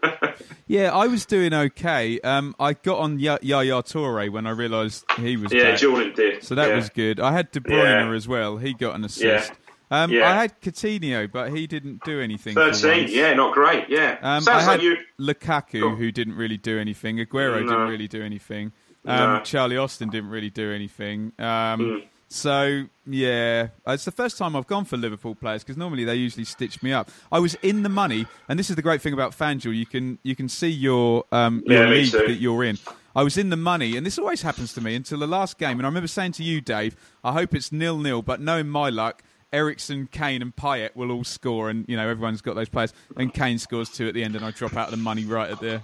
yeah, 0.67 0.93
I 0.93 1.07
was 1.07 1.27
doing 1.27 1.55
okay. 1.55 2.19
Um, 2.23 2.57
I 2.59 2.73
got 2.73 2.99
on 2.99 3.21
Yaya 3.21 3.39
Toure 3.85 4.33
when 4.33 4.49
I 4.49 4.51
realised 4.51 5.05
he 5.17 5.37
was. 5.37 5.53
Yeah, 5.53 5.71
back. 5.71 5.79
Jordan 5.79 6.13
did. 6.17 6.43
So 6.43 6.57
that 6.57 6.71
yeah. 6.71 6.75
was 6.75 6.89
good. 6.89 7.21
I 7.21 7.31
had 7.31 7.53
De 7.53 7.61
Bruyne 7.61 8.09
yeah. 8.09 8.17
as 8.17 8.27
well. 8.27 8.57
He 8.57 8.75
got 8.75 8.97
an 8.97 9.05
assist. 9.05 9.51
Yeah. 9.51 9.55
Um, 9.93 10.11
yeah. 10.11 10.31
I 10.31 10.35
had 10.35 10.59
Coutinho, 10.63 11.31
but 11.31 11.53
he 11.53 11.67
didn't 11.67 12.03
do 12.03 12.19
anything. 12.19 12.55
Thirteen, 12.55 13.09
yeah, 13.11 13.35
not 13.35 13.53
great. 13.53 13.91
Yeah, 13.91 14.17
um, 14.23 14.43
sounds 14.43 14.49
I 14.49 14.61
had 14.63 14.67
like 14.71 14.83
you. 14.83 14.97
Lukaku, 15.21 15.99
who 15.99 16.11
didn't 16.11 16.35
really 16.35 16.57
do 16.57 16.79
anything. 16.79 17.19
Aguero 17.19 17.63
no. 17.63 17.71
didn't 17.71 17.89
really 17.89 18.09
do 18.09 18.23
anything. 18.23 18.73
Um, 19.05 19.35
no. 19.35 19.41
Charlie 19.45 19.77
Austin 19.77 20.09
didn't 20.09 20.31
really 20.31 20.49
do 20.49 20.73
anything. 20.73 21.33
Um, 21.39 21.45
mm. 21.45 22.05
So 22.31 22.87
yeah, 23.07 23.69
it's 23.87 24.07
the 24.07 24.13
first 24.13 24.39
time 24.39 24.57
I've 24.57 24.67
gone 24.67 24.87
for 24.87 24.97
Liverpool 24.97 25.35
players 25.35 25.63
because 25.63 25.77
normally 25.77 26.05
they 26.05 26.15
usually 26.15 26.47
stitch 26.47 26.83
me 26.83 26.95
up. 26.95 27.11
I 27.31 27.39
was 27.39 27.55
in 27.57 27.83
the 27.83 27.91
money, 27.91 28.27
and 28.49 28.59
this 28.59 28.71
is 28.71 28.77
the 28.77 28.83
great 28.83 29.03
thing 29.03 29.13
about 29.13 29.37
FanDuel. 29.37 29.77
You 29.77 29.85
can 29.85 30.19
you 30.23 30.35
can 30.35 30.49
see 30.49 30.71
your 30.71 31.25
um, 31.33 31.63
your 31.67 31.85
yeah, 31.85 31.91
league 31.91 32.13
that 32.13 32.39
you're 32.41 32.65
in. 32.65 32.79
I 33.15 33.23
was 33.23 33.37
in 33.37 33.51
the 33.51 33.57
money, 33.57 33.99
and 33.99 34.07
this 34.07 34.19
always 34.19 34.41
happens 34.41 34.73
to 34.73 34.81
me 34.81 34.95
until 34.95 35.19
the 35.19 35.27
last 35.27 35.59
game. 35.59 35.79
And 35.79 35.83
I 35.83 35.89
remember 35.91 36.09
saying 36.09 36.33
to 36.33 36.43
you, 36.43 36.63
Dave, 36.63 36.97
I 37.23 37.33
hope 37.33 37.55
it's 37.55 37.71
nil 37.71 37.99
nil, 37.99 38.23
but 38.23 38.41
knowing 38.41 38.71
my 38.71 38.89
luck, 38.89 39.23
Eriksen, 39.53 40.09
Kane, 40.11 40.43
and 40.43 40.55
Payet 40.55 40.97
will 40.97 41.11
all 41.11 41.25
score, 41.25 41.71
and 41.71 41.85
you 41.89 41.97
know 41.97 42.09
everyone's 42.09 42.41
got 42.41 42.55
those 42.55 42.69
players. 42.69 42.93
And 43.17 43.33
Kane 43.33 43.59
scores 43.59 43.91
two 43.91 44.09
at 44.09 44.15
the 44.15 44.25
end, 44.25 44.37
and 44.37 44.45
I 44.45 44.51
drop 44.51 44.77
out 44.77 44.87
of 44.87 44.91
the 44.93 44.97
money 44.97 45.25
right 45.25 45.51
at 45.51 45.61
the 45.61 45.83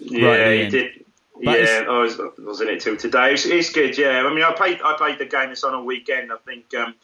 yeah, 0.00 0.26
right 0.26 0.40
at 0.40 0.48
the 0.48 0.54
he 0.54 0.62
end. 0.62 0.72
did. 0.72 1.04
But 1.42 1.60
yeah, 1.60 1.84
I 1.88 1.98
was, 1.98 2.20
was 2.38 2.60
in 2.60 2.68
it 2.68 2.80
till 2.82 2.98
today. 2.98 3.32
It's, 3.32 3.46
it's, 3.46 3.72
good. 3.72 3.96
Yeah, 3.96 4.26
I 4.26 4.34
mean, 4.34 4.44
I 4.44 4.52
played 4.52 4.80
I 4.84 4.94
played 4.98 5.18
the 5.18 5.24
game 5.24 5.48
that's 5.48 5.64
on 5.64 5.74
a 5.74 5.82
weekend. 5.82 6.32
I 6.32 6.36
think. 6.44 6.74
Um, 6.74 6.94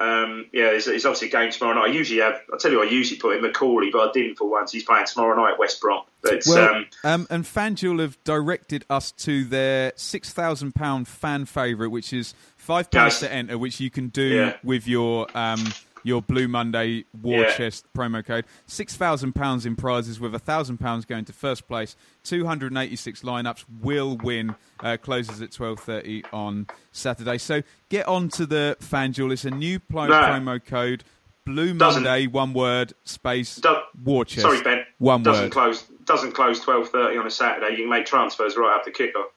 um, 0.00 0.46
yeah, 0.52 0.66
it's, 0.66 0.86
it's, 0.86 1.04
obviously 1.04 1.28
a 1.28 1.30
game 1.32 1.50
tomorrow 1.50 1.74
night. 1.74 1.90
I 1.90 1.92
usually 1.92 2.20
have. 2.20 2.40
I 2.52 2.56
tell 2.56 2.70
you, 2.70 2.80
I 2.82 2.86
usually 2.86 3.18
put 3.18 3.36
in 3.36 3.42
McAuley, 3.42 3.90
but 3.90 4.08
I 4.08 4.12
didn't 4.12 4.36
for 4.36 4.48
once. 4.48 4.70
He's 4.70 4.84
playing 4.84 5.06
tomorrow 5.06 5.34
night, 5.36 5.54
at 5.54 5.58
West 5.58 5.80
Brom. 5.80 6.04
But 6.22 6.42
well, 6.46 6.74
um, 6.74 6.86
um, 7.04 7.26
and 7.30 7.44
FanDuel 7.44 8.00
have 8.00 8.22
directed 8.24 8.84
us 8.88 9.10
to 9.12 9.44
their 9.44 9.92
six 9.96 10.32
thousand 10.32 10.74
pound 10.74 11.08
fan 11.08 11.46
favourite, 11.46 11.90
which 11.90 12.12
is 12.12 12.34
five 12.56 12.90
pounds 12.90 13.14
Yes. 13.14 13.20
to 13.20 13.32
enter, 13.32 13.58
which 13.58 13.80
you 13.80 13.90
can 13.90 14.08
do 14.08 14.22
Yeah. 14.22 14.56
with 14.62 14.86
your 14.86 15.26
um, 15.36 15.64
your 16.08 16.22
Blue 16.22 16.48
Monday 16.48 17.04
War 17.22 17.42
Yeah. 17.42 17.52
Chest 17.56 17.84
promo 17.96 18.24
code. 18.24 18.44
Six 18.66 18.96
thousand 18.96 19.34
pounds 19.34 19.64
in 19.66 19.76
prizes, 19.76 20.18
with 20.18 20.34
a 20.34 20.38
thousand 20.40 20.78
pounds 20.78 21.04
going 21.04 21.24
to 21.26 21.32
first 21.32 21.68
place. 21.68 21.94
Two 22.24 22.46
hundred 22.46 22.72
and 22.72 22.78
eighty 22.78 22.96
six 22.96 23.22
lineups 23.22 23.64
will 23.80 24.16
win. 24.16 24.56
Uh, 24.80 24.96
closes 25.00 25.40
at 25.42 25.52
twelve 25.52 25.78
thirty 25.78 26.24
on 26.32 26.66
Saturday. 26.90 27.38
So 27.38 27.62
get 27.88 28.08
on 28.08 28.28
to 28.30 28.46
the 28.46 28.76
FanDuel. 28.80 29.32
It's 29.32 29.44
a 29.44 29.50
new 29.50 29.78
pl- 29.78 30.08
No. 30.08 30.14
promo 30.14 30.64
code. 30.64 31.04
Blue 31.44 31.72
Doesn't- 31.72 32.02
Monday, 32.02 32.26
one 32.26 32.52
word, 32.52 32.92
space, 33.04 33.56
Do- 33.56 33.76
War 34.04 34.24
Chest. 34.26 34.42
sorry, 34.42 34.60
Ben. 34.62 34.84
One 34.98 35.22
doesn't 35.22 35.44
word. 35.46 35.52
close. 35.52 35.82
Doesn't 36.04 36.32
close 36.32 36.60
twelve 36.60 36.88
thirty 36.90 37.16
on 37.18 37.26
a 37.26 37.30
Saturday. 37.30 37.70
You 37.76 37.84
can 37.84 37.88
make 37.90 38.04
transfers 38.06 38.56
right 38.56 38.76
after 38.78 38.90
kickoff. 38.90 39.28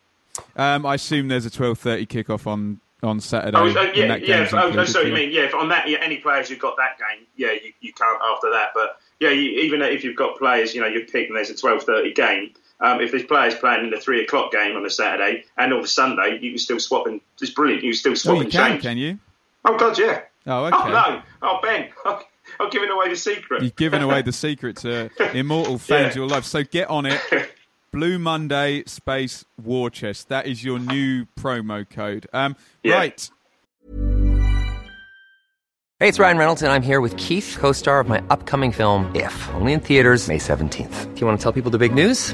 Um, 0.55 0.85
I 0.85 0.95
assume 0.95 1.27
there's 1.29 1.45
a 1.45 1.49
twelve 1.49 1.79
thirty 1.79 2.05
kickoff 2.05 2.47
on 2.47 2.79
on 3.03 3.19
Saturday. 3.19 3.57
Oh, 3.57 3.67
uh, 3.67 3.91
yeah, 3.95 4.07
that 4.07 4.27
yeah. 4.27 4.47
Oh, 4.53 4.57
oh, 4.57 4.67
included, 4.67 4.91
sorry, 4.91 5.07
you 5.07 5.13
mean 5.13 5.31
yeah? 5.31 5.43
if 5.43 5.55
On 5.55 5.69
that, 5.69 5.87
yeah, 5.87 5.97
any 6.01 6.17
players 6.17 6.49
you've 6.49 6.59
got 6.59 6.77
that 6.77 6.97
game, 6.99 7.25
yeah, 7.35 7.51
you, 7.51 7.73
you 7.81 7.93
can't 7.93 8.21
after 8.21 8.51
that. 8.51 8.69
But 8.73 8.97
yeah, 9.19 9.29
you, 9.31 9.61
even 9.61 9.81
if 9.81 10.03
you've 10.03 10.15
got 10.15 10.37
players, 10.37 10.73
you 10.75 10.81
know, 10.81 10.87
you 10.87 11.05
pick 11.05 11.27
and 11.27 11.35
there's 11.37 11.49
a 11.49 11.55
twelve 11.55 11.83
thirty 11.83 12.13
game. 12.13 12.51
Um, 12.79 12.99
if 12.99 13.11
there's 13.11 13.23
players 13.23 13.53
playing 13.55 13.83
in 13.85 13.91
the 13.91 13.99
three 13.99 14.23
o'clock 14.23 14.51
game 14.51 14.75
on 14.75 14.85
a 14.85 14.89
Saturday 14.89 15.45
and 15.57 15.71
on 15.73 15.81
the 15.81 15.87
Sunday, 15.87 16.39
you 16.41 16.51
can 16.51 16.57
still 16.57 16.79
swap 16.79 17.05
and 17.05 17.21
it's 17.39 17.51
brilliant. 17.51 17.83
You 17.83 17.91
can 17.91 17.97
still 17.97 18.11
Oh, 18.13 18.15
swap 18.15 18.35
you 18.37 18.41
and 18.43 18.51
can, 18.51 18.71
change. 18.71 18.81
can 18.83 18.97
you? 18.97 19.19
Oh 19.65 19.77
God, 19.77 19.97
yeah. 19.99 20.21
Oh, 20.47 20.65
okay. 20.65 20.75
Oh 20.79 20.89
no, 20.89 21.21
oh 21.43 21.59
Ben, 21.61 21.89
I'm 22.59 22.69
giving 22.71 22.89
away 22.89 23.09
the 23.09 23.15
secret. 23.15 23.61
You've 23.61 23.75
given 23.75 24.01
away 24.01 24.21
the 24.23 24.31
secret 24.33 24.77
to 24.77 25.09
immortal 25.37 25.77
fans 25.77 26.15
your 26.15 26.27
life. 26.27 26.45
So 26.45 26.63
get 26.63 26.89
on 26.89 27.05
it. 27.05 27.21
Blue 27.91 28.17
Monday 28.17 28.83
space 28.85 29.43
War 29.61 29.89
Chest. 29.89 30.29
That 30.29 30.45
is 30.47 30.63
your 30.63 30.79
new 30.79 31.25
promo 31.37 31.87
code. 31.89 32.25
Um, 32.31 32.55
Yeah. 32.83 32.95
Right. 32.95 33.29
Hey, 35.99 36.07
it's 36.07 36.17
Ryan 36.17 36.37
Reynolds, 36.37 36.63
and 36.63 36.71
I'm 36.71 36.81
here 36.81 36.99
with 36.99 37.15
Keith, 37.17 37.57
co 37.59 37.73
star 37.73 37.99
of 37.99 38.07
my 38.07 38.23
upcoming 38.29 38.71
film, 38.71 39.11
If, 39.13 39.49
only 39.53 39.73
in 39.73 39.81
theaters, 39.81 40.27
May 40.27 40.39
17th. 40.39 41.13
Do 41.13 41.21
you 41.21 41.27
want 41.27 41.37
to 41.37 41.43
tell 41.43 41.51
people 41.51 41.69
the 41.69 41.77
big 41.77 41.93
news? 41.93 42.33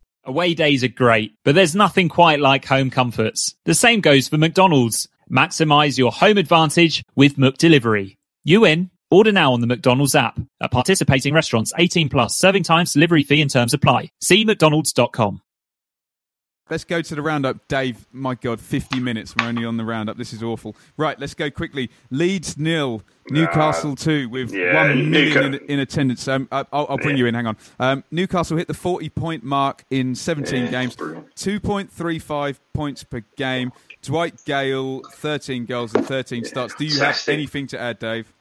Away 0.23 0.53
days 0.53 0.83
are 0.83 0.87
great, 0.87 1.33
but 1.43 1.55
there's 1.55 1.73
nothing 1.73 2.07
quite 2.07 2.39
like 2.39 2.65
home 2.65 2.91
comforts. 2.91 3.55
The 3.65 3.73
same 3.73 4.01
goes 4.01 4.27
for 4.27 4.37
McDonald's. 4.37 5.07
Maximize 5.31 5.97
your 5.97 6.11
home 6.11 6.37
advantage 6.37 7.03
with 7.15 7.37
McDelivery. 7.37 8.17
You 8.43 8.65
in? 8.65 8.91
Order 9.09 9.31
now 9.31 9.53
on 9.53 9.61
the 9.61 9.67
McDonald's 9.67 10.13
app. 10.13 10.39
At 10.61 10.71
participating 10.71 11.33
restaurants, 11.33 11.73
18 11.77 12.09
plus, 12.09 12.37
serving 12.37 12.63
times, 12.63 12.93
delivery 12.93 13.23
fee 13.23 13.41
and 13.41 13.49
terms 13.49 13.73
apply. 13.73 14.11
See 14.21 14.45
mcdonalds.com. 14.45 15.41
Let's 16.71 16.85
go 16.85 17.01
to 17.01 17.15
the 17.15 17.21
roundup. 17.21 17.67
Dave, 17.67 18.07
my 18.13 18.33
God, 18.33 18.61
50 18.61 19.01
minutes. 19.01 19.35
We're 19.37 19.45
only 19.47 19.65
on 19.65 19.75
the 19.75 19.83
roundup. 19.83 20.15
This 20.17 20.31
is 20.31 20.41
awful. 20.41 20.73
Right, 20.95 21.19
let's 21.19 21.33
go 21.33 21.51
quickly. 21.51 21.91
Leeds 22.11 22.57
nil, 22.57 23.03
Newcastle 23.29 23.93
two, 23.97 24.29
with 24.29 24.53
yeah, 24.53 24.73
one 24.73 25.11
million 25.11 25.51
Newca- 25.51 25.59
in, 25.63 25.65
in 25.69 25.79
attendance. 25.79 26.25
Um, 26.29 26.47
I- 26.49 26.65
I'll, 26.71 26.87
I'll 26.91 26.97
bring 26.97 27.17
Yeah. 27.17 27.23
you 27.23 27.25
in. 27.27 27.33
Hang 27.35 27.47
on. 27.47 27.57
Um, 27.77 28.03
Newcastle 28.09 28.55
hit 28.55 28.69
the 28.69 28.73
40 28.73 29.09
point 29.09 29.43
mark 29.43 29.83
in 29.91 30.15
17 30.15 30.63
Yeah, 30.63 30.71
games, 30.71 30.95
2.35 30.95 32.59
points 32.73 33.03
per 33.03 33.21
game. 33.35 33.73
Dwight 34.01 34.41
Gayle, 34.45 35.01
13 35.11 35.65
goals 35.65 35.93
and 35.93 36.05
13 36.07 36.45
starts. 36.45 36.73
Do 36.75 36.85
you 36.85 36.99
have 37.01 37.21
anything 37.27 37.67
to 37.67 37.79
add, 37.79 37.99
Dave? 37.99 38.31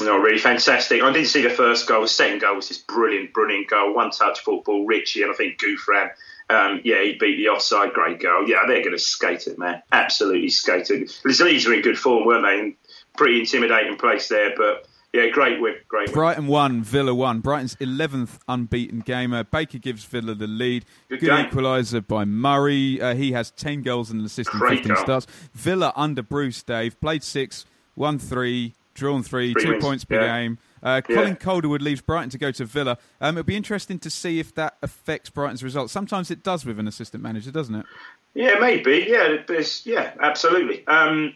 No, 0.00 0.16
really 0.16 0.38
fantastic. 0.38 1.02
I 1.02 1.12
didn't 1.12 1.26
see 1.26 1.42
the 1.42 1.50
first 1.50 1.88
goal. 1.88 2.02
The 2.02 2.08
second 2.08 2.40
goal 2.40 2.54
was 2.54 2.68
this 2.68 2.78
brilliant, 2.78 3.32
brilliant 3.34 3.68
goal. 3.68 3.92
One 3.94 4.10
touch 4.12 4.38
football. 4.38 4.86
Ritchie 4.86 5.22
and 5.22 5.32
I 5.32 5.34
think 5.34 5.58
Gouffran. 5.60 6.10
Um, 6.50 6.80
yeah, 6.84 7.02
he 7.02 7.12
beat 7.18 7.36
the 7.36 7.48
offside. 7.48 7.92
Great 7.92 8.20
goal. 8.20 8.48
Yeah, 8.48 8.66
they're 8.66 8.80
going 8.82 8.90
to 8.92 8.98
skate 8.98 9.46
it, 9.46 9.58
man. 9.58 9.82
Absolutely 9.92 10.50
skate 10.50 10.90
it. 10.90 11.10
The 11.22 11.44
Leeds 11.44 11.66
were 11.66 11.74
in 11.74 11.82
good 11.82 11.98
form, 11.98 12.26
weren't 12.26 12.44
they? 12.44 12.58
And 12.58 12.74
pretty 13.16 13.40
intimidating 13.40 13.96
place 13.96 14.28
there. 14.28 14.52
But 14.56 14.86
Yeah, 15.12 15.28
great 15.28 15.60
win, 15.60 15.74
great 15.88 16.08
win. 16.08 16.14
Brighton 16.14 16.46
won, 16.46 16.82
Villa 16.82 17.14
won. 17.14 17.40
Brighton's 17.40 17.76
11th 17.76 18.38
unbeaten 18.48 19.00
game. 19.00 19.32
Uh, 19.32 19.42
Baker 19.44 19.78
gives 19.78 20.04
Villa 20.04 20.34
the 20.34 20.46
lead. 20.46 20.84
Good 21.08 21.20
Good, 21.20 21.30
equaliser 21.30 22.06
by 22.06 22.24
Murray. 22.24 23.00
Uh, 23.00 23.14
he 23.14 23.32
has 23.32 23.50
10 23.52 23.82
goals 23.82 24.10
and 24.10 24.20
an 24.20 24.26
assist 24.26 24.52
in 24.52 24.60
15 24.60 24.82
goal. 24.88 24.96
starts. 24.96 25.26
Villa 25.54 25.92
under 25.96 26.22
Bruce, 26.22 26.62
Dave, 26.62 27.00
played 27.00 27.22
six, 27.22 27.64
won 27.96 28.18
three, 28.18 28.74
drawn 28.94 29.22
three, 29.22 29.52
Three 29.52 29.62
two 29.64 29.70
wins, 29.72 29.84
points 29.84 30.04
per 30.04 30.20
yeah. 30.20 30.40
game. 30.42 30.58
Uh, 30.82 31.00
Yeah. 31.08 31.14
Colin 31.16 31.36
Calderwood 31.36 31.82
leaves 31.82 32.00
Brighton 32.00 32.30
to 32.30 32.38
go 32.38 32.50
to 32.52 32.64
Villa. 32.64 32.98
Um, 33.20 33.36
it'll 33.36 33.46
be 33.46 33.56
interesting 33.56 33.98
to 34.00 34.10
see 34.10 34.38
if 34.40 34.54
that 34.54 34.76
affects 34.82 35.30
Brighton's 35.30 35.62
results. 35.62 35.92
Sometimes 35.92 36.30
it 36.30 36.42
does 36.42 36.64
with 36.64 36.78
an 36.78 36.88
assistant 36.88 37.22
manager, 37.22 37.50
doesn't 37.50 37.74
it? 37.74 37.86
Yeah, 38.34 38.54
maybe. 38.60 39.06
Yeah, 39.08 39.38
yeah, 39.84 40.12
absolutely. 40.20 40.86
Um, 40.86 41.34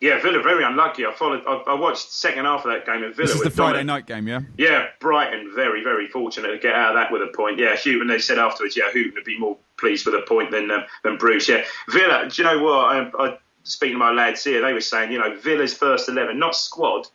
yeah, 0.00 0.20
Villa 0.20 0.42
very 0.42 0.64
unlucky. 0.64 1.06
I 1.06 1.14
followed. 1.14 1.44
I, 1.46 1.54
I 1.68 1.74
watched 1.74 2.06
the 2.08 2.12
second 2.12 2.44
half 2.44 2.64
of 2.66 2.72
that 2.72 2.84
game 2.84 3.04
at 3.04 3.14
Villa. 3.14 3.28
This 3.28 3.36
is 3.36 3.42
the 3.42 3.50
Friday 3.50 3.78
Dominic- 3.84 3.86
night 3.86 4.06
game, 4.06 4.28
yeah? 4.28 4.40
Yeah, 4.58 4.86
Brighton 5.00 5.52
very, 5.54 5.82
very 5.82 6.08
fortunate 6.08 6.48
to 6.48 6.58
get 6.58 6.74
out 6.74 6.90
of 6.90 6.96
that 6.96 7.10
with 7.12 7.22
a 7.22 7.28
point. 7.34 7.58
Yeah, 7.58 7.76
Houghton, 7.76 8.08
they 8.08 8.18
said 8.18 8.38
afterwards, 8.38 8.76
yeah, 8.76 8.86
Houghton 8.86 9.12
would 9.14 9.24
be 9.24 9.38
more 9.38 9.56
pleased 9.78 10.04
with 10.04 10.14
a 10.16 10.22
point 10.22 10.50
than 10.50 10.70
um, 10.70 10.84
than 11.04 11.16
Bruce. 11.16 11.48
Yeah, 11.48 11.64
Villa, 11.88 12.28
do 12.28 12.42
you 12.42 12.46
know 12.48 12.62
what? 12.62 12.74
I, 12.84 13.10
I, 13.18 13.38
speaking 13.62 13.94
to 13.94 13.98
my 13.98 14.10
lads 14.10 14.44
here, 14.44 14.60
they 14.60 14.74
were 14.74 14.80
saying, 14.80 15.10
you 15.10 15.18
know, 15.18 15.36
Villa's 15.36 15.72
first 15.72 16.08
11, 16.08 16.38
not 16.38 16.54
squad, 16.54 17.06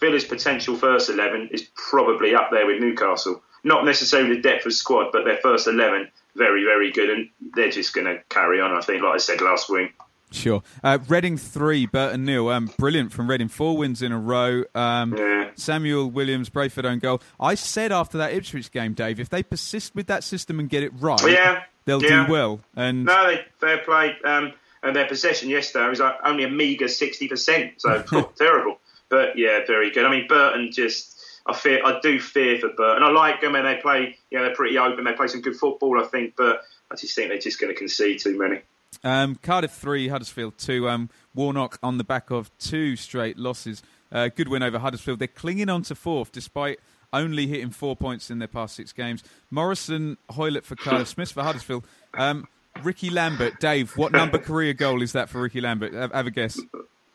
Villa's 0.00 0.24
potential 0.24 0.76
first 0.76 1.10
11 1.10 1.48
is 1.52 1.68
probably 1.74 2.34
up 2.34 2.50
there 2.50 2.66
with 2.66 2.80
Newcastle. 2.80 3.42
Not 3.64 3.84
necessarily 3.84 4.36
the 4.36 4.42
depth 4.42 4.66
of 4.66 4.72
squad, 4.72 5.10
but 5.12 5.24
their 5.24 5.38
first 5.38 5.66
11, 5.66 6.08
very, 6.36 6.64
very 6.64 6.92
good. 6.92 7.10
And 7.10 7.28
they're 7.54 7.70
just 7.70 7.92
going 7.94 8.06
to 8.06 8.22
carry 8.28 8.60
on, 8.60 8.72
I 8.72 8.80
think, 8.80 9.02
like 9.02 9.14
I 9.14 9.18
said 9.18 9.40
last 9.40 9.68
week. 9.68 9.92
Sure. 10.30 10.62
Uh, 10.84 10.98
Reading 11.08 11.36
three, 11.38 11.86
Burton 11.86 12.24
nil. 12.26 12.48
Um, 12.50 12.70
brilliant 12.78 13.12
from 13.12 13.30
Reading. 13.30 13.48
Four 13.48 13.78
wins 13.78 14.02
in 14.02 14.12
a 14.12 14.18
row. 14.18 14.62
Um, 14.74 15.16
Yeah. 15.16 15.50
Samuel 15.54 16.10
Williams, 16.10 16.50
Brayford 16.50 16.84
own 16.84 16.98
goal. 16.98 17.20
I 17.40 17.54
said 17.54 17.92
after 17.92 18.18
that 18.18 18.34
Ipswich 18.34 18.70
game, 18.70 18.92
Dave, 18.92 19.18
if 19.18 19.28
they 19.30 19.42
persist 19.42 19.94
with 19.94 20.06
that 20.08 20.22
system 20.22 20.60
and 20.60 20.68
get 20.68 20.82
it 20.82 20.92
right, 21.00 21.20
Yeah, 21.26 21.62
they'll 21.86 22.02
yeah. 22.02 22.26
do 22.26 22.32
well. 22.32 22.60
And 22.76 23.06
No, 23.06 23.26
they 23.26 23.44
fair 23.58 23.78
play. 23.78 24.16
Um, 24.22 24.52
and 24.82 24.94
their 24.94 25.06
possession 25.08 25.48
yesterday 25.48 25.88
was 25.88 25.98
like 25.98 26.14
only 26.24 26.44
a 26.44 26.48
meagre 26.50 26.88
sixty 26.88 27.26
percent, 27.26 27.72
so 27.78 28.02
terrible. 28.38 28.78
But 29.08 29.38
yeah, 29.38 29.60
very 29.66 29.90
good. 29.90 30.04
I 30.04 30.10
mean, 30.10 30.26
Burton 30.28 30.70
just. 30.72 31.14
I 31.46 31.54
fear. 31.54 31.80
I 31.82 31.98
do 32.00 32.20
fear 32.20 32.58
for 32.58 32.68
Burton. 32.68 33.02
I 33.02 33.10
like 33.10 33.40
them, 33.40 33.54
and 33.54 33.66
they 33.66 33.76
play. 33.80 34.18
You 34.30 34.38
know, 34.38 34.44
they're 34.44 34.54
pretty 34.54 34.76
open. 34.76 35.04
They 35.04 35.14
play 35.14 35.28
some 35.28 35.40
good 35.40 35.56
football, 35.56 35.98
I 35.98 36.06
think. 36.06 36.34
But 36.36 36.62
I 36.90 36.94
just 36.96 37.14
think 37.16 37.30
they're 37.30 37.38
just 37.38 37.58
going 37.58 37.72
to 37.72 37.78
concede 37.78 38.20
too 38.20 38.38
many. 38.38 38.60
um, 39.02 39.34
Cardiff 39.36 39.72
three, 39.72 40.08
Huddersfield 40.08 40.58
two. 40.58 40.88
Um, 40.88 41.08
Warnock 41.34 41.78
on 41.82 41.96
the 41.96 42.04
back 42.04 42.30
of 42.30 42.50
two 42.58 42.96
straight 42.96 43.38
losses. 43.38 43.82
Uh, 44.12 44.28
good 44.28 44.48
win 44.48 44.62
over 44.62 44.78
Huddersfield. 44.78 45.20
They're 45.20 45.28
clinging 45.28 45.70
on 45.70 45.82
to 45.84 45.94
fourth 45.94 46.32
despite 46.32 46.80
only 47.14 47.46
hitting 47.46 47.70
four 47.70 47.96
points 47.96 48.30
in 48.30 48.38
their 48.38 48.48
past 48.48 48.76
six 48.76 48.92
games. 48.92 49.22
Morrison, 49.50 50.18
Hoilett 50.30 50.64
for 50.64 50.76
Cardiff, 50.76 51.08
Smith 51.14 51.32
for 51.32 51.42
Huddersfield. 51.42 51.86
Um, 52.12 52.46
Ricky 52.82 53.08
Lambert, 53.10 53.58
Dave, 53.60 53.96
what 53.96 54.12
number 54.12 54.38
career 54.38 54.74
goal 54.74 55.00
is 55.00 55.12
that 55.12 55.30
for 55.30 55.40
Ricky 55.40 55.60
Lambert? 55.62 55.94
Have, 55.94 56.12
have 56.12 56.26
a 56.26 56.30
guess. 56.30 56.60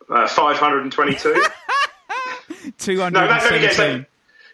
Uh, 0.09 0.27
Five 0.27 0.59
hundred 2.63 2.71
and 2.71 2.77
twenty-two. 2.77 2.77
Two 2.77 2.95
no, 2.97 3.03
hundred 3.03 3.19
let, 3.19 3.31
and 3.31 3.43
let 3.43 3.51
me 3.53 3.59
guess. 3.59 3.75
seventeen. 3.75 4.05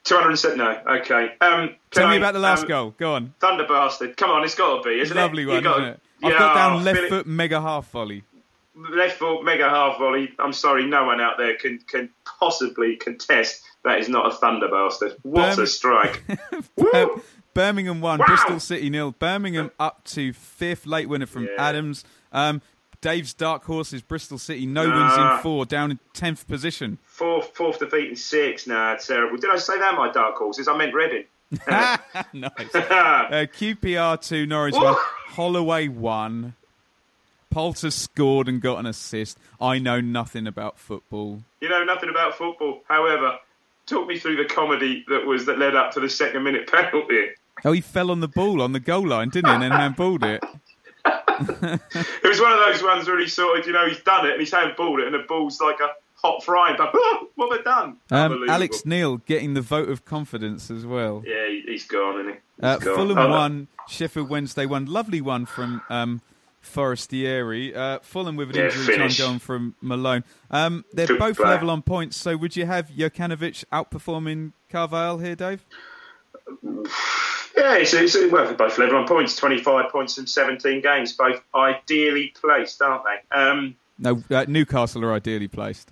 Two 0.03 0.15
hundred 0.15 0.29
and 0.29 0.39
seventeen. 0.39 0.65
No, 0.85 0.93
okay. 0.99 1.33
Um, 1.41 1.75
Tell 1.91 2.07
me 2.07 2.13
I, 2.15 2.17
about 2.17 2.33
the 2.33 2.39
last 2.39 2.61
um, 2.63 2.67
goal. 2.67 2.95
Go 2.97 3.13
on. 3.15 3.33
Thunder 3.39 3.65
bastard. 3.67 4.15
Come 4.17 4.31
on, 4.31 4.43
it's 4.43 4.55
got 4.55 4.83
to 4.83 4.89
be, 4.89 4.99
isn't 5.01 5.15
Lovely 5.15 5.43
it? 5.43 5.47
one, 5.47 5.55
You 5.57 5.61
gotta- 5.61 5.81
isn't 5.81 5.93
it? 5.93 5.99
I've 6.21 6.31
Yeah, 6.33 6.39
got 6.39 6.53
down 6.55 6.83
left 6.83 6.99
foot 7.09 7.27
mega 7.27 7.61
half 7.61 7.89
volley. 7.91 8.23
left 8.75 9.19
foot 9.19 9.43
mega 9.43 9.69
half 9.69 9.97
volley. 9.97 10.33
I'm 10.37 10.51
sorry, 10.53 10.85
no 10.85 11.05
one 11.05 11.21
out 11.21 11.37
there 11.37 11.55
can 11.55 11.79
can 11.87 12.09
possibly 12.39 12.97
contest 12.97 13.63
that 13.85 13.99
is 13.99 14.09
not 14.09 14.27
a 14.31 14.35
thunder 14.35 14.67
bastard. 14.67 15.15
What 15.23 15.57
Birm- 15.57 15.63
a 15.63 15.67
strike! 15.67 16.23
Bir-! 16.75 17.07
Birmingham 17.53 18.01
won, 18.01 18.19
Wow. 18.19 18.25
Bristol 18.27 18.59
City 18.59 18.89
nil. 18.89 19.11
Birmingham 19.17 19.71
up 19.79 20.03
to 20.05 20.33
fifth, 20.33 20.85
late 20.85 21.07
winner 21.09 21.25
from 21.25 21.43
Yeah. 21.45 21.51
Adams. 21.57 22.03
Um, 22.33 22.61
Dave's 23.01 23.33
dark 23.33 23.63
horse 23.63 23.93
is 23.93 24.01
Bristol 24.01 24.37
City. 24.37 24.65
No 24.65 24.85
Nah. 24.85 24.97
wins 25.07 25.17
in 25.37 25.41
four, 25.41 25.65
down 25.65 25.91
in 25.91 25.99
tenth 26.13 26.47
position. 26.49 26.97
Fourth 27.19 27.53
fourth 27.53 27.79
defeat 27.79 28.11
in 28.11 28.15
six. 28.15 28.65
Nah, 28.65 28.95
terrible. 28.95 29.35
Did 29.35 29.49
I 29.49 29.57
say 29.57 29.77
that? 29.77 29.93
My 29.95 30.09
dark 30.09 30.37
horses. 30.37 30.69
I 30.69 30.77
meant 30.77 30.93
Reading. 30.93 31.25
nice. 31.67 31.99
Uh, 32.73 33.45
QPR 33.45 34.25
two, 34.25 34.45
Norwich 34.45 34.73
one. 34.73 34.95
Holloway 35.27 35.89
one. 35.89 36.53
Polter 37.49 37.91
scored 37.91 38.47
and 38.47 38.61
got 38.61 38.79
an 38.79 38.85
assist. 38.85 39.37
I 39.59 39.79
know 39.79 39.99
nothing 39.99 40.47
about 40.47 40.79
football. 40.79 41.43
You 41.59 41.67
know 41.67 41.83
nothing 41.83 42.09
about 42.09 42.35
football. 42.37 42.83
However, 42.87 43.37
talk 43.85 44.07
me 44.07 44.17
through 44.17 44.37
the 44.37 44.45
comedy 44.45 45.03
that 45.09 45.25
was 45.25 45.45
that 45.47 45.59
led 45.59 45.75
up 45.75 45.91
to 45.95 45.99
the 45.99 46.09
second 46.09 46.43
minute 46.43 46.71
penalty. 46.71 47.31
Oh, 47.65 47.73
he 47.73 47.81
fell 47.81 48.11
on 48.11 48.21
the 48.21 48.29
ball 48.29 48.61
on 48.61 48.71
the 48.71 48.79
goal 48.79 49.05
line, 49.05 49.27
didn't 49.27 49.49
he? 49.49 49.53
And 49.55 49.63
then 49.63 49.71
handballed 49.71 50.23
it. 50.23 50.43
It 52.23 52.27
was 52.27 52.41
one 52.41 52.51
of 52.51 52.59
those 52.59 52.83
ones 52.83 53.07
where 53.07 53.17
he 53.17 53.27
sort 53.27 53.59
of, 53.59 53.65
you 53.65 53.71
know, 53.71 53.87
he's 53.87 54.01
done 54.01 54.25
it 54.25 54.31
and 54.31 54.39
he's 54.41 54.51
handballed 54.51 54.99
it, 54.99 55.05
and 55.05 55.15
the 55.15 55.25
ball's 55.27 55.61
like 55.61 55.79
a 55.79 55.89
hot 56.21 56.43
frying 56.43 56.75
pan. 56.77 56.87
what 57.35 57.51
have 57.51 57.59
I 57.59 57.63
done? 57.63 57.97
Um, 58.11 58.49
Alex 58.49 58.85
Neil 58.85 59.17
getting 59.17 59.53
the 59.53 59.61
vote 59.61 59.89
of 59.89 60.05
confidence 60.05 60.69
as 60.69 60.85
well. 60.85 61.23
Yeah, 61.25 61.47
he- 61.47 61.63
he's 61.67 61.85
gone, 61.87 62.19
isn't 62.21 62.33
he? 62.33 62.39
He's 62.57 62.63
Uh, 62.65 62.77
gone. 62.77 62.95
Fulham 62.95 63.17
Oh, 63.17 63.29
won, 63.29 63.67
Sheffield 63.87 64.29
Wednesday 64.29 64.65
won. 64.65 64.85
Lovely 64.85 65.21
one 65.21 65.45
from 65.45 65.81
um, 65.89 66.21
Forestieri. 66.61 67.73
Uh, 67.73 67.99
Fulham 68.01 68.35
with 68.35 68.49
an 68.49 68.55
Yeah, 68.57 68.63
injury 68.65 68.97
time 68.97 69.09
gone 69.17 69.39
from 69.39 69.75
Malone. 69.81 70.23
Um, 70.51 70.83
they're 70.93 71.07
Good 71.07 71.19
both 71.19 71.37
play. 71.37 71.47
level 71.49 71.69
on 71.69 71.81
points, 71.81 72.17
so 72.17 72.35
would 72.37 72.55
you 72.55 72.65
have 72.65 72.89
Jokanovic 72.89 73.63
outperforming 73.71 74.51
Carvalhal 74.71 75.23
here, 75.23 75.35
Dave? 75.35 75.63
Yeah, 77.57 77.75
it's, 77.75 77.93
it's 77.93 78.15
well, 78.31 78.45
they're 78.45 78.53
both 78.53 78.77
level 78.77 78.97
on 78.97 79.07
points, 79.07 79.35
25 79.35 79.91
points 79.91 80.17
in 80.17 80.27
17 80.27 80.81
games, 80.81 81.13
both 81.13 81.41
ideally 81.53 82.33
placed, 82.39 82.81
aren't 82.81 83.03
they? 83.03 83.37
Um, 83.37 83.75
No, 83.97 84.21
uh, 84.31 84.45
Newcastle 84.47 85.03
are 85.05 85.13
ideally 85.13 85.47
placed. 85.49 85.89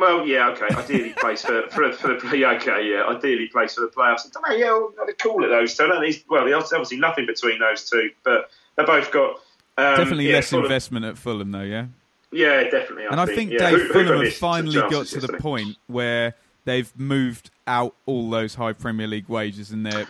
Well, 0.00 0.26
yeah, 0.26 0.48
okay, 0.50 0.74
ideally 0.74 1.14
placed 1.16 1.46
for, 1.46 1.62
for, 1.70 1.92
for 1.92 2.14
the 2.28 2.38
yeah, 2.38 2.52
okay, 2.52 2.90
yeah, 2.90 3.04
ideally 3.06 3.46
placed 3.48 3.76
for 3.76 3.82
the 3.82 3.88
playoffs. 3.88 4.26
I 4.26 4.30
don't 4.32 4.48
know, 4.48 4.56
yeah, 4.56 4.70
well, 4.72 4.92
they're 5.06 5.14
cool 5.14 5.44
at 5.44 5.50
those 5.50 5.76
two. 5.76 5.88
Think, 6.00 6.24
well, 6.30 6.44
there's 6.46 6.72
obviously 6.72 6.98
nothing 6.98 7.26
between 7.26 7.58
those 7.60 7.88
two, 7.88 8.10
but 8.24 8.50
they 8.76 8.84
both 8.84 9.12
got 9.12 9.36
um, 9.78 9.96
Definitely 9.96 10.28
yeah, 10.28 10.34
less 10.36 10.50
Fulham- 10.50 10.64
investment 10.64 11.04
at 11.04 11.16
Fulham, 11.18 11.50
though, 11.52 11.62
yeah? 11.62 11.86
Yeah, 12.32 12.64
definitely. 12.64 13.06
and 13.10 13.20
I 13.20 13.26
think, 13.26 13.50
yeah. 13.52 13.58
Dave, 13.70 13.78
Who- 13.78 13.86
who 13.86 13.92
Fulham 13.92 14.08
got 14.16 14.24
have 14.24 14.34
finally 14.34 14.80
got 14.90 15.06
to 15.06 15.20
the 15.20 15.32
point 15.34 15.76
where 15.86 16.34
they've 16.64 16.92
moved 16.98 17.50
out 17.66 17.94
all 18.06 18.30
those 18.30 18.54
high 18.54 18.72
Premier 18.72 19.06
League 19.06 19.28
wages 19.28 19.70
and 19.70 19.84
they're 19.86 20.06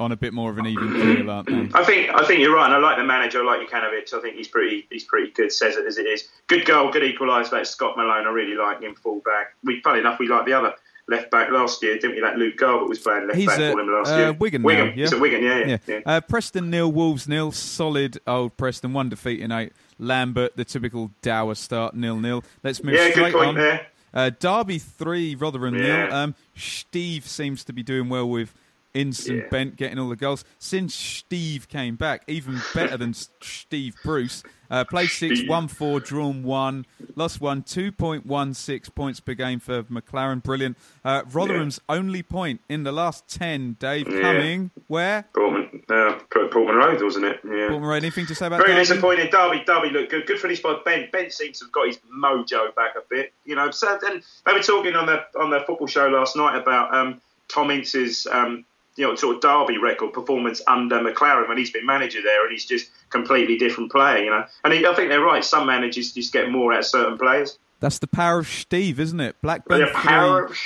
on 0.00 0.10
a 0.12 0.16
bit 0.16 0.32
more 0.32 0.50
of 0.50 0.58
an 0.58 0.66
even 0.66 0.92
keel, 0.92 1.30
aren't 1.30 1.48
they? 1.48 1.78
I 1.78 1.84
think 1.84 2.10
I 2.14 2.24
think 2.26 2.40
you're 2.40 2.54
right. 2.54 2.66
And 2.66 2.74
I 2.74 2.78
like 2.78 2.96
the 2.98 3.04
manager. 3.04 3.42
I 3.42 3.44
like 3.58 3.68
Jokanovic. 3.68 4.12
I 4.12 4.20
think 4.20 4.36
he's 4.36 4.48
pretty 4.48 4.86
he's 4.90 5.04
pretty 5.04 5.30
good. 5.32 5.52
Says 5.52 5.76
it 5.76 5.86
as 5.86 5.98
it 5.98 6.06
is. 6.06 6.28
Good 6.48 6.66
goal, 6.66 6.90
good 6.90 7.02
equaliser. 7.02 7.50
That's 7.50 7.70
Scott 7.70 7.96
Malone. 7.96 8.26
I 8.26 8.30
really 8.30 8.56
like 8.56 8.82
him 8.82 8.94
full 8.94 9.20
back. 9.20 9.54
We 9.62 9.80
funny 9.82 10.00
enough 10.00 10.18
we 10.18 10.28
liked 10.28 10.46
the 10.46 10.52
other 10.52 10.74
left 11.06 11.30
back 11.30 11.50
last 11.50 11.82
year, 11.82 11.94
didn't 11.98 12.16
we? 12.16 12.20
That 12.22 12.36
Luke 12.38 12.56
Garbutt 12.56 12.88
was 12.88 12.98
playing 12.98 13.26
left 13.26 13.38
He's 13.38 13.46
back 13.46 13.60
at 13.60 13.72
for 13.72 13.80
him 13.80 13.88
last 13.92 14.10
uh, 14.10 14.16
year. 14.16 14.32
Wigan, 14.32 14.62
Wigan. 14.62 14.86
now, 14.86 14.92
yeah? 14.94 15.00
He's 15.02 15.12
at 15.12 15.20
Wigan. 15.20 15.42
Yeah, 15.44 15.58
yeah. 15.66 15.76
Yeah. 15.86 16.00
Uh, 16.06 16.20
Preston 16.22 16.70
nil, 16.70 16.90
Wolves 16.90 17.28
nil. 17.28 17.52
Solid 17.52 18.18
old 18.26 18.56
Preston. 18.56 18.92
One 18.94 19.08
defeat 19.10 19.40
in 19.40 19.52
eight. 19.52 19.72
Lambert, 19.98 20.56
the 20.56 20.64
typical 20.64 21.12
dour 21.22 21.54
start, 21.54 21.94
nil 21.94 22.16
nil. 22.16 22.42
Let's 22.64 22.82
move 22.82 22.94
Yeah, 22.94 23.04
good 23.08 23.12
straight 23.12 23.34
point 23.34 23.48
on. 23.48 23.54
there. 23.54 23.86
Uh, 24.12 24.30
Derby 24.38 24.78
three, 24.78 25.34
Rotherham 25.34 25.74
nil. 25.76 26.12
Um, 26.12 26.34
Steve 26.56 27.26
seems 27.28 27.64
to 27.64 27.72
be 27.72 27.82
doing 27.82 28.08
well 28.08 28.28
with 28.28 28.54
Instant 28.94 29.38
Yeah. 29.38 29.48
Bent 29.50 29.76
getting 29.76 29.98
all 29.98 30.08
the 30.08 30.16
goals. 30.16 30.44
Since 30.58 30.94
Steve 30.94 31.68
came 31.68 31.96
back, 31.96 32.22
even 32.28 32.60
better 32.74 32.96
than 32.96 33.12
Steve 33.12 33.96
Bruce. 34.04 34.42
Uh, 34.70 34.82
played 34.84 35.10
six, 35.10 35.38
Steve. 35.40 35.48
won 35.48 35.68
four, 35.68 36.00
drawn 36.00 36.42
one, 36.42 36.86
lost 37.16 37.40
one. 37.40 37.62
Two 37.62 37.92
point 37.92 38.24
one 38.24 38.54
six 38.54 38.88
points 38.88 39.20
per 39.20 39.34
game 39.34 39.60
for 39.60 39.82
McLaren. 39.84 40.42
Brilliant. 40.42 40.76
Uh, 41.04 41.22
Rotherham's 41.32 41.80
only 41.88 42.22
point 42.22 42.60
in 42.68 42.82
the 42.84 42.90
last 42.92 43.28
ten. 43.28 43.76
Dave 43.78 44.08
Yeah. 44.08 44.20
coming 44.22 44.70
where? 44.88 45.24
Portman, 45.34 45.82
uh, 45.88 46.18
Portman 46.30 46.76
Road, 46.76 47.02
wasn't 47.02 47.26
it? 47.26 47.40
Yeah. 47.44 47.68
Portman 47.68 47.82
Road. 47.88 47.96
Anything 47.96 48.26
to 48.26 48.34
say 48.34 48.46
about 48.46 48.58
Very 48.60 48.70
Derby? 48.72 48.80
disappointing. 48.86 49.30
Derby, 49.30 49.62
Derby 49.66 49.90
looked 49.90 50.10
good. 50.10 50.26
Good 50.26 50.40
finish 50.40 50.60
by 50.62 50.76
Ben. 50.84 51.08
Ben 51.12 51.30
seems 51.30 51.58
to 51.58 51.66
have 51.66 51.72
got 51.72 51.86
his 51.88 51.98
mojo 52.16 52.74
back 52.74 52.94
a 52.96 53.02
bit. 53.08 53.32
You 53.44 53.56
know, 53.56 53.70
so 53.70 53.98
then 54.00 54.22
they 54.46 54.52
were 54.52 54.60
talking 54.60 54.94
on 54.96 55.06
the 55.06 55.24
on 55.38 55.50
the 55.50 55.60
football 55.66 55.86
show 55.88 56.08
last 56.08 56.36
night 56.36 56.56
about 56.56 56.94
um, 56.94 57.20
Tom 57.48 57.70
Ince's 57.70 58.26
um, 58.30 58.64
you 58.96 59.06
know 59.06 59.14
sort 59.14 59.36
of 59.36 59.42
Derby 59.42 59.78
record 59.78 60.12
performance 60.12 60.60
under 60.66 61.00
McLaren 61.00 61.48
when 61.48 61.58
he's 61.58 61.70
been 61.70 61.86
manager 61.86 62.20
there, 62.22 62.42
and 62.44 62.52
he's 62.52 62.64
just 62.64 62.90
completely 63.10 63.56
different 63.58 63.90
player. 63.90 64.22
You 64.24 64.30
know, 64.30 64.44
and 64.64 64.72
he, 64.72 64.86
I 64.86 64.94
think 64.94 65.08
they're 65.08 65.20
right. 65.20 65.44
Some 65.44 65.66
managers 65.66 66.12
just 66.12 66.32
get 66.32 66.50
more 66.50 66.72
out 66.72 66.80
of 66.80 66.86
certain 66.86 67.18
players. 67.18 67.58
That's 67.80 67.98
the 67.98 68.06
power 68.06 68.38
of 68.38 68.48
Steve, 68.48 68.98
isn't 69.00 69.20
it? 69.20 69.36
Blackburn 69.42 69.80
the 69.80 69.86
power 69.92 70.46
three, 70.46 70.52
of 70.52 70.56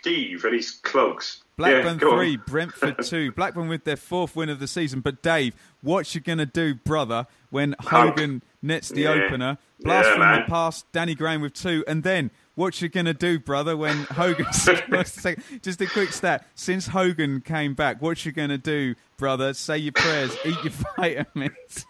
Steve 0.00 0.44
and 0.44 0.54
his 0.54 0.70
clogs. 0.70 1.42
Blackburn 1.56 1.94
yeah, 1.94 2.00
go 2.00 2.12
on. 2.20 2.42
Brentford 2.46 2.96
two. 3.04 3.32
Blackburn 3.32 3.66
with 3.68 3.82
their 3.82 3.96
fourth 3.96 4.36
win 4.36 4.48
of 4.48 4.60
the 4.60 4.68
season. 4.68 5.00
But 5.00 5.20
Dave, 5.22 5.54
what 5.82 6.14
you 6.14 6.20
gonna 6.20 6.46
do, 6.46 6.74
brother, 6.74 7.26
when 7.50 7.74
Hogan 7.80 8.42
nets 8.62 8.90
the 8.90 9.02
Yeah. 9.02 9.10
opener, 9.10 9.58
blast 9.80 10.06
Yeah, 10.08 10.12
from 10.12 10.20
man. 10.20 10.40
the 10.42 10.50
past, 10.50 10.86
Danny 10.92 11.16
Graham 11.16 11.40
with 11.40 11.54
two, 11.54 11.82
and 11.88 12.04
then 12.04 12.30
what 12.58 12.82
you 12.82 12.88
gonna 12.88 13.14
do, 13.14 13.38
brother? 13.38 13.76
When 13.76 13.96
Hogan, 14.10 14.46
just 14.52 15.80
a 15.80 15.86
quick 15.86 16.12
stat. 16.12 16.46
Since 16.54 16.88
Hogan 16.88 17.40
came 17.40 17.74
back, 17.74 18.02
what 18.02 18.24
you 18.26 18.32
gonna 18.32 18.58
do, 18.58 18.94
brother? 19.16 19.54
Say 19.54 19.78
your 19.78 19.92
prayers, 19.92 20.36
eat 20.44 20.56
your 20.64 20.72
vitamins. 20.96 21.86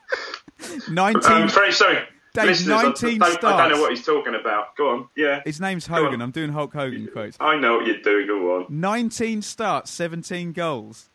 Nineteen. 0.91 1.33
I'm 1.33 1.49
very 1.49 1.73
sorry. 1.73 1.99
Dave, 2.35 2.45
Listeners, 2.47 2.77
I 2.77 2.83
19 2.85 3.19
don't, 3.19 3.45
I 3.45 3.69
don't 3.69 3.71
know 3.73 3.81
what 3.81 3.91
he's 3.91 4.05
talking 4.05 4.35
about. 4.35 4.77
Go 4.77 4.91
on. 4.91 5.09
Yeah. 5.17 5.41
His 5.45 5.61
name's 5.61 5.87
Hogan. 5.87 6.21
I'm 6.21 6.31
doing 6.31 6.51
Hulk 6.51 6.73
Hogan 6.75 7.09
quotes. 7.11 7.37
I 7.41 7.57
know 7.57 7.77
what 7.79 7.87
you're 7.87 8.03
doing. 8.03 8.27
Go 8.27 8.57
on. 8.59 8.67
19 8.69 9.41
starts, 9.43 9.91
17 9.91 10.53
goals. 10.53 11.09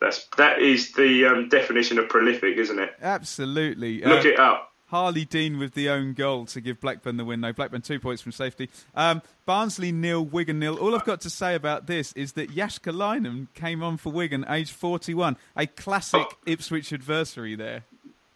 That's 0.00 0.26
that 0.36 0.60
is 0.60 0.92
the 0.92 1.24
um, 1.26 1.48
definition 1.48 1.98
of 1.98 2.08
prolific, 2.08 2.56
isn't 2.58 2.78
it? 2.78 2.94
Absolutely. 3.02 4.02
Look 4.02 4.24
Uh, 4.24 4.28
it 4.28 4.38
up. 4.38 4.67
Harley 4.88 5.24
Dean 5.24 5.58
with 5.58 5.74
the 5.74 5.88
own 5.88 6.14
goal 6.14 6.46
to 6.46 6.60
give 6.60 6.80
Blackburn 6.80 7.16
the 7.16 7.24
win. 7.24 7.40
No, 7.40 7.52
Blackburn 7.52 7.82
two 7.82 8.00
points 8.00 8.22
from 8.22 8.32
safety. 8.32 8.70
Um, 8.94 9.22
Barnsley 9.46 9.92
nil, 9.92 10.24
Wigan 10.24 10.58
nil. 10.58 10.76
All 10.76 10.94
I've 10.94 11.04
got 11.04 11.20
to 11.22 11.30
say 11.30 11.54
about 11.54 11.86
this 11.86 12.12
is 12.14 12.32
that 12.32 12.50
Jääskeläinen 12.54 13.48
came 13.54 13.82
on 13.82 13.96
for 13.98 14.10
Wigan, 14.12 14.44
age 14.48 14.72
41. 14.72 15.36
A 15.56 15.66
classic 15.66 16.20
Oh. 16.20 16.32
Ipswich 16.46 16.92
adversary 16.92 17.54
there. 17.54 17.84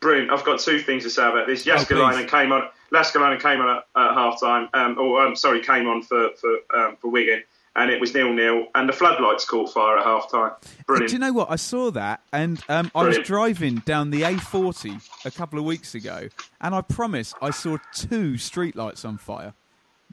Brilliant. 0.01 0.31
I've 0.31 0.45
got 0.45 0.61
two 0.61 0.79
things 0.81 1.05
to 1.05 1.11
say 1.11 1.27
about 1.29 1.47
this. 1.47 1.67
Oh, 1.67 1.71
Jääskeläinen 1.71 2.29
came 2.29 2.53
on. 2.53 2.69
Laskalainen 2.93 3.41
came 3.41 3.61
on 3.61 3.69
at, 3.79 3.85
at 3.97 4.15
half 4.15 4.39
time. 4.41 4.69
Um, 4.75 4.99
or 4.99 5.23
um, 5.23 5.35
sorry, 5.37 5.63
came 5.63 5.89
on 5.89 6.03
for 6.03 6.31
for 6.39 6.59
um, 6.75 6.97
for 7.01 7.11
Wigan, 7.11 7.43
and 7.77 7.91
it 7.91 8.01
was 8.01 8.15
nil 8.15 8.33
nil. 8.33 8.67
And 8.75 8.89
the 8.89 8.93
floodlights 8.93 9.45
caught 9.45 9.73
fire 9.73 9.99
at 9.99 10.05
half 10.05 10.31
time. 10.31 10.53
Brilliant. 10.87 11.09
Do 11.11 11.15
you 11.15 11.19
know 11.21 11.33
what? 11.33 11.51
I 11.51 11.57
saw 11.57 11.91
that, 11.93 12.21
and 12.33 12.63
um, 12.69 12.91
I 12.95 13.05
was 13.05 13.19
driving 13.19 13.77
down 13.87 14.11
the 14.11 14.23
A40 14.23 15.27
a 15.27 15.31
couple 15.31 15.59
of 15.59 15.65
weeks 15.65 15.95
ago, 15.95 16.29
and 16.61 16.75
I 16.75 16.81
promise 16.81 17.35
I 17.41 17.51
saw 17.51 17.79
two 17.95 18.35
streetlights 18.35 19.05
on 19.05 19.19
fire. 19.19 19.55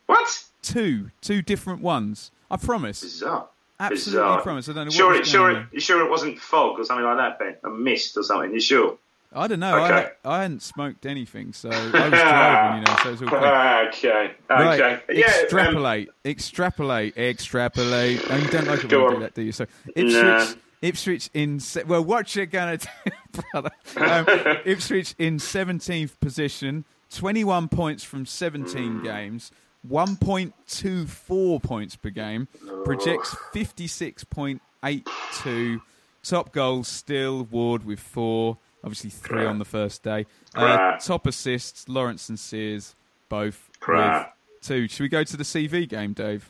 what? 0.05 0.43
Two, 0.61 1.11
two 1.21 1.41
different 1.41 1.81
ones. 1.81 2.31
I 2.51 2.57
promise. 2.57 3.01
Bizarre. 3.01 3.47
Absolutely 3.79 4.11
Bizarre. 4.11 4.41
promise. 4.41 4.67
I 4.67 4.73
don't 4.73 4.75
know 4.75 4.83
what 4.85 4.93
Sure, 4.93 5.15
it, 5.15 5.25
sure, 5.25 5.51
it, 5.51 5.67
you 5.71 5.79
sure 5.79 6.05
it 6.05 6.09
wasn't 6.09 6.37
fog 6.37 6.79
or 6.79 6.83
something 6.83 7.05
like 7.05 7.15
that, 7.17 7.39
Ben? 7.39 7.55
A 7.63 7.69
mist 7.69 8.17
or 8.17 8.23
something? 8.23 8.53
You 8.53 8.59
sure? 8.59 8.97
I 9.31 9.47
don't 9.47 9.59
know. 9.59 9.77
Okay. 9.85 10.09
I, 10.25 10.29
I 10.29 10.41
hadn't 10.41 10.61
smoked 10.63 11.05
anything, 11.05 11.53
so 11.53 11.69
I 11.69 11.83
was 11.83 11.91
driving, 11.91 12.79
you 12.79 12.85
know, 12.85 12.97
so 13.03 13.09
it 13.09 13.11
was 13.11 13.21
all 13.21 13.27
good. 13.29 13.43
okay. 13.43 14.09
Okay. 14.09 14.33
Right, 14.49 15.01
Yeah. 15.09 15.25
um, 15.25 15.31
extrapolate, 15.43 16.09
extrapolate, 16.25 17.17
extrapolate. 17.17 18.21
Oh, 18.29 18.35
you 18.37 18.47
don't 18.47 18.67
like 18.67 18.83
it 18.83 18.91
when 18.91 19.05
I 19.05 19.13
do 19.13 19.19
that, 19.19 19.33
do 19.35 19.41
you? 19.43 19.51
So 19.51 19.65
Ipswich, 19.95 20.13
Nah. 20.23 20.45
Ipswich 20.81 21.29
in 21.33 21.59
se- 21.59 21.83
well, 21.83 22.03
what 22.03 22.35
you 22.35 22.45
gonna 22.47 22.77
do, 22.77 22.87
brother? 23.51 23.71
Um, 23.97 24.25
Ipswich 24.65 25.13
in 25.19 25.37
seventeenth 25.37 26.19
position, 26.19 26.85
twenty-one 27.11 27.67
points 27.67 28.03
from 28.03 28.25
seventeen 28.25 29.03
games, 29.03 29.51
one 29.83 30.15
point 30.15 30.53
two 30.67 31.05
four 31.05 31.59
points 31.59 31.95
per 31.95 32.09
game, 32.09 32.47
projects 32.85 33.35
fifty-six 33.53 34.23
point 34.23 34.61
eight 34.83 35.07
two. 35.35 35.81
Top 36.23 36.51
goals 36.51 36.87
still 36.89 37.43
Ward 37.43 37.85
with 37.85 37.99
four, 37.99 38.57
obviously 38.83 39.09
three 39.09 39.45
on 39.45 39.59
the 39.59 39.65
first 39.65 40.03
day. 40.03 40.25
Uh, 40.55 40.97
top 40.97 41.25
assists 41.27 41.87
Lawrence 41.89 42.29
and 42.29 42.39
Sears 42.39 42.95
both 43.29 43.69
Crap. 43.79 44.35
with 44.57 44.63
two. 44.67 44.87
Should 44.87 45.03
we 45.03 45.09
go 45.09 45.23
to 45.23 45.37
the 45.37 45.43
CV 45.43 45.87
game, 45.87 46.13
Dave? 46.13 46.49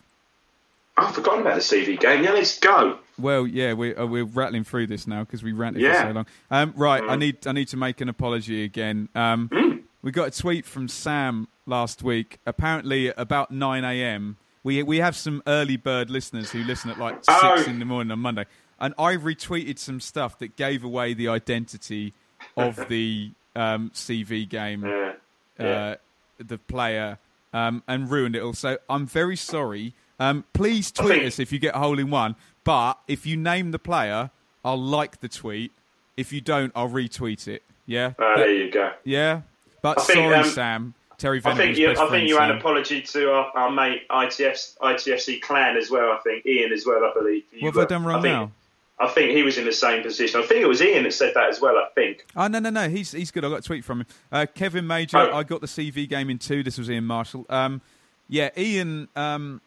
I've 0.97 1.15
forgotten 1.15 1.41
about 1.41 1.55
the 1.55 1.61
CV 1.61 1.97
game. 1.99 2.23
Yeah, 2.23 2.31
let's 2.31 2.59
go. 2.59 2.99
Well, 3.17 3.47
yeah, 3.47 3.73
we're 3.73 3.97
uh, 3.99 4.05
we're 4.05 4.25
rattling 4.25 4.63
through 4.65 4.87
this 4.87 5.07
now 5.07 5.23
because 5.23 5.43
we 5.43 5.51
ranted 5.53 5.81
for 5.83 5.93
so 6.01 6.11
long. 6.11 6.25
Um, 6.51 6.73
right, 6.75 7.01
Mm. 7.03 7.09
I 7.09 7.15
need 7.15 7.47
I 7.47 7.51
need 7.53 7.67
to 7.69 7.77
make 7.77 8.01
an 8.01 8.09
apology 8.09 8.63
again. 8.63 9.09
Um, 9.15 9.49
We 10.01 10.11
got 10.11 10.29
a 10.29 10.31
tweet 10.41 10.65
from 10.65 10.87
Sam 10.87 11.49
last 11.65 12.03
week. 12.03 12.39
Apparently, 12.45 13.07
about 13.09 13.51
nine 13.51 13.83
a.m. 13.83 14.37
We 14.63 14.81
we 14.83 14.97
have 14.97 15.15
some 15.15 15.41
early 15.47 15.77
bird 15.77 16.09
listeners 16.09 16.51
who 16.51 16.63
listen 16.63 16.89
at 16.89 16.97
like 16.99 17.23
six 17.23 17.67
in 17.67 17.79
the 17.79 17.85
morning 17.85 18.11
on 18.11 18.19
Monday, 18.19 18.45
and 18.79 18.93
I 18.97 19.15
retweeted 19.15 19.77
some 19.79 19.99
stuff 19.99 20.37
that 20.39 20.55
gave 20.55 20.83
away 20.83 21.13
the 21.13 21.27
identity 21.27 22.13
of 22.57 22.75
the 22.89 23.31
um, 23.55 23.91
CV 23.93 24.47
game 24.47 24.83
Yeah. 24.83 25.65
uh, 25.65 25.95
the 26.37 26.57
player 26.57 27.17
um, 27.53 27.83
and 27.87 28.09
ruined 28.09 28.35
it 28.35 28.41
all. 28.43 28.53
So 28.53 28.77
I'm 28.89 29.05
very 29.05 29.35
sorry. 29.35 29.93
Um, 30.19 30.45
please 30.53 30.91
tweet 30.91 31.09
think- 31.09 31.23
us 31.25 31.39
if 31.39 31.51
you 31.51 31.59
get 31.59 31.75
a 31.75 31.79
hole 31.79 31.99
in 31.99 32.09
one. 32.09 32.35
But 32.63 32.99
if 33.07 33.25
you 33.25 33.35
name 33.37 33.71
the 33.71 33.79
player, 33.79 34.29
I'll 34.63 34.79
like 34.81 35.21
the 35.21 35.29
tweet. 35.29 35.71
If 36.17 36.31
you 36.33 36.41
don't, 36.41 36.71
I'll 36.75 36.89
retweet 36.89 37.47
it. 37.47 37.63
Yeah, 37.85 38.13
Ah, 38.19 38.35
That- 38.35 38.37
there 38.37 38.53
you 38.53 38.69
go. 38.71 38.91
yeah. 39.03 39.41
But 39.81 39.97
I 39.99 40.03
think, 40.03 40.17
sorry, 40.19 40.35
um, 40.35 40.45
Sam. 40.45 40.93
Terry 41.17 41.41
I 41.43 41.53
think 41.53 41.77
you, 41.77 41.91
I 41.91 42.09
think 42.09 42.29
you 42.29 42.37
had 42.37 42.49
an 42.51 42.57
apology 42.59 43.01
to 43.01 43.31
our, 43.33 43.51
our 43.53 43.69
mate 43.71 44.07
ITF, 44.09 44.77
ITFC 44.79 45.41
clan 45.41 45.75
as 45.75 45.89
well. 45.89 46.11
I 46.13 46.19
think 46.23 46.45
Ian 46.45 46.71
as 46.71 46.85
well. 46.85 47.03
I 47.03 47.11
believe. 47.13 47.43
You 47.51 47.65
What 47.65 47.75
have 47.75 47.83
I 47.85 47.87
done 47.87 48.05
wrong 48.05 48.21
think, 48.21 48.33
now? 48.33 48.51
I 48.99 49.07
think 49.07 49.31
he 49.31 49.43
was 49.43 49.57
in 49.57 49.65
the 49.65 49.71
same 49.71 50.03
position. 50.03 50.41
I 50.41 50.45
think 50.45 50.61
it 50.61 50.67
was 50.67 50.81
Ian 50.81 51.03
that 51.03 51.13
said 51.13 51.33
that 51.35 51.49
as 51.49 51.61
well. 51.61 51.75
I 51.77 51.87
think. 51.95 52.25
Oh 52.35 52.47
no 52.47 52.59
no 52.59 52.69
no, 52.69 52.89
he's 52.89 53.11
he's 53.11 53.31
good. 53.31 53.45
I 53.45 53.49
got 53.49 53.59
a 53.59 53.61
tweet 53.61 53.85
from 53.85 54.01
him. 54.01 54.07
Uh, 54.31 54.45
Kevin 54.53 54.85
Major, 54.87 55.17
Oh. 55.17 55.35
I 55.37 55.43
got 55.43 55.61
the 55.61 55.67
CV 55.67 56.07
game 56.07 56.29
in 56.29 56.37
two. 56.37 56.63
This 56.63 56.77
was 56.77 56.89
Ian 56.89 57.05
Marshall. 57.05 57.45
Um, 57.49 57.81
yeah, 58.27 58.49
Ian 58.57 59.07
um, 59.15 59.61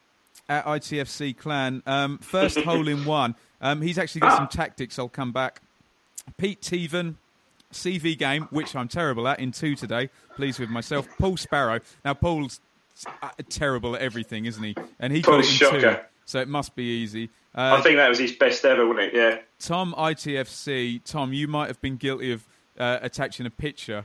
at 0.48 0.64
ITFC 0.66 1.36
Clan 1.36 1.82
um, 1.86 2.18
first 2.18 2.58
hole 2.64 2.86
in 2.88 3.04
one. 3.04 3.34
Um, 3.60 3.80
he's 3.80 3.98
actually 3.98 4.20
got 4.22 4.36
some 4.36 4.48
tactics. 4.48 4.98
I'll 4.98 5.08
come 5.08 5.32
back. 5.32 5.60
Pete 6.36 6.60
Teven. 6.60 7.14
CV 7.72 8.18
game, 8.18 8.48
which 8.50 8.76
I'm 8.76 8.86
terrible 8.86 9.26
at, 9.26 9.40
in 9.40 9.50
two 9.50 9.74
today. 9.74 10.10
Pleased 10.36 10.60
with 10.60 10.68
myself. 10.68 11.08
Paul 11.18 11.38
Sparrow. 11.38 11.80
Now, 12.04 12.12
Paul's 12.12 12.60
uh, 13.22 13.30
terrible 13.48 13.96
at 13.96 14.02
everything, 14.02 14.44
isn't 14.44 14.62
he? 14.62 14.76
And 15.00 15.10
he 15.10 15.22
got 15.22 15.40
it 15.40 15.50
in 15.62 15.80
two, 15.80 15.96
so 16.26 16.38
it 16.40 16.48
must 16.48 16.74
be 16.76 16.84
easy. 16.84 17.30
Uh, 17.54 17.76
I 17.78 17.80
think 17.82 17.96
that 17.96 18.08
was 18.08 18.18
his 18.18 18.32
best 18.32 18.64
ever, 18.64 18.86
wasn't 18.86 19.12
it? 19.12 19.14
Yeah. 19.14 19.38
Tom 19.58 19.94
ITFC, 19.98 21.00
Tom, 21.04 21.32
you 21.32 21.46
might 21.48 21.68
have 21.68 21.80
been 21.80 21.96
guilty 21.96 22.32
of 22.32 22.46
uh, 22.78 22.98
attaching 23.02 23.46
a 23.46 23.50
picture 23.50 24.04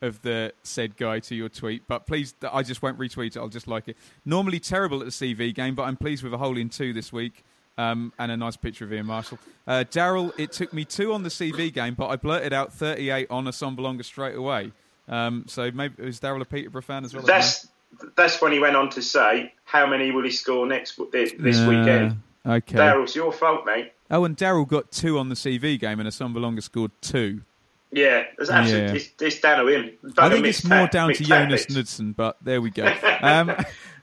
of 0.00 0.22
the 0.22 0.52
said 0.62 0.96
guy 0.96 1.18
to 1.18 1.34
your 1.34 1.48
tweet, 1.48 1.82
but 1.88 2.06
please, 2.06 2.34
I 2.52 2.62
just 2.62 2.82
won't 2.82 2.98
retweet 2.98 3.28
it. 3.34 3.36
I'll 3.36 3.48
just 3.48 3.66
like 3.68 3.88
it. 3.88 3.96
Normally 4.24 4.60
terrible 4.60 5.00
at 5.00 5.06
the 5.06 5.10
CV 5.12 5.54
game, 5.54 5.74
but 5.74 5.84
I'm 5.84 5.96
pleased 5.96 6.22
with 6.22 6.32
a 6.32 6.38
hole 6.38 6.56
in 6.56 6.68
two 6.68 6.92
this 6.92 7.12
week. 7.12 7.44
Um, 7.76 8.12
and 8.18 8.32
a 8.32 8.36
nice 8.36 8.56
picture 8.56 8.84
of 8.84 8.92
Ian 8.92 9.06
Marshall. 9.06 9.38
Uh, 9.64 9.84
Daryl, 9.88 10.32
it 10.36 10.50
took 10.50 10.72
me 10.72 10.84
two 10.84 11.12
on 11.12 11.22
the 11.22 11.28
CV 11.28 11.72
game, 11.72 11.94
but 11.94 12.08
I 12.08 12.16
blurted 12.16 12.52
out 12.52 12.72
38 12.72 13.28
on 13.30 13.44
Assombalonga 13.44 14.04
straight 14.04 14.34
away. 14.34 14.72
Um, 15.06 15.44
so 15.46 15.70
maybe 15.70 16.02
is 16.02 16.18
Daryl 16.18 16.40
a 16.40 16.44
Peterborough 16.44 16.82
fan 16.82 17.04
as 17.04 17.14
well? 17.14 17.22
I 17.22 17.26
don't 17.26 17.28
know. 17.28 17.34
That's 17.38 17.68
that's 18.16 18.42
when 18.42 18.50
he 18.50 18.58
went 18.58 18.74
on 18.74 18.90
to 18.90 19.00
say, 19.00 19.54
"How 19.64 19.86
many 19.86 20.10
will 20.10 20.24
he 20.24 20.30
score 20.32 20.66
next 20.66 20.98
this, 21.12 21.32
this 21.38 21.60
Uh, 21.60 21.68
weekend?" 21.68 22.20
Okay. 22.48 22.78
Daryl, 22.78 23.02
it's 23.04 23.14
your 23.14 23.32
fault, 23.32 23.66
mate. 23.66 23.92
Oh, 24.10 24.24
and 24.24 24.36
Daryl 24.36 24.66
got 24.66 24.90
two 24.90 25.18
on 25.18 25.28
the 25.28 25.34
CV 25.34 25.78
game, 25.78 26.00
and 26.00 26.08
Assombalonga 26.08 26.62
scored 26.62 26.92
two. 27.02 27.42
Yeah, 27.90 28.24
it's 28.38 28.50
absolutely. 28.50 28.88
Yeah. 28.88 28.94
It's, 28.94 29.10
it's 29.20 29.40
down 29.40 29.64
to 29.64 29.72
him. 29.72 29.90
I 30.18 30.28
think 30.28 30.46
it's 30.46 30.64
more 30.64 30.80
tac- 30.80 30.90
down 30.92 31.12
to 31.14 31.24
Jonas. 31.24 31.66
Knudsen, 31.66 32.12
but 32.12 32.36
there 32.42 32.60
we 32.60 32.70
go. 32.70 32.92
Um, 33.20 33.50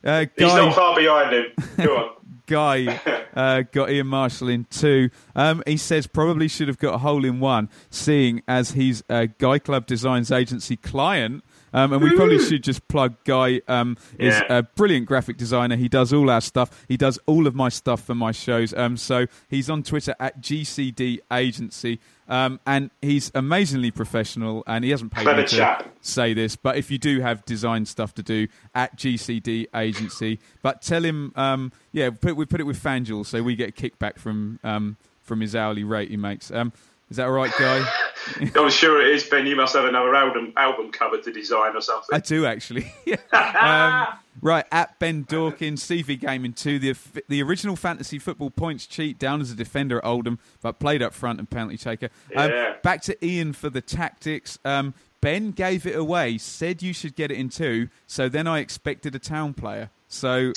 uh, 0.04 0.26
He's 0.38 0.52
Guy, 0.52 0.58
not 0.58 0.76
far 0.76 0.94
behind 0.94 1.34
him. 1.34 1.46
Go 1.78 1.96
on. 1.98 2.12
Guy 2.46 3.00
uh, 3.36 3.64
got 3.72 3.90
Ian 3.90 4.08
Marshall 4.08 4.50
in 4.50 4.66
two. 4.66 5.10
Um, 5.36 5.64
he 5.66 5.78
says 5.78 6.08
probably 6.08 6.48
should 6.48 6.68
have 6.68 6.78
got 6.78 6.96
a 6.96 6.98
hole 7.00 7.26
in 7.26 7.40
one, 7.40 7.70
seeing 7.90 8.42
as 8.48 8.72
he's 8.72 9.04
a 9.10 9.28
Guy 9.28 9.60
Club 9.60 9.86
Designs 9.86 10.32
agency 10.32 10.76
client. 10.78 11.44
Um, 11.74 11.92
and 11.92 12.02
we 12.02 12.16
probably 12.16 12.40
should 12.40 12.64
just 12.64 12.88
plug 12.88 13.16
Guy 13.26 13.60
um, 13.68 13.98
is 14.18 14.34
Yeah. 14.34 14.60
a 14.60 14.64
brilliant 14.64 15.08
graphic 15.08 15.36
designer. 15.36 15.76
He 15.76 15.90
does 15.90 16.14
all 16.14 16.30
our 16.30 16.40
stuff. 16.40 16.86
He 16.88 16.96
does 16.96 17.20
all 17.26 17.48
of 17.48 17.56
my 17.56 17.68
stuff 17.68 18.02
for 18.02 18.16
my 18.16 18.32
shows. 18.32 18.74
Um, 18.74 18.96
so 18.96 19.26
he's 19.50 19.70
on 19.70 19.84
Twitter 19.84 20.16
at 20.18 20.40
GCD 20.40 21.20
Agency. 21.34 22.00
Um, 22.28 22.60
and 22.66 22.90
he's 23.02 23.32
amazingly 23.36 23.92
professional, 23.92 24.64
and 24.66 24.84
he 24.84 24.90
hasn't 24.90 25.12
paid 25.12 25.24
Clever 25.24 25.42
me 25.42 25.48
to 25.48 25.56
chap. 25.58 25.88
say 26.02 26.34
this, 26.34 26.56
but 26.56 26.76
if 26.76 26.90
you 26.90 26.98
do 26.98 27.22
have 27.22 27.46
design 27.46 27.86
stuff 27.86 28.16
to 28.16 28.24
do 28.24 28.48
at 28.74 28.98
GCD 28.98 29.68
Agency, 29.76 30.40
but 30.64 30.82
tell 30.82 31.04
him, 31.06 31.34
um, 31.36 31.72
yeah, 31.92 32.10
we 32.10 32.16
put, 32.16 32.36
we 32.36 32.46
put 32.46 32.60
it 32.60 32.64
with 32.66 32.82
FanDuel, 32.82 33.26
so 33.26 33.44
we 33.44 33.56
get 33.56 33.70
a 33.70 33.72
kickback 33.72 34.18
from 34.18 34.60
um, 34.64 34.98
from 35.22 35.42
his 35.42 35.56
hourly 35.56 35.84
rate 35.84 36.10
he 36.10 36.18
makes. 36.18 36.50
Um, 36.52 36.74
is 37.12 37.18
that 37.18 37.26
all 37.26 37.32
right, 37.32 37.52
guy? 37.60 37.86
I'm 38.56 38.70
sure 38.70 39.02
it 39.02 39.14
is, 39.16 39.24
Ben. 39.24 39.46
You 39.46 39.56
must 39.56 39.76
have 39.76 39.86
another 39.86 40.16
album 40.16 40.54
album 40.58 40.92
cover 40.92 41.18
to 41.18 41.32
design 41.32 41.76
or 41.76 41.82
something. 41.82 42.16
I 42.16 42.20
do 42.20 42.46
actually. 42.46 42.92
um, 43.34 44.08
right 44.42 44.66
at 44.72 44.98
Ben 45.00 45.24
Dawkins, 45.28 45.84
CV 45.84 46.20
Gaming 46.20 46.54
two, 46.54 46.80
the 46.80 46.96
the 47.28 47.42
original 47.44 47.76
fantasy 47.76 48.20
football 48.20 48.50
points 48.50 48.86
cheat 48.86 49.20
down 49.20 49.42
as 49.42 49.52
a 49.52 49.56
defender 49.56 50.00
at 50.00 50.06
Oldham, 50.06 50.40
but 50.62 50.80
played 50.80 51.02
up 51.02 51.14
front 51.14 51.40
and 51.40 51.50
penalty 51.50 51.78
taker. 51.78 52.10
Um, 52.36 52.52
Yeah. 52.52 52.76
back 52.84 53.02
to 53.04 53.26
Ian 53.26 53.54
for 53.54 53.70
the 53.70 53.82
tactics. 53.82 54.60
Um, 54.66 54.94
ben 55.22 55.52
gave 55.52 55.86
it 55.86 55.96
away, 55.96 56.38
said 56.38 56.84
you 56.84 56.94
should 56.94 57.16
get 57.16 57.32
it 57.32 57.38
in 57.38 57.50
two, 57.50 57.90
so 58.08 58.30
then 58.30 58.48
I 58.48 58.60
expected 58.60 59.16
a 59.16 59.20
town 59.20 59.54
player. 59.54 59.90
So 60.08 60.54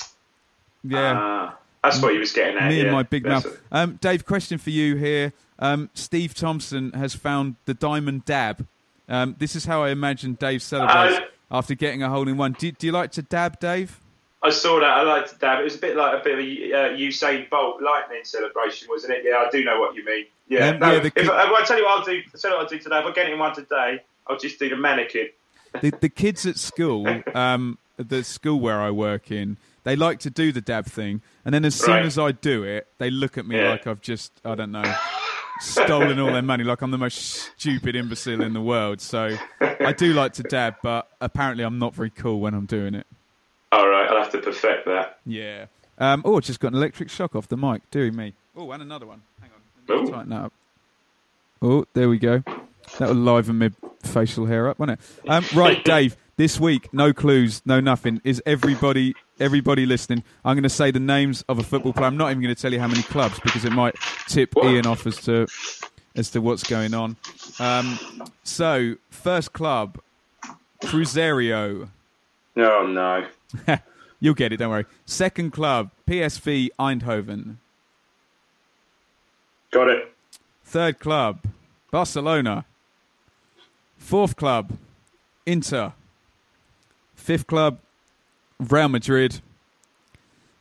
yeah. 0.83 1.13
Ah, 1.15 1.57
that's 1.83 2.01
what 2.01 2.13
he 2.13 2.19
was 2.19 2.31
getting 2.31 2.57
at. 2.57 2.69
Me 2.69 2.81
and 2.81 2.91
my 2.91 3.03
big 3.03 3.23
That's 3.23 3.45
mouth. 3.45 3.57
Um, 3.71 3.99
Dave, 4.01 4.25
question 4.25 4.57
for 4.57 4.69
you 4.69 4.95
here. 4.95 5.33
Um, 5.59 5.89
Steve 5.93 6.33
Thompson 6.33 6.91
has 6.93 7.13
found 7.15 7.55
the 7.65 7.73
diamond 7.73 8.25
dab. 8.25 8.65
Um, 9.07 9.35
this 9.39 9.55
is 9.55 9.65
how 9.65 9.83
I 9.83 9.89
imagine 9.89 10.33
Dave 10.35 10.61
celebrates 10.61 11.17
Uh, 11.19 11.25
after 11.57 11.75
getting 11.75 12.01
a 12.03 12.09
hole 12.09 12.27
in 12.27 12.37
one. 12.37 12.53
Do, 12.53 12.71
do 12.71 12.87
you 12.87 12.93
like 12.93 13.11
to 13.13 13.21
dab, 13.21 13.59
Dave? 13.59 13.99
I 14.41 14.51
saw 14.51 14.79
that. 14.79 14.85
I 14.85 15.01
liked 15.01 15.33
it, 15.33 15.39
Dad. 15.39 15.59
It 15.59 15.63
was 15.65 15.75
a 15.75 15.79
bit 15.79 15.97
like 15.97 16.21
a 16.21 16.23
bit 16.23 16.33
of 16.33 16.39
a 16.39 16.73
uh, 16.93 16.97
Usain 16.97 17.49
Bolt 17.49 17.81
lightning 17.81 18.21
celebration, 18.23 18.87
wasn't 18.89 19.13
it? 19.13 19.23
Yeah, 19.25 19.43
I 19.45 19.49
do 19.51 19.63
know 19.65 19.79
what 19.81 19.95
you 19.95 20.05
mean. 20.05 20.25
Yeah. 20.47 20.69
Um, 20.69 20.79
no, 20.79 20.91
yeah, 20.93 20.99
the 20.99 21.11
if, 21.15 21.29
I, 21.29 21.43
I'll 21.43 21.65
tell 21.65 21.77
you 21.77 21.83
what 21.83 21.99
I'll 21.99 22.05
do. 22.05 22.21
I'll 22.33 22.39
tell 22.39 22.51
you 22.51 22.57
what 22.57 22.63
I'll 22.63 22.69
do 22.69 22.79
today. 22.79 22.99
If 22.99 23.05
I 23.05 23.11
get 23.11 23.29
in 23.29 23.37
one 23.37 23.53
today, 23.53 24.01
I'll 24.27 24.37
just 24.37 24.57
do 24.57 24.69
the 24.69 24.77
mannequin. 24.77 25.27
the, 25.81 25.91
the 25.99 26.07
kids 26.09 26.45
at 26.45 26.57
school, 26.57 27.05
um, 27.35 27.77
the 27.97 28.23
school 28.23 28.59
where 28.61 28.79
I 28.79 28.91
work 28.91 29.29
in, 29.29 29.57
they 29.83 29.97
like 29.97 30.19
to 30.19 30.29
do 30.29 30.53
the 30.53 30.61
dab 30.61 30.85
thing, 30.85 31.21
and 31.43 31.53
then 31.53 31.65
as 31.65 31.75
soon 31.75 31.95
Right. 31.95 32.05
as 32.05 32.17
I 32.17 32.31
do 32.31 32.63
it, 32.63 32.87
they 32.97 33.09
look 33.11 33.37
at 33.37 33.45
me 33.45 33.57
Yeah. 33.57 33.71
like 33.71 33.87
I've 33.87 34.01
just, 34.01 34.31
I 34.45 34.55
don't 34.55 34.71
know, 34.71 34.95
stolen 35.59 36.19
all 36.19 36.31
their 36.31 36.41
money, 36.41 36.63
like 36.63 36.81
I'm 36.81 36.91
the 36.91 36.97
most 36.97 37.17
stupid 37.17 37.95
imbecile 37.95 38.41
in 38.41 38.53
the 38.53 38.61
world. 38.61 39.01
So 39.01 39.37
I 39.61 39.93
do 39.93 40.13
like 40.13 40.33
to 40.33 40.43
dab, 40.43 40.75
but 40.81 41.09
apparently 41.21 41.63
I'm 41.63 41.79
not 41.79 41.93
very 41.93 42.09
cool 42.09 42.39
when 42.39 42.53
I'm 42.53 42.65
doing 42.65 42.95
it. 42.95 43.05
All 43.71 43.87
right, 43.87 44.09
I'll 44.09 44.17
have 44.17 44.31
to 44.31 44.39
perfect 44.39 44.85
that. 44.85 45.19
Yeah. 45.25 45.65
Um, 45.97 46.21
oh, 46.25 46.39
just 46.39 46.59
got 46.59 46.69
an 46.69 46.75
electric 46.75 47.09
shock 47.09 47.35
off 47.35 47.47
the 47.47 47.57
mic. 47.57 47.89
Deary 47.91 48.11
me. 48.11 48.33
Oh, 48.55 48.71
and 48.71 48.81
another 48.81 49.05
one. 49.05 49.21
Hang 49.41 49.51
on. 49.51 49.95
Ooh. 50.07 50.11
Tighten 50.11 50.29
that 50.29 50.41
up. 50.45 50.53
Oh, 51.61 51.85
there 51.93 52.09
we 52.09 52.17
go. 52.17 52.41
That 52.97 53.09
will 53.09 53.15
liven 53.15 53.57
my 53.57 53.71
facial 54.03 54.45
hair 54.45 54.69
up, 54.69 54.79
won't 54.79 54.91
it? 54.91 54.99
Um, 55.27 55.45
right, 55.53 55.83
Dave. 55.85 56.15
This 56.39 56.57
week, 56.57 56.93
no 56.93 57.11
clues, 57.11 57.61
no 57.65 57.81
nothing. 57.81 58.21
Is 58.23 58.41
everybody 58.45 59.13
everybody 59.41 59.85
listening? 59.85 60.23
I'm 60.45 60.55
going 60.55 60.63
to 60.63 60.69
say 60.69 60.89
the 60.89 60.97
names 60.97 61.43
of 61.49 61.59
a 61.59 61.63
football 61.63 61.91
player. 61.91 62.05
I'm 62.05 62.15
not 62.15 62.31
even 62.31 62.41
going 62.41 62.55
to 62.55 62.61
tell 62.61 62.71
you 62.71 62.79
how 62.79 62.87
many 62.87 63.01
clubs 63.01 63.41
because 63.41 63.65
it 63.65 63.73
might 63.73 63.93
tip 64.29 64.53
Ian 64.63 64.85
off 64.85 65.05
as 65.05 65.17
to 65.23 65.47
as 66.15 66.29
to 66.29 66.39
what's 66.39 66.63
going 66.63 66.93
on. 66.93 67.17
Um, 67.59 67.99
so, 68.45 68.95
first 69.09 69.51
club, 69.51 69.99
Cruzeiro. 70.81 71.89
Oh 72.55 72.87
no. 72.87 73.27
You'll 74.21 74.33
get 74.33 74.53
it, 74.53 74.57
don't 74.57 74.69
worry. 74.69 74.85
Second 75.05 75.51
club, 75.51 75.91
PSV 76.07 76.69
Eindhoven. 76.79 77.57
Got 79.71 79.89
it. 79.89 80.15
Third 80.63 80.99
club, 80.99 81.41
Barcelona. 81.91 82.63
Fourth 83.97 84.37
club, 84.37 84.77
Inter. 85.45 85.91
Fifth 87.29 87.45
club, 87.45 87.77
Real 88.59 88.89
Madrid. 88.89 89.39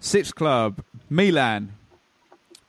Sixth 0.00 0.34
club, 0.34 0.84
Milan. 1.08 1.72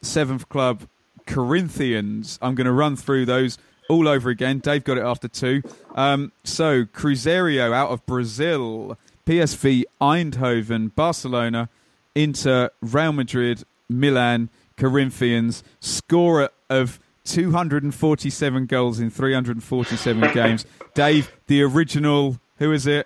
Seventh 0.02 0.48
club, 0.48 0.84
Corinthians. 1.26 2.40
I'm 2.42 2.56
going 2.56 2.64
to 2.64 2.72
run 2.72 2.96
through 2.96 3.26
those 3.26 3.58
all 3.90 4.08
over 4.08 4.30
again. 4.30 4.60
Dave 4.60 4.86
got 4.86 4.98
it 4.98 5.04
after 5.04 5.28
two. 5.28 5.64
Um, 5.96 6.32
so, 6.46 6.86
Cruzeiro 6.86 7.74
out 7.74 7.90
of 7.90 8.06
Brazil, 8.06 8.98
PSV 9.26 9.84
Eindhoven, 10.00 10.96
Barcelona, 10.96 11.68
Inter, 12.16 12.70
Real 12.80 13.12
Madrid, 13.12 13.66
Milan, 13.90 14.48
Corinthians, 14.78 15.62
scorer 15.82 16.52
of 16.70 17.02
247 17.26 18.66
goals 18.66 19.02
in 19.02 19.10
347 19.10 20.34
games. 20.34 20.66
Dave, 20.94 21.34
the 21.48 21.62
original, 21.64 22.40
who 22.60 22.72
is 22.72 22.88
it? 22.88 23.06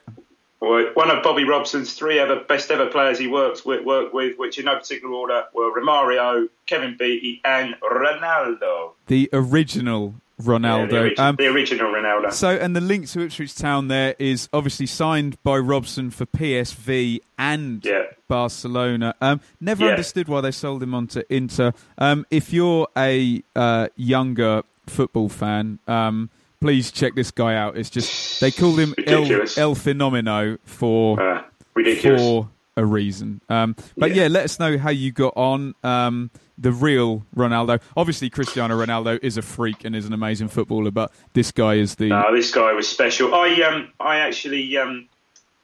Well, 0.63 0.85
One 0.93 1.11
of 1.11 1.21
Bobby 1.23 1.43
Robson's 1.43 1.93
three 1.93 2.19
ever 2.19 2.37
best 2.39 2.71
ever 2.71 2.85
players 2.87 3.19
he 3.19 3.27
works 3.27 3.65
with, 3.65 3.83
worked 3.83 4.13
with, 4.13 4.37
which 4.37 4.57
in 4.57 4.65
no 4.65 4.77
particular 4.77 5.13
order 5.13 5.43
were 5.53 5.71
Romario, 5.77 6.47
Kevin 6.67 6.95
Beattie, 6.97 7.41
and 7.43 7.75
Ronaldo. 7.81 8.91
The 9.07 9.29
original 9.33 10.15
Yeah, 10.39 10.45
Ronaldo. 10.45 10.89
the, 10.89 10.95
origi- 10.95 11.19
Um, 11.19 11.35
the 11.35 11.47
original 11.47 11.91
Ronaldo. 11.91 12.31
So, 12.33 12.49
and 12.49 12.75
the 12.75 12.81
link 12.81 13.07
to 13.09 13.19
Ipswich 13.21 13.55
Town 13.55 13.87
there 13.89 14.15
is 14.19 14.47
obviously 14.53 14.85
signed 14.85 15.37
by 15.43 15.57
Robson 15.57 16.09
for 16.11 16.25
PSV 16.25 17.19
and 17.37 17.83
Yeah. 17.85 18.03
Barcelona. 18.29 19.15
Um, 19.21 19.41
never 19.61 19.83
Yeah. 19.85 19.91
understood 19.91 20.27
why 20.27 20.41
they 20.41 20.51
sold 20.51 20.81
him 20.81 20.93
on 20.95 21.07
to 21.07 21.25
Inter. 21.33 21.73
Um, 21.97 22.25
if 22.31 22.51
you're 22.53 22.87
a 22.97 23.43
uh, 23.55 23.89
younger 23.97 24.63
football 24.87 25.29
fan, 25.29 25.79
um, 25.87 26.29
please 26.63 26.91
check 26.91 27.13
this 27.13 27.29
guy 27.29 27.55
out. 27.55 27.77
It's 27.77 27.89
just 27.89 28.39
they 28.39 28.49
called 28.49 28.79
him 28.79 28.95
El, 29.05 29.21
Ridiculous. 29.23 29.57
El 29.57 29.75
Fenomeno 29.75 30.57
for 30.63 31.21
Uh, 31.21 31.43
ridiculous. 31.75 32.21
for 32.21 32.49
a 32.77 32.85
reason. 32.85 33.41
Um, 33.49 33.75
but 33.97 34.11
yeah. 34.15 34.23
Yeah. 34.23 34.27
let 34.29 34.45
us 34.45 34.59
know 34.59 34.77
how 34.77 34.89
you 34.89 35.11
got 35.11 35.33
on. 35.35 35.75
Um, 35.83 36.31
the 36.57 36.71
real 36.71 37.25
Ronaldo. 37.35 37.81
Obviously, 37.97 38.29
Cristiano 38.29 38.77
Ronaldo 38.79 39.19
is 39.21 39.37
a 39.37 39.41
freak 39.41 39.83
and 39.83 39.95
is 39.95 40.05
an 40.05 40.13
amazing 40.13 40.47
footballer, 40.47 40.91
but 40.91 41.11
this 41.33 41.51
guy 41.51 41.73
is 41.75 41.95
the 41.95 42.07
No, 42.07 42.33
this 42.33 42.51
guy 42.51 42.71
was 42.73 42.87
special. 42.87 43.33
I 43.35 43.53
um, 43.63 43.89
I 43.99 44.19
actually 44.19 44.77
um, 44.77 45.09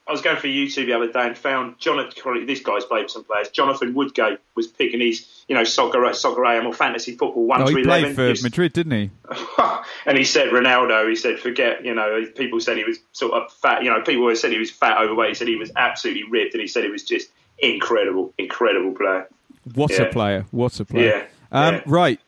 I 0.08 0.12
was 0.12 0.22
going 0.22 0.38
for 0.38 0.48
YouTube 0.48 0.88
the 0.88 0.94
other 0.94 1.12
day 1.12 1.28
and 1.28 1.38
found 1.38 1.78
Jonathan. 1.80 2.46
This 2.46 2.60
guy's 2.60 2.84
played 2.86 3.10
some 3.10 3.24
players. 3.24 3.50
Jonathan 3.50 3.94
Woodgate 3.94 4.40
was 4.56 4.68
picking 4.68 5.00
his, 5.00 5.39
you 5.50 5.56
know, 5.56 5.66
soccer, 5.66 6.14
soccer 6.14 6.46
AM 6.46 6.66
or 6.68 6.74
fantasy 6.74 7.18
football 7.18 7.46
one 7.46 7.62
Oh, 7.64 7.66
to 7.66 7.76
he 7.76 7.82
eleven. 7.82 8.16
played 8.16 8.16
for 8.16 8.34
He 8.34 8.42
Madrid, 8.44 8.72
didn't 8.72 8.92
he? 8.94 9.10
and 10.06 10.18
he 10.18 10.24
said 10.24 10.50
Ronaldo. 10.50 11.10
He 11.10 11.16
said 11.18 11.40
forget. 11.40 11.84
You 11.84 11.94
know, 11.96 12.26
people 12.38 12.62
said 12.62 12.78
he 12.78 12.86
was 12.86 13.00
sort 13.12 13.34
of 13.34 13.52
fat. 13.52 13.84
You 13.84 13.90
know, 13.90 14.00
people 14.02 14.22
always 14.22 14.40
said 14.40 14.52
he 14.52 14.60
was 14.60 14.72
fat, 14.72 14.98
overweight. 15.02 15.30
He 15.30 15.36
said 15.36 15.48
he 15.50 15.58
was 15.58 15.72
absolutely 15.76 16.24
ripped, 16.30 16.54
and 16.54 16.62
he 16.62 16.68
said 16.68 16.86
he 16.86 16.90
was 16.92 17.04
just 17.04 17.28
incredible, 17.58 18.34
incredible 18.38 18.92
player. 18.94 19.28
What 19.76 19.92
a 20.00 20.06
player! 20.06 20.46
What 20.52 20.80
a 20.80 20.86
player! 20.86 21.28
Yeah, 21.52 21.68
Um, 21.68 21.76
yeah. 21.76 21.82
Right, 21.86 22.20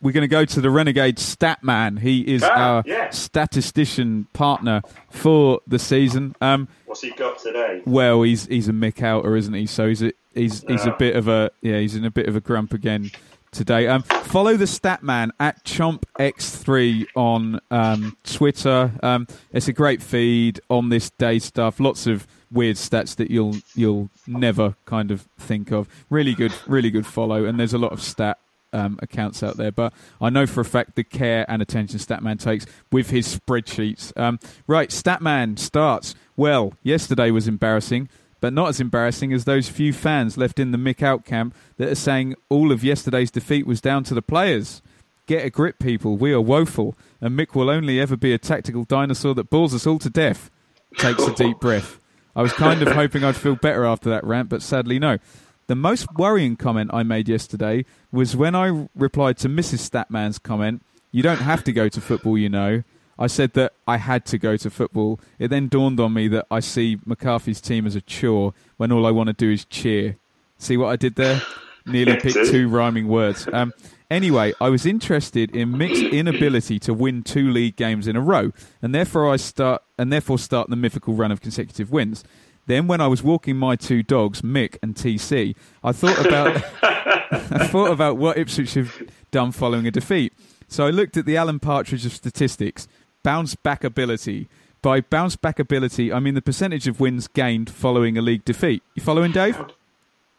we're 0.00 0.12
going 0.12 0.22
to 0.22 0.28
go 0.28 0.44
to 0.44 0.60
the 0.60 0.70
Renegade 0.70 1.18
stat 1.18 1.62
man. 1.62 1.98
He 1.98 2.20
is 2.20 2.42
Ah, 2.42 2.76
our 2.76 2.82
yeah. 2.86 3.10
statistician 3.10 4.26
partner 4.32 4.82
for 5.10 5.60
the 5.66 5.78
season. 5.78 6.34
Um, 6.40 6.68
What's 6.86 7.02
he 7.02 7.10
got 7.10 7.38
today? 7.38 7.82
well, 7.84 8.22
he's 8.22 8.46
he's 8.46 8.68
a 8.68 8.72
Mick 8.72 9.02
Outer, 9.02 9.36
isn't 9.36 9.54
he? 9.54 9.66
So 9.66 9.88
he's 9.88 10.02
a, 10.02 10.12
he's 10.34 10.62
he's 10.62 10.86
a 10.86 10.94
bit 10.98 11.16
of 11.16 11.28
a 11.28 11.50
yeah, 11.60 11.78
he's 11.78 11.94
in 11.94 12.04
a 12.04 12.10
bit 12.10 12.28
of 12.28 12.36
a 12.36 12.40
grump 12.40 12.72
again 12.72 13.10
today. 13.50 13.86
Um, 13.86 14.02
follow 14.02 14.56
the 14.56 14.66
stat 14.66 15.02
man 15.02 15.32
at 15.40 15.64
ChompX3 15.64 17.06
on 17.16 17.60
um, 17.70 18.16
Twitter. 18.24 18.92
Um, 19.02 19.26
it's 19.52 19.68
a 19.68 19.72
great 19.72 20.02
feed 20.02 20.60
on 20.70 20.88
this 20.88 21.10
day 21.10 21.38
stuff. 21.38 21.80
Lots 21.80 22.06
of 22.06 22.26
weird 22.50 22.76
stats 22.76 23.16
that 23.16 23.30
you'll 23.30 23.56
you'll 23.74 24.10
never 24.26 24.76
kind 24.84 25.10
of 25.10 25.22
think 25.38 25.70
of. 25.70 25.88
Really 26.08 26.34
good, 26.34 26.52
really 26.66 26.90
good 26.90 27.06
follow, 27.06 27.44
and 27.44 27.58
there's 27.58 27.74
a 27.74 27.78
lot 27.78 27.92
of 27.92 28.02
stat. 28.02 28.38
Um, 28.72 29.00
accounts 29.02 29.42
out 29.42 29.56
there, 29.56 29.72
but 29.72 29.92
I 30.20 30.30
know 30.30 30.46
for 30.46 30.60
a 30.60 30.64
fact 30.64 30.94
the 30.94 31.02
care 31.02 31.44
and 31.48 31.60
attention 31.60 31.98
Statman 31.98 32.38
takes 32.38 32.66
with 32.92 33.10
his 33.10 33.36
spreadsheets. 33.36 34.16
Um, 34.16 34.38
right, 34.68 34.90
Statman 34.90 35.58
starts. 35.58 36.14
Well, 36.36 36.74
yesterday 36.84 37.32
was 37.32 37.48
embarrassing 37.48 38.08
but 38.40 38.52
not 38.52 38.68
as 38.68 38.80
embarrassing 38.80 39.32
as 39.32 39.44
those 39.44 39.68
few 39.68 39.92
fans 39.92 40.36
left 40.36 40.58
in 40.58 40.72
the 40.72 40.78
Mick 40.78 41.02
Out 41.02 41.24
camp 41.24 41.54
that 41.76 41.88
are 41.88 41.94
saying 41.94 42.34
all 42.48 42.72
of 42.72 42.84
yesterday's 42.84 43.30
defeat 43.30 43.66
was 43.66 43.80
down 43.80 44.04
to 44.04 44.14
the 44.14 44.22
players. 44.22 44.82
Get 45.26 45.44
a 45.44 45.50
grip, 45.50 45.78
people. 45.78 46.16
We 46.16 46.32
are 46.32 46.40
woeful, 46.40 46.96
and 47.20 47.38
Mick 47.38 47.54
will 47.54 47.70
only 47.70 48.00
ever 48.00 48.16
be 48.16 48.32
a 48.32 48.38
tactical 48.38 48.84
dinosaur 48.84 49.34
that 49.34 49.50
bores 49.50 49.74
us 49.74 49.86
all 49.86 49.98
to 50.00 50.10
death. 50.10 50.50
Takes 50.96 51.22
a 51.24 51.34
deep 51.34 51.60
breath. 51.60 52.00
I 52.34 52.42
was 52.42 52.52
kind 52.52 52.82
of 52.82 52.88
hoping 52.92 53.22
I'd 53.22 53.36
feel 53.36 53.56
better 53.56 53.84
after 53.84 54.10
that 54.10 54.24
rant, 54.24 54.48
but 54.48 54.62
sadly, 54.62 54.98
no. 54.98 55.18
The 55.66 55.76
most 55.76 56.06
worrying 56.16 56.56
comment 56.56 56.90
I 56.92 57.04
made 57.04 57.28
yesterday 57.28 57.84
was 58.10 58.34
when 58.34 58.56
I 58.56 58.88
replied 58.96 59.36
to 59.38 59.48
Mrs. 59.48 59.88
Statman's 59.88 60.38
comment, 60.38 60.82
You 61.12 61.22
don't 61.22 61.40
have 61.40 61.62
to 61.64 61.72
go 61.72 61.88
to 61.88 62.00
football, 62.00 62.36
you 62.36 62.48
know. 62.48 62.82
I 63.20 63.26
said 63.26 63.52
that 63.52 63.74
I 63.86 63.98
had 63.98 64.24
to 64.26 64.38
go 64.38 64.56
to 64.56 64.70
football. 64.70 65.20
It 65.38 65.48
then 65.48 65.68
dawned 65.68 66.00
on 66.00 66.14
me 66.14 66.26
that 66.28 66.46
I 66.50 66.60
see 66.60 66.98
McCarthy's 67.04 67.60
team 67.60 67.86
as 67.86 67.94
a 67.94 68.00
chore 68.00 68.54
when 68.78 68.90
all 68.90 69.06
I 69.06 69.10
want 69.10 69.26
to 69.26 69.34
do 69.34 69.50
is 69.50 69.66
cheer. 69.66 70.16
See 70.56 70.78
what 70.78 70.88
I 70.88 70.96
did 70.96 71.16
there? 71.16 71.42
Nearly 71.86 72.16
picked 72.16 72.50
two 72.50 72.68
rhyming 72.68 73.08
words. 73.08 73.46
Um, 73.52 73.72
anyway, 74.10 74.54
I 74.60 74.70
was 74.70 74.86
interested 74.86 75.54
in 75.54 75.72
Mick's 75.72 76.00
inability 76.00 76.78
to 76.80 76.94
win 76.94 77.22
two 77.22 77.50
league 77.50 77.76
games 77.76 78.08
in 78.08 78.16
a 78.16 78.20
row, 78.20 78.52
and 78.80 78.94
therefore 78.94 79.30
I 79.30 79.36
start 79.36 79.82
and 79.98 80.12
therefore 80.12 80.38
start 80.38 80.70
the 80.70 80.76
mythical 80.76 81.14
run 81.14 81.30
of 81.30 81.40
consecutive 81.40 81.90
wins. 81.90 82.24
Then, 82.66 82.86
when 82.86 83.00
I 83.00 83.06
was 83.06 83.22
walking 83.22 83.56
my 83.56 83.76
two 83.76 84.02
dogs, 84.02 84.42
Mick 84.42 84.76
and 84.82 84.94
TC, 84.94 85.56
I 85.82 85.92
thought 85.92 86.24
about 86.24 86.62
I 87.32 87.66
thought 87.66 87.90
about 87.90 88.16
what 88.16 88.38
Ipswich 88.38 88.74
have 88.74 89.02
done 89.30 89.52
following 89.52 89.86
a 89.86 89.90
defeat. 89.90 90.32
So 90.66 90.86
I 90.86 90.90
looked 90.90 91.16
at 91.16 91.26
the 91.26 91.36
Alan 91.36 91.58
Partridge 91.58 92.06
of 92.06 92.12
statistics, 92.12 92.86
bounce 93.22 93.54
back 93.54 93.84
ability. 93.84 94.48
By 94.82 95.00
bounce 95.02 95.36
back 95.36 95.58
ability, 95.58 96.12
I 96.12 96.20
mean 96.20 96.34
the 96.34 96.40
percentage 96.42 96.88
of 96.88 97.00
wins 97.00 97.28
gained 97.28 97.68
following 97.68 98.16
a 98.16 98.22
league 98.22 98.44
defeat. 98.44 98.82
You 98.94 99.02
following, 99.02 99.30
Dave? 99.32 99.58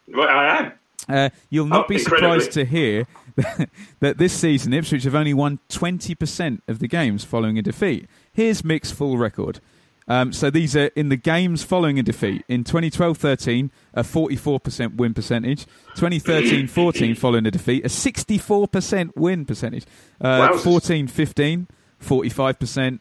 Well, 0.07 0.27
I 0.27 0.57
am. 0.57 0.71
Uh, 1.09 1.29
you'll 1.49 1.65
not 1.67 1.85
Oh, 1.85 1.87
be 1.87 1.95
incredibly. 1.95 2.39
surprised 2.41 2.51
to 2.53 2.65
hear 2.65 3.05
that 3.99 4.17
this 4.17 4.33
season 4.33 4.73
Ipswich 4.73 5.03
have 5.03 5.15
only 5.15 5.33
won 5.33 5.59
20% 5.69 6.61
of 6.67 6.79
the 6.79 6.87
games 6.87 7.23
following 7.23 7.57
a 7.57 7.61
defeat. 7.61 8.07
Here's 8.33 8.63
Mick's 8.63 8.91
full 8.91 9.17
record. 9.17 9.59
Um, 10.07 10.33
so 10.33 10.49
these 10.49 10.75
are 10.75 10.87
in 10.95 11.09
the 11.09 11.15
games 11.15 11.63
following 11.63 11.97
a 11.99 12.03
defeat. 12.03 12.43
In 12.47 12.63
2012-13, 12.63 13.69
a 13.93 14.03
44% 14.03 14.95
win 14.95 15.13
percentage. 15.13 15.65
2013-14, 15.95 17.17
following 17.17 17.45
a 17.45 17.51
defeat, 17.51 17.85
a 17.85 17.87
64% 17.87 19.11
win 19.15 19.45
percentage. 19.45 19.85
Uh, 20.19 20.49
Wowzers. 20.49 21.07
14-15, 21.07 21.67
45%. 22.01 22.99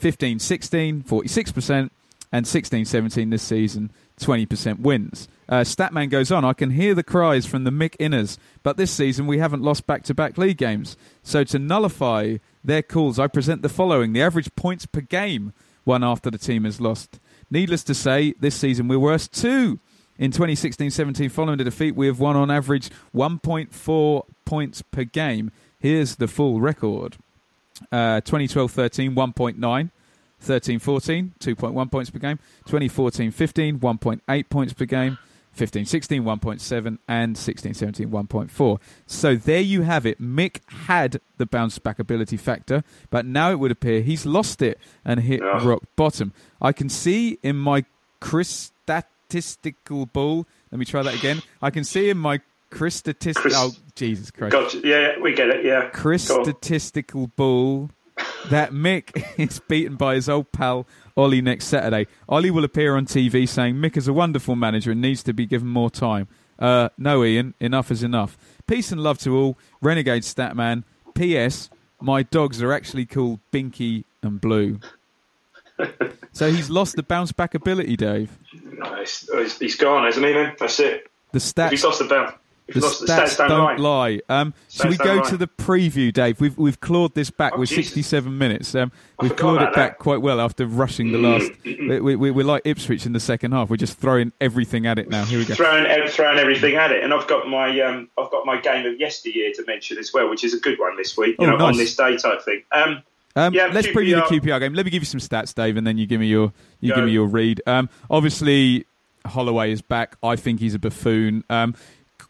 15-16, 0.00 1.04
46%. 1.04 1.90
And 2.30 2.44
16-17 2.44 3.30
this 3.30 3.42
season, 3.42 3.90
20% 4.20 4.80
wins. 4.80 5.28
Uh, 5.48 5.60
Statman 5.60 6.10
goes 6.10 6.30
on, 6.30 6.44
I 6.44 6.52
can 6.52 6.72
hear 6.72 6.94
the 6.94 7.02
cries 7.02 7.46
from 7.46 7.64
the 7.64 7.70
Mick 7.70 7.96
Inners, 7.96 8.36
but 8.62 8.76
this 8.76 8.90
season 8.90 9.26
we 9.26 9.38
haven't 9.38 9.62
lost 9.62 9.86
back 9.86 10.02
to 10.04 10.14
back 10.14 10.36
league 10.36 10.58
games. 10.58 10.94
So 11.22 11.42
to 11.44 11.58
nullify 11.58 12.36
their 12.62 12.82
calls, 12.82 13.18
I 13.18 13.28
present 13.28 13.62
the 13.62 13.70
following 13.70 14.12
the 14.12 14.20
average 14.20 14.54
points 14.56 14.84
per 14.84 15.00
game, 15.00 15.54
one 15.84 16.04
after 16.04 16.30
the 16.30 16.36
team 16.36 16.64
has 16.64 16.82
lost. 16.82 17.18
Needless 17.50 17.82
to 17.84 17.94
say, 17.94 18.34
this 18.38 18.54
season 18.54 18.88
we're 18.88 18.98
worse 18.98 19.26
too. 19.26 19.80
In 20.18 20.30
2016 20.30 20.90
17, 20.90 21.30
following 21.30 21.56
the 21.56 21.64
defeat, 21.64 21.94
we 21.94 22.08
have 22.08 22.20
won 22.20 22.36
on 22.36 22.50
average 22.50 22.90
1.4 23.14 24.22
points 24.44 24.82
per 24.82 25.04
game. 25.04 25.50
Here's 25.78 26.16
the 26.16 26.28
full 26.28 26.60
record 26.60 27.16
uh, 27.92 28.20
2012 28.22 28.70
13, 28.70 29.14
1.9. 29.14 29.90
13 30.40 30.78
14, 30.78 31.34
2.1 31.40 31.90
points 31.90 32.10
per 32.10 32.18
game. 32.20 32.38
2014 32.66 33.30
15, 33.32 33.78
1.8 33.80 34.48
points 34.48 34.72
per 34.72 34.84
game. 34.84 35.18
15 35.52 35.84
16, 35.86 36.22
1.7. 36.22 36.98
And 37.08 37.36
16 37.36 37.74
17, 37.74 38.08
1.4. 38.08 38.80
So 39.06 39.34
there 39.34 39.60
you 39.60 39.82
have 39.82 40.06
it. 40.06 40.20
Mick 40.22 40.60
had 40.86 41.20
the 41.38 41.46
bounce 41.46 41.80
back 41.80 41.98
ability 41.98 42.36
factor, 42.36 42.84
but 43.10 43.26
now 43.26 43.50
it 43.50 43.58
would 43.58 43.72
appear 43.72 44.00
he's 44.02 44.24
lost 44.24 44.62
it 44.62 44.78
and 45.04 45.18
hit 45.20 45.40
Yeah. 45.42 45.66
rock 45.66 45.82
bottom. 45.96 46.32
I 46.62 46.70
can 46.72 46.88
see 46.88 47.38
in 47.42 47.56
my 47.56 47.84
Chris 48.20 48.70
statistical 48.84 50.06
ball. 50.06 50.46
Let 50.70 50.78
me 50.78 50.84
try 50.84 51.02
that 51.02 51.14
again. 51.14 51.42
I 51.60 51.70
can 51.70 51.82
see 51.82 52.10
in 52.10 52.18
my 52.18 52.40
Chris 52.70 52.94
statistical. 52.96 53.50
Chris- 53.50 53.56
Oh, 53.56 53.72
Jesus 53.94 54.30
Christ. 54.30 54.52
Gotcha. 54.52 54.78
Yeah, 54.84 55.00
yeah, 55.16 55.20
we 55.20 55.32
get 55.34 55.48
it. 55.48 55.64
Yeah. 55.64 55.88
Chris 55.90 56.28
Go 56.28 56.38
on. 56.38 56.44
statistical 56.44 57.28
ball 57.28 57.90
that 58.50 58.72
Mick 58.72 59.24
is 59.38 59.60
beaten 59.68 59.96
by 59.96 60.14
his 60.14 60.28
old 60.28 60.52
pal 60.52 60.86
Ollie 61.16 61.40
next 61.40 61.66
Saturday. 61.66 62.06
Ollie 62.28 62.50
will 62.50 62.64
appear 62.64 62.96
on 62.96 63.06
TV 63.06 63.48
saying 63.48 63.76
Mick 63.76 63.96
is 63.96 64.06
a 64.06 64.12
wonderful 64.12 64.54
manager 64.56 64.92
and 64.92 65.00
needs 65.00 65.22
to 65.24 65.32
be 65.32 65.46
given 65.46 65.68
more 65.68 65.90
time. 65.90 66.28
Uh, 66.58 66.88
no, 66.98 67.24
Ian, 67.24 67.54
enough 67.60 67.90
is 67.90 68.02
enough. 68.02 68.36
Peace 68.66 68.92
and 68.92 69.00
love 69.02 69.18
to 69.18 69.36
all. 69.36 69.58
Renegade 69.80 70.22
Statman. 70.22 70.84
P.S. 71.14 71.70
My 72.00 72.22
dogs 72.22 72.62
are 72.62 72.72
actually 72.72 73.06
called 73.06 73.40
Binky 73.52 74.04
and 74.22 74.40
Blue. 74.40 74.78
so 76.32 76.50
he's 76.50 76.70
lost 76.70 76.96
the 76.96 77.02
bounce 77.02 77.32
back 77.32 77.54
ability, 77.54 77.96
Dave. 77.96 78.30
No, 78.72 78.96
he's, 79.00 79.76
gone, 79.76 80.04
hasn't 80.04 80.24
he? 80.26 80.32
Then 80.32 80.54
that's 80.58 80.78
it. 80.80 81.08
The 81.32 81.38
If 81.66 81.70
he's 81.70 81.84
lost 81.84 81.98
the 82.00 82.04
bounce. 82.06 82.34
The 82.68 82.80
the 82.80 82.86
stats, 82.86 83.06
stats 83.06 83.36
don't, 83.38 83.48
don't 83.48 83.78
lie. 83.80 84.20
lie. 84.28 84.40
Um, 84.40 84.54
should 84.68 84.90
we 84.90 84.96
go 84.98 85.24
to 85.24 85.36
the 85.38 85.46
preview, 85.46 86.12
Dave? 86.12 86.38
We've 86.40 86.56
we've 86.58 86.78
clawed 86.80 87.14
this 87.14 87.30
back 87.30 87.54
Oh, 87.56 87.60
with 87.60 87.70
Jesus. 87.70 87.86
67 87.86 88.36
minutes. 88.36 88.74
Um, 88.74 88.92
we've 89.22 89.34
clawed 89.34 89.62
it 89.62 89.74
back 89.74 89.92
that. 89.92 89.98
quite 89.98 90.20
well 90.20 90.38
after 90.40 90.66
rushing 90.66 91.12
the 91.12 91.18
last. 91.18 91.50
we, 91.64 92.00
we, 92.00 92.16
we- 92.16 92.30
we're 92.30 92.44
like 92.44 92.62
Ipswich 92.66 93.06
in 93.06 93.14
the 93.14 93.20
second 93.20 93.52
half. 93.52 93.70
We're 93.70 93.76
just 93.76 93.98
throwing 93.98 94.32
everything 94.40 94.86
at 94.86 94.98
it 94.98 95.08
now. 95.08 95.24
Here 95.24 95.38
we 95.38 95.46
go. 95.46 95.54
Throwing, 95.54 96.08
throwing 96.08 96.38
everything 96.38 96.74
at 96.74 96.92
it, 96.92 97.02
and 97.02 97.14
I've 97.14 97.26
got 97.26 97.48
my 97.48 97.80
um, 97.80 98.08
I've 98.18 98.30
got 98.30 98.44
my 98.44 98.60
game 98.60 98.84
of 98.84 99.00
yesteryear 99.00 99.52
to 99.54 99.64
mention 99.66 99.96
as 99.96 100.12
well, 100.12 100.28
which 100.28 100.44
is 100.44 100.52
a 100.52 100.60
good 100.60 100.78
one 100.78 100.96
this 100.98 101.16
week. 101.16 101.36
You 101.38 101.46
Oh, 101.46 101.50
know, 101.50 101.56
nice. 101.56 101.72
on 101.72 101.76
this 101.78 101.96
day 101.96 102.16
type 102.18 102.42
thing. 102.42 102.62
Um, 102.72 103.02
Um, 103.36 103.54
Yeah, 103.54 103.68
let's 103.72 103.86
preview 103.86 104.16
the 104.16 104.22
QPR. 104.36 104.40
QPR 104.42 104.60
game. 104.60 104.74
Let 104.74 104.84
me 104.84 104.90
give 104.90 105.00
you 105.02 105.06
some 105.06 105.20
stats, 105.20 105.54
Dave, 105.54 105.76
and 105.78 105.86
then 105.86 105.96
you 105.96 106.06
give 106.06 106.20
me 106.20 106.26
your 106.26 106.52
you 106.80 106.90
Go. 106.90 106.96
give 106.96 107.04
me 107.06 107.12
your 107.12 107.26
read. 107.26 107.62
Um, 107.66 107.88
obviously, 108.10 108.84
Holloway 109.26 109.72
is 109.72 109.82
back. 109.82 110.16
I 110.22 110.36
think 110.36 110.60
he's 110.60 110.74
a 110.74 110.78
buffoon. 110.78 111.44
Um, 111.50 111.74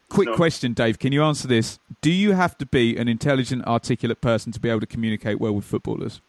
quick 0.09 0.29
No. 0.29 0.35
question, 0.37 0.73
Dave. 0.73 0.99
Can 0.99 1.13
you 1.13 1.23
answer 1.23 1.47
this? 1.49 1.79
Do 2.01 2.11
you 2.11 2.33
have 2.33 2.57
to 2.59 2.67
be 2.67 2.97
an 2.97 3.09
intelligent, 3.09 3.67
articulate 3.67 4.21
person 4.21 4.53
to 4.53 4.61
be 4.61 4.69
able 4.69 4.81
to 4.81 4.87
communicate 4.87 5.41
well 5.41 5.53
with 5.53 5.65
footballers? 5.65 6.21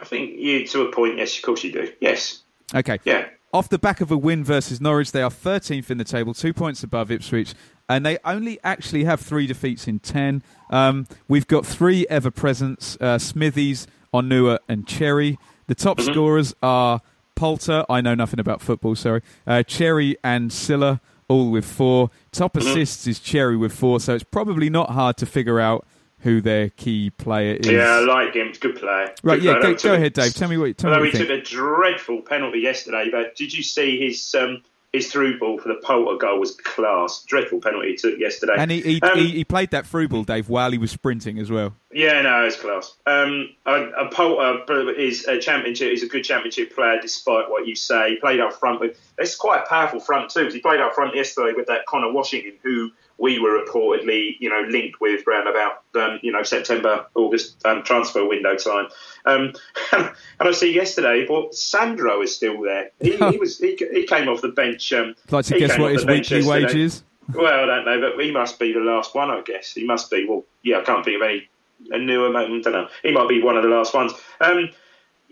I 0.00 0.04
think 0.04 0.36
you, 0.38 0.66
to 0.68 0.82
a 0.82 0.92
point, 0.92 1.18
yes, 1.18 1.36
of 1.36 1.42
course 1.42 1.62
you 1.64 1.72
do. 1.72 1.92
Yes, 2.00 2.42
Okay. 2.74 2.98
yeah. 3.04 3.26
Off 3.52 3.68
the 3.68 3.78
back 3.78 4.00
of 4.00 4.10
a 4.10 4.16
win 4.16 4.42
versus 4.42 4.80
Norwich, 4.80 5.12
they 5.12 5.22
are 5.22 5.30
13th 5.30 5.88
in 5.88 5.98
the 5.98 6.04
table, 6.04 6.34
two 6.34 6.52
points 6.52 6.82
above 6.82 7.10
Ipswich, 7.12 7.54
and 7.88 8.04
they 8.04 8.18
only 8.24 8.58
actually 8.64 9.04
have 9.04 9.20
three 9.20 9.46
defeats 9.46 9.86
in 9.86 10.00
10. 10.00 10.42
Um, 10.70 11.06
we've 11.28 11.46
got 11.46 11.64
three 11.64 12.04
ever 12.10 12.32
presents 12.32 12.96
uh, 13.00 13.18
Smithies, 13.18 13.86
Onuoha, 14.12 14.58
and 14.68 14.88
Chery. 14.88 15.38
The 15.68 15.76
top 15.76 16.00
scorers 16.00 16.52
are 16.62 17.00
Polter, 17.36 17.84
I 17.88 18.00
know 18.00 18.14
nothing 18.16 18.40
about 18.40 18.60
football, 18.60 18.96
sorry, 18.96 19.22
uh, 19.46 19.62
Chery 19.62 20.16
and 20.24 20.52
Sylla, 20.52 21.00
all 21.28 21.50
with 21.50 21.64
four. 21.64 22.10
Top 22.32 22.56
assists 22.56 23.06
is 23.06 23.18
Chery 23.18 23.56
with 23.56 23.72
four, 23.72 24.00
so 24.00 24.14
it's 24.14 24.24
probably 24.24 24.70
not 24.70 24.90
hard 24.90 25.16
to 25.18 25.26
figure 25.26 25.60
out 25.60 25.86
who 26.20 26.40
their 26.40 26.70
key 26.70 27.10
player 27.10 27.54
is. 27.54 27.66
Yeah, 27.66 27.96
I 27.96 28.00
like 28.00 28.34
him. 28.34 28.52
Good 28.58 28.76
player. 28.76 29.14
Right, 29.22 29.36
Good 29.36 29.42
yeah, 29.42 29.58
player. 29.60 29.74
go, 29.74 29.78
go 29.82 29.94
ahead, 29.94 30.14
Dave. 30.14 30.34
Tell 30.34 30.48
me 30.48 30.56
what, 30.56 30.76
tell 30.78 30.90
me 30.90 30.96
Although 30.96 31.06
what 31.06 31.12
he 31.12 31.18
took 31.18 31.30
a 31.30 31.42
dreadful 31.42 32.22
penalty 32.22 32.60
yesterday, 32.60 33.08
but 33.10 33.36
did 33.36 33.52
you 33.52 33.62
see 33.62 33.98
his 33.98 34.34
um, 34.34 34.62
his 34.94 35.10
through 35.10 35.38
ball 35.40 35.58
for 35.58 35.68
the 35.68 35.80
Polter 35.82 36.16
goal 36.16 36.38
was 36.38 36.54
class. 36.54 37.24
Dreadful 37.26 37.60
penalty 37.60 37.90
he 37.90 37.96
took 37.96 38.18
yesterday. 38.18 38.54
And 38.56 38.70
he, 38.70 38.80
he, 38.80 39.02
Um, 39.02 39.18
he, 39.18 39.30
he 39.30 39.44
played 39.44 39.72
that 39.72 39.86
through 39.86 40.06
ball, 40.08 40.22
Dave, 40.22 40.48
while 40.48 40.70
he 40.70 40.78
was 40.78 40.92
sprinting 40.92 41.38
as 41.40 41.50
well. 41.50 41.74
Yeah, 41.92 42.22
no, 42.22 42.44
it's 42.44 42.56
class. 42.56 42.94
Um, 43.04 43.50
a, 43.66 43.82
a 43.90 44.08
Polter 44.10 44.92
is 44.92 45.26
a 45.26 45.38
championship. 45.40 45.90
He's 45.90 46.04
a 46.04 46.08
good 46.08 46.22
championship 46.22 46.74
player, 46.74 47.00
despite 47.02 47.50
what 47.50 47.66
you 47.66 47.74
say. 47.74 48.10
He 48.10 48.16
played 48.16 48.38
up 48.40 48.52
front 48.54 48.80
with. 48.80 48.96
It's 49.18 49.34
quite 49.34 49.62
a 49.64 49.68
powerful 49.68 49.98
front 50.00 50.30
too. 50.30 50.44
'cause 50.44 50.54
he 50.54 50.60
played 50.60 50.80
up 50.80 50.94
front 50.94 51.14
yesterday 51.16 51.52
with 51.56 51.66
that 51.66 51.86
Conor 51.86 52.12
Washington, 52.12 52.52
who 52.62 52.90
we 53.18 53.38
were 53.38 53.58
reportedly, 53.64 54.36
you 54.40 54.50
know, 54.50 54.62
linked 54.68 55.00
with 55.00 55.26
around 55.26 55.48
about, 55.48 55.82
um, 55.94 56.18
you 56.22 56.32
know, 56.32 56.42
September, 56.42 57.06
August 57.14 57.64
um, 57.64 57.82
transfer 57.82 58.26
window 58.26 58.56
time. 58.56 58.86
Um, 59.24 59.52
and 59.92 60.12
I 60.40 60.52
see 60.52 60.74
yesterday, 60.74 61.24
but 61.26 61.54
Sandro 61.54 62.22
is 62.22 62.34
still 62.34 62.60
there. 62.62 62.90
He, 63.00 63.16
he 63.16 63.38
was. 63.38 63.58
He, 63.58 63.76
he 63.92 64.06
came 64.06 64.28
off 64.28 64.40
the 64.40 64.48
bench. 64.48 64.92
Um, 64.92 65.14
like 65.30 65.46
to 65.46 65.58
guess 65.58 65.78
what 65.78 65.92
his 65.92 66.04
weekly 66.04 66.38
yesterday. 66.38 66.46
wage 66.46 66.74
is. 66.74 67.02
Well, 67.32 67.46
I 67.46 67.66
don't 67.66 67.84
know, 67.86 68.00
but 68.00 68.22
he 68.22 68.30
must 68.30 68.58
be 68.58 68.72
the 68.72 68.80
last 68.80 69.14
one, 69.14 69.30
I 69.30 69.40
guess. 69.40 69.72
He 69.72 69.84
must 69.84 70.10
be. 70.10 70.26
Well, 70.28 70.44
yeah, 70.62 70.80
I 70.80 70.82
can't 70.82 71.04
think 71.04 71.22
of 71.22 71.28
any 71.28 71.48
a 71.90 71.98
newer 71.98 72.30
man. 72.30 72.44
I 72.44 72.60
don't 72.60 72.72
know. 72.72 72.88
He 73.02 73.12
might 73.12 73.28
be 73.28 73.42
one 73.42 73.56
of 73.56 73.62
the 73.62 73.68
last 73.68 73.94
ones. 73.94 74.12
Um, 74.40 74.70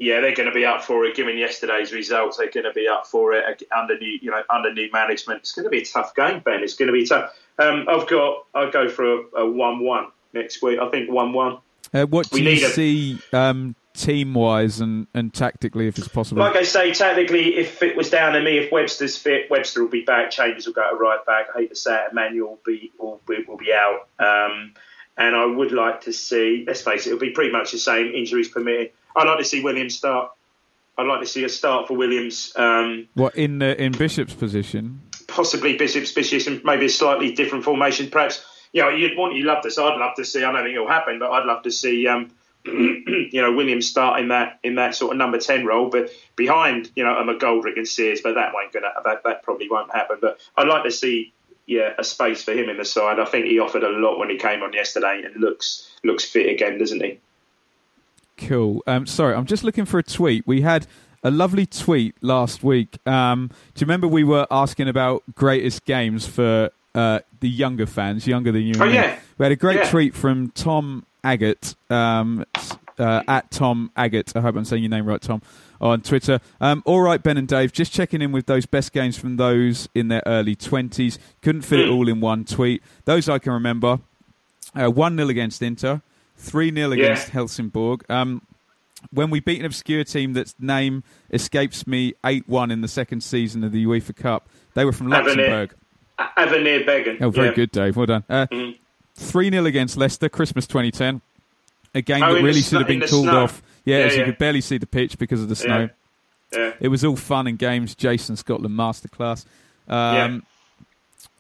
yeah, 0.02 0.20
they're 0.20 0.34
going 0.34 0.48
to 0.48 0.54
be 0.54 0.64
up 0.64 0.82
for 0.82 1.04
it. 1.04 1.14
Given 1.14 1.38
yesterday's 1.38 1.92
results, 1.92 2.36
they're 2.36 2.50
going 2.50 2.64
to 2.64 2.72
be 2.72 2.88
up 2.88 3.06
for 3.06 3.32
it 3.34 3.62
under 3.76 3.96
new, 3.96 4.18
you 4.20 4.32
know, 4.32 4.42
under 4.50 4.72
new 4.74 4.90
management. 4.90 5.40
It's 5.40 5.52
going 5.52 5.64
to 5.64 5.70
be 5.70 5.82
a 5.82 5.84
tough 5.84 6.14
game, 6.16 6.40
Ben. 6.40 6.62
It's 6.64 6.74
going 6.74 6.88
to 6.88 6.92
be 6.92 7.06
tough. 7.06 7.32
Um, 7.58 7.86
I've 7.88 8.08
got. 8.08 8.44
I'll 8.52 8.70
go 8.72 8.88
for 8.88 9.04
a, 9.04 9.22
a 9.42 9.50
one-one 9.50 10.08
next 10.34 10.60
week. 10.60 10.80
I 10.80 10.88
think 10.90 11.08
one-one. 11.08 11.58
Uh, 11.94 12.06
what 12.06 12.28
do 12.30 12.34
We 12.34 12.40
you 12.42 12.54
need 12.56 12.62
a- 12.64 12.70
see 12.70 13.20
um, 13.32 13.76
team 13.94 14.34
wise 14.34 14.80
and, 14.80 15.06
and 15.14 15.32
tactically, 15.32 15.86
if 15.86 15.98
it's 15.98 16.08
possible? 16.08 16.42
Like 16.42 16.56
I 16.56 16.64
say, 16.64 16.92
tactically, 16.92 17.56
if 17.56 17.80
it 17.82 17.96
was 17.96 18.10
down 18.10 18.32
to 18.32 18.40
me, 18.42 18.58
if 18.58 18.72
Webster's 18.72 19.16
fit, 19.16 19.50
Webster 19.50 19.82
will 19.82 19.90
be 19.90 20.02
back. 20.02 20.30
Chambers 20.32 20.66
will 20.66 20.74
go 20.74 20.90
to 20.90 20.96
right 20.96 21.24
back. 21.26 21.46
I 21.54 21.60
hate 21.60 21.70
to 21.70 21.76
say 21.76 21.94
it, 21.94 22.10
Emmanuel 22.10 22.48
will 22.50 22.60
be 22.66 22.90
will 22.98 23.20
be, 23.28 23.44
will 23.46 23.56
be 23.56 23.72
out. 23.72 24.08
Um, 24.18 24.74
and 25.16 25.36
I 25.36 25.44
would 25.44 25.70
like 25.70 26.00
to 26.02 26.12
see. 26.12 26.64
Let's 26.66 26.80
face 26.80 27.06
it, 27.06 27.10
it'll 27.10 27.20
be 27.20 27.30
pretty 27.30 27.52
much 27.52 27.70
the 27.70 27.78
same. 27.78 28.12
Injuries 28.14 28.48
permitting. 28.48 28.88
I'd 29.16 29.26
like 29.26 29.38
to 29.38 29.44
see 29.44 29.62
Williams 29.62 29.94
start. 29.94 30.30
I'd 30.98 31.06
like 31.06 31.20
to 31.20 31.26
see 31.26 31.44
a 31.44 31.48
start 31.48 31.88
for 31.88 31.96
Williams. 31.96 32.52
Um, 32.54 33.08
what 33.14 33.34
in 33.34 33.58
the, 33.58 33.80
in 33.82 33.92
Bishop's 33.92 34.34
position? 34.34 35.00
possibly 35.32 35.76
Bishop's 35.76 36.12
position, 36.12 36.60
maybe 36.64 36.86
a 36.86 36.90
slightly 36.90 37.32
different 37.32 37.64
formation. 37.64 38.10
Perhaps, 38.10 38.44
you 38.72 38.82
know, 38.82 38.90
you'd 38.90 39.16
want, 39.16 39.34
you'd 39.34 39.46
love 39.46 39.62
to 39.62 39.70
see. 39.70 39.82
I'd 39.82 39.98
love 39.98 40.14
to 40.16 40.24
see. 40.24 40.44
I 40.44 40.52
don't 40.52 40.62
think 40.62 40.74
it'll 40.74 40.88
happen, 40.88 41.18
but 41.18 41.30
I'd 41.30 41.46
love 41.46 41.62
to 41.62 41.70
see, 41.70 42.06
um, 42.06 42.30
you 42.64 43.40
know, 43.40 43.52
Williams 43.52 43.88
start 43.88 44.20
in 44.20 44.28
that 44.28 44.60
in 44.62 44.76
that 44.76 44.94
sort 44.94 45.12
of 45.12 45.18
number 45.18 45.38
ten 45.38 45.66
role, 45.66 45.88
but 45.88 46.10
behind, 46.36 46.90
you 46.94 47.04
know, 47.04 47.10
I'm 47.10 47.28
a 47.28 47.34
McGoldrick 47.34 47.76
and 47.76 47.88
Sears. 47.88 48.20
But 48.20 48.34
that 48.34 48.52
won't 48.54 48.72
gonna 48.72 48.88
that, 49.04 49.24
that 49.24 49.42
probably 49.42 49.68
won't 49.68 49.92
happen. 49.92 50.18
But 50.20 50.38
I'd 50.56 50.68
like 50.68 50.84
to 50.84 50.90
see. 50.90 51.32
Yeah, 51.64 51.94
a 51.96 52.02
space 52.02 52.42
for 52.42 52.50
him 52.50 52.68
in 52.68 52.76
the 52.76 52.84
side. 52.84 53.20
I 53.20 53.24
think 53.24 53.46
he 53.46 53.60
offered 53.60 53.84
a 53.84 53.88
lot 53.88 54.18
when 54.18 54.28
he 54.28 54.36
came 54.36 54.64
on 54.64 54.72
yesterday, 54.72 55.22
and 55.24 55.36
looks 55.36 55.88
looks 56.02 56.24
fit 56.24 56.50
again, 56.50 56.76
doesn't 56.76 57.00
he? 57.00 57.20
Cool. 58.46 58.82
Um, 58.86 59.06
sorry, 59.06 59.34
I'm 59.34 59.46
just 59.46 59.64
looking 59.64 59.84
for 59.84 59.98
a 59.98 60.02
tweet. 60.02 60.46
We 60.46 60.62
had 60.62 60.86
a 61.22 61.30
lovely 61.30 61.66
tweet 61.66 62.14
last 62.20 62.62
week. 62.64 62.98
Um, 63.06 63.48
do 63.74 63.80
you 63.80 63.86
remember 63.86 64.08
we 64.08 64.24
were 64.24 64.46
asking 64.50 64.88
about 64.88 65.22
greatest 65.34 65.84
games 65.84 66.26
for 66.26 66.70
uh, 66.94 67.20
the 67.40 67.48
younger 67.48 67.86
fans, 67.86 68.26
younger 68.26 68.52
than 68.52 68.62
you? 68.62 68.74
Oh, 68.80 68.84
yeah. 68.84 69.18
We 69.38 69.44
had 69.44 69.52
a 69.52 69.56
great 69.56 69.76
Yeah. 69.78 69.90
tweet 69.90 70.14
from 70.14 70.50
Tom 70.50 71.06
Agate 71.24 71.74
um, 71.90 72.44
uh, 72.98 73.22
at 73.28 73.50
Tom 73.50 73.90
Agate. 73.96 74.32
I 74.36 74.40
hope 74.40 74.56
I'm 74.56 74.64
saying 74.64 74.82
your 74.82 74.90
name 74.90 75.06
right, 75.06 75.20
Tom, 75.22 75.40
on 75.80 76.00
Twitter. 76.02 76.40
Um, 76.60 76.82
all 76.84 77.00
right, 77.00 77.22
Ben 77.22 77.36
and 77.36 77.46
Dave, 77.46 77.72
just 77.72 77.92
checking 77.92 78.20
in 78.20 78.32
with 78.32 78.46
those 78.46 78.66
best 78.66 78.92
games 78.92 79.16
from 79.16 79.36
those 79.36 79.88
in 79.94 80.08
their 80.08 80.22
early 80.26 80.56
20s. 80.56 81.18
Couldn't 81.42 81.62
fit 81.62 81.80
it 81.80 81.86
Hmm. 81.88 81.94
all 81.94 82.08
in 82.08 82.20
one 82.20 82.44
tweet. 82.44 82.82
Those 83.04 83.28
I 83.28 83.38
can 83.38 83.52
remember. 83.52 84.00
Uh, 84.74 84.88
1 84.90 85.16
0 85.16 85.28
against 85.28 85.60
Inter, 85.60 86.00
3 86.42 86.72
0 86.74 86.90
Yeah. 86.90 87.04
against 87.04 87.28
Helsingborg. 87.30 88.04
Um, 88.10 88.42
when 89.12 89.30
we 89.30 89.40
beat 89.40 89.58
an 89.60 89.66
obscure 89.66 90.04
team 90.04 90.32
that's 90.32 90.54
name 90.60 91.02
escapes 91.32 91.86
me 91.86 92.14
8 92.24 92.48
1 92.48 92.70
in 92.70 92.80
the 92.82 92.88
second 92.88 93.22
season 93.22 93.64
of 93.64 93.72
the 93.72 93.84
UEFA 93.86 94.14
Cup, 94.14 94.48
they 94.74 94.84
were 94.84 94.92
from. 94.92 95.08
Luxembourg. 95.08 95.74
Avenir 96.36 96.80
Beggen. 96.84 97.20
Oh, 97.20 97.30
very 97.30 97.48
yeah. 97.48 97.54
good, 97.54 97.70
Dave. 97.72 97.96
Well 97.96 98.06
done. 98.06 98.24
Uh, 98.28 98.46
Mhm. 98.46 98.76
3 99.16 99.50
0 99.50 99.64
against 99.66 99.96
Leicester, 99.96 100.28
Christmas 100.28 100.66
2010. 100.66 101.20
A 101.94 102.00
game 102.00 102.22
Oh, 102.22 102.34
that 102.34 102.42
really 102.42 102.62
should 102.62 102.78
have 102.78 102.86
been 102.88 103.00
called 103.00 103.24
snow. 103.24 103.44
off. 103.44 103.62
Yeah, 103.84 103.98
Yeah, 103.98 104.04
as 104.04 104.16
you 104.16 104.24
could 104.24 104.38
barely 104.38 104.60
see 104.60 104.78
the 104.78 104.86
pitch 104.86 105.18
because 105.18 105.42
of 105.42 105.48
the 105.48 105.56
snow. 105.56 105.88
Yeah. 106.52 106.72
It 106.80 106.88
was 106.88 107.04
all 107.04 107.16
fun 107.16 107.46
and 107.46 107.58
games. 107.58 107.94
Jason 107.94 108.36
Scotland 108.36 108.74
masterclass. 108.78 109.44
Um, 109.88 110.44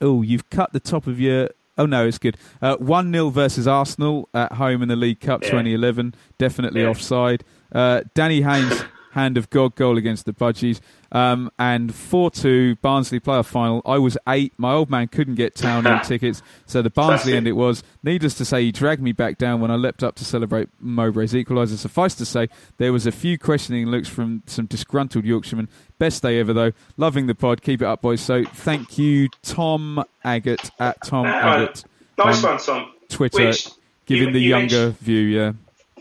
oh, 0.00 0.22
you've 0.22 0.48
cut 0.50 0.72
the 0.72 0.80
top 0.80 1.06
of 1.06 1.20
your. 1.20 1.48
Oh 1.78 1.86
no, 1.86 2.06
it's 2.06 2.18
good. 2.18 2.36
Uh, 2.60 2.76
One 2.76 3.12
0 3.12 3.30
versus 3.30 3.66
Arsenal 3.66 4.28
at 4.34 4.52
home 4.52 4.82
in 4.82 4.88
the 4.88 4.96
League 4.96 5.20
Cup 5.20 5.42
Yeah. 5.42 5.50
2011. 5.50 6.14
Definitely 6.38 6.82
Yeah. 6.82 6.88
offside. 6.88 7.44
Uh, 7.74 8.02
Danny 8.14 8.42
Haynes 8.42 8.82
hand 9.12 9.36
of 9.38 9.48
God 9.50 9.74
goal 9.74 9.96
against 9.96 10.24
the 10.26 10.32
Budgies. 10.32 10.80
Um, 11.10 11.50
and 11.58 11.94
4 11.94 12.30
2 12.30 12.76
Barnsley 12.76 13.20
playoff 13.20 13.44
final. 13.46 13.82
I 13.84 13.98
was 13.98 14.16
eight. 14.28 14.52
My 14.56 14.72
old 14.72 14.88
man 14.90 15.08
couldn't 15.08 15.34
get 15.34 15.54
town 15.54 15.84
tickets, 16.04 16.42
so 16.66 16.80
the 16.80 16.88
Barnsley 16.90 17.34
end 17.34 17.46
it 17.46 17.52
was. 17.52 17.82
Needless 18.02 18.34
to 18.34 18.44
say, 18.46 18.62
he 18.62 18.72
dragged 18.72 19.02
me 19.02 19.12
back 19.12 19.36
down 19.36 19.60
when 19.60 19.70
I 19.70 19.74
leapt 19.76 20.02
up 20.02 20.14
to 20.16 20.24
celebrate 20.24 20.68
Mowbray's 20.82 21.34
equaliser. 21.34 21.76
Suffice 21.76 22.14
to 22.14 22.24
say, 22.24 22.48
there 22.78 22.92
was 22.92 23.06
a 23.06 23.12
few 23.12 23.38
questioning 23.38 23.86
looks 23.88 24.08
from 24.08 24.42
some 24.46 24.64
disgruntled 24.66 25.24
Yorkshiremen. 25.26 25.68
Best 25.98 26.22
day 26.22 26.40
ever, 26.40 26.52
though. 26.54 26.72
Loving 26.96 27.26
the 27.26 27.34
pod. 27.34 27.60
Keep 27.62 27.82
it 27.82 27.86
up, 27.86 28.00
boys. 28.00 28.20
So 28.22 28.44
thank 28.44 28.96
you, 28.98 29.28
Tom 29.42 30.02
Agate 30.24 30.70
at 30.80 31.02
Tom 31.04 31.26
Agate. 31.26 31.84
Nice 32.18 32.42
on 32.42 32.50
one, 32.52 32.58
Tom. 32.62 32.92
Twitter, 33.10 33.48
Which, 33.48 33.68
giving 34.06 34.28
you- 34.28 34.32
the 34.32 34.40
you 34.40 34.48
younger 34.48 34.90
view, 34.90 35.20
yeah. 35.20 35.52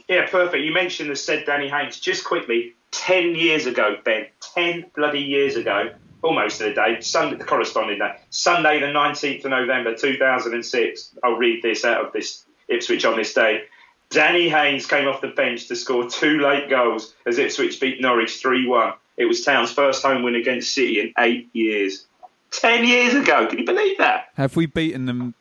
Yeah, 0.07 0.25
perfect. 0.29 0.63
You 0.63 0.73
mentioned 0.73 1.09
the 1.09 1.15
said 1.15 1.45
Danny 1.45 1.69
Haynes. 1.69 1.99
Just 1.99 2.23
quickly, 2.25 2.73
10 2.91 3.35
years 3.35 3.65
ago, 3.65 3.97
Ben, 4.03 4.27
10 4.53 4.85
bloody 4.95 5.19
years 5.19 5.55
ago, 5.55 5.91
almost 6.21 6.59
to 6.59 6.65
the 6.65 6.73
day, 6.73 7.01
Sunday, 7.01 7.37
the 7.37 7.43
corresponding 7.43 7.99
day, 7.99 8.15
Sunday, 8.29 8.79
the 8.79 8.87
19th 8.87 9.45
of 9.45 9.51
November 9.51 9.95
2006. 9.95 11.15
I'll 11.23 11.33
read 11.33 11.63
this 11.63 11.83
out 11.85 12.05
of 12.05 12.13
this 12.13 12.45
Ipswich 12.67 13.05
on 13.05 13.17
this 13.17 13.33
day. 13.33 13.63
Danny 14.09 14.49
Haynes 14.49 14.85
came 14.85 15.07
off 15.07 15.21
the 15.21 15.29
bench 15.29 15.67
to 15.69 15.75
score 15.75 16.09
two 16.09 16.39
late 16.39 16.69
goals 16.69 17.13
as 17.25 17.37
Ipswich 17.37 17.79
beat 17.79 18.01
Norwich 18.01 18.39
3 18.41 18.67
1. 18.67 18.93
It 19.17 19.25
was 19.25 19.43
Town's 19.43 19.71
first 19.71 20.03
home 20.03 20.23
win 20.23 20.35
against 20.35 20.73
City 20.73 20.99
in 20.99 21.13
eight 21.17 21.49
years. 21.53 22.05
10 22.51 22.85
years 22.85 23.13
ago. 23.13 23.47
Can 23.47 23.59
you 23.59 23.65
believe 23.65 23.97
that? 23.99 24.29
Have 24.35 24.55
we 24.57 24.65
beaten 24.65 25.05
them 25.05 25.33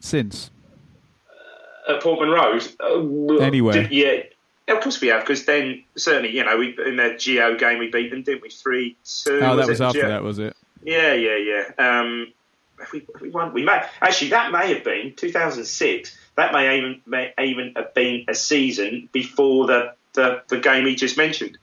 since? 0.00 0.50
at 1.88 2.02
Portman 2.02 2.28
Road. 2.30 2.66
Uh, 2.80 3.36
Anywhere. 3.42 3.72
did- 3.84 3.92
yeah. 3.92 4.22
Yeah, 4.68 4.74
Of 4.74 4.82
course 4.82 5.00
we 5.00 5.08
have, 5.08 5.22
because 5.22 5.46
then 5.46 5.82
certainly 5.96 6.36
you 6.36 6.44
know 6.44 6.58
we 6.58 6.76
in 6.86 6.96
the 6.96 7.16
Geo 7.18 7.56
game 7.56 7.78
we 7.78 7.90
beat 7.90 8.10
them, 8.10 8.22
didn't 8.22 8.42
we? 8.42 8.50
Three 8.50 8.96
two. 9.04 9.40
Oh, 9.42 9.56
that 9.56 9.66
was 9.66 9.80
after 9.80 10.00
Geo? 10.00 10.08
that, 10.08 10.22
was 10.22 10.38
it? 10.38 10.54
Yeah, 10.84 11.14
yeah, 11.14 11.36
yeah. 11.36 12.00
Um, 12.00 12.32
we, 12.92 13.06
we 13.20 13.30
won. 13.30 13.54
We 13.54 13.64
may 13.64 13.82
actually 14.00 14.30
that 14.30 14.52
may 14.52 14.72
have 14.74 14.84
been 14.84 15.14
2006. 15.16 16.16
That 16.36 16.52
may 16.52 16.78
even 16.78 17.00
may 17.06 17.32
even 17.42 17.72
have 17.76 17.94
been 17.94 18.26
a 18.28 18.34
season 18.34 19.08
before 19.10 19.66
the 19.66 19.94
the, 20.12 20.42
the 20.48 20.58
game 20.58 20.86
he 20.86 20.94
just 20.94 21.16
mentioned. 21.16 21.58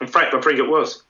In 0.00 0.06
fact, 0.06 0.34
I 0.34 0.40
think 0.40 0.58
it 0.58 0.68
was 0.68 1.02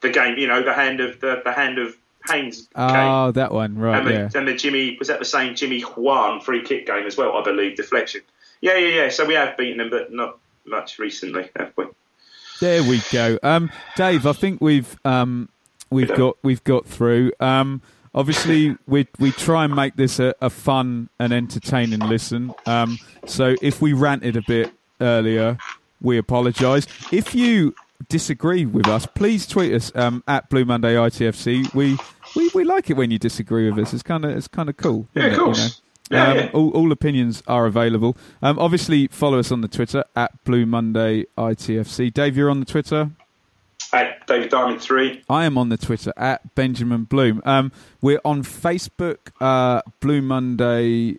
the 0.00 0.10
game. 0.10 0.38
You 0.38 0.46
know, 0.46 0.62
the 0.62 0.74
hand 0.74 1.00
of 1.00 1.20
the, 1.20 1.42
the 1.44 1.52
hand 1.52 1.78
of 1.78 1.96
Haynes 2.28 2.62
game. 2.62 2.68
Oh, 2.76 3.32
that 3.32 3.52
one, 3.52 3.76
right, 3.78 3.98
And 3.98 4.08
the, 4.08 4.12
yeah. 4.12 4.30
and 4.34 4.48
the 4.48 4.54
Jimmy 4.54 4.96
was 4.98 5.08
that 5.08 5.18
the 5.18 5.24
same 5.24 5.54
Jimmy 5.54 5.80
Juan 5.80 6.40
free 6.40 6.62
kick 6.62 6.86
game 6.86 7.06
as 7.06 7.16
well, 7.16 7.36
I 7.36 7.42
believe, 7.42 7.76
deflection. 7.76 8.22
Yeah, 8.60 8.76
yeah, 8.76 9.02
yeah. 9.02 9.08
So 9.10 9.24
we 9.24 9.34
have 9.34 9.56
beaten 9.56 9.78
them, 9.78 9.90
but 9.90 10.12
not 10.12 10.38
much 10.64 10.98
recently, 10.98 11.50
have 11.56 11.72
we? 11.76 11.86
There 12.60 12.82
we 12.82 13.00
go. 13.10 13.38
Um, 13.42 13.70
Dave, 13.96 14.26
I 14.26 14.32
think 14.32 14.60
we've 14.60 14.96
um, 15.04 15.48
we've 15.90 16.14
got 16.14 16.36
we've 16.42 16.64
got 16.64 16.86
through. 16.86 17.32
Um, 17.40 17.82
obviously, 18.14 18.76
we 18.86 19.06
we 19.18 19.32
try 19.32 19.64
and 19.64 19.74
make 19.74 19.96
this 19.96 20.18
a, 20.18 20.34
a 20.40 20.50
fun 20.50 21.08
and 21.18 21.32
entertaining 21.32 22.00
listen. 22.00 22.54
Um, 22.66 22.98
so 23.26 23.56
if 23.60 23.82
we 23.82 23.92
ranted 23.92 24.36
a 24.36 24.42
bit 24.42 24.72
earlier, 25.00 25.58
we 26.00 26.18
apologise. 26.18 26.86
If 27.12 27.34
you 27.34 27.74
disagree 28.08 28.66
with 28.66 28.86
us, 28.86 29.06
please 29.06 29.46
tweet 29.46 29.72
us 29.72 29.92
um, 29.94 30.22
at 30.28 30.48
Blue 30.48 30.64
Monday 30.64 30.94
ITFC. 30.94 31.72
We, 31.74 31.98
we 32.36 32.50
we 32.54 32.64
like 32.64 32.90
it 32.90 32.96
when 32.96 33.10
you 33.10 33.18
disagree 33.18 33.70
with 33.70 33.84
us. 33.84 33.92
It's 33.92 34.02
kind 34.02 34.24
of 34.24 34.30
it's 34.30 34.48
kind 34.48 34.68
of 34.68 34.76
cool. 34.76 35.08
Yeah, 35.14 35.26
of 35.26 35.38
course. 35.38 35.80
Yeah, 36.10 36.28
um, 36.28 36.36
yeah. 36.36 36.50
All, 36.52 36.70
all 36.70 36.92
opinions 36.92 37.42
are 37.46 37.66
available. 37.66 38.16
Um, 38.42 38.58
obviously, 38.58 39.08
follow 39.08 39.38
us 39.38 39.50
on 39.50 39.62
the 39.62 39.68
Twitter 39.68 40.04
at 40.14 40.44
Blue 40.44 40.66
Monday 40.66 41.24
ITFC. 41.38 42.12
Dave, 42.12 42.36
you're 42.36 42.50
on 42.50 42.60
the 42.60 42.66
Twitter. 42.66 43.10
At 43.92 44.26
David 44.26 44.50
Diamond 44.50 44.80
three. 44.80 45.22
I 45.28 45.44
am 45.44 45.56
on 45.56 45.68
the 45.68 45.76
Twitter 45.76 46.12
at 46.16 46.54
Benjamin 46.54 47.04
Bloom. 47.04 47.40
Um, 47.44 47.72
we're 48.00 48.20
on 48.24 48.42
Facebook, 48.42 49.18
uh, 49.40 49.82
Blue 50.00 50.20
Monday 50.20 51.18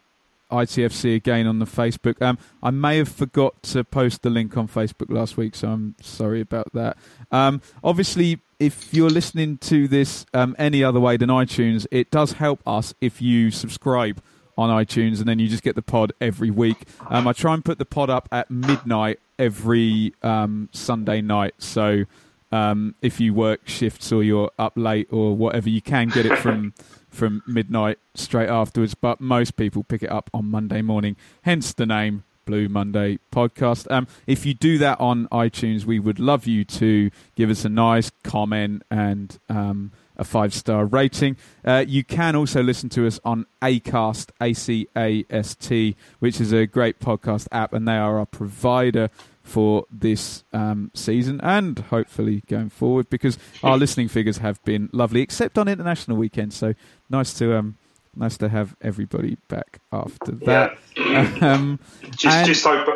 ITFC 0.51 1.15
again 1.15 1.47
on 1.47 1.59
the 1.59 1.65
Facebook. 1.65 2.21
Um, 2.21 2.37
I 2.61 2.71
may 2.71 2.97
have 2.97 3.09
forgot 3.09 3.61
to 3.63 3.83
post 3.83 4.21
the 4.21 4.29
link 4.29 4.55
on 4.57 4.67
Facebook 4.67 5.09
last 5.09 5.37
week, 5.37 5.55
so 5.55 5.69
I'm 5.69 5.95
sorry 6.01 6.41
about 6.41 6.71
that. 6.73 6.97
Um, 7.31 7.61
obviously, 7.83 8.39
if 8.59 8.93
you're 8.93 9.09
listening 9.09 9.57
to 9.59 9.87
this 9.87 10.25
um, 10.33 10.55
any 10.59 10.83
other 10.83 10.99
way 10.99 11.17
than 11.17 11.29
iTunes, 11.29 11.87
it 11.91 12.11
does 12.11 12.33
help 12.33 12.61
us 12.67 12.93
if 13.01 13.21
you 13.21 13.51
subscribe 13.51 14.21
on 14.57 14.69
iTunes 14.69 15.19
and 15.19 15.27
then 15.27 15.40
you 15.40 15.48
just 15.48 15.64
get 15.64 15.76
the 15.76 15.82
pod 15.82 16.14
every 16.22 16.52
week. 16.52 16.86
Um, 17.10 17.27
I 17.27 17.34
try 17.34 17.53
and 17.53 17.64
put 17.64 17.77
the 17.77 17.86
pod 17.86 18.10
up 18.10 18.27
at 18.32 18.49
midnight 18.49 19.19
every 19.38 20.14
um, 20.23 20.69
Sunday 20.72 21.22
night, 21.22 21.56
so 21.57 22.06
um, 22.52 22.95
if 23.02 23.19
you 23.19 23.34
work 23.34 23.68
shifts 23.68 24.11
or 24.11 24.23
you're 24.23 24.52
up 24.57 24.73
late 24.76 25.07
or 25.11 25.36
whatever, 25.36 25.69
you 25.69 25.82
can 25.82 26.07
get 26.07 26.26
it 26.26 26.38
from 26.40 26.73
from 27.10 27.41
midnight 27.48 27.98
straight 28.14 28.49
afterwards. 28.49 28.94
But 28.94 29.19
most 29.19 29.56
people 29.56 29.84
pick 29.84 30.03
it 30.03 30.11
up 30.11 30.30
on 30.34 30.45
Monday 30.45 30.82
morning, 30.82 31.15
hence 31.41 31.73
the 31.73 31.86
name 31.86 32.23
Blue 32.45 32.69
Monday 32.69 33.19
Podcast. 33.32 33.90
Um, 33.91 34.07
if 34.27 34.45
you 34.45 34.53
do 34.53 34.77
that 34.77 34.99
on 34.99 35.27
iTunes, 35.30 35.86
we 35.86 35.99
would 35.99 36.19
love 36.19 36.48
you 36.48 36.64
to 36.65 37.11
give 37.36 37.49
us 37.49 37.65
a 37.65 37.69
nice 37.69 38.11
comment 38.23 38.84
and 38.90 39.38
um, 39.49 39.91
a 40.17 40.23
five 40.23 40.53
star 40.53 40.85
rating. 40.85 41.37
Uh, 41.63 41.83
you 41.87 42.03
can 42.03 42.35
also 42.35 42.61
listen 42.63 42.89
to 42.89 43.05
us 43.07 43.19
on 43.25 43.45
Acast, 43.61 44.29
A 44.41 44.53
C 44.53 44.87
A 44.95 45.25
S 45.29 45.55
T, 45.55 45.95
which 46.19 46.39
is 46.41 46.51
a 46.51 46.65
great 46.65 46.99
podcast 46.99 47.47
app, 47.51 47.73
and 47.73 47.87
they 47.87 47.97
are 47.97 48.19
our 48.19 48.25
provider 48.25 49.09
for 49.43 49.85
this 49.91 50.43
um, 50.53 50.89
season 50.95 51.39
and 51.41 51.77
hopefully 51.77 52.41
going 52.47 52.67
forward 52.69 53.07
because 53.11 53.37
our 53.61 53.77
listening 53.77 54.07
figures 54.07 54.39
have 54.39 54.63
been 54.63 54.89
lovely, 54.91 55.21
except 55.21 55.57
on 55.59 55.67
international 55.67 56.17
weekend. 56.17 56.51
So 56.51 56.73
nice 57.11 57.31
to 57.35 57.55
um, 57.55 57.77
nice 58.15 58.37
to 58.37 58.49
have 58.49 58.75
everybody 58.81 59.37
back 59.47 59.79
after 59.91 60.31
that. 60.31 60.77
um, 61.43 61.79
Just, 62.11 62.25
and- 62.37 62.47
just 62.47 62.65
hope. 62.65 62.87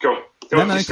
Go 0.00 0.14
on. 0.14 0.22
Go 0.50 0.56
No, 0.56 0.62
on, 0.62 0.68
no, 0.68 0.74
just 0.78 0.90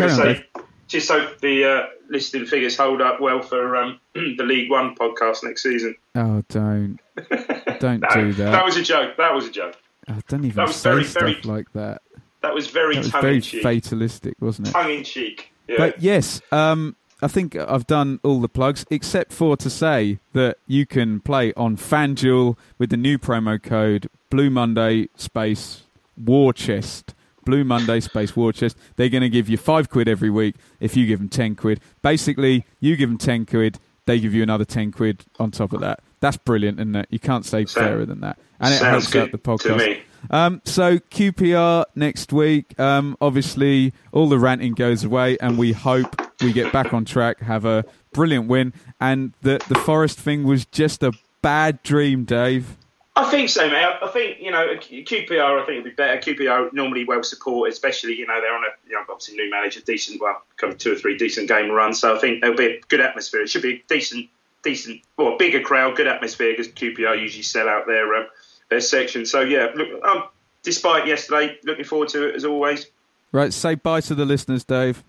carry 0.90 1.06
gonna 1.06 1.20
on, 1.20 1.20
say, 1.20 1.26
just 1.26 1.30
hope 1.32 1.40
the 1.40 1.64
uh, 1.64 1.86
listing 2.08 2.46
figures 2.46 2.76
hold 2.76 3.00
up 3.00 3.20
well 3.20 3.40
for 3.42 3.76
um, 3.76 4.00
the 4.14 4.44
League 4.44 4.70
One 4.70 4.94
podcast 4.94 5.44
next 5.44 5.62
season. 5.62 5.94
oh, 6.14 6.42
don't 6.48 6.98
don't 7.80 8.00
No, 8.00 8.08
do 8.14 8.32
that. 8.34 8.50
that 8.52 8.64
was 8.64 8.76
a 8.76 8.82
joke. 8.82 9.16
That 9.16 9.34
was 9.34 9.46
a 9.46 9.50
joke. 9.50 9.76
Oh, 10.08 10.18
don't 10.28 10.44
even 10.44 10.56
that 10.56 10.66
was 10.68 10.76
say 10.76 10.90
very, 10.90 11.04
stuff 11.04 11.22
very- 11.22 11.40
like 11.44 11.72
that. 11.74 12.02
That 12.42 12.54
was 12.54 12.68
very 12.68 12.94
That 12.94 13.00
was 13.04 13.10
tongue 13.12 13.20
very 13.22 13.34
in 13.36 13.40
cheek. 13.42 13.62
fatalistic, 13.62 14.34
wasn't 14.40 14.68
it? 14.68 14.70
Tongue 14.72 14.90
in 14.90 15.04
cheek. 15.04 15.52
Yeah. 15.68 15.76
But 15.76 16.00
yes, 16.02 16.40
um, 16.50 16.96
I 17.22 17.28
think 17.28 17.54
I've 17.54 17.86
done 17.86 18.18
all 18.24 18.40
the 18.40 18.48
plugs 18.48 18.86
except 18.90 19.30
for 19.32 19.58
to 19.58 19.68
say 19.68 20.18
that 20.32 20.56
you 20.66 20.86
can 20.86 21.20
play 21.20 21.52
on 21.52 21.76
FanDuel 21.76 22.56
with 22.78 22.88
the 22.88 22.96
new 22.96 23.18
promo 23.18 23.62
code 23.62 24.08
Blue 24.30 24.48
Monday 24.48 25.10
Space 25.16 25.82
War 26.16 26.54
Chest. 26.54 27.14
Blue 27.50 27.64
Monday 27.64 27.98
Space 27.98 28.36
War 28.36 28.52
Chest. 28.52 28.76
They're 28.94 29.08
going 29.08 29.22
to 29.22 29.28
give 29.28 29.48
you 29.48 29.56
five 29.56 29.90
quid 29.90 30.06
every 30.06 30.30
week 30.30 30.54
if 30.78 30.96
you 30.96 31.04
give 31.04 31.18
them 31.18 31.28
ten 31.28 31.56
quid. 31.56 31.80
Basically, 32.00 32.64
you 32.78 32.94
give 32.94 33.08
them 33.08 33.18
ten 33.18 33.44
quid, 33.44 33.80
they 34.06 34.20
give 34.20 34.32
you 34.32 34.44
another 34.44 34.64
ten 34.64 34.92
quid 34.92 35.24
on 35.40 35.50
top 35.50 35.72
of 35.72 35.80
that. 35.80 35.98
That's 36.20 36.36
brilliant, 36.36 36.78
isn't 36.78 36.94
it? 36.94 37.08
You 37.10 37.18
can't 37.18 37.44
say 37.44 37.64
Sound- 37.64 37.86
fairer 37.88 38.06
than 38.06 38.20
that, 38.20 38.38
and 38.60 38.72
it 38.72 38.80
helps 38.80 39.16
out 39.16 39.32
the 39.32 39.38
podcast. 39.38 40.00
Um, 40.30 40.62
so 40.64 40.98
QPR 40.98 41.86
next 41.96 42.32
week. 42.32 42.78
Um, 42.78 43.16
obviously, 43.20 43.92
all 44.12 44.28
the 44.28 44.38
ranting 44.38 44.74
goes 44.74 45.02
away, 45.02 45.36
and 45.40 45.58
we 45.58 45.72
hope 45.72 46.14
we 46.40 46.52
get 46.52 46.72
back 46.72 46.94
on 46.94 47.04
track, 47.04 47.40
have 47.40 47.64
a 47.64 47.84
brilliant 48.12 48.46
win, 48.46 48.74
and 49.00 49.32
the 49.42 49.60
the 49.68 49.74
Forest 49.74 50.20
thing 50.20 50.44
was 50.44 50.66
just 50.66 51.02
a 51.02 51.10
bad 51.42 51.82
dream, 51.82 52.22
Dave. 52.24 52.76
I 53.16 53.28
think 53.28 53.48
so, 53.48 53.68
mate. 53.68 53.96
I 54.02 54.08
think 54.08 54.40
you 54.40 54.50
know 54.50 54.68
QPR. 54.76 55.62
I 55.62 55.66
think 55.66 55.80
it'd 55.80 55.84
be 55.84 55.90
better. 55.90 56.18
QPR 56.20 56.72
normally 56.72 57.04
well 57.04 57.22
supported, 57.22 57.72
especially 57.72 58.14
you 58.14 58.26
know 58.26 58.40
they're 58.40 58.54
on 58.54 58.62
a 58.62 58.88
you 58.88 58.94
know 58.94 59.02
obviously 59.08 59.36
new 59.36 59.50
manager, 59.50 59.80
decent 59.80 60.20
well, 60.20 60.42
of 60.62 60.78
two 60.78 60.92
or 60.92 60.96
three 60.96 61.18
decent 61.18 61.48
game 61.48 61.70
runs. 61.70 62.00
So 62.00 62.16
I 62.16 62.18
think 62.20 62.40
there'll 62.40 62.56
be 62.56 62.66
a 62.66 62.80
good 62.88 63.00
atmosphere. 63.00 63.42
It 63.42 63.50
should 63.50 63.62
be 63.62 63.74
a 63.74 63.82
decent, 63.88 64.28
decent, 64.62 65.02
well, 65.16 65.36
bigger 65.36 65.60
crowd, 65.60 65.96
good 65.96 66.06
atmosphere 66.06 66.52
because 66.52 66.68
QPR 66.68 67.20
usually 67.20 67.42
sell 67.42 67.68
out 67.68 67.86
their 67.86 68.14
um, 68.14 68.26
their 68.68 68.80
section. 68.80 69.26
So 69.26 69.40
yeah, 69.40 69.68
look, 69.74 70.04
um, 70.04 70.24
despite 70.62 71.06
yesterday, 71.08 71.58
looking 71.64 71.84
forward 71.84 72.08
to 72.10 72.28
it 72.28 72.36
as 72.36 72.44
always. 72.44 72.86
Right, 73.32 73.52
say 73.52 73.74
bye 73.74 74.00
to 74.02 74.14
the 74.14 74.24
listeners, 74.24 74.64
Dave. 74.64 75.02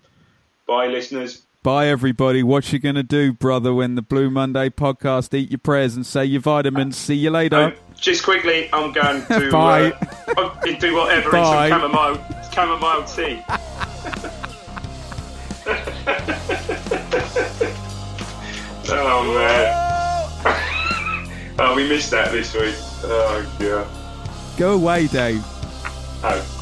Bye, 0.66 0.88
listeners. 0.88 1.42
Bye, 1.62 1.86
everybody. 1.86 2.42
What 2.42 2.72
you 2.72 2.80
gonna 2.80 3.04
do, 3.04 3.32
brother? 3.32 3.72
When 3.72 3.94
the 3.94 4.02
Blue 4.02 4.30
Monday 4.30 4.68
podcast, 4.68 5.32
eat 5.32 5.50
your 5.50 5.58
prayers 5.58 5.94
and 5.94 6.04
say 6.04 6.24
your 6.24 6.40
vitamins. 6.40 6.96
See 6.96 7.14
you 7.14 7.30
later. 7.30 7.76
Just 8.02 8.24
quickly, 8.24 8.68
I'm 8.72 8.92
going 8.92 9.24
to 9.26 9.50
Bye. 9.50 9.92
Uh, 10.36 10.54
do 10.78 10.94
whatever 10.96 11.30
Bye. 11.30 11.66
in 11.66 11.70
some 11.70 11.80
chamomile 11.80 12.18
chamomile 12.52 13.04
tea. 13.04 13.42
oh 18.88 19.34
man. 19.34 19.72
oh 20.44 20.58
Oh, 21.58 21.76
we 21.76 21.86
missed 21.88 22.10
that 22.10 22.32
this 22.32 22.54
week. 22.54 22.74
Oh, 23.04 23.56
yeah. 23.60 23.86
Go 24.56 24.72
away, 24.72 25.06
Dave. 25.06 25.44
Oh. 26.24 26.61